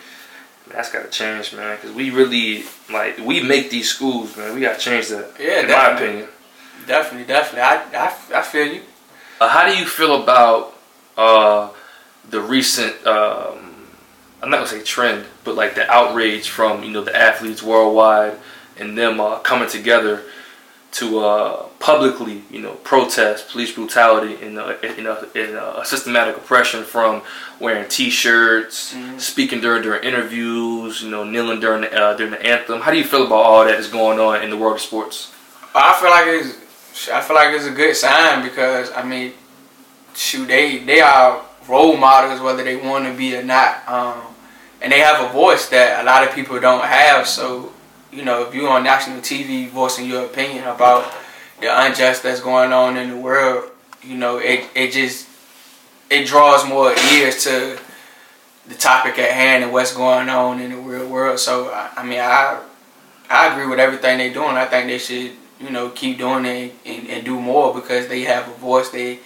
That's 0.70 0.90
gotta 0.90 1.08
change, 1.08 1.54
man. 1.54 1.78
Cause 1.78 1.92
we 1.92 2.10
really 2.10 2.64
like 2.90 3.18
we 3.18 3.42
make 3.42 3.70
these 3.70 3.88
schools, 3.88 4.36
man. 4.36 4.54
We 4.54 4.60
gotta 4.60 4.78
change 4.78 5.08
that. 5.08 5.32
Yeah, 5.38 5.60
in 5.60 5.66
my 5.66 5.68
definitely. 5.68 6.06
opinion. 6.06 6.28
Definitely, 6.86 7.26
definitely. 7.26 7.60
I 7.62 8.06
I, 8.06 8.38
I 8.40 8.42
feel 8.42 8.66
you. 8.66 8.82
Uh, 9.40 9.48
how 9.48 9.66
do 9.66 9.76
you 9.76 9.86
feel 9.86 10.22
about 10.22 10.74
uh, 11.16 11.70
the 12.28 12.40
recent? 12.40 13.06
Um, 13.06 13.86
I'm 14.42 14.50
not 14.50 14.56
gonna 14.56 14.66
say 14.66 14.82
trend, 14.82 15.26
but 15.44 15.54
like 15.54 15.74
the 15.74 15.88
outrage 15.90 16.48
from 16.48 16.82
you 16.82 16.90
know 16.90 17.04
the 17.04 17.16
athletes 17.16 17.62
worldwide 17.62 18.36
and 18.78 18.98
them 18.98 19.20
uh, 19.20 19.38
coming 19.40 19.68
together 19.68 20.22
to 20.92 21.20
uh, 21.20 21.62
publicly, 21.78 22.42
you 22.50 22.60
know, 22.60 22.72
protest 22.84 23.48
police 23.50 23.72
brutality 23.72 24.36
and 24.44 24.58
a 24.58 24.98
in, 24.98 25.06
uh, 25.06 25.24
in 25.34 25.84
systematic 25.86 26.36
oppression 26.36 26.84
from 26.84 27.22
wearing 27.60 27.88
T-shirts, 27.88 28.92
Mhm. 28.94 29.18
speaking 29.20 29.60
during 29.60 29.82
during 29.82 30.02
interviews, 30.04 31.00
you 31.02 31.10
know, 31.10 31.24
kneeling 31.24 31.60
during 31.60 31.80
the, 31.82 31.90
uh, 31.98 32.14
during 32.14 32.32
the 32.32 32.42
anthem. 32.44 32.82
How 32.82 32.90
do 32.90 32.98
you 32.98 33.04
feel 33.04 33.24
about 33.26 33.42
all 33.44 33.64
that 33.64 33.78
is 33.80 33.88
going 33.88 34.20
on 34.20 34.42
in 34.42 34.50
the 34.50 34.56
world 34.56 34.74
of 34.76 34.80
sports? 34.82 35.28
I 35.74 35.94
feel 35.94 36.10
like 36.10 36.26
it's 36.26 37.08
I 37.10 37.20
feel 37.22 37.36
like 37.36 37.54
it's 37.54 37.64
a 37.66 37.70
good 37.70 37.96
sign 37.96 38.42
because 38.42 38.92
I 38.94 39.02
mean, 39.02 39.32
shoot, 40.14 40.46
they 40.46 40.78
they 40.78 41.00
are 41.00 41.40
role 41.66 41.96
models 41.96 42.40
whether 42.42 42.62
they 42.62 42.76
want 42.76 43.06
to 43.06 43.12
be 43.12 43.34
or 43.34 43.42
not, 43.42 43.82
um, 43.88 44.20
and 44.82 44.92
they 44.92 44.98
have 45.00 45.20
a 45.24 45.28
voice 45.32 45.68
that 45.70 46.00
a 46.00 46.04
lot 46.04 46.22
of 46.26 46.34
people 46.34 46.60
don't 46.60 46.84
have. 46.84 47.26
So 47.26 47.72
you 48.12 48.24
know, 48.24 48.46
if 48.46 48.54
you're 48.54 48.68
on 48.68 48.84
national 48.84 49.20
TV 49.20 49.68
voicing 49.68 50.06
your 50.06 50.24
opinion 50.26 50.64
about 50.64 51.12
the 51.60 51.68
unjust 51.84 52.22
that's 52.22 52.40
going 52.40 52.72
on 52.72 52.96
in 52.96 53.10
the 53.10 53.16
world, 53.16 53.70
you 54.02 54.16
know, 54.16 54.38
it 54.38 54.68
it 54.74 54.92
just 54.92 55.28
it 56.10 56.26
draws 56.26 56.68
more 56.68 56.94
ears 57.12 57.42
to 57.44 57.78
the 58.68 58.74
topic 58.74 59.18
at 59.18 59.32
hand 59.32 59.64
and 59.64 59.72
what's 59.72 59.94
going 59.94 60.28
on 60.28 60.60
in 60.60 60.70
the 60.70 60.76
real 60.76 61.08
world. 61.08 61.38
So 61.38 61.68
I, 61.70 61.90
I 61.98 62.04
mean, 62.04 62.20
I 62.20 62.60
I 63.30 63.52
agree 63.52 63.66
with 63.66 63.78
everything 63.80 64.18
they're 64.18 64.32
doing. 64.32 64.56
I 64.56 64.66
think 64.66 64.88
they 64.88 64.98
should, 64.98 65.32
you 65.60 65.70
know, 65.70 65.88
keep 65.90 66.18
doing 66.18 66.44
it 66.44 66.74
and, 66.84 67.08
and 67.08 67.24
do 67.24 67.40
more 67.40 67.74
because 67.74 68.08
they 68.08 68.22
have 68.22 68.46
a 68.48 68.52
voice. 68.54 68.90
They 68.90 69.20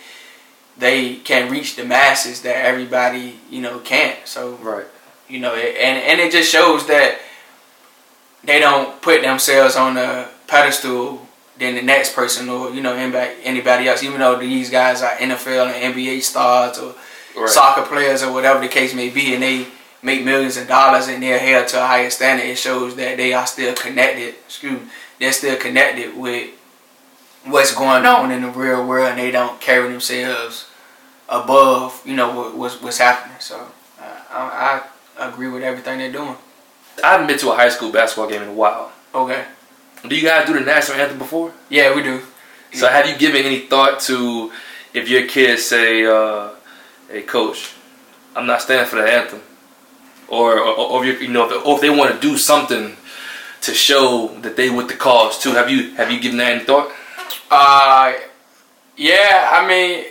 they 0.78 1.16
can 1.16 1.50
reach 1.50 1.76
the 1.76 1.84
masses 1.84 2.42
that 2.42 2.56
everybody, 2.64 3.40
you 3.50 3.62
know, 3.62 3.78
can't. 3.80 4.18
So 4.26 4.54
Right. 4.56 4.86
you 5.28 5.40
know, 5.40 5.54
it, 5.54 5.76
and 5.76 5.98
and 6.02 6.20
it 6.20 6.30
just 6.32 6.50
shows 6.50 6.86
that 6.86 7.18
they 8.44 8.60
don't 8.60 9.00
put 9.02 9.22
themselves 9.22 9.76
on 9.76 9.96
a 9.96 10.28
pedestal 10.46 11.26
than 11.58 11.74
the 11.74 11.82
next 11.82 12.14
person 12.14 12.48
or 12.48 12.70
you 12.70 12.82
know 12.82 12.94
anybody 12.94 13.34
anybody 13.42 13.88
else. 13.88 14.02
Even 14.02 14.20
though 14.20 14.38
these 14.38 14.70
guys 14.70 15.02
are 15.02 15.16
NFL 15.16 15.72
and 15.72 15.94
NBA 15.94 16.22
stars 16.22 16.78
or 16.78 16.94
right. 17.36 17.48
soccer 17.48 17.82
players 17.82 18.22
or 18.22 18.32
whatever 18.32 18.60
the 18.60 18.68
case 18.68 18.94
may 18.94 19.10
be, 19.10 19.34
and 19.34 19.42
they 19.42 19.66
make 20.02 20.24
millions 20.24 20.56
of 20.56 20.68
dollars 20.68 21.08
and 21.08 21.22
they're 21.22 21.38
held 21.38 21.68
to 21.68 21.82
a 21.82 21.86
higher 21.86 22.10
standard, 22.10 22.44
it 22.46 22.58
shows 22.58 22.94
that 22.96 23.16
they 23.16 23.32
are 23.32 23.46
still 23.46 23.74
connected. 23.74 24.34
Excuse 24.46 24.80
me, 24.80 24.88
they're 25.18 25.32
still 25.32 25.56
connected 25.56 26.16
with 26.16 26.50
what's 27.44 27.74
going 27.74 28.04
on 28.04 28.30
in 28.30 28.42
the 28.42 28.48
real 28.50 28.86
world, 28.86 29.10
and 29.10 29.18
they 29.18 29.30
don't 29.30 29.60
carry 29.60 29.88
themselves 29.88 30.68
above 31.28 32.00
you 32.04 32.14
know 32.14 32.50
what's 32.54 32.80
what's 32.80 32.98
happening. 32.98 33.36
So 33.40 33.66
uh, 34.00 34.20
I, 34.30 34.82
I 35.18 35.28
agree 35.28 35.48
with 35.48 35.62
everything 35.62 35.98
they're 35.98 36.12
doing. 36.12 36.36
I 37.02 37.12
haven't 37.12 37.26
been 37.26 37.38
to 37.38 37.50
a 37.52 37.56
high 37.56 37.68
school 37.68 37.92
basketball 37.92 38.28
game 38.28 38.42
in 38.42 38.48
a 38.48 38.52
while. 38.52 38.92
Okay. 39.14 39.44
Do 40.06 40.14
you 40.14 40.22
guys 40.22 40.46
do 40.46 40.54
the 40.54 40.60
national 40.60 40.98
anthem 40.98 41.18
before? 41.18 41.52
Yeah, 41.68 41.94
we 41.94 42.02
do. 42.02 42.22
So 42.72 42.88
have 42.88 43.06
you 43.08 43.16
given 43.16 43.44
any 43.44 43.60
thought 43.60 44.00
to 44.00 44.52
if 44.92 45.08
your 45.08 45.26
kids 45.26 45.64
say, 45.64 46.04
uh, 46.04 46.50
"Hey, 47.10 47.22
coach, 47.22 47.72
I'm 48.34 48.46
not 48.46 48.62
standing 48.62 48.86
for 48.86 48.96
the 48.96 49.10
anthem," 49.10 49.42
or 50.28 50.58
or, 50.58 50.74
or 50.74 51.04
if 51.04 51.22
you 51.22 51.28
know, 51.28 51.50
if, 51.50 51.66
or 51.66 51.76
if 51.76 51.80
they 51.80 51.90
want 51.90 52.14
to 52.14 52.20
do 52.20 52.36
something 52.36 52.96
to 53.62 53.74
show 53.74 54.28
that 54.42 54.56
they 54.56 54.70
with 54.70 54.88
the 54.88 54.94
cause 54.94 55.38
too? 55.38 55.52
Have 55.52 55.70
you 55.70 55.94
have 55.96 56.10
you 56.10 56.20
given 56.20 56.38
that 56.38 56.52
any 56.52 56.64
thought? 56.64 56.92
Uh, 57.50 58.14
yeah. 58.96 59.50
I 59.52 59.66
mean, 59.66 60.04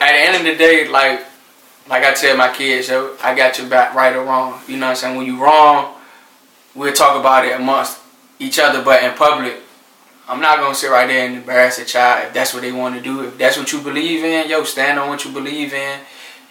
at 0.00 0.12
the 0.12 0.20
end 0.20 0.36
of 0.36 0.44
the 0.44 0.56
day, 0.56 0.88
like 0.88 1.24
like 1.88 2.04
I 2.04 2.14
tell 2.14 2.36
my 2.36 2.52
kids, 2.52 2.88
yo, 2.88 3.16
I 3.22 3.34
got 3.34 3.58
your 3.58 3.68
back, 3.68 3.94
right 3.94 4.14
or 4.14 4.24
wrong. 4.24 4.60
You 4.68 4.76
know 4.76 4.86
what 4.86 4.90
I'm 4.90 4.96
saying? 4.96 5.16
When 5.16 5.26
you 5.26 5.42
wrong, 5.42 5.94
we'll 6.74 6.92
talk 6.92 7.18
about 7.18 7.44
it 7.44 7.58
amongst 7.58 7.98
each 8.38 8.58
other, 8.58 8.82
but 8.82 9.02
in 9.02 9.12
public, 9.14 9.56
I'm 10.28 10.40
not 10.40 10.58
gonna 10.58 10.74
sit 10.74 10.90
right 10.90 11.08
there 11.08 11.26
and 11.26 11.36
embarrass 11.36 11.78
a 11.78 11.84
child 11.84 12.28
if 12.28 12.32
that's 12.34 12.54
what 12.54 12.62
they 12.62 12.70
want 12.70 12.94
to 12.94 13.00
do. 13.02 13.24
If 13.24 13.36
that's 13.36 13.58
what 13.58 13.72
you 13.72 13.80
believe 13.80 14.24
in, 14.24 14.48
yo, 14.48 14.62
stand 14.62 14.98
on 14.98 15.08
what 15.08 15.24
you 15.24 15.32
believe 15.32 15.74
in, 15.74 16.00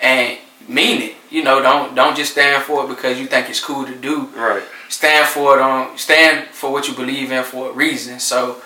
and 0.02 0.38
mean 0.68 1.02
it. 1.02 1.16
You 1.30 1.44
know, 1.44 1.62
don't 1.62 1.96
don't 1.96 2.16
just 2.16 2.34
stand 2.34 2.64
for 2.64 2.84
it 2.84 2.90
because 2.90 3.20
you 3.20 3.28
think 3.28 3.50
it's 3.50 3.64
cool 3.64 3.86
to 3.86 3.96
do. 3.96 4.26
Right. 4.36 4.64
Stand 4.90 5.28
for 5.28 5.58
it 5.58 5.62
on 5.62 5.98
stand 5.98 6.50
for 6.50 6.72
what 6.72 6.88
you 6.88 6.94
believe 6.94 7.32
in 7.32 7.44
for 7.44 7.70
a 7.70 7.74
reason. 7.74 8.20
So, 8.20 8.62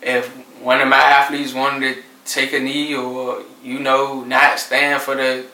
if 0.00 0.28
one 0.62 0.80
of 0.80 0.88
my 0.88 0.96
athletes 0.96 1.52
wanted 1.52 1.96
to 1.96 2.02
take 2.24 2.52
a 2.52 2.60
knee 2.60 2.94
or 2.94 3.42
you 3.62 3.80
know 3.80 4.24
not 4.24 4.58
stand 4.58 5.02
for 5.02 5.14
the 5.14 5.44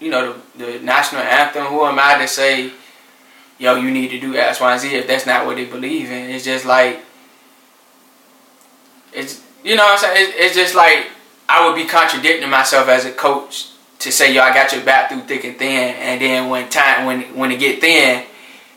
you 0.00 0.10
know 0.10 0.34
the, 0.56 0.64
the 0.64 0.78
national 0.80 1.22
anthem, 1.22 1.66
who 1.66 1.84
am 1.84 1.98
I 1.98 2.18
to 2.18 2.28
say? 2.28 2.72
yo, 3.58 3.76
you 3.76 3.90
need 3.90 4.08
to 4.08 4.20
do 4.20 4.36
X, 4.36 4.60
Y, 4.60 4.72
and 4.72 4.80
Z 4.80 4.94
if 4.94 5.06
that's 5.06 5.26
not 5.26 5.46
what 5.46 5.56
they 5.56 5.64
believe 5.64 6.10
in. 6.10 6.30
It's 6.30 6.44
just 6.44 6.64
like, 6.64 7.00
it's, 9.12 9.42
you 9.64 9.76
know 9.76 9.84
what 9.84 9.92
I'm 9.92 9.98
saying? 9.98 10.14
It's, 10.18 10.36
it's 10.36 10.56
just 10.56 10.74
like, 10.74 11.08
I 11.48 11.66
would 11.66 11.76
be 11.76 11.86
contradicting 11.86 12.48
myself 12.50 12.88
as 12.88 13.04
a 13.04 13.12
coach 13.12 13.70
to 14.00 14.12
say, 14.12 14.34
yo, 14.34 14.42
I 14.42 14.52
got 14.52 14.72
your 14.72 14.84
back 14.84 15.10
through 15.10 15.22
thick 15.22 15.44
and 15.44 15.56
thin. 15.56 15.94
And 15.96 16.20
then 16.20 16.50
when 16.50 16.68
time, 16.68 17.06
when, 17.06 17.22
when 17.36 17.50
it 17.50 17.58
get 17.58 17.80
thin, 17.80 18.24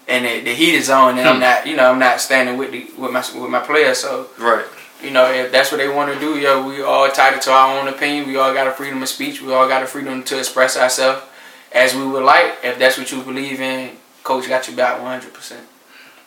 and 0.07 0.25
the, 0.25 0.39
the 0.39 0.55
heat 0.55 0.73
is 0.73 0.89
on, 0.89 1.19
and 1.19 1.27
hmm. 1.27 1.33
I'm 1.33 1.39
not, 1.39 1.67
you 1.67 1.75
know, 1.75 1.91
I'm 1.91 1.99
not 1.99 2.19
standing 2.19 2.57
with 2.57 2.71
the 2.71 2.87
with 2.97 3.11
my 3.11 3.19
with 3.39 3.51
my 3.51 3.59
players. 3.59 3.99
So 3.99 4.27
right, 4.39 4.65
you 5.01 5.11
know, 5.11 5.31
if 5.31 5.51
that's 5.51 5.71
what 5.71 5.77
they 5.77 5.87
want 5.87 6.13
to 6.13 6.19
do, 6.19 6.37
yo, 6.37 6.67
we 6.67 6.81
all 6.81 7.05
entitled 7.05 7.41
to 7.43 7.51
our 7.51 7.79
own 7.79 7.87
opinion. 7.87 8.27
We 8.27 8.37
all 8.37 8.53
got 8.53 8.67
a 8.67 8.71
freedom 8.71 9.01
of 9.01 9.09
speech. 9.09 9.41
We 9.41 9.53
all 9.53 9.67
got 9.67 9.83
a 9.83 9.87
freedom 9.87 10.23
to 10.23 10.37
express 10.37 10.77
ourselves 10.77 11.23
as 11.71 11.95
we 11.95 12.05
would 12.05 12.23
like. 12.23 12.57
If 12.63 12.79
that's 12.79 12.97
what 12.97 13.11
you 13.11 13.21
believe 13.21 13.61
in, 13.61 13.95
coach 14.23 14.47
got 14.47 14.67
you 14.67 14.75
back 14.75 14.99
100%. 14.99 15.57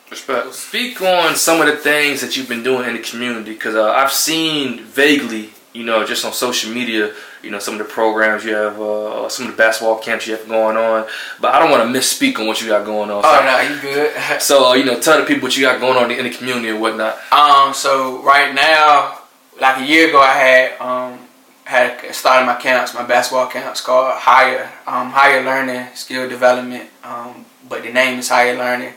Respect. 0.09 0.53
Speak 0.53 1.01
on 1.01 1.35
some 1.35 1.61
of 1.61 1.67
the 1.67 1.77
things 1.77 2.21
that 2.21 2.35
you've 2.35 2.49
been 2.49 2.63
doing 2.63 2.87
in 2.87 2.95
the 2.95 3.01
community 3.01 3.53
because 3.53 3.75
uh, 3.75 3.91
I've 3.91 4.11
seen 4.11 4.83
vaguely, 4.83 5.51
you 5.73 5.83
know, 5.83 6.05
just 6.05 6.25
on 6.25 6.33
social 6.33 6.71
media, 6.71 7.13
you 7.43 7.51
know, 7.51 7.59
some 7.59 7.73
of 7.73 7.79
the 7.79 7.85
programs 7.85 8.45
you 8.45 8.55
have, 8.55 8.79
uh, 8.79 9.27
some 9.27 9.47
of 9.47 9.51
the 9.51 9.57
basketball 9.57 9.99
camps 9.99 10.25
you 10.25 10.35
have 10.35 10.47
going 10.47 10.77
on. 10.77 11.05
But 11.41 11.53
I 11.53 11.59
don't 11.59 11.69
want 11.69 11.83
to 11.83 11.99
misspeak 11.99 12.39
on 12.39 12.47
what 12.47 12.61
you 12.61 12.69
got 12.69 12.85
going 12.85 13.11
on. 13.11 13.21
So, 13.21 13.29
oh, 13.29 13.45
no, 13.45 13.75
you 13.75 13.81
good. 13.81 14.13
so, 14.41 14.69
uh, 14.69 14.73
you 14.73 14.85
know, 14.85 14.99
tell 14.99 15.19
the 15.19 15.25
people 15.25 15.43
what 15.43 15.57
you 15.57 15.63
got 15.63 15.79
going 15.79 15.97
on 15.97 16.09
in 16.09 16.23
the 16.23 16.29
community 16.29 16.69
and 16.69 16.79
whatnot. 16.79 17.19
Um, 17.31 17.73
so 17.73 18.23
right 18.23 18.53
now, 18.55 19.19
like 19.59 19.81
a 19.81 19.85
year 19.85 20.09
ago, 20.09 20.19
I 20.19 20.33
had 20.33 20.81
um, 20.81 21.19
had 21.65 22.13
started 22.13 22.45
my 22.45 22.55
camps, 22.55 22.93
my 22.93 23.03
basketball 23.05 23.47
camps 23.47 23.81
called 23.81 24.13
Higher, 24.15 24.71
um, 24.87 25.09
Higher 25.11 25.43
Learning 25.43 25.87
Skill 25.95 26.29
Development. 26.29 26.89
Um, 27.03 27.45
but 27.67 27.83
the 27.83 27.91
name 27.91 28.19
is 28.19 28.29
Higher 28.29 28.57
Learning. 28.57 28.93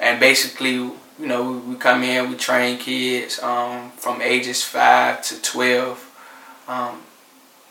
And 0.00 0.20
basically, 0.20 0.74
you 0.74 0.96
know, 1.18 1.50
we, 1.50 1.58
we 1.58 1.76
come 1.76 2.02
in, 2.02 2.30
we 2.30 2.36
train 2.36 2.78
kids 2.78 3.40
um, 3.42 3.90
from 3.92 4.22
ages 4.22 4.62
5 4.62 5.22
to 5.22 5.42
12. 5.42 6.04
Um, 6.68 7.02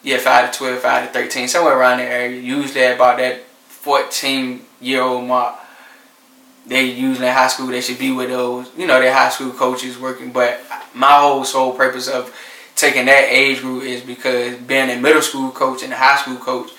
yeah, 0.08 0.20
5 0.20 0.54
to 0.54 0.58
12, 0.58 0.80
5 0.80 1.08
to 1.08 1.20
13, 1.20 1.50
somewhere 1.50 1.78
around 1.78 1.98
the 1.98 2.06
area. 2.06 2.40
Usually 2.40 2.86
about 2.86 3.18
that 3.18 3.44
14 3.68 4.62
year 4.80 5.02
old 5.02 5.28
mark. 5.28 5.60
They 6.66 6.86
usually 6.86 7.28
in 7.28 7.34
high 7.34 7.50
school, 7.50 7.68
they 7.68 7.82
should 7.82 8.00
be 8.00 8.14
with 8.14 8.30
those, 8.30 8.72
you 8.78 8.88
know, 8.88 9.02
their 9.02 9.14
high 9.14 9.28
school 9.28 9.52
coaches 9.52 10.00
working. 10.00 10.32
But 10.32 10.62
my 10.94 11.20
whole 11.20 11.44
sole 11.44 11.74
purpose 11.74 12.08
of 12.08 12.34
taking 12.78 13.06
that 13.08 13.26
age 13.28 13.60
group 13.60 13.84
is 13.84 14.02
because 14.02 14.56
being 14.60 14.90
a 14.90 14.96
middle 14.96 15.22
school 15.22 15.52
coach 15.52 15.84
and 15.84 15.92
a 15.92 15.98
high 15.98 16.16
school 16.16 16.38
coach, 16.38 16.72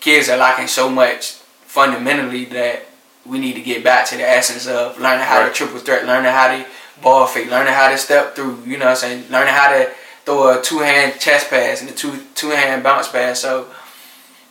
kids 0.00 0.28
are 0.28 0.36
lacking 0.36 0.66
so 0.66 0.90
much 0.90 1.34
fundamentally 1.66 2.44
that 2.46 2.86
we 3.24 3.38
need 3.38 3.54
to 3.54 3.62
get 3.62 3.84
back 3.84 4.06
to 4.06 4.16
the 4.16 4.28
essence 4.28 4.66
of 4.66 4.98
learning 4.98 5.24
how 5.24 5.42
right. 5.42 5.48
to 5.48 5.54
triple 5.54 5.78
threat, 5.78 6.06
learning 6.06 6.32
how 6.32 6.48
to 6.48 6.66
ball 7.00 7.28
fake, 7.28 7.50
learning 7.50 7.72
how 7.72 7.88
to 7.88 7.96
step 7.96 8.34
through, 8.34 8.58
you 8.66 8.78
know 8.78 8.86
what 8.86 8.90
I'm 8.90 8.96
saying? 8.96 9.30
Learning 9.30 9.54
how 9.54 9.68
to 9.68 9.92
throw 10.24 10.58
a 10.58 10.62
two 10.62 10.78
hand 10.78 11.20
chest 11.20 11.50
pass 11.50 11.80
and 11.80 11.90
a 11.90 11.92
two 11.92 12.22
two 12.34 12.50
hand 12.50 12.82
bounce 12.82 13.08
pass. 13.08 13.40
So 13.40 13.68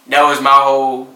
that 0.07 0.23
was 0.23 0.41
my 0.41 0.51
whole 0.51 1.07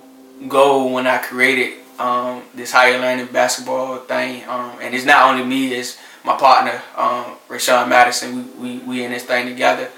goal 0.47 0.93
when 0.93 1.07
I 1.07 1.17
created 1.17 1.79
um, 1.99 2.43
this 2.53 2.71
higher 2.71 2.99
learning 2.99 3.27
basketball 3.27 3.97
thing. 3.99 4.43
Um, 4.47 4.77
and 4.81 4.93
it's 4.93 5.05
not 5.05 5.29
only 5.29 5.43
me, 5.45 5.73
it's 5.73 5.97
my 6.23 6.37
partner, 6.37 6.81
um, 6.95 7.37
Rashawn 7.49 7.89
Madison. 7.89 8.35
We, 8.61 8.77
we, 8.77 8.77
we 8.79 9.03
in 9.03 9.11
this 9.11 9.23
thing 9.23 9.47
together. 9.47 9.89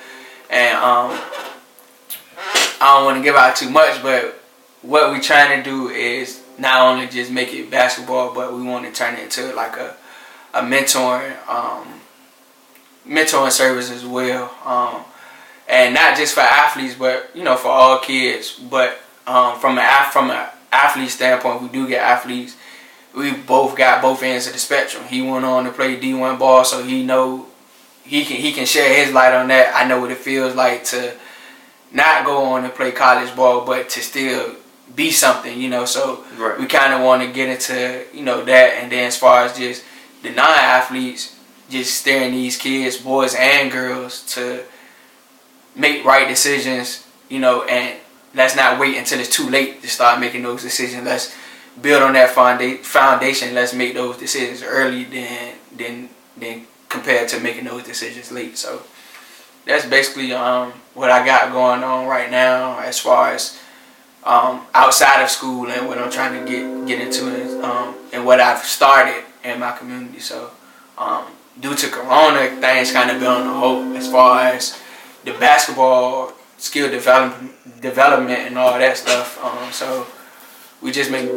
And 0.50 0.76
um, 0.78 1.20
I 2.82 2.96
don't 2.96 3.06
want 3.06 3.18
to 3.18 3.24
give 3.24 3.36
out 3.36 3.56
too 3.56 3.70
much, 3.70 4.02
but 4.02 4.42
what 4.82 5.12
we're 5.12 5.22
trying 5.22 5.62
to 5.62 5.70
do 5.70 5.90
is 5.90 6.42
not 6.58 6.82
only 6.82 7.08
just 7.08 7.32
make 7.32 7.54
it 7.54 7.70
basketball, 7.70 8.34
but 8.34 8.54
we 8.54 8.64
want 8.64 8.86
to 8.86 8.92
turn 8.92 9.16
it 9.16 9.24
into 9.24 9.54
like 9.54 9.78
a 9.78 9.96
a 10.54 10.62
mentoring 10.62 11.36
um, 11.48 11.99
mentoring 13.10 13.52
service 13.52 13.92
as 13.92 14.06
well, 14.06 14.54
um, 14.64 15.04
and 15.68 15.94
not 15.94 16.16
just 16.16 16.34
for 16.34 16.42
athletes, 16.42 16.96
but 16.96 17.32
you 17.34 17.44
know 17.44 17.56
for 17.56 17.70
all 17.70 18.00
kids. 18.00 18.60
But 18.60 19.00
um, 19.28 19.60
from 19.60 19.78
an 19.78 20.12
from 20.12 20.30
an 20.32 20.48
athlete 20.72 21.10
standpoint, 21.10 21.62
we 21.62 21.68
do 21.70 21.88
get 21.88 22.02
athletes. 22.02 22.56
We 23.16 23.34
both 23.34 23.76
got 23.76 24.02
both 24.02 24.22
ends 24.22 24.48
of 24.48 24.54
the 24.54 24.60
spectrum. 24.60 25.04
He 25.06 25.22
went 25.22 25.44
on 25.44 25.66
to 25.66 25.72
play 25.72 26.00
D1 26.00 26.38
ball, 26.38 26.64
so 26.64 26.84
he 26.84 27.04
know 27.04 27.48
he 28.04 28.24
can 28.24 28.38
he 28.38 28.52
can 28.52 28.66
share 28.66 29.04
his 29.04 29.14
light 29.14 29.34
on 29.34 29.48
that. 29.48 29.76
I 29.76 29.88
know 29.88 30.00
what 30.00 30.12
it 30.12 30.18
feels 30.18 30.56
like 30.56 30.84
to 30.86 31.16
not 31.92 32.26
go 32.26 32.44
on 32.44 32.64
and 32.64 32.74
play 32.74 32.92
college 32.92 33.36
ball, 33.36 33.66
but 33.66 33.90
to 33.90 34.02
still 34.02 34.56
be 34.96 35.12
something, 35.12 35.60
you 35.60 35.70
know. 35.70 35.86
So 35.86 36.24
right. 36.38 36.60
we 36.60 36.66
kind 36.66 36.94
of 36.94 37.02
want 37.02 37.24
to 37.24 37.32
get 37.32 37.50
into, 37.50 38.06
you 38.14 38.24
know, 38.24 38.44
that. 38.46 38.74
And 38.76 38.92
then 38.92 39.08
as 39.08 39.18
far 39.18 39.44
as 39.44 39.58
just 39.58 39.84
the 40.22 40.30
non-athletes, 40.32 41.39
just 41.70 42.02
steering 42.02 42.32
these 42.32 42.58
kids, 42.58 42.98
boys 42.98 43.36
and 43.38 43.72
girls, 43.72 44.26
to 44.34 44.64
make 45.76 46.04
right 46.04 46.28
decisions, 46.28 47.06
you 47.30 47.40
know, 47.40 47.64
and 47.64 48.00
let's 48.34 48.56
not 48.56 48.80
wait 48.80 48.98
until 48.98 49.20
it's 49.20 49.30
too 49.30 49.50
late 49.50 49.82
to 49.82 49.88
start 49.88 50.20
making 50.20 50.44
those 50.44 50.62
decisions. 50.62 51.06
Let's 51.06 51.36
build 51.82 52.04
on 52.04 52.14
that 52.14 52.32
foundation. 52.32 53.54
Let's 53.54 53.74
make 53.74 53.94
those 53.94 54.18
decisions 54.18 54.64
early 54.64 55.04
than 55.06 55.56
than 55.76 56.10
than 56.38 56.68
compared 56.90 57.30
to 57.30 57.40
making 57.40 57.66
those 57.66 57.84
decisions 57.84 58.32
late. 58.32 58.58
So 58.58 58.82
that's 59.66 59.86
basically 59.86 60.34
um, 60.34 60.74
what 60.94 61.12
I 61.12 61.26
got 61.26 61.52
going 61.52 61.84
on 61.84 62.08
right 62.08 62.30
now 62.30 62.80
as 62.80 63.00
far 63.00 63.32
as 63.32 63.60
um, 64.24 64.66
outside 64.74 65.24
of 65.24 65.30
school 65.30 65.68
and 65.68 65.88
what 65.88 65.98
I'm 65.98 66.12
trying 66.12 66.44
to 66.44 66.52
get 66.52 66.88
get 66.88 67.02
into 67.02 67.28
is, 67.36 67.56
um, 67.64 67.96
and 68.12 68.26
what 68.26 68.40
I've 68.40 68.64
started 68.64 69.24
in 69.44 69.60
my 69.60 69.72
community. 69.72 70.20
So 70.20 70.52
um, 70.98 71.26
due 71.60 71.76
to 71.76 71.88
Corona, 71.90 72.50
things 72.62 72.92
kind 72.92 73.12
of 73.12 73.20
been 73.20 73.28
on 73.28 73.48
hold 73.48 73.96
as 73.96 74.10
far 74.10 74.42
as 74.48 74.80
the 75.26 75.32
basketball 75.34 76.34
skill 76.58 76.90
development, 76.90 77.82
development 77.82 78.40
and 78.40 78.58
all 78.58 78.78
that 78.78 78.98
stuff. 78.98 79.44
Um, 79.44 79.72
so 79.72 80.08
we 80.82 80.92
just 80.92 81.12
been 81.12 81.28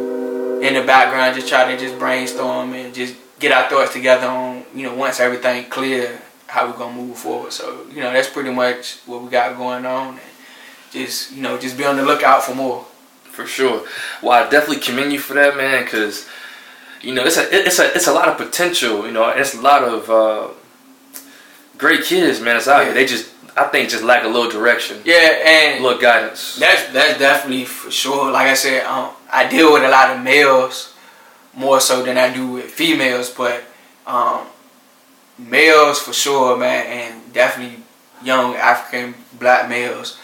in 0.63 0.73
the 0.73 0.83
background, 0.85 1.35
just 1.35 1.47
try 1.47 1.69
to 1.71 1.77
just 1.77 1.97
brainstorm 1.99 2.73
and 2.73 2.93
just 2.93 3.15
get 3.39 3.51
our 3.51 3.69
thoughts 3.69 3.93
together 3.93 4.27
on 4.27 4.63
you 4.73 4.83
know 4.83 4.95
once 4.95 5.19
everything 5.19 5.69
clear 5.69 6.21
how 6.47 6.67
we're 6.67 6.77
gonna 6.77 6.95
move 6.95 7.17
forward. 7.17 7.51
So 7.51 7.85
you 7.91 8.01
know 8.01 8.11
that's 8.11 8.29
pretty 8.29 8.51
much 8.51 8.99
what 9.05 9.21
we 9.21 9.29
got 9.29 9.57
going 9.57 9.85
on 9.85 10.19
just 10.93 11.33
you 11.33 11.41
know 11.41 11.57
just 11.57 11.77
be 11.77 11.83
on 11.83 11.97
the 11.97 12.03
lookout 12.03 12.43
for 12.43 12.55
more. 12.55 12.85
For 13.23 13.47
sure. 13.47 13.83
Well, 14.21 14.45
I 14.45 14.47
definitely 14.47 14.83
commend 14.83 15.11
you 15.11 15.17
for 15.17 15.33
that, 15.33 15.57
man, 15.57 15.83
because 15.83 16.29
you 17.03 17.13
know 17.13 17.23
it's 17.25 17.37
a 17.37 17.45
it's 17.67 17.79
a 17.79 17.93
it's 17.95 18.07
a 18.07 18.13
lot 18.13 18.27
of 18.29 18.37
potential. 18.37 19.05
You 19.05 19.11
know, 19.11 19.29
it's 19.29 19.53
a 19.53 19.61
lot 19.61 19.83
of 19.83 20.09
uh, 20.09 20.47
great 21.77 22.03
kids, 22.03 22.39
man. 22.39 22.55
It's 22.55 22.67
out 22.67 22.79
Yeah. 22.79 22.85
here. 22.85 22.93
They 22.95 23.05
just, 23.05 23.29
I 23.55 23.65
think, 23.65 23.89
just 23.89 24.03
lack 24.03 24.23
a 24.23 24.27
little 24.27 24.49
direction, 24.49 25.01
Yeah, 25.05 25.15
and 25.45 25.79
a 25.79 25.83
little 25.83 25.99
guidance. 25.99 26.57
That's 26.57 26.91
that's 26.93 27.19
definitely 27.19 27.65
for 27.65 27.91
sure. 27.91 28.31
Like 28.31 28.47
I 28.47 28.53
said, 28.55 28.85
um, 28.85 29.11
I 29.31 29.47
deal 29.47 29.73
with 29.73 29.83
a 29.83 29.89
lot 29.89 30.15
of 30.15 30.23
males 30.23 30.93
more 31.53 31.79
so 31.79 32.01
than 32.03 32.17
I 32.17 32.33
do 32.33 32.47
with 32.47 32.65
females, 32.65 33.29
but 33.29 33.63
um, 34.07 34.47
males 35.37 35.99
for 35.99 36.13
sure, 36.13 36.57
man, 36.57 36.85
and 36.87 37.33
definitely 37.33 37.83
young 38.23 38.55
African 38.55 39.13
black 39.37 39.69
males. 39.69 40.17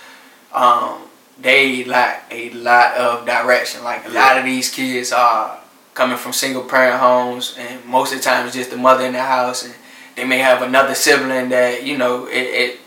Um, 0.53 1.03
they 1.41 1.83
lack 1.85 2.25
a 2.31 2.49
lot 2.51 2.95
of 2.95 3.25
direction. 3.25 3.83
Like 3.83 4.05
a 4.05 4.09
lot 4.09 4.37
of 4.37 4.43
these 4.45 4.71
kids 4.71 5.11
are 5.11 5.58
coming 5.99 6.15
from 6.15 6.31
single 6.31 6.63
parent 6.63 6.97
homes, 6.97 7.57
and 7.59 7.83
most 7.83 8.13
of 8.13 8.19
the 8.19 8.23
time 8.23 8.45
it's 8.45 8.55
just 8.55 8.71
the 8.71 8.77
mother 8.77 9.05
in 9.05 9.11
the 9.11 9.21
house, 9.21 9.65
and 9.65 9.73
they 10.15 10.23
may 10.23 10.37
have 10.37 10.61
another 10.61 10.95
sibling 10.95 11.49
that 11.49 11.83
you 11.85 11.97
know 11.97 12.25
it, 12.25 12.47
it 12.61 12.79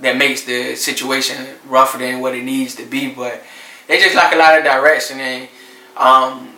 that 0.00 0.18
makes 0.18 0.42
the 0.44 0.76
situation 0.76 1.46
rougher 1.66 1.96
than 1.96 2.20
what 2.20 2.34
it 2.34 2.44
needs 2.44 2.74
to 2.74 2.84
be. 2.84 3.10
But 3.10 3.42
they 3.86 3.98
just 3.98 4.14
lack 4.14 4.34
a 4.34 4.36
lot 4.36 4.58
of 4.58 4.64
direction. 4.64 5.18
And 5.18 5.48
um, 5.96 6.50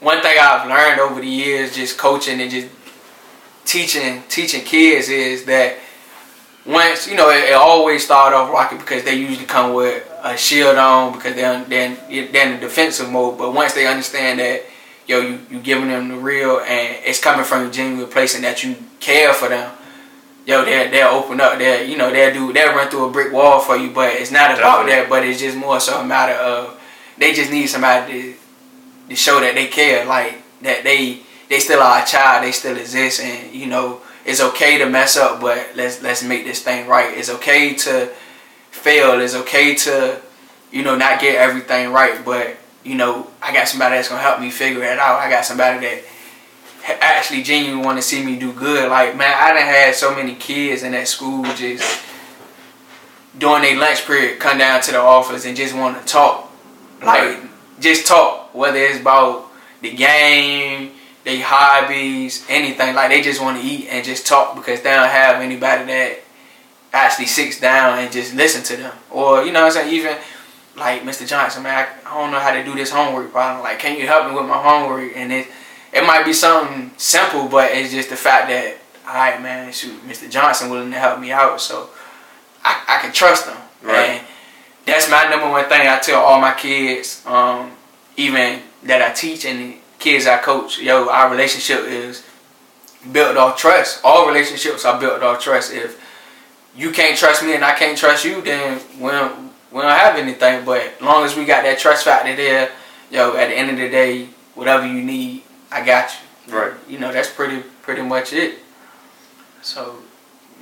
one 0.00 0.20
thing 0.22 0.36
I've 0.40 0.68
learned 0.68 0.98
over 0.98 1.20
the 1.20 1.28
years, 1.28 1.76
just 1.76 1.96
coaching 1.96 2.40
and 2.40 2.50
just 2.50 2.66
teaching 3.64 4.24
teaching 4.28 4.64
kids, 4.64 5.08
is 5.08 5.44
that 5.44 5.78
once 6.66 7.06
you 7.06 7.14
know 7.14 7.30
it, 7.30 7.50
it 7.50 7.54
always 7.54 8.04
start 8.04 8.34
off 8.34 8.52
rocky 8.52 8.76
because 8.76 9.04
they 9.04 9.14
usually 9.14 9.46
come 9.46 9.72
with 9.72 10.04
a 10.24 10.36
shield 10.36 10.76
on 10.76 11.12
because 11.12 11.36
they're 11.36 11.64
then 11.66 11.96
they're 12.08 12.46
in 12.48 12.54
the 12.54 12.66
defensive 12.66 13.08
mode. 13.08 13.38
But 13.38 13.54
once 13.54 13.72
they 13.74 13.86
understand 13.86 14.40
that. 14.40 14.64
Yo, 15.08 15.20
you, 15.20 15.40
you 15.50 15.58
giving 15.60 15.88
them 15.88 16.08
the 16.08 16.16
real 16.16 16.60
and 16.60 16.98
it's 17.04 17.20
coming 17.20 17.44
from 17.44 17.66
a 17.66 17.70
genuine 17.70 18.08
place 18.08 18.36
and 18.36 18.44
that 18.44 18.62
you 18.62 18.76
care 19.00 19.32
for 19.32 19.48
them 19.48 19.72
yo, 20.48 20.64
they'll, 20.64 20.90
they'll 20.90 21.08
open 21.08 21.40
up. 21.40 21.58
They'll, 21.58 21.86
you 21.86 21.96
know, 21.96 22.10
they'll 22.10 22.32
do, 22.32 22.52
they'll 22.52 22.74
run 22.74 22.88
through 22.88 23.04
a 23.04 23.10
brick 23.10 23.32
wall 23.32 23.60
for 23.60 23.76
you. 23.76 23.90
But 23.90 24.14
it's 24.14 24.32
not 24.32 24.58
about 24.58 24.86
Definitely. 24.86 24.92
that. 24.92 25.08
But 25.10 25.24
it's 25.26 25.38
just 25.38 25.56
more 25.56 25.78
so 25.78 26.00
a 26.00 26.04
matter 26.04 26.32
of 26.32 26.80
they 27.18 27.34
just 27.34 27.52
need 27.52 27.66
somebody 27.66 28.12
to, 28.12 28.34
to 29.10 29.16
show 29.16 29.38
that 29.40 29.54
they 29.54 29.66
care, 29.66 30.04
like 30.06 30.42
that 30.62 30.82
they 30.82 31.20
they 31.48 31.60
still 31.60 31.80
are 31.80 32.02
a 32.02 32.06
child, 32.06 32.44
they 32.44 32.52
still 32.52 32.76
exist, 32.76 33.20
and 33.20 33.54
you 33.54 33.66
know, 33.66 34.00
it's 34.24 34.40
okay 34.40 34.78
to 34.78 34.88
mess 34.88 35.16
up, 35.16 35.40
but 35.40 35.68
let's 35.76 36.02
let's 36.02 36.22
make 36.22 36.44
this 36.44 36.62
thing 36.62 36.88
right. 36.88 37.16
It's 37.16 37.30
okay 37.30 37.74
to 37.74 38.10
fail. 38.70 39.20
It's 39.20 39.34
okay 39.34 39.74
to, 39.74 40.20
you 40.72 40.82
know, 40.82 40.96
not 40.96 41.20
get 41.20 41.36
everything 41.36 41.92
right, 41.92 42.24
but 42.24 42.56
you 42.88 42.94
know, 42.94 43.28
I 43.42 43.52
got 43.52 43.68
somebody 43.68 43.96
that's 43.96 44.08
gonna 44.08 44.22
help 44.22 44.40
me 44.40 44.50
figure 44.50 44.82
it 44.82 44.98
out. 44.98 45.20
I 45.20 45.28
got 45.28 45.44
somebody 45.44 45.80
that 45.80 46.04
actually 47.02 47.42
genuinely 47.42 47.84
want 47.84 47.98
to 47.98 48.02
see 48.02 48.24
me 48.24 48.38
do 48.38 48.52
good. 48.52 48.88
Like 48.88 49.16
man, 49.16 49.34
I 49.36 49.52
done 49.52 49.62
had 49.62 49.94
so 49.94 50.14
many 50.14 50.34
kids 50.34 50.82
in 50.82 50.92
that 50.92 51.06
school 51.06 51.44
just 51.54 52.04
during 53.38 53.62
their 53.62 53.78
lunch 53.78 54.06
period 54.06 54.38
come 54.40 54.58
down 54.58 54.80
to 54.82 54.92
the 54.92 54.98
office 54.98 55.44
and 55.44 55.56
just 55.56 55.76
want 55.76 56.00
to 56.00 56.04
talk, 56.10 56.50
like 57.02 57.40
just 57.78 58.06
talk. 58.06 58.54
Whether 58.54 58.78
it's 58.78 59.00
about 59.00 59.50
the 59.82 59.94
game, 59.94 60.92
their 61.24 61.42
hobbies, 61.44 62.44
anything. 62.48 62.94
Like 62.94 63.10
they 63.10 63.20
just 63.20 63.40
want 63.40 63.60
to 63.60 63.66
eat 63.66 63.88
and 63.90 64.04
just 64.04 64.26
talk 64.26 64.56
because 64.56 64.80
they 64.80 64.90
don't 64.90 65.10
have 65.10 65.42
anybody 65.42 65.84
that 65.84 66.20
actually 66.92 67.26
sits 67.26 67.60
down 67.60 67.98
and 67.98 68.10
just 68.10 68.34
listen 68.34 68.62
to 68.64 68.82
them. 68.82 68.96
Or 69.10 69.44
you 69.44 69.52
know 69.52 69.64
what 69.64 69.76
I'm 69.76 69.84
saying, 69.84 69.94
even 69.94 70.16
like 70.78 71.02
Mr. 71.02 71.26
Johnson, 71.26 71.62
man, 71.62 71.88
I, 72.04 72.10
I 72.10 72.20
don't 72.20 72.30
know 72.30 72.38
how 72.38 72.52
to 72.52 72.64
do 72.64 72.74
this 72.74 72.90
homework 72.90 73.32
problem. 73.32 73.62
Like, 73.62 73.78
can 73.78 73.98
you 73.98 74.06
help 74.06 74.28
me 74.28 74.34
with 74.36 74.46
my 74.46 74.60
homework? 74.62 75.16
And 75.16 75.32
it 75.32 75.48
it 75.92 76.06
might 76.06 76.24
be 76.24 76.32
something 76.32 76.90
simple, 76.96 77.48
but 77.48 77.70
it's 77.72 77.92
just 77.92 78.10
the 78.10 78.16
fact 78.16 78.48
that, 78.48 78.76
all 79.06 79.14
right, 79.14 79.40
man, 79.40 79.72
shoot, 79.72 80.06
Mr. 80.06 80.30
Johnson 80.30 80.70
willing 80.70 80.90
to 80.90 80.98
help 80.98 81.18
me 81.18 81.32
out, 81.32 81.60
so 81.60 81.90
I, 82.62 82.84
I 82.86 82.98
can 83.00 83.12
trust 83.12 83.48
him. 83.48 83.56
Right. 83.82 83.96
And 83.96 84.26
that's 84.84 85.10
my 85.10 85.28
number 85.28 85.48
one 85.48 85.64
thing 85.68 85.88
I 85.88 85.98
tell 85.98 86.22
all 86.22 86.40
my 86.40 86.54
kids, 86.54 87.22
um, 87.26 87.72
even 88.16 88.60
that 88.84 89.02
I 89.02 89.12
teach 89.12 89.44
and 89.44 89.60
the 89.60 89.76
kids 89.98 90.26
I 90.26 90.38
coach. 90.38 90.78
Yo, 90.78 91.08
our 91.08 91.30
relationship 91.30 91.80
is 91.86 92.24
built 93.12 93.36
off 93.36 93.58
trust. 93.58 94.00
All 94.04 94.26
relationships 94.28 94.84
are 94.84 94.98
built 95.00 95.22
off 95.22 95.40
trust. 95.42 95.72
If 95.72 96.00
you 96.76 96.90
can't 96.90 97.16
trust 97.16 97.42
me 97.42 97.54
and 97.54 97.64
I 97.64 97.74
can't 97.74 97.96
trust 97.96 98.24
you, 98.24 98.42
then 98.42 98.80
don't, 99.00 99.52
we 99.72 99.80
don't 99.80 99.90
have 99.90 100.16
anything. 100.16 100.64
But 100.64 100.80
as 100.96 101.00
long 101.00 101.24
as 101.24 101.36
we 101.36 101.44
got 101.44 101.62
that 101.64 101.78
trust 101.78 102.04
factor 102.04 102.34
there, 102.34 102.70
yo, 103.10 103.36
at 103.36 103.48
the 103.48 103.54
end 103.54 103.70
of 103.70 103.76
the 103.76 103.88
day, 103.88 104.28
whatever 104.54 104.86
you 104.86 105.02
need, 105.02 105.42
I 105.70 105.84
got 105.84 106.10
you. 106.46 106.54
Right. 106.54 106.72
You 106.88 106.98
know, 106.98 107.12
that's 107.12 107.30
pretty 107.30 107.62
pretty 107.82 108.02
much 108.02 108.32
it. 108.32 108.58
So, 109.62 109.98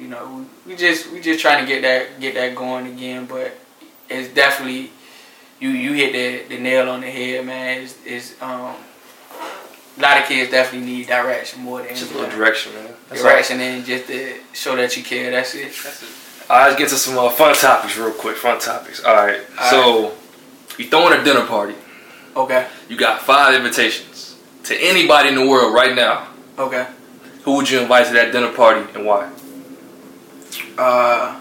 you 0.00 0.08
know, 0.08 0.46
we, 0.66 0.72
we 0.72 0.76
just 0.76 1.12
we 1.12 1.20
just 1.20 1.40
trying 1.40 1.64
to 1.64 1.70
get 1.72 1.82
that 1.82 2.20
get 2.20 2.34
that 2.34 2.54
going 2.56 2.86
again, 2.86 3.26
but 3.26 3.56
it's 4.08 4.32
definitely 4.34 4.90
you 5.60 5.68
you 5.70 5.92
hit 5.92 6.12
the, 6.12 6.56
the 6.56 6.60
nail 6.60 6.88
on 6.90 7.00
the 7.00 7.10
head, 7.10 7.46
man. 7.46 7.82
It's, 7.82 7.96
it's 8.04 8.42
um 8.42 8.74
a 9.96 10.00
lot 10.02 10.18
of 10.18 10.24
kids 10.28 10.50
definitely 10.50 10.86
need 10.86 11.06
direction 11.06 11.62
more 11.62 11.80
than 11.80 11.88
Just 11.94 12.12
a 12.12 12.18
little 12.18 12.36
direction, 12.36 12.74
man. 12.74 12.92
That's 13.08 13.22
all. 13.22 13.30
direction 13.30 13.60
and 13.60 13.84
just 13.84 14.06
to 14.08 14.34
show 14.52 14.76
that 14.76 14.94
you 14.96 15.02
care. 15.02 15.30
That's 15.30 15.54
it. 15.54 15.72
That's 15.82 16.02
it. 16.02 16.08
All 16.48 16.58
right, 16.58 16.66
let's 16.68 16.78
get 16.78 16.88
to 16.90 16.96
some 16.96 17.18
uh, 17.18 17.28
fun 17.30 17.54
topics 17.54 17.96
real 17.98 18.12
quick. 18.12 18.36
Fun 18.36 18.60
topics. 18.60 19.02
All 19.04 19.14
right. 19.14 19.40
All 19.58 19.70
so, 19.70 20.16
you 20.78 20.88
throwing 20.88 21.18
a 21.18 21.24
dinner 21.24 21.44
party. 21.46 21.74
Okay. 22.36 22.66
You 22.88 22.96
got 22.96 23.20
five 23.22 23.54
invitations 23.54 24.36
to 24.64 24.76
anybody 24.76 25.28
in 25.30 25.34
the 25.34 25.46
world 25.48 25.74
right 25.74 25.94
now. 25.94 26.28
Okay. 26.58 26.86
Who 27.44 27.56
would 27.56 27.68
you 27.70 27.80
invite 27.80 28.06
to 28.08 28.12
that 28.14 28.32
dinner 28.32 28.52
party 28.52 28.88
and 28.94 29.04
why? 29.06 29.30
Uh. 30.78 31.40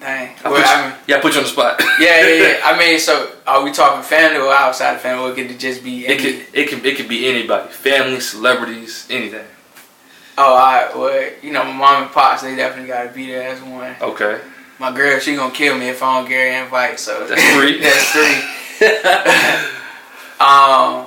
Dang. 0.00 0.36
I 0.44 0.48
Well, 0.50 0.52
put 0.52 0.58
you, 0.60 0.64
I 0.66 0.88
mean, 0.88 0.96
yeah, 1.06 1.16
I 1.16 1.20
put 1.20 1.32
you 1.32 1.38
on 1.38 1.44
the 1.44 1.50
spot. 1.50 1.80
yeah, 2.00 2.26
yeah, 2.26 2.34
yeah. 2.42 2.60
I 2.64 2.78
mean, 2.78 2.98
so 2.98 3.30
are 3.46 3.62
we 3.64 3.72
talking 3.72 4.02
family 4.02 4.38
or 4.38 4.52
outside 4.52 4.94
of 4.94 5.00
family? 5.00 5.30
Or 5.30 5.34
could 5.34 5.50
it 5.50 5.58
just 5.58 5.82
be? 5.84 6.06
It 6.06 6.10
Any, 6.10 6.22
could 6.22 6.46
it 6.54 6.68
could 6.68 6.84
it 6.86 6.96
could 6.96 7.08
be 7.08 7.26
anybody, 7.28 7.68
family, 7.72 8.20
celebrities, 8.20 9.06
anything. 9.10 9.46
Oh, 10.38 10.56
right. 10.56 10.90
Well, 10.96 11.32
you 11.42 11.52
know, 11.52 11.64
my 11.64 11.72
mom 11.72 12.02
and 12.04 12.12
pops, 12.12 12.42
they 12.42 12.56
definitely 12.56 12.88
got 12.88 13.04
to 13.04 13.10
be 13.10 13.26
there 13.26 13.48
as 13.48 13.60
one. 13.62 13.96
Okay. 14.00 14.40
My 14.78 14.94
girl, 14.94 15.18
she 15.18 15.36
gonna 15.36 15.54
kill 15.54 15.78
me 15.78 15.88
if 15.88 16.02
I 16.02 16.20
don't 16.20 16.28
get 16.28 16.52
her 16.52 16.64
invite. 16.64 17.00
So 17.00 17.26
That's 17.26 17.42
three. 17.54 17.80
that's 17.80 18.10
three. 18.12 19.72
Um, 20.38 21.06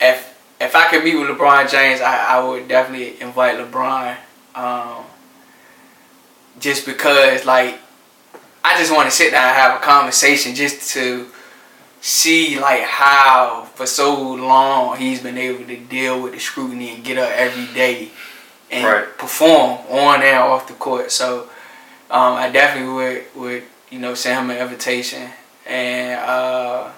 if 0.00 0.36
if 0.60 0.74
I 0.74 0.88
could 0.90 1.04
meet 1.04 1.14
with 1.14 1.28
LeBron 1.28 1.70
James, 1.70 2.00
I, 2.00 2.36
I 2.36 2.48
would 2.48 2.66
definitely 2.68 3.20
invite 3.20 3.58
LeBron. 3.58 4.16
Um, 4.54 5.04
just 6.58 6.86
because, 6.86 7.44
like, 7.44 7.78
I 8.64 8.78
just 8.78 8.92
want 8.92 9.08
to 9.08 9.14
sit 9.14 9.30
down 9.32 9.48
and 9.48 9.56
have 9.56 9.80
a 9.80 9.84
conversation 9.84 10.54
just 10.54 10.92
to 10.94 11.28
see 12.00 12.60
like 12.60 12.82
how 12.82 13.64
for 13.74 13.86
so 13.86 14.34
long 14.34 14.96
he's 14.98 15.22
been 15.22 15.38
able 15.38 15.64
to 15.64 15.76
deal 15.76 16.22
with 16.22 16.34
the 16.34 16.38
scrutiny 16.38 16.94
and 16.94 17.02
get 17.04 17.16
up 17.16 17.30
every 17.30 17.72
day 17.74 18.10
and 18.74 18.84
Right. 18.84 19.18
perform 19.18 19.78
on 19.88 20.22
and 20.22 20.36
off 20.38 20.66
the 20.66 20.74
court. 20.74 21.10
So 21.12 21.42
um, 22.10 22.34
I 22.34 22.50
definitely 22.50 22.92
would 22.92 23.24
would 23.36 23.62
you 23.90 23.98
know 23.98 24.14
send 24.14 24.40
him 24.40 24.50
an 24.56 24.62
invitation 24.62 25.30
and 25.66 26.20
uh, 26.20 26.90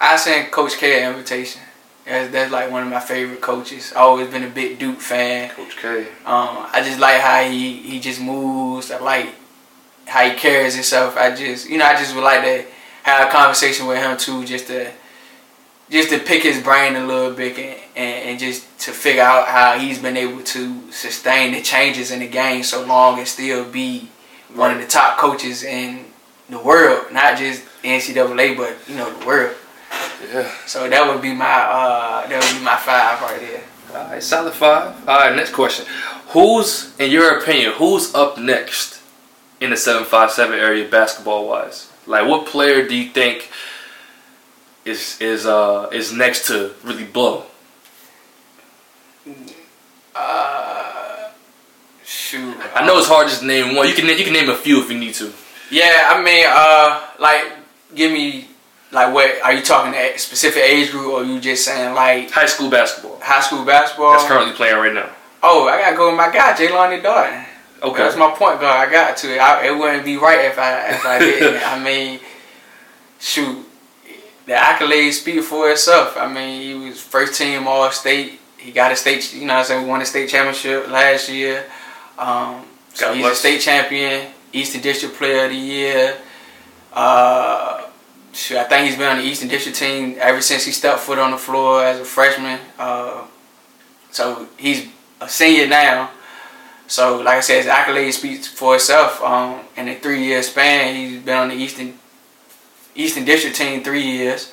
I 0.00 0.16
sent 0.16 0.50
Coach 0.50 0.76
K 0.76 1.02
an 1.02 1.12
invitation. 1.12 1.62
That's, 2.06 2.32
that's 2.32 2.50
like 2.52 2.70
one 2.70 2.82
of 2.82 2.88
my 2.88 3.00
favorite 3.00 3.40
coaches. 3.40 3.92
I 3.94 4.00
always 4.00 4.28
been 4.28 4.42
a 4.44 4.48
big 4.48 4.78
Duke 4.78 5.00
fan. 5.00 5.50
Coach 5.50 5.76
K. 5.76 6.00
Um, 6.24 6.66
I 6.72 6.82
just 6.84 6.98
like 6.98 7.20
how 7.20 7.42
he, 7.44 7.74
he 7.74 8.00
just 8.00 8.20
moves. 8.20 8.90
I 8.90 8.98
like 9.00 9.28
how 10.06 10.28
he 10.28 10.34
carries 10.36 10.74
himself. 10.74 11.16
I 11.16 11.34
just 11.34 11.68
you 11.68 11.78
know 11.78 11.84
I 11.86 11.94
just 11.94 12.14
would 12.14 12.24
like 12.24 12.42
to 12.42 12.64
have 13.02 13.28
a 13.28 13.30
conversation 13.32 13.86
with 13.86 13.98
him 13.98 14.16
too, 14.16 14.44
just 14.44 14.66
to 14.68 14.90
just 15.90 16.10
to 16.10 16.18
pick 16.18 16.42
his 16.42 16.62
brain 16.62 16.96
a 16.96 17.04
little 17.04 17.34
bit 17.34 17.58
and, 17.58 17.80
and, 17.96 18.28
and 18.30 18.38
just 18.38 18.78
to 18.80 18.92
figure 18.92 19.22
out 19.22 19.48
how 19.48 19.78
he's 19.78 19.98
been 19.98 20.16
able 20.16 20.42
to 20.42 20.90
sustain 20.92 21.52
the 21.52 21.60
changes 21.60 22.10
in 22.10 22.20
the 22.20 22.28
game 22.28 22.62
so 22.62 22.84
long 22.86 23.18
and 23.18 23.26
still 23.26 23.68
be 23.68 24.08
one 24.54 24.70
of 24.70 24.78
the 24.80 24.86
top 24.86 25.18
coaches 25.18 25.62
in 25.62 26.04
the 26.48 26.58
world, 26.58 27.12
not 27.12 27.36
just 27.36 27.64
NCAA, 27.82 28.56
but 28.56 28.76
you 28.88 28.96
know 28.96 29.12
the 29.18 29.26
world. 29.26 29.56
Yeah. 30.32 30.50
So 30.66 30.88
that 30.88 31.12
would 31.12 31.22
be 31.22 31.34
my 31.34 31.44
uh, 31.44 32.26
that 32.28 32.42
would 32.42 32.58
be 32.58 32.64
my 32.64 32.76
five 32.76 33.20
right 33.22 33.40
there. 33.40 33.62
All 33.92 34.10
right, 34.10 34.22
solid 34.22 34.54
five. 34.54 35.08
All 35.08 35.18
right, 35.18 35.34
next 35.34 35.52
question. 35.52 35.86
Who's, 36.28 36.94
in 36.98 37.10
your 37.10 37.38
opinion, 37.38 37.72
who's 37.72 38.14
up 38.14 38.38
next 38.38 39.02
in 39.60 39.70
the 39.70 39.76
757 39.76 40.56
area 40.56 40.88
basketball 40.88 41.48
wise? 41.48 41.90
Like, 42.06 42.28
what 42.28 42.46
player 42.46 42.86
do 42.86 42.94
you 42.94 43.10
think 43.10 43.50
is 44.90 45.20
is 45.20 45.46
uh 45.46 45.88
is 45.92 46.12
next 46.12 46.46
to 46.48 46.72
really 46.84 47.04
blow? 47.04 47.44
Uh, 50.14 51.30
shoot. 52.04 52.56
I 52.74 52.84
know 52.86 52.98
it's 52.98 53.08
hard 53.08 53.28
just 53.28 53.40
to 53.40 53.46
name 53.46 53.76
one. 53.76 53.88
You 53.88 53.94
can 53.94 54.06
you 54.06 54.24
can 54.24 54.32
name 54.32 54.48
a 54.50 54.56
few 54.56 54.82
if 54.82 54.90
you 54.90 54.98
need 54.98 55.14
to. 55.14 55.32
Yeah, 55.70 56.08
I 56.10 56.22
mean, 56.22 56.44
uh, 56.48 57.06
like, 57.20 57.44
give 57.94 58.10
me 58.10 58.48
Like 58.92 59.14
what? 59.14 59.30
Are 59.44 59.52
you 59.52 59.62
talking 59.62 59.94
a 59.94 60.18
specific 60.18 60.62
age 60.64 60.90
group, 60.90 61.12
or 61.14 61.22
you 61.24 61.38
just 61.40 61.64
saying 61.64 61.94
like 61.94 62.30
High 62.30 62.46
school 62.46 62.68
basketball. 62.68 63.20
high 63.22 63.40
school 63.40 63.64
basketball? 63.64 64.12
That's 64.12 64.26
currently 64.26 64.52
playing 64.54 64.76
right 64.76 64.92
now. 64.92 65.08
Oh, 65.42 65.68
I 65.68 65.78
gotta 65.78 65.96
go 65.96 66.08
with 66.10 66.16
my 66.18 66.30
guy, 66.32 66.52
Jaylon 66.54 67.00
Darden. 67.00 67.46
Okay. 67.82 68.02
That's 68.02 68.16
my 68.16 68.30
point 68.32 68.60
guard. 68.60 68.88
I 68.88 68.90
got 68.90 69.16
to. 69.18 69.38
I, 69.38 69.66
it 69.68 69.78
wouldn't 69.78 70.04
be 70.04 70.16
right 70.16 70.44
if 70.44 70.58
I 70.58 70.90
if 70.90 71.06
I 71.06 71.18
didn't. 71.20 71.62
I 71.72 71.78
mean, 71.82 72.18
shoot, 73.20 73.64
the 74.50 74.56
accolades 74.56 75.12
speak 75.12 75.44
for 75.44 75.70
itself. 75.70 76.16
I 76.16 76.26
mean, 76.26 76.60
he 76.60 76.88
was 76.88 77.00
first 77.00 77.34
team 77.34 77.68
All 77.68 77.88
State. 77.92 78.40
He 78.58 78.72
got 78.72 78.90
a 78.90 78.96
state. 78.96 79.32
You 79.32 79.46
know, 79.46 79.54
what 79.54 79.60
I'm 79.60 79.64
saying 79.64 79.82
we 79.84 79.88
won 79.88 80.02
a 80.02 80.04
state 80.04 80.28
championship 80.28 80.88
last 80.88 81.28
year. 81.28 81.66
Um, 82.18 82.64
so 82.92 83.14
he's 83.14 83.24
a 83.24 83.34
state 83.36 83.60
champion, 83.60 84.26
Eastern 84.52 84.80
District 84.80 85.14
Player 85.14 85.44
of 85.44 85.52
the 85.52 85.56
Year. 85.56 86.16
Uh, 86.92 87.86
shoot, 88.32 88.58
I 88.58 88.64
think 88.64 88.88
he's 88.88 88.98
been 88.98 89.06
on 89.06 89.18
the 89.18 89.22
Eastern 89.22 89.48
District 89.48 89.78
team 89.78 90.16
ever 90.18 90.40
since 90.40 90.64
he 90.64 90.72
stepped 90.72 90.98
foot 90.98 91.20
on 91.20 91.30
the 91.30 91.38
floor 91.38 91.84
as 91.84 92.00
a 92.00 92.04
freshman. 92.04 92.58
Uh, 92.76 93.24
so 94.10 94.48
he's 94.56 94.88
a 95.20 95.28
senior 95.28 95.68
now. 95.68 96.10
So, 96.88 97.18
like 97.18 97.36
I 97.36 97.40
said, 97.40 97.58
his 97.58 97.66
accolade 97.68 98.12
speaks 98.14 98.48
for 98.48 98.74
itself. 98.74 99.22
Um, 99.22 99.60
in 99.76 99.86
a 99.86 99.94
three-year 99.94 100.42
span, 100.42 100.96
he's 100.96 101.22
been 101.22 101.38
on 101.38 101.48
the 101.50 101.54
Eastern 101.54 101.99
Eastern 102.94 103.24
District 103.24 103.56
team 103.56 103.82
three 103.82 104.02
years. 104.02 104.52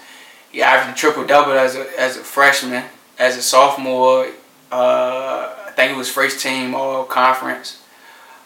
He 0.51 0.61
averaged 0.61 0.97
a 0.97 0.99
triple 0.99 1.26
double 1.26 1.53
as 1.53 1.76
a 1.76 1.99
as 1.99 2.18
a 2.18 2.22
freshman, 2.22 2.85
as 3.19 3.38
a 3.38 3.41
sophomore. 3.41 4.27
Uh, 4.72 5.53
I 5.68 5.72
think 5.76 5.91
he 5.91 5.97
was 5.97 6.09
first 6.09 6.39
team 6.39 6.73
All 6.76 7.03
Conference. 7.03 7.81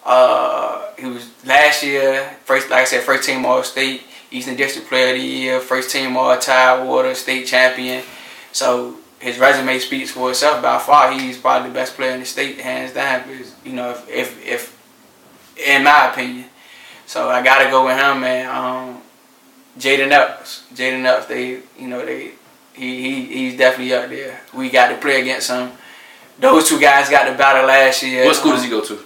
Uh, 0.04 0.94
he 0.98 1.06
was 1.06 1.30
last 1.46 1.84
year 1.84 2.36
first, 2.44 2.70
like 2.70 2.82
I 2.82 2.86
said, 2.86 3.04
first 3.04 3.28
team 3.28 3.46
All 3.46 3.64
State, 3.64 4.04
Eastern 4.32 4.56
District 4.56 4.88
Player 4.88 5.14
of 5.14 5.22
the 5.22 5.26
Year, 5.26 5.60
first 5.60 5.92
team 5.92 6.18
All 6.18 6.38
Tidewater, 6.38 7.14
state 7.16 7.46
champion. 7.46 8.04
So 8.52 8.98
his 9.20 9.38
resume 9.38 9.78
speaks 9.80 10.12
for 10.12 10.32
itself. 10.32 10.62
By 10.62 10.80
far, 10.80 11.12
he's 11.12 11.38
probably 11.38 11.70
the 11.70 11.76
best 11.76 11.96
player 11.96 12.12
in 12.12 12.20
the 12.22 12.26
state, 12.26 12.60
hands 12.60 12.94
down. 12.94 13.28
Because 13.28 13.54
you 13.64 13.74
know, 13.74 13.92
if 13.92 14.10
if, 14.10 14.48
if 14.48 15.58
in 15.68 15.84
my 15.84 16.12
opinion, 16.12 16.46
so 17.06 17.30
I 17.30 17.44
gotta 17.44 17.70
go 17.70 17.86
with 17.86 17.98
him, 17.98 18.22
man. 18.22 18.50
Um, 18.50 19.02
Jaden 19.78 20.12
Epps, 20.12 20.64
Jaden 20.74 21.06
Epps, 21.06 21.26
they 21.28 21.62
you 21.80 21.88
know 21.88 22.06
they 22.06 22.32
he, 22.74 23.02
he 23.02 23.26
he's 23.26 23.58
definitely 23.58 23.94
up 23.94 24.10
there. 24.10 24.42
We 24.54 24.70
got 24.70 24.90
to 24.90 24.98
play 24.98 25.22
against 25.22 25.50
him. 25.50 25.72
Those 26.40 26.68
two 26.68 26.80
guys 26.80 27.10
got 27.10 27.32
the 27.32 27.38
battle 27.38 27.68
last 27.68 28.04
year. 28.04 28.26
What 28.26 28.36
school 28.36 28.52
does 28.52 28.62
Um, 28.62 28.66
he 28.66 28.72
go 28.72 28.84
to? 28.84 29.00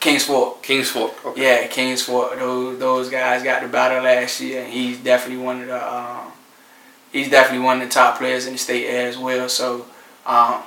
Kings 0.00 0.24
Fork. 0.24 0.62
Kings 0.62 0.90
Fork. 0.90 1.24
Okay. 1.24 1.42
Yeah, 1.42 1.66
Kings 1.68 2.02
Fork. 2.02 2.38
Those 2.38 2.78
those 2.78 3.08
guys 3.08 3.42
got 3.42 3.62
the 3.62 3.68
battle 3.68 4.02
last 4.02 4.40
year, 4.40 4.62
and 4.64 4.72
he's 4.72 4.98
definitely 4.98 5.42
one 5.42 5.62
of 5.62 5.68
the 5.68 5.94
um, 5.94 6.32
he's 7.12 7.30
definitely 7.30 7.64
one 7.64 7.80
of 7.80 7.88
the 7.88 7.92
top 7.94 8.18
players 8.18 8.46
in 8.46 8.52
the 8.54 8.58
state 8.58 8.86
as 8.88 9.16
well. 9.16 9.48
So 9.48 9.86
um, 10.26 10.62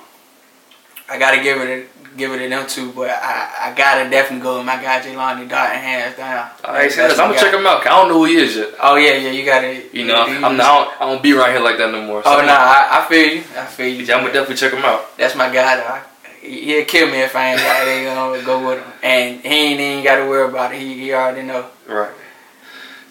I 1.09 1.17
gotta 1.19 1.41
give 1.43 1.59
it 1.61 1.69
a, 1.69 1.96
give 2.17 2.31
it 2.33 2.39
to 2.39 2.49
them 2.49 2.67
too, 2.67 2.91
but 2.91 3.09
I, 3.09 3.69
I 3.69 3.73
gotta 3.75 4.09
definitely 4.09 4.43
go 4.43 4.57
with 4.57 4.65
my 4.65 4.75
guy 4.81 4.99
Jelani 5.01 5.47
Dotton 5.47 5.77
hands 5.79 6.17
down. 6.17 6.49
All 6.65 6.73
right, 6.73 6.91
I'm 6.99 7.15
gonna 7.15 7.35
check 7.39 7.53
him 7.53 7.65
out. 7.67 7.81
I 7.85 7.89
don't 7.89 8.09
know 8.09 8.15
who 8.19 8.25
he 8.25 8.35
is 8.37 8.55
yet. 8.55 8.73
Oh 8.81 8.95
yeah, 8.95 9.13
yeah, 9.13 9.31
you 9.31 9.45
gotta. 9.45 9.83
You 9.93 10.05
know, 10.05 10.25
you- 10.27 10.43
I'm 10.43 10.57
not. 10.57 10.93
I 10.99 11.05
don't 11.05 11.21
be 11.23 11.33
around 11.33 11.51
here 11.51 11.59
like 11.61 11.77
that 11.77 11.91
no 11.91 12.01
more. 12.01 12.21
Oh 12.25 12.41
no, 12.41 12.53
I, 12.53 13.01
I 13.03 13.05
feel 13.09 13.35
you. 13.35 13.43
I 13.57 13.65
feel 13.65 13.87
you. 13.87 14.03
Yeah, 14.03 14.15
I'm 14.15 14.21
gonna 14.21 14.33
definitely 14.33 14.55
check 14.55 14.73
him 14.73 14.83
out. 14.83 15.17
That's 15.17 15.35
my 15.35 15.53
guy. 15.53 15.77
Though. 15.77 15.83
I- 15.83 16.01
He'll 16.39 16.85
kill 16.85 17.07
me 17.11 17.17
if 17.19 17.35
I 17.35 17.49
ain't 17.51 17.59
got 17.59 17.83
they 17.83 18.03
gonna 18.05 18.41
go 18.45 18.65
with 18.69 18.81
him, 18.81 18.93
and 19.03 19.41
he 19.41 19.47
ain't 19.49 19.79
even 19.81 20.03
got 20.03 20.15
to 20.17 20.29
worry 20.29 20.47
about 20.47 20.73
it. 20.73 20.79
He, 20.79 20.93
he 20.93 21.11
already 21.11 21.41
know. 21.41 21.65
Right. 21.87 22.11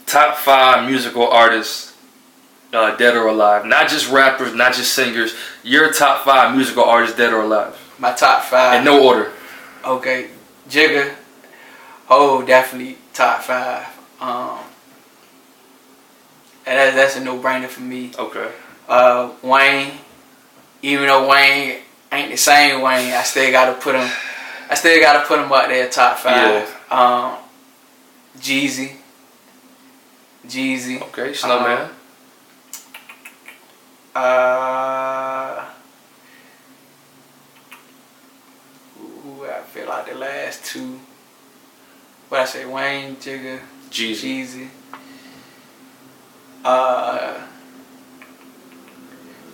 Top 0.07 0.37
five 0.39 0.89
musical 0.89 1.27
artists, 1.29 1.95
uh, 2.73 2.97
dead 2.97 3.15
or 3.17 3.27
alive. 3.27 3.67
Not 3.67 3.89
just 3.91 4.11
rappers, 4.11 4.55
not 4.55 4.73
just 4.73 4.95
singers. 4.95 5.35
Your 5.65 5.93
top 5.93 6.25
five 6.25 6.55
musical 6.57 6.85
artists, 6.85 7.17
dead 7.17 7.33
or 7.35 7.43
alive. 7.43 7.77
My 7.99 8.13
top 8.13 8.43
five. 8.43 8.79
In 8.79 8.85
no 8.85 9.03
order. 9.07 9.33
Okay, 9.85 10.31
Jigga, 10.69 11.15
oh, 12.11 12.43
definitely 12.43 12.99
top 13.15 13.43
five. 13.43 13.87
Um, 14.21 14.59
and 16.67 16.79
that, 16.79 16.95
that's 16.95 17.17
a 17.17 17.21
no-brainer 17.21 17.69
for 17.69 17.83
me. 17.83 18.11
Okay. 18.19 18.51
Uh, 18.89 19.31
Wayne, 19.43 19.93
even 20.83 21.07
though 21.07 21.29
Wayne 21.29 21.79
ain't 22.11 22.31
the 22.31 22.37
same 22.37 22.81
Wayne, 22.81 23.13
I 23.13 23.23
still 23.23 23.51
gotta 23.51 23.81
put 23.81 23.95
him. 23.95 24.11
I 24.69 24.75
still 24.75 25.01
gotta 25.01 25.27
put 25.27 25.39
him 25.39 25.53
up 25.53 25.69
there 25.69 25.89
top 25.89 26.19
five. 26.19 26.69
Yeah. 26.91 27.37
Um, 27.37 27.39
Jeezy, 28.39 28.97
Jeezy. 30.47 31.01
Okay. 31.03 31.33
Snowman. 31.33 31.91
Uh, 34.15 35.65
who 38.99 39.45
I 39.45 39.61
feel 39.63 39.89
like 39.89 40.07
the 40.07 40.15
last 40.47 40.65
two. 40.65 41.01
What 42.29 42.41
I 42.41 42.45
say, 42.45 42.65
Wayne, 42.65 43.17
Jigga, 43.17 43.61
Jeezy. 43.91 44.45
Jeezy. 44.45 44.69
Uh, 46.65 47.41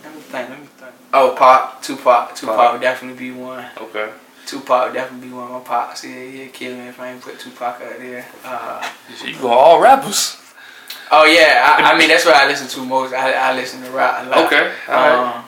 let 0.04 0.14
me 0.14 0.20
think. 0.20 0.48
Let 0.50 0.60
me 0.60 0.66
think. 0.66 0.92
Oh, 1.14 1.34
Pop, 1.38 1.82
Tupac. 1.82 2.34
Tupac 2.34 2.56
Pop. 2.56 2.72
would 2.72 2.80
definitely 2.82 3.18
be 3.18 3.30
one. 3.32 3.64
Okay. 3.78 4.10
Tupac 4.46 4.86
would 4.86 4.94
definitely 4.94 5.28
be 5.28 5.34
one. 5.34 5.44
Of 5.44 5.50
my 5.52 5.60
pops, 5.60 6.04
yeah, 6.04 6.24
he'd 6.24 6.52
kill 6.52 6.74
me 6.76 6.88
if 6.88 6.98
I 7.00 7.12
ain't 7.12 7.20
put 7.22 7.38
Tupac 7.38 7.80
out 7.80 7.98
there. 7.98 8.26
Uh, 8.44 8.90
You 9.24 9.38
go 9.38 9.48
all 9.48 9.80
rappers. 9.80 10.36
oh 11.10 11.24
yeah, 11.24 11.76
I, 11.78 11.92
I 11.92 11.98
mean 11.98 12.08
that's 12.08 12.24
what 12.26 12.34
I 12.34 12.46
listen 12.48 12.68
to 12.68 12.84
most. 12.84 13.12
I, 13.14 13.32
I 13.32 13.54
listen 13.54 13.82
to 13.82 13.90
rap 13.90 14.26
a 14.26 14.28
lot. 14.30 14.46
Okay. 14.46 14.74
All 14.88 14.94
right. 14.94 15.36
Um, 15.36 15.44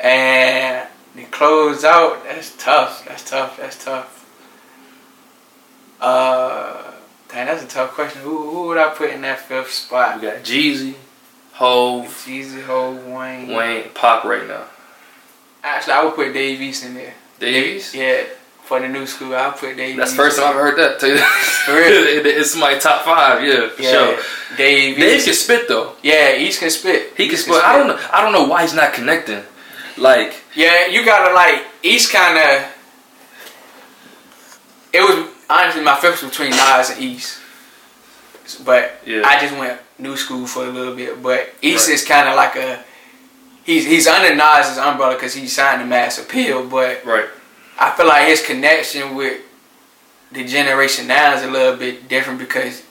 and 0.00 0.88
the 1.14 1.24
close 1.24 1.84
out, 1.84 2.24
that's 2.24 2.56
tough. 2.56 3.04
That's 3.06 3.28
tough. 3.28 3.56
That's 3.58 3.82
tough. 3.84 4.18
Uh, 6.00 6.92
dang, 7.28 7.46
that's 7.46 7.62
a 7.62 7.68
tough 7.68 7.92
question. 7.92 8.22
Who, 8.22 8.50
who 8.50 8.66
would 8.68 8.78
I 8.78 8.90
put 8.90 9.10
in 9.10 9.20
that 9.22 9.40
fifth 9.40 9.70
spot? 9.70 10.16
We 10.16 10.22
got 10.22 10.38
Jeezy, 10.42 10.94
Hove, 11.52 12.06
Jeezy, 12.26 12.62
Ho, 12.64 12.94
Wayne. 13.14 13.48
Wayne, 13.54 13.90
Pop 13.94 14.24
right 14.24 14.46
now. 14.46 14.64
Actually, 15.62 15.92
I 15.92 16.04
would 16.04 16.14
put 16.14 16.32
Dave 16.32 16.60
East 16.60 16.84
in 16.84 16.94
there. 16.94 17.14
Dave 17.38 17.76
East. 17.76 17.94
Yeah, 17.94 18.24
for 18.64 18.80
the 18.80 18.88
new 18.88 19.06
school, 19.06 19.34
I'll 19.34 19.52
put 19.52 19.76
Dave. 19.76 19.96
That's 19.96 20.10
the 20.10 20.16
first 20.16 20.38
time 20.38 20.48
I've 20.48 20.54
heard 20.56 20.76
that. 20.78 20.98
Tell 20.98 21.10
you 21.10 21.18
For 21.66 21.72
real? 21.72 22.02
it, 22.18 22.26
it's 22.26 22.56
my 22.56 22.78
top 22.78 23.04
five. 23.04 23.44
Yeah, 23.44 23.68
for 23.68 23.82
Yeah, 23.82 23.90
sure. 23.90 24.16
Dave 24.56 24.96
Dave 24.96 25.16
East. 25.18 25.26
can 25.26 25.34
spit 25.34 25.68
though. 25.68 25.94
Yeah, 26.02 26.36
East 26.36 26.58
can 26.58 26.70
spit. 26.70 27.12
He 27.16 27.26
can 27.26 27.34
East 27.34 27.44
spit. 27.44 27.62
I 27.62 27.76
don't 27.78 27.86
know. 27.86 27.98
I 28.12 28.22
don't 28.22 28.32
know 28.32 28.48
why 28.48 28.62
he's 28.62 28.74
not 28.74 28.92
connecting. 28.92 29.42
Like 29.96 30.41
Yeah, 30.54 30.86
you 30.88 31.04
gotta 31.04 31.34
like 31.34 31.64
East 31.82 32.12
kind 32.12 32.36
of. 32.38 32.68
It 34.92 35.00
was 35.00 35.28
honestly 35.48 35.82
my 35.82 35.96
fifth 35.96 36.22
was 36.22 36.30
between 36.30 36.50
Nas 36.50 36.90
and 36.90 37.00
East, 37.00 37.38
but 38.64 39.00
Yeah. 39.06 39.22
I 39.24 39.40
just 39.40 39.56
went 39.56 39.80
new 39.98 40.16
school 40.16 40.46
for 40.46 40.64
a 40.66 40.68
little 40.70 40.94
bit. 40.94 41.22
But 41.22 41.54
East 41.62 41.88
Right. 41.88 41.94
is 41.94 42.04
kind 42.04 42.28
of 42.28 42.36
like 42.36 42.56
a. 42.56 42.84
He's 43.64 43.86
he's 43.86 44.06
under 44.06 44.34
Nas's 44.34 44.76
umbrella 44.78 45.14
because 45.14 45.34
he 45.34 45.46
signed 45.46 45.80
the 45.80 45.86
Mass 45.86 46.18
Appeal, 46.18 46.64
but 46.66 47.04
right. 47.06 47.28
I 47.78 47.90
feel 47.92 48.06
like 48.06 48.26
his 48.28 48.42
connection 48.44 49.14
with 49.14 49.40
the 50.32 50.44
generation 50.44 51.06
now 51.06 51.34
is 51.34 51.42
a 51.42 51.50
little 51.50 51.76
bit 51.76 52.08
different 52.08 52.38
because 52.38 52.82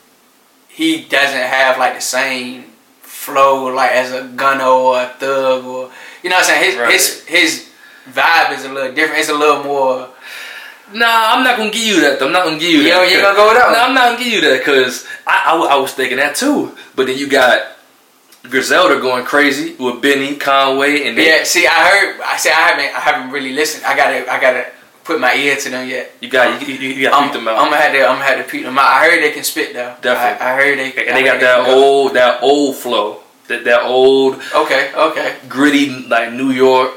he 0.68 1.02
doesn't 1.04 1.40
have 1.42 1.78
like 1.78 1.94
the 1.94 2.00
same 2.00 2.64
flow 3.02 3.66
like 3.66 3.92
as 3.92 4.12
a 4.12 4.22
gunner 4.34 4.64
or 4.64 5.02
a 5.02 5.08
thug 5.20 5.64
or 5.64 5.90
you 6.22 6.30
know 6.30 6.36
what 6.36 6.44
I'm 6.48 6.50
saying. 6.50 6.64
His 6.64 6.76
Right. 6.78 6.92
his 6.92 7.24
his 7.26 7.68
vibe 8.12 8.56
is 8.56 8.64
a 8.64 8.68
little 8.68 8.92
different. 8.92 9.20
It's 9.20 9.28
a 9.30 9.34
little 9.34 9.62
more. 9.64 10.08
Nah, 10.92 11.32
I'm 11.34 11.42
not 11.44 11.56
gonna 11.56 11.70
give 11.70 11.82
you 11.86 12.00
that. 12.02 12.18
Though. 12.18 12.26
I'm 12.26 12.32
not 12.32 12.44
gonna 12.44 12.58
give 12.58 12.70
you 12.70 12.82
that. 12.84 13.10
you 13.10 13.20
gonna 13.20 13.34
go 13.36 13.48
with 13.48 13.56
that? 13.56 13.72
No, 13.72 13.78
I'm 13.80 13.94
not 13.94 14.12
gonna 14.12 14.24
give 14.24 14.32
you 14.32 14.40
that 14.42 14.58
because 14.58 15.06
I, 15.26 15.52
I, 15.52 15.74
I 15.74 15.76
was 15.76 15.92
thinking 15.92 16.18
that 16.18 16.36
too. 16.36 16.76
But 16.94 17.06
then 17.06 17.16
you 17.16 17.28
got 17.28 17.62
Griselda 18.48 19.00
going 19.00 19.24
crazy 19.24 19.74
with 19.76 20.02
Benny 20.02 20.36
Conway 20.36 21.06
and 21.08 21.16
Yeah. 21.16 21.44
See, 21.44 21.66
I 21.66 21.88
heard. 21.88 22.20
I 22.20 22.36
say 22.36 22.50
I 22.50 22.54
haven't. 22.68 22.96
I 22.96 23.00
haven't 23.00 23.30
really 23.30 23.52
listened. 23.52 23.84
I 23.84 23.96
gotta. 23.96 24.30
I 24.30 24.40
gotta 24.40 24.66
put 25.04 25.18
my 25.20 25.34
ear 25.34 25.56
to 25.56 25.68
them 25.70 25.88
yet. 25.88 26.12
you 26.20 26.28
got 26.28 26.60
you, 26.66 26.74
you, 26.74 26.88
you 26.90 27.02
got 27.08 27.10
to 27.10 27.16
I'm, 27.16 27.44
beat 27.44 27.50
I'm 27.50 27.70
gonna 27.70 27.76
have 27.76 27.92
to. 27.92 28.00
I'm 28.06 28.16
gonna 28.16 28.24
have 28.24 28.44
to 28.44 28.50
peep 28.50 28.64
them 28.64 28.78
out. 28.78 28.84
I 28.86 29.08
heard 29.08 29.22
they 29.22 29.32
can 29.32 29.44
spit 29.44 29.72
though. 29.74 29.96
Definitely. 30.02 30.46
I, 30.46 30.52
I 30.52 30.56
heard 30.56 30.78
they. 30.78 30.92
and 31.06 31.10
I 31.10 31.12
they 31.14 31.24
got 31.24 31.40
that 31.40 31.64
can 31.64 31.66
go. 31.66 31.82
old 31.84 32.14
that 32.14 32.42
old 32.42 32.76
flow. 32.76 33.21
That 33.52 33.64
that 33.68 33.82
old 33.84 34.40
Okay. 34.54 34.92
Okay. 34.96 35.36
gritty 35.48 35.88
like 36.08 36.32
New 36.32 36.50
York. 36.50 36.90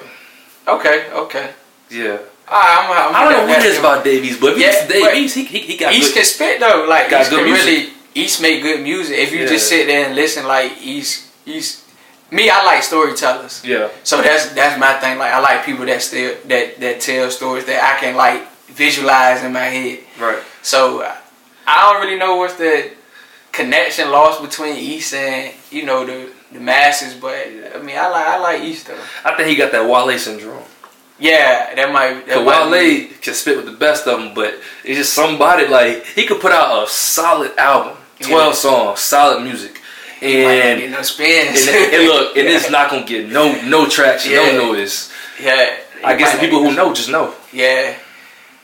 Okay. 0.67 1.11
Okay. 1.11 1.51
Yeah. 1.91 2.17
I'm, 2.47 2.85
I'm 2.91 3.15
I 3.15 3.23
don't 3.23 3.33
know 3.33 3.45
what 3.49 3.59
it 3.65 3.65
is 3.73 3.79
about 3.79 4.03
Dave 4.03 4.23
East, 4.23 4.39
but 4.39 4.57
Yeah, 4.57 4.85
Dave 4.87 5.13
East, 5.17 5.35
he, 5.35 5.43
he, 5.45 5.59
he 5.59 5.77
got 5.77 5.93
East 5.93 6.13
good. 6.13 6.21
can 6.21 6.25
spit 6.25 6.59
though. 6.59 6.85
Like 6.87 7.09
Got 7.09 7.21
East 7.21 7.29
good 7.31 7.41
can 7.43 7.49
music. 7.51 7.65
really 7.65 7.89
East 8.15 8.41
make 8.41 8.61
good 8.61 8.81
music. 8.81 9.17
If 9.17 9.33
you 9.33 9.41
Yeah. 9.41 9.47
just 9.53 9.67
sit 9.67 9.87
there 9.87 10.05
and 10.05 10.15
listen, 10.15 10.45
like 10.47 10.71
East 10.81 11.29
East. 11.45 11.83
Me, 12.31 12.49
I 12.49 12.63
like 12.65 12.81
storytellers. 12.83 13.61
Yeah. 13.65 13.89
So 14.03 14.21
that's 14.21 14.49
that's 14.57 14.79
my 14.79 14.93
thing. 15.01 15.17
Like 15.17 15.33
I 15.33 15.39
like 15.39 15.65
people 15.65 15.85
that 15.85 16.01
still 16.01 16.35
that 16.45 16.79
that 16.79 16.99
tell 17.01 17.29
stories 17.29 17.65
that 17.65 17.81
I 17.83 17.99
can 17.99 18.15
like 18.15 18.41
visualize 18.69 19.43
in 19.43 19.51
my 19.53 19.65
head. 19.69 19.99
Right. 20.19 20.41
So 20.61 21.01
I 21.67 21.75
don't 21.93 22.01
really 22.01 22.17
know 22.17 22.35
what's 22.37 22.55
the 22.55 22.91
connection 23.51 24.11
lost 24.11 24.41
between 24.41 24.75
East 24.77 25.13
and 25.13 25.53
you 25.71 25.85
know 25.85 26.05
the 26.05 26.29
the 26.51 26.59
masses. 26.59 27.13
But 27.13 27.35
I 27.75 27.81
mean, 27.81 27.97
I 27.97 28.07
like 28.09 28.27
I 28.27 28.37
like 28.39 28.61
East 28.63 28.87
though. 28.87 28.99
I 29.23 29.35
think 29.35 29.49
he 29.49 29.55
got 29.55 29.71
that 29.71 29.87
Wale 29.87 30.17
syndrome. 30.17 30.63
Yeah, 31.17 31.73
that 31.75 31.91
might. 31.93 32.27
That 32.27 32.43
might 32.45 32.65
be- 32.65 32.71
Wale 33.05 33.07
can 33.21 33.33
spit 33.33 33.55
with 33.57 33.65
the 33.65 33.71
best 33.71 34.05
of 34.07 34.19
them, 34.19 34.33
but 34.33 34.55
it's 34.83 34.97
just 34.97 35.13
somebody 35.13 35.67
like 35.67 36.05
he 36.05 36.25
could 36.25 36.41
put 36.41 36.51
out 36.51 36.83
a 36.83 36.87
solid 36.89 37.57
album, 37.57 37.97
twelve 38.19 38.53
Yeah. 38.53 38.59
songs, 38.59 38.99
solid 38.99 39.41
music, 39.41 39.79
and 40.21 40.91
no 40.91 40.97
and, 40.97 41.05
spins. 41.05 41.67
and 41.69 42.03
look, 42.07 42.35
and 42.37 42.47
it's 42.55 42.69
not 42.69 42.89
gonna 42.89 43.05
get 43.05 43.29
no 43.29 43.59
no 43.63 43.87
traction, 43.87 44.33
Yeah. 44.33 44.51
no 44.57 44.73
noise. 44.73 45.11
yeah. 45.41 45.77
I 46.03 46.15
guess 46.15 46.33
the 46.33 46.39
people 46.39 46.59
who 46.63 46.75
know 46.75 46.93
just 46.93 47.09
know. 47.09 47.33
Yeah. 47.53 47.95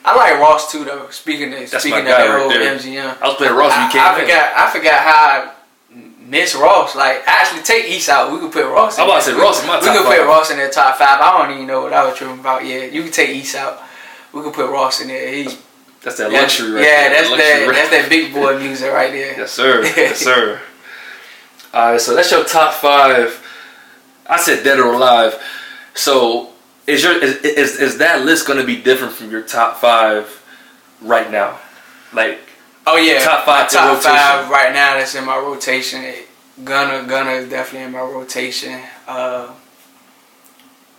I 0.04 0.16
like 0.16 0.40
Ross 0.40 0.72
too 0.72 0.84
though. 0.84 1.10
Speaking 1.10 1.54
of 1.54 1.60
That's 1.72 1.84
speaking 1.84 2.00
of 2.00 2.06
my 2.06 2.12
guy 2.12 2.18
that 2.28 2.30
right 2.34 2.40
whole 2.42 2.50
there. 2.50 2.76
MMG. 2.76 3.00
I 3.22 3.28
was 3.28 3.38
playing 3.38 3.54
Ross 3.56 3.72
I, 3.72 3.86
you 3.86 3.92
came 3.92 4.02
I 4.02 4.20
forgot 4.20 4.54
I 4.58 4.70
forgot 4.72 5.00
how 5.02 5.14
I 5.14 5.52
miss 6.32 6.56
Ross. 6.56 6.96
Like 6.96 7.22
actually 7.28 7.62
take 7.64 7.86
East 7.92 8.10
out. 8.10 8.32
We 8.32 8.40
could 8.40 8.52
put 8.52 8.66
Ross 8.66 8.98
in 8.98 9.04
I'm 9.04 9.10
about 9.10 9.24
to 9.24 9.32
say 9.32 9.38
Ross 9.38 9.62
in 9.62 9.68
my 9.68 9.80
We 9.80 9.86
could 9.88 10.06
put 10.06 10.26
Ross 10.26 10.50
in 10.50 10.58
their 10.58 10.72
top 10.72 10.98
five. 10.98 11.20
I 11.22 11.38
don't 11.38 11.52
even 11.56 11.68
know 11.68 11.82
what 11.84 11.94
I 11.94 12.06
was 12.08 12.18
tripping 12.18 12.40
about. 12.40 12.66
Yeah, 12.66 12.86
you 12.86 13.04
can 13.04 13.12
take 13.12 13.30
East 13.30 13.56
out. 13.56 13.80
We 14.34 14.42
could 14.42 14.54
put 14.54 14.72
Ross 14.72 15.02
in 15.02 15.10
there. 15.10 15.28
He, 15.32 15.44
That's 16.02 16.18
that 16.18 16.32
luxury, 16.32 16.72
right 16.72 16.84
Yeah, 16.84 17.10
there. 17.10 17.10
that's 17.10 17.30
luxury 17.30 17.46
that 17.46 17.68
rap. 17.68 17.76
that's 17.76 17.90
that 17.92 18.10
big 18.10 18.34
boy 18.34 18.58
music 18.58 18.92
right 18.92 19.12
there. 19.18 19.38
Yes, 19.38 19.52
sir. 19.52 19.84
yes, 19.98 20.18
sir. 20.20 20.62
All 21.74 21.92
right, 21.92 22.02
so 22.02 22.16
that's 22.16 22.32
your 22.32 22.44
top 22.46 22.74
five. 22.74 23.46
I 24.28 24.38
said 24.38 24.64
dead 24.64 24.80
or 24.80 24.94
alive. 24.94 25.36
So 25.94 26.52
is 26.88 27.04
your 27.04 27.22
is 27.22 27.36
is, 27.44 27.80
is 27.80 27.98
that 28.00 28.24
list 28.26 28.48
going 28.48 28.60
to 28.60 28.66
be 28.66 28.78
different 28.82 29.14
from 29.14 29.30
your 29.30 29.42
top 29.42 29.78
five 29.78 30.42
right 31.02 31.30
now? 31.30 31.60
Like 32.14 32.40
Oh 32.88 32.98
yeah, 32.98 33.20
Top 33.24 33.46
five 33.46 33.70
top 33.70 33.90
rotation. 33.90 34.12
five 34.12 34.50
right 34.50 34.74
now. 34.74 34.96
That's 34.96 35.14
in 35.16 35.26
my 35.26 35.38
rotation. 35.38 36.04
Gunna, 36.64 37.08
Gunna 37.08 37.32
is 37.32 37.50
definitely 37.50 37.86
in 37.86 37.92
my 37.92 38.02
rotation. 38.02 38.80
Uh, 39.08 39.52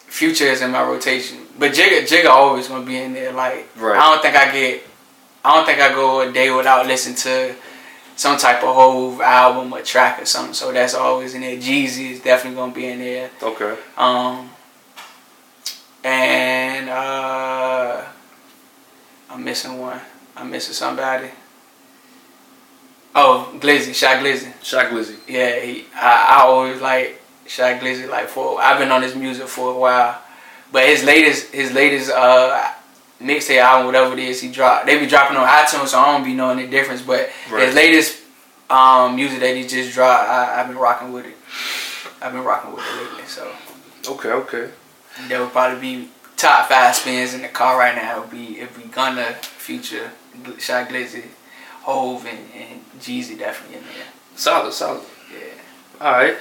Future 0.06 0.44
is 0.44 0.60
in 0.60 0.70
my 0.70 0.82
rotation, 0.82 1.38
but 1.58 1.72
Jigga, 1.72 2.02
Jigga 2.06 2.28
always 2.28 2.68
gonna 2.68 2.84
be 2.84 2.98
in 2.98 3.14
there. 3.14 3.32
Like 3.32 3.68
Right. 3.76 3.96
I 3.98 4.00
don't 4.12 4.20
think 4.22 4.36
I 4.36 4.52
get, 4.52 4.82
I 5.44 5.54
don't 5.56 5.64
think 5.64 5.80
I 5.80 5.88
go 5.94 6.20
a 6.20 6.30
day 6.30 6.50
without 6.50 6.86
listening 6.86 7.16
to 7.16 7.54
some 8.14 8.36
type 8.36 8.62
of 8.62 8.74
whole 8.74 9.22
album 9.22 9.72
or 9.72 9.80
track 9.80 10.20
or 10.20 10.26
something. 10.26 10.52
So 10.54 10.70
that's 10.70 10.94
always 10.94 11.34
in 11.34 11.40
there. 11.40 11.56
Jeezy 11.56 12.10
is 12.12 12.20
definitely 12.20 12.56
gonna 12.58 12.72
be 12.74 12.86
in 12.88 12.98
there. 12.98 13.30
okay, 13.42 13.74
Um, 13.96 14.50
and 16.04 16.90
uh, 16.90 18.02
I'm 19.30 19.42
missing 19.42 19.78
one. 19.78 20.00
I'm 20.36 20.50
missing 20.50 20.74
somebody. 20.74 21.30
Oh, 23.14 23.52
Glizzy, 23.60 23.94
Shy 23.94 24.16
Glizzy. 24.22 24.52
Shaq 24.62 24.90
Glizzy. 24.90 25.16
Yeah, 25.28 25.60
he, 25.60 25.84
I, 25.94 26.38
I 26.38 26.42
always 26.42 26.80
like 26.80 27.20
Shy 27.46 27.78
Glizzy. 27.78 28.08
Like 28.08 28.28
for 28.28 28.60
I've 28.60 28.78
been 28.78 28.90
on 28.90 29.02
his 29.02 29.14
music 29.14 29.46
for 29.48 29.70
a 29.72 29.78
while, 29.78 30.20
but 30.72 30.84
his 30.86 31.04
latest 31.04 31.52
his 31.52 31.72
latest 31.72 32.10
uh 32.10 32.70
mixtape 33.20 33.58
album, 33.58 33.86
whatever 33.86 34.12
it 34.14 34.18
is, 34.18 34.40
he 34.40 34.50
dropped. 34.50 34.86
They 34.86 34.98
be 34.98 35.06
dropping 35.06 35.36
on 35.36 35.46
iTunes, 35.46 35.88
so 35.88 35.98
I 35.98 36.12
don't 36.12 36.24
be 36.24 36.32
knowing 36.34 36.56
the 36.58 36.66
difference. 36.66 37.02
But 37.02 37.30
Right. 37.50 37.66
his 37.66 37.74
latest 37.74 38.18
um 38.70 39.14
music 39.16 39.40
that 39.40 39.54
he 39.56 39.66
just 39.66 39.92
dropped, 39.92 40.28
I, 40.30 40.60
I've 40.60 40.68
been 40.68 40.78
rocking 40.78 41.12
with 41.12 41.26
it. 41.26 41.36
I've 42.22 42.32
been 42.32 42.44
rocking 42.44 42.72
with 42.72 42.84
it 42.84 42.96
lately, 43.10 43.26
so. 43.26 43.52
Okay, 44.08 44.30
okay. 44.30 44.70
That 45.28 45.40
would 45.40 45.52
probably 45.52 45.80
be 45.80 46.08
top 46.36 46.68
five 46.68 46.94
spins 46.96 47.34
in 47.34 47.42
the 47.42 47.48
car 47.48 47.78
right 47.78 47.94
now. 47.94 48.20
Would 48.20 48.30
be 48.30 48.58
if 48.58 48.76
we 48.78 48.84
gonna 48.84 49.34
feature 49.34 50.10
Shy 50.58 50.84
Glizzy, 50.84 51.24
Hove, 51.82 52.26
and, 52.26 52.38
and 52.56 52.80
Jeezy 53.00 53.38
definitely 53.38 53.76
in 53.78 53.82
there. 53.84 54.04
Solid, 54.36 54.72
solid. 54.72 55.02
Yeah. 55.32 56.04
All 56.06 56.12
right. 56.12 56.36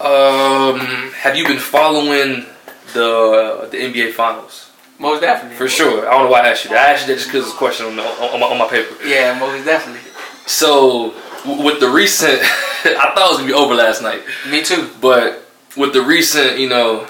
Um, 0.00 0.80
have 1.12 1.36
you 1.36 1.46
been 1.46 1.58
following 1.58 2.46
the 2.94 3.68
the 3.70 3.76
NBA 3.76 4.12
Finals? 4.12 4.70
Most 4.98 5.20
definitely. 5.20 5.56
For 5.56 5.68
sure. 5.68 6.06
I 6.08 6.12
don't 6.12 6.24
know 6.24 6.30
why 6.30 6.40
I 6.40 6.48
asked 6.50 6.64
you 6.64 6.70
that. 6.70 6.88
I 6.88 6.92
asked 6.92 7.08
you 7.08 7.14
that 7.14 7.20
just 7.20 7.28
because 7.30 7.46
it's 7.46 7.54
a 7.54 7.58
question 7.58 7.86
on, 7.86 7.96
the, 7.96 8.02
on, 8.02 8.38
my, 8.40 8.46
on 8.46 8.58
my 8.58 8.66
paper. 8.68 8.94
Yeah, 9.04 9.38
most 9.38 9.64
definitely. 9.64 10.02
So 10.46 11.14
w- 11.44 11.64
with 11.64 11.80
the 11.80 11.88
recent, 11.88 12.38
I 12.42 13.12
thought 13.14 13.16
it 13.16 13.30
was 13.30 13.36
gonna 13.38 13.46
be 13.48 13.54
over 13.54 13.74
last 13.74 14.02
night, 14.02 14.22
Me 14.50 14.62
too. 14.62 14.90
but 15.00 15.42
with 15.76 15.92
the 15.94 16.02
recent, 16.02 16.58
you 16.58 16.68
know, 16.68 17.06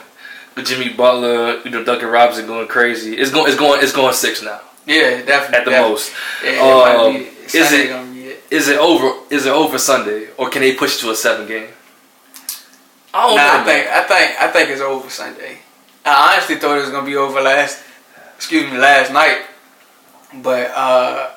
Jimmy 0.63 0.91
Butler, 0.91 1.61
you 1.65 1.71
know, 1.71 1.83
Duncan 1.83 2.09
Robinson 2.09 2.47
going 2.47 2.69
crazy, 2.69 3.17
it's 3.17 3.31
going, 3.33 3.49
it's 3.51 3.59
going, 3.59 3.83
it's 3.83 3.93
going 3.93 4.13
six 4.15 4.43
now 4.43 4.61
Yeah, 4.87 5.23
definitely. 5.23 5.57
at 5.59 5.65
the 5.65 5.71
definitely. 5.71 5.91
most. 5.91 6.13
Yeah, 6.45 6.51
it 6.51 6.61
Um, 6.61 7.13
might 7.15 7.19
be, 7.19 7.25
is 7.55 7.69
Sunday 7.69 7.85
it- 7.89 8.27
it. 8.27 8.45
Is 8.51 8.69
it 8.69 8.79
over? 8.79 9.13
Is 9.31 9.47
it 9.47 9.53
over 9.53 9.79
Sunday, 9.79 10.29
or 10.37 10.49
can 10.51 10.63
they 10.63 10.75
push 10.75 10.97
it 10.97 11.01
to 11.01 11.11
a 11.11 11.17
seven 11.17 11.47
game? 11.47 11.69
I 13.15 13.27
don't 13.27 13.37
Nah, 13.37 13.43
know. 13.43 13.61
I 13.61 13.65
think 13.65 13.87
I 13.89 14.03
think 14.03 14.43
I 14.43 14.49
think 14.49 14.71
it's 14.71 14.81
over 14.81 15.11
Sunday. 15.11 15.59
I 16.05 16.33
honestly 16.35 16.57
thought 16.57 16.79
it 16.79 16.83
was 16.83 16.91
gonna 16.91 17.07
be 17.07 17.17
over 17.17 17.41
last, 17.41 17.79
excuse 18.37 18.71
me, 18.71 18.79
last 18.79 19.13
night, 19.13 19.43
but 20.35 20.71
uh, 20.71 21.31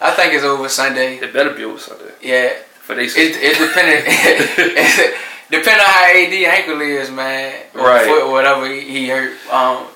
I 0.00 0.10
think 0.12 0.34
it's 0.34 0.44
over 0.44 0.68
Sunday. 0.68 1.16
it 1.18 1.32
better 1.32 1.50
be 1.50 1.64
over 1.64 1.78
Sunday 1.78 2.12
Yeah, 2.20 2.50
for 2.82 2.94
they. 2.94 3.04
It, 3.06 3.16
it 3.16 3.58
depending 3.58 4.04
it 4.06 5.14
depend 5.50 5.80
on 5.80 5.86
how 5.86 6.04
AD 6.04 6.32
ankle 6.44 6.80
is, 6.80 7.10
man. 7.10 7.54
Or 7.74 7.82
Right. 7.86 8.06
Foot 8.06 8.22
or 8.24 8.32
whatever 8.32 8.66
he, 8.66 8.80
he 8.80 9.08
hurt. 9.08 9.32
Um, 9.50 9.86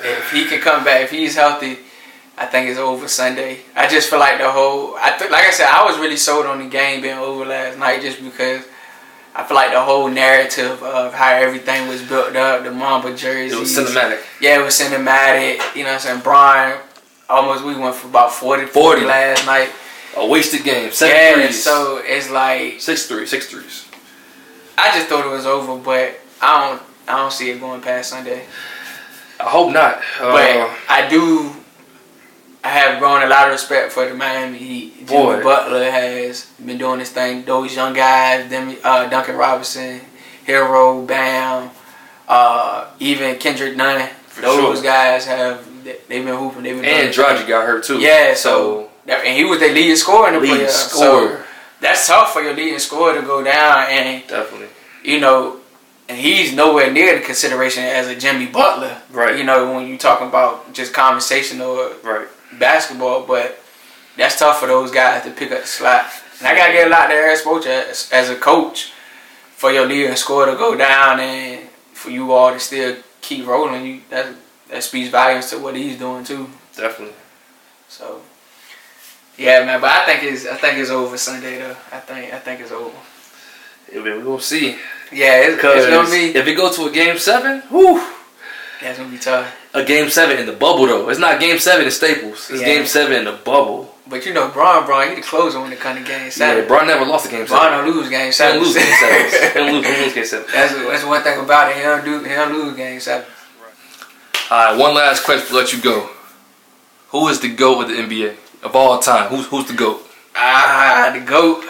if 0.00 0.30
he 0.32 0.46
can 0.46 0.60
come 0.60 0.84
back, 0.84 1.02
if 1.02 1.10
he's 1.10 1.36
healthy, 1.36 1.78
I 2.36 2.46
think 2.46 2.68
it's 2.68 2.78
over 2.80 3.06
Sunday. 3.06 3.60
I 3.76 3.86
just 3.88 4.10
feel 4.10 4.18
like 4.18 4.38
the 4.38 4.50
whole. 4.50 4.96
I 4.96 5.16
th- 5.16 5.30
like 5.30 5.46
I 5.46 5.50
said, 5.50 5.68
I 5.68 5.84
was 5.84 5.98
really 5.98 6.16
sold 6.16 6.46
on 6.46 6.58
the 6.58 6.68
game 6.68 7.00
being 7.02 7.18
over 7.18 7.44
last 7.44 7.78
night 7.78 8.02
just 8.02 8.22
because. 8.22 8.64
I 9.36 9.42
feel 9.42 9.56
like 9.56 9.72
the 9.72 9.80
whole 9.82 10.08
narrative 10.08 10.80
of 10.84 11.12
how 11.12 11.32
everything 11.34 11.88
was 11.88 12.00
built 12.02 12.36
up, 12.36 12.62
the 12.62 12.70
Mamba 12.70 13.16
jerseys. 13.16 13.52
it 13.52 13.58
was 13.58 13.76
cinematic. 13.76 14.20
Yeah, 14.40 14.60
it 14.60 14.64
was 14.64 14.78
cinematic. 14.78 15.58
You 15.74 15.82
know 15.82 15.88
what 15.90 15.94
I'm 15.94 16.00
saying? 16.00 16.20
Brian, 16.22 16.78
almost, 17.28 17.64
we 17.64 17.74
went 17.76 17.96
for 17.96 18.06
about 18.06 18.30
40, 18.32 18.66
40. 18.66 19.00
40 19.00 19.06
last 19.06 19.44
night. 19.44 19.70
A 20.16 20.24
wasted 20.24 20.62
game. 20.62 20.92
Seven 20.92 21.16
yeah, 21.16 21.34
threes. 21.46 21.60
so 21.64 22.00
it's 22.04 22.30
like, 22.30 22.80
six 22.80 23.08
threes. 23.08 23.28
Six 23.30 23.48
threes. 23.48 23.88
I 24.78 24.96
just 24.96 25.08
thought 25.08 25.26
it 25.26 25.30
was 25.30 25.46
over, 25.46 25.82
but 25.82 26.14
I 26.40 26.68
don't 26.68 26.82
I 27.08 27.16
don't 27.18 27.32
see 27.32 27.50
it 27.50 27.58
going 27.58 27.80
past 27.80 28.10
Sunday. 28.10 28.44
I 29.40 29.44
hope 29.48 29.72
not. 29.72 30.00
But 30.20 30.56
Uh, 30.56 30.74
I 30.88 31.08
do 31.08 31.50
I 32.64 32.68
have 32.68 32.98
grown 32.98 33.22
a 33.22 33.26
lot 33.26 33.46
of 33.48 33.52
respect 33.52 33.92
for 33.92 34.08
the 34.08 34.14
Miami 34.14 34.56
Heat. 34.58 35.06
Jimmy 35.06 35.06
Boy. 35.06 35.42
Butler 35.42 35.90
has 35.90 36.46
been 36.64 36.78
doing 36.78 36.98
this 36.98 37.10
thing. 37.12 37.44
Those 37.44 37.76
young 37.76 37.92
guys, 37.92 38.48
Demi, 38.48 38.78
uh, 38.82 39.08
Duncan 39.10 39.36
Robinson, 39.36 40.00
Herro, 40.46 41.06
Bam, 41.06 41.70
uh, 42.26 42.90
even 42.98 43.36
Kendrick 43.36 43.76
Nunn. 43.76 44.08
For 44.28 44.40
Those 44.42 44.76
sure. 44.78 44.82
guys 44.82 45.26
have 45.26 45.62
they've 45.84 46.24
been 46.24 46.28
hooping. 46.36 46.62
They've 46.62 46.74
been 46.80 46.84
and 46.86 47.14
Dragic 47.14 47.46
got 47.46 47.66
hurt 47.66 47.84
too. 47.84 47.98
Yeah, 48.00 48.34
so, 48.34 48.88
and 49.06 49.36
he 49.36 49.44
was 49.44 49.60
the 49.60 49.68
leading 49.68 49.94
scorer 49.96 50.28
in 50.28 50.34
the 50.34 50.40
lead 50.40 50.62
playoffs. 50.62 50.88
scorer. 50.90 51.36
So 51.38 51.44
that's 51.80 52.06
tough 52.06 52.32
for 52.32 52.40
your 52.42 52.54
leading 52.54 52.78
scorer 52.78 53.14
to 53.14 53.22
go 53.22 53.44
down 53.44 53.86
and 53.90 54.26
Definitely. 54.26 54.68
you 55.04 55.20
know, 55.20 55.60
and 56.08 56.18
he's 56.18 56.52
nowhere 56.54 56.90
near 56.90 57.14
the 57.18 57.24
consideration 57.24 57.84
as 57.84 58.08
a 58.08 58.16
Jimmy 58.16 58.46
Butler. 58.46 59.02
Right. 59.12 59.36
You 59.36 59.44
know, 59.44 59.72
when 59.74 59.86
you 59.86 59.98
talking 59.98 60.26
about 60.28 60.72
just 60.72 60.92
conversation 60.94 61.60
or 61.60 61.92
Right. 62.02 62.26
Basketball, 62.58 63.26
but 63.26 63.60
that's 64.16 64.38
tough 64.38 64.60
for 64.60 64.66
those 64.66 64.90
guys 64.90 65.24
to 65.24 65.30
pick 65.30 65.52
up 65.52 65.62
the 65.62 65.66
slack. 65.66 66.12
And 66.38 66.48
I 66.48 66.56
gotta 66.56 66.72
get 66.72 66.86
a 66.86 66.90
lot 66.90 67.08
there 67.08 67.30
as 67.30 67.46
as, 67.66 68.10
as 68.12 68.30
a 68.30 68.36
coach 68.36 68.92
for 69.56 69.72
your 69.72 69.86
leading 69.86 70.16
score 70.16 70.46
to 70.46 70.52
go 70.52 70.76
down 70.76 71.20
and 71.20 71.68
for 71.92 72.10
you 72.10 72.32
all 72.32 72.52
to 72.52 72.60
still 72.60 72.96
keep 73.20 73.46
rolling. 73.46 73.86
You 73.86 74.00
that 74.10 74.34
that 74.68 74.82
speaks 74.82 75.10
volumes 75.10 75.50
to 75.50 75.58
what 75.58 75.76
he's 75.76 75.98
doing 75.98 76.24
too. 76.24 76.48
Definitely. 76.76 77.14
So 77.88 78.20
yeah, 79.36 79.64
man. 79.64 79.80
But 79.80 79.90
I 79.90 80.06
think 80.06 80.32
it's 80.32 80.46
I 80.46 80.56
think 80.56 80.78
it's 80.78 80.90
over 80.90 81.16
Sunday 81.16 81.58
though. 81.58 81.76
I 81.92 82.00
think 82.00 82.32
I 82.34 82.38
think 82.38 82.60
it's 82.60 82.72
over. 82.72 82.96
Yeah, 83.92 84.00
man, 84.00 84.18
we 84.18 84.24
gonna 84.24 84.40
see. 84.40 84.76
Yeah, 85.12 85.42
it's, 85.42 85.62
it's 85.62 85.86
gonna 85.86 86.10
be 86.10 86.36
if 86.36 86.46
it 86.46 86.56
go 86.56 86.72
to 86.72 86.86
a 86.86 86.90
game 86.90 87.18
seven, 87.18 87.62
yeah, 88.82 88.90
it's 88.90 88.98
gonna 88.98 89.10
be 89.10 89.18
tough. 89.18 89.54
A 89.74 89.84
game 89.84 90.08
seven 90.08 90.38
in 90.38 90.46
the 90.46 90.52
bubble 90.52 90.86
though. 90.86 91.08
It's 91.08 91.18
not 91.18 91.40
game 91.40 91.58
seven 91.58 91.84
in 91.84 91.90
Staples. 91.90 92.48
It's 92.50 92.60
Yeah. 92.60 92.66
game 92.66 92.86
seven 92.86 93.16
in 93.16 93.24
the 93.24 93.32
bubble. 93.32 93.90
But 94.06 94.24
you 94.26 94.32
know, 94.34 94.48
Bron, 94.48 94.84
Bron, 94.86 95.08
he 95.08 95.14
the 95.16 95.22
closer 95.22 95.58
when 95.60 95.72
it 95.72 95.80
come 95.80 95.96
to 95.96 96.02
game 96.02 96.24
Yeah, 96.24 96.30
seven. 96.30 96.68
Bron 96.68 96.86
never 96.86 97.04
lost 97.04 97.26
a 97.26 97.28
game 97.30 97.44
Bron 97.46 97.60
seven. 97.62 97.84
don't 97.86 97.96
lose 97.96 98.08
game 98.08 98.26
He 98.26 98.32
seven. 98.32 98.56
don't 98.56 98.64
lose 98.64 98.74
game 98.76 98.94
seven. 99.00 99.30
He 99.52 99.58
don't 99.58 99.72
lose, 99.72 99.86
he 99.86 100.04
lose 100.04 100.12
game 100.14 100.24
seven. 100.26 100.46
That's 100.52 100.72
that's 100.74 101.04
one 101.04 101.22
thing 101.22 101.40
about 101.40 101.70
it. 101.70 101.76
He 101.76 101.82
don't 101.82 102.04
do 102.04 102.18
he 102.22 102.34
don't 102.34 102.52
lose 102.52 102.76
game 102.76 103.00
seven. 103.00 103.26
All 104.50 104.64
right, 104.72 104.76
one 104.78 104.94
last 104.94 105.24
question 105.24 105.48
to 105.48 105.54
let 105.56 105.72
you 105.72 105.80
go. 105.80 106.10
Who 107.08 107.26
is 107.28 107.40
the 107.40 107.48
GOAT 107.48 107.82
of 107.82 107.88
the 107.88 107.94
NBA 107.94 108.36
of 108.62 108.76
all 108.76 108.98
time? 108.98 109.28
Who's 109.30 109.46
who's 109.46 109.66
the 109.66 109.72
GOAT? 109.74 110.06
Ah, 110.36 111.10
the 111.14 111.20
goat. 111.20 111.64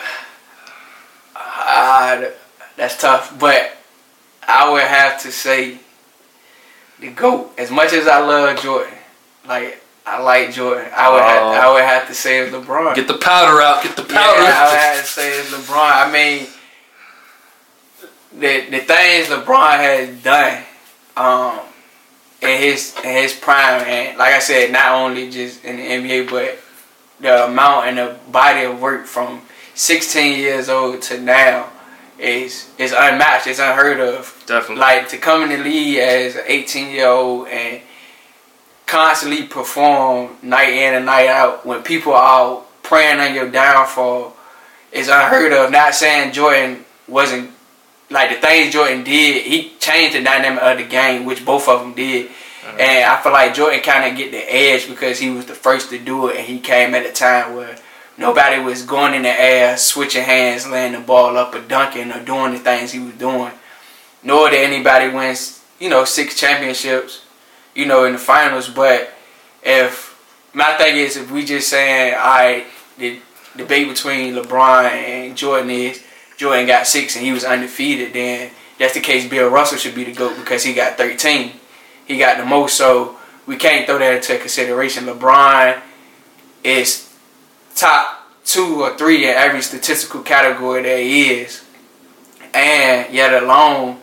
Ah, 1.37 2.17
th- 2.19 2.33
that's 2.77 2.97
tough. 3.01 3.39
But 3.39 3.77
I 4.47 4.71
would 4.71 4.83
have 4.83 5.21
to 5.23 5.33
say 5.33 5.79
the 7.01 7.11
goat. 7.11 7.53
As 7.59 7.71
much 7.71 7.93
as 7.93 8.07
I 8.07 8.19
love 8.21 8.61
Jordan, 8.61 8.93
like 9.47 9.81
I 10.07 10.21
like 10.21 10.53
Jordan. 10.53 10.91
I 10.95 11.13
would 11.13 11.23
have, 11.23 11.43
I 11.43 11.73
would 11.73 11.85
have 11.85 12.09
to 12.09 12.15
say 12.15 12.41
it's 12.41 12.55
LeBron. 12.55 12.95
Get 12.95 13.09
the 13.09 13.19
powder 13.19 13.61
out. 13.61 13.83
Get 13.83 13.97
the 13.97 14.03
powder. 14.03 14.43
Yeah, 14.43 14.55
I 14.55 14.71
would 14.71 14.81
have 14.81 15.05
to 15.05 15.11
say 15.11 15.39
it's 15.39 15.51
LeBron. 15.51 16.09
I 16.09 16.13
mean, 16.13 16.47
the 18.33 18.71
the 18.71 18.81
things 18.81 19.29
LeBron 19.29 19.77
has 19.79 20.23
done, 20.23 20.63
um, 21.17 21.61
in 22.43 22.61
his 22.61 22.95
in 23.03 23.11
his 23.11 23.33
prime, 23.33 23.83
and 23.83 24.19
like 24.19 24.35
I 24.35 24.41
said, 24.41 24.73
not 24.73 24.93
only 24.93 25.31
just 25.31 25.65
in 25.65 25.77
the 25.77 25.83
NBA, 25.83 26.31
but 26.31 26.59
the 27.21 27.47
amount 27.47 27.87
and 27.87 27.99
the 27.99 28.17
body 28.31 28.65
of 28.65 28.81
work 28.81 29.07
from 29.07 29.43
16 29.75 30.39
years 30.39 30.69
old 30.69 31.01
to 31.03 31.21
now 31.21 31.71
is 32.19 32.71
is 32.79 32.93
unmatched. 32.93 33.47
It's 33.47 33.59
unheard 33.59 34.01
of. 34.01 34.43
Definitely. 34.47 34.81
Like 34.81 35.09
to 35.09 35.19
come 35.19 35.43
in 35.43 35.51
the 35.51 35.65
league 35.65 35.99
as 35.99 36.37
an 36.37 36.45
18 36.47 36.91
year 36.91 37.09
old 37.09 37.49
and 37.49 37.83
constantly 38.87 39.47
perform 39.47 40.37
night 40.43 40.73
in 40.73 40.95
and 40.95 41.07
night 41.07 41.29
out 41.29 41.65
when 41.67 41.83
people 41.83 42.13
are 42.13 42.63
praying 42.83 43.21
on 43.21 43.35
your 43.35 43.51
downfall 43.51 44.37
is 44.93 45.09
unheard 45.09 45.53
of. 45.53 45.71
Not 45.71 45.95
saying 45.95 46.33
Jordan 46.33 46.85
wasn't 47.09 47.51
like 48.11 48.31
the 48.31 48.47
things 48.47 48.73
Jordan 48.73 49.03
did, 49.03 49.45
he 49.45 49.73
changed 49.79 50.17
the 50.17 50.23
dynamic 50.23 50.63
of 50.63 50.79
the 50.79 50.85
game, 50.85 51.25
which 51.25 51.45
both 51.45 51.69
of 51.69 51.81
them 51.81 51.95
did. 51.95 52.27
Uh-huh. 52.27 52.77
And 52.79 53.05
I 53.05 53.21
feel 53.23 53.33
like 53.33 53.55
Jordan 53.55 53.81
kind 53.81 54.11
of 54.11 54.17
get 54.17 54.31
the 54.31 54.39
edge 54.39 54.89
because 54.89 55.19
he 55.19 55.31
was 55.31 55.47
the 55.47 55.55
first 55.55 55.91
to 55.91 55.99
do 55.99 56.29
it, 56.29 56.37
and 56.37 56.47
he 56.47 56.61
came 56.61 56.95
at 56.95 57.05
a 57.05 57.13
time 57.13 57.57
where 57.57 57.77
nobody 58.19 58.63
was 58.63 58.83
going 58.83 59.15
in 59.15 59.23
the 59.23 59.41
air, 59.41 59.77
switching 59.77 60.25
hands, 60.25 60.67
laying 60.67 60.93
the 60.93 61.01
ball 61.01 61.37
up, 61.37 61.55
or 61.55 61.61
dunking, 61.61 62.13
or 62.13 62.25
doing 62.25 62.53
the 62.53 62.59
things 62.59 62.93
he 62.93 63.01
was 63.01 63.15
doing. 63.15 63.53
Nor 64.23 64.51
did 64.51 64.65
anybody 64.65 65.09
win, 65.09 65.37
you 65.79 65.91
know, 65.91 66.05
six 66.05 66.39
championships, 66.39 67.25
you 67.75 67.87
know, 67.87 68.05
in 68.05 68.13
the 68.13 68.19
finals. 68.19 68.69
But 68.69 69.11
if 69.63 70.15
my 70.53 70.77
thing 70.77 70.97
is, 70.97 71.17
if 71.17 71.31
we 71.31 71.45
just 71.45 71.69
saying, 71.69 72.15
all 72.15 72.21
right, 72.21 72.67
the 72.99 73.21
debate 73.57 73.89
between 73.89 74.35
LeBron 74.35 74.91
and 74.91 75.37
Jordan 75.37 75.71
is 75.71 76.03
Jordan 76.37 76.67
got 76.67 76.87
six 76.87 77.17
and 77.17 77.25
he 77.25 77.33
was 77.33 77.45
undefeated, 77.45 78.13
then 78.13 78.51
that's 78.79 78.95
the 78.95 79.01
case. 79.01 79.29
Bill 79.29 79.49
Russell 79.49 79.79
should 79.79 79.95
be 79.95 80.05
the 80.05 80.13
GOAT 80.13 80.37
because 80.37 80.65
he 80.65 80.75
got 80.75 80.97
13. 80.97 81.53
He 82.07 82.19
got 82.19 82.39
the 82.39 82.45
most, 82.45 82.77
so 82.77 83.17
we 83.47 83.57
can't 83.57 83.87
throw 83.87 83.99
that 83.99 84.17
into 84.17 84.39
consideration. 84.39 85.05
LeBron 85.05 85.81
is 86.63 87.14
top 87.75 88.29
two 88.45 88.83
or 88.83 88.97
three 88.97 89.25
in 89.25 89.35
every 89.35 89.63
statistical 89.63 90.23
category 90.23 90.83
there 90.83 90.99
is. 90.99 91.65
And 92.53 93.13
yet 93.13 93.43
alone, 93.43 93.99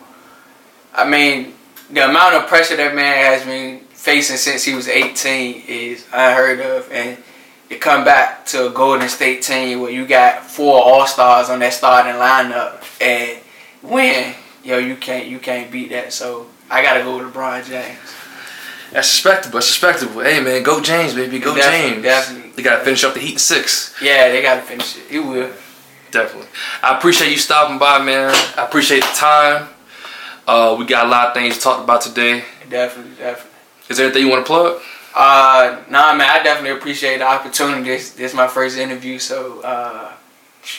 I 0.94 1.08
mean, 1.08 1.54
the 1.90 2.08
amount 2.08 2.34
of 2.34 2.46
pressure 2.48 2.76
that 2.76 2.94
man 2.94 3.16
has 3.16 3.44
been 3.44 3.80
facing 3.90 4.36
since 4.36 4.64
he 4.64 4.74
was 4.74 4.88
18 4.88 5.64
is 5.66 6.06
unheard 6.12 6.60
of. 6.60 6.90
And 6.92 7.16
to 7.70 7.78
come 7.78 8.04
back 8.04 8.44
to 8.46 8.66
a 8.66 8.70
Golden 8.70 9.08
State 9.08 9.42
team 9.42 9.80
where 9.80 9.90
you 9.90 10.06
got 10.06 10.44
four 10.44 10.82
All 10.82 11.06
Stars 11.06 11.48
on 11.48 11.60
that 11.60 11.72
starting 11.72 12.12
lineup 12.14 12.82
and 13.00 13.40
win, 13.82 14.34
yo, 14.62 14.76
you 14.78 14.96
can't 14.96 15.26
you 15.26 15.38
can't 15.38 15.70
beat 15.70 15.90
that. 15.90 16.12
So 16.12 16.46
I 16.70 16.82
gotta 16.82 17.02
go 17.02 17.16
with 17.18 17.32
LeBron 17.32 17.64
James. 17.66 17.98
That's 18.92 19.08
respectable. 19.08 19.54
That's 19.54 19.68
respectable. 19.68 20.20
Hey 20.22 20.40
man, 20.42 20.62
go 20.62 20.82
James, 20.82 21.14
baby. 21.14 21.38
Go 21.38 21.54
Definitely, 21.54 21.90
James. 21.92 22.02
definitely. 22.02 22.41
They 22.54 22.62
gotta 22.62 22.84
finish 22.84 23.04
up 23.04 23.14
the 23.14 23.20
Heat 23.20 23.40
six. 23.40 23.94
Yeah, 24.02 24.28
they 24.28 24.42
gotta 24.42 24.62
finish 24.62 24.96
it. 24.96 25.04
He 25.08 25.18
will. 25.18 25.52
Definitely. 26.10 26.48
I 26.82 26.96
appreciate 26.96 27.30
you 27.30 27.38
stopping 27.38 27.78
by, 27.78 27.98
man. 28.04 28.34
I 28.56 28.66
appreciate 28.66 29.00
the 29.00 29.12
time. 29.14 29.68
Uh, 30.46 30.76
we 30.78 30.84
got 30.84 31.06
a 31.06 31.08
lot 31.08 31.28
of 31.28 31.34
things 31.34 31.56
to 31.56 31.60
talk 31.62 31.82
about 31.82 32.02
today. 32.02 32.44
Definitely, 32.68 33.14
definitely. 33.16 33.50
Is 33.88 33.96
there 33.96 34.06
anything 34.06 34.26
you 34.26 34.30
want 34.30 34.44
to 34.44 34.46
plug? 34.46 34.82
Uh, 35.14 35.82
nah, 35.88 36.14
man, 36.14 36.28
I 36.28 36.42
definitely 36.42 36.76
appreciate 36.78 37.18
the 37.18 37.26
opportunity. 37.26 37.84
This, 37.84 38.12
this 38.12 38.32
is 38.32 38.36
my 38.36 38.48
first 38.48 38.76
interview, 38.76 39.18
so 39.18 39.60
uh, 39.62 40.12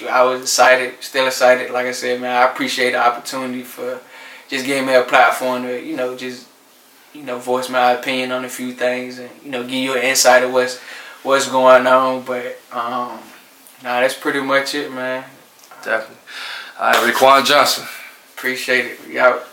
I 0.09 0.23
was 0.23 0.41
excited, 0.41 0.95
still 1.01 1.27
excited. 1.27 1.71
Like 1.71 1.85
I 1.85 1.91
said, 1.91 2.21
man, 2.21 2.35
I 2.35 2.51
appreciate 2.51 2.91
the 2.91 2.99
opportunity 2.99 3.63
for 3.63 3.99
just 4.49 4.65
giving 4.65 4.85
me 4.85 4.95
a 4.95 5.03
platform 5.03 5.63
to, 5.63 5.83
you 5.83 5.95
know, 5.95 6.15
just 6.15 6.47
you 7.13 7.23
know, 7.23 7.37
voice 7.37 7.69
my 7.69 7.91
opinion 7.91 8.31
on 8.31 8.43
a 8.43 8.49
few 8.49 8.73
things 8.73 9.19
and 9.19 9.29
you 9.43 9.51
know, 9.51 9.61
give 9.61 9.73
you 9.73 9.93
an 9.93 10.03
insight 10.03 10.43
of 10.43 10.51
what's 10.51 10.79
what's 11.23 11.49
going 11.49 11.87
on. 11.87 12.23
But 12.23 12.59
um, 12.71 13.19
nah, 13.83 14.01
that's 14.01 14.13
pretty 14.13 14.41
much 14.41 14.75
it, 14.75 14.91
man. 14.91 15.23
Definitely. 15.83 16.17
All 16.79 16.91
right, 16.91 17.13
Raquan 17.13 17.45
Johnson. 17.45 17.85
Appreciate 18.35 18.85
it. 18.85 19.07
We 19.07 19.19
out. 19.19 19.43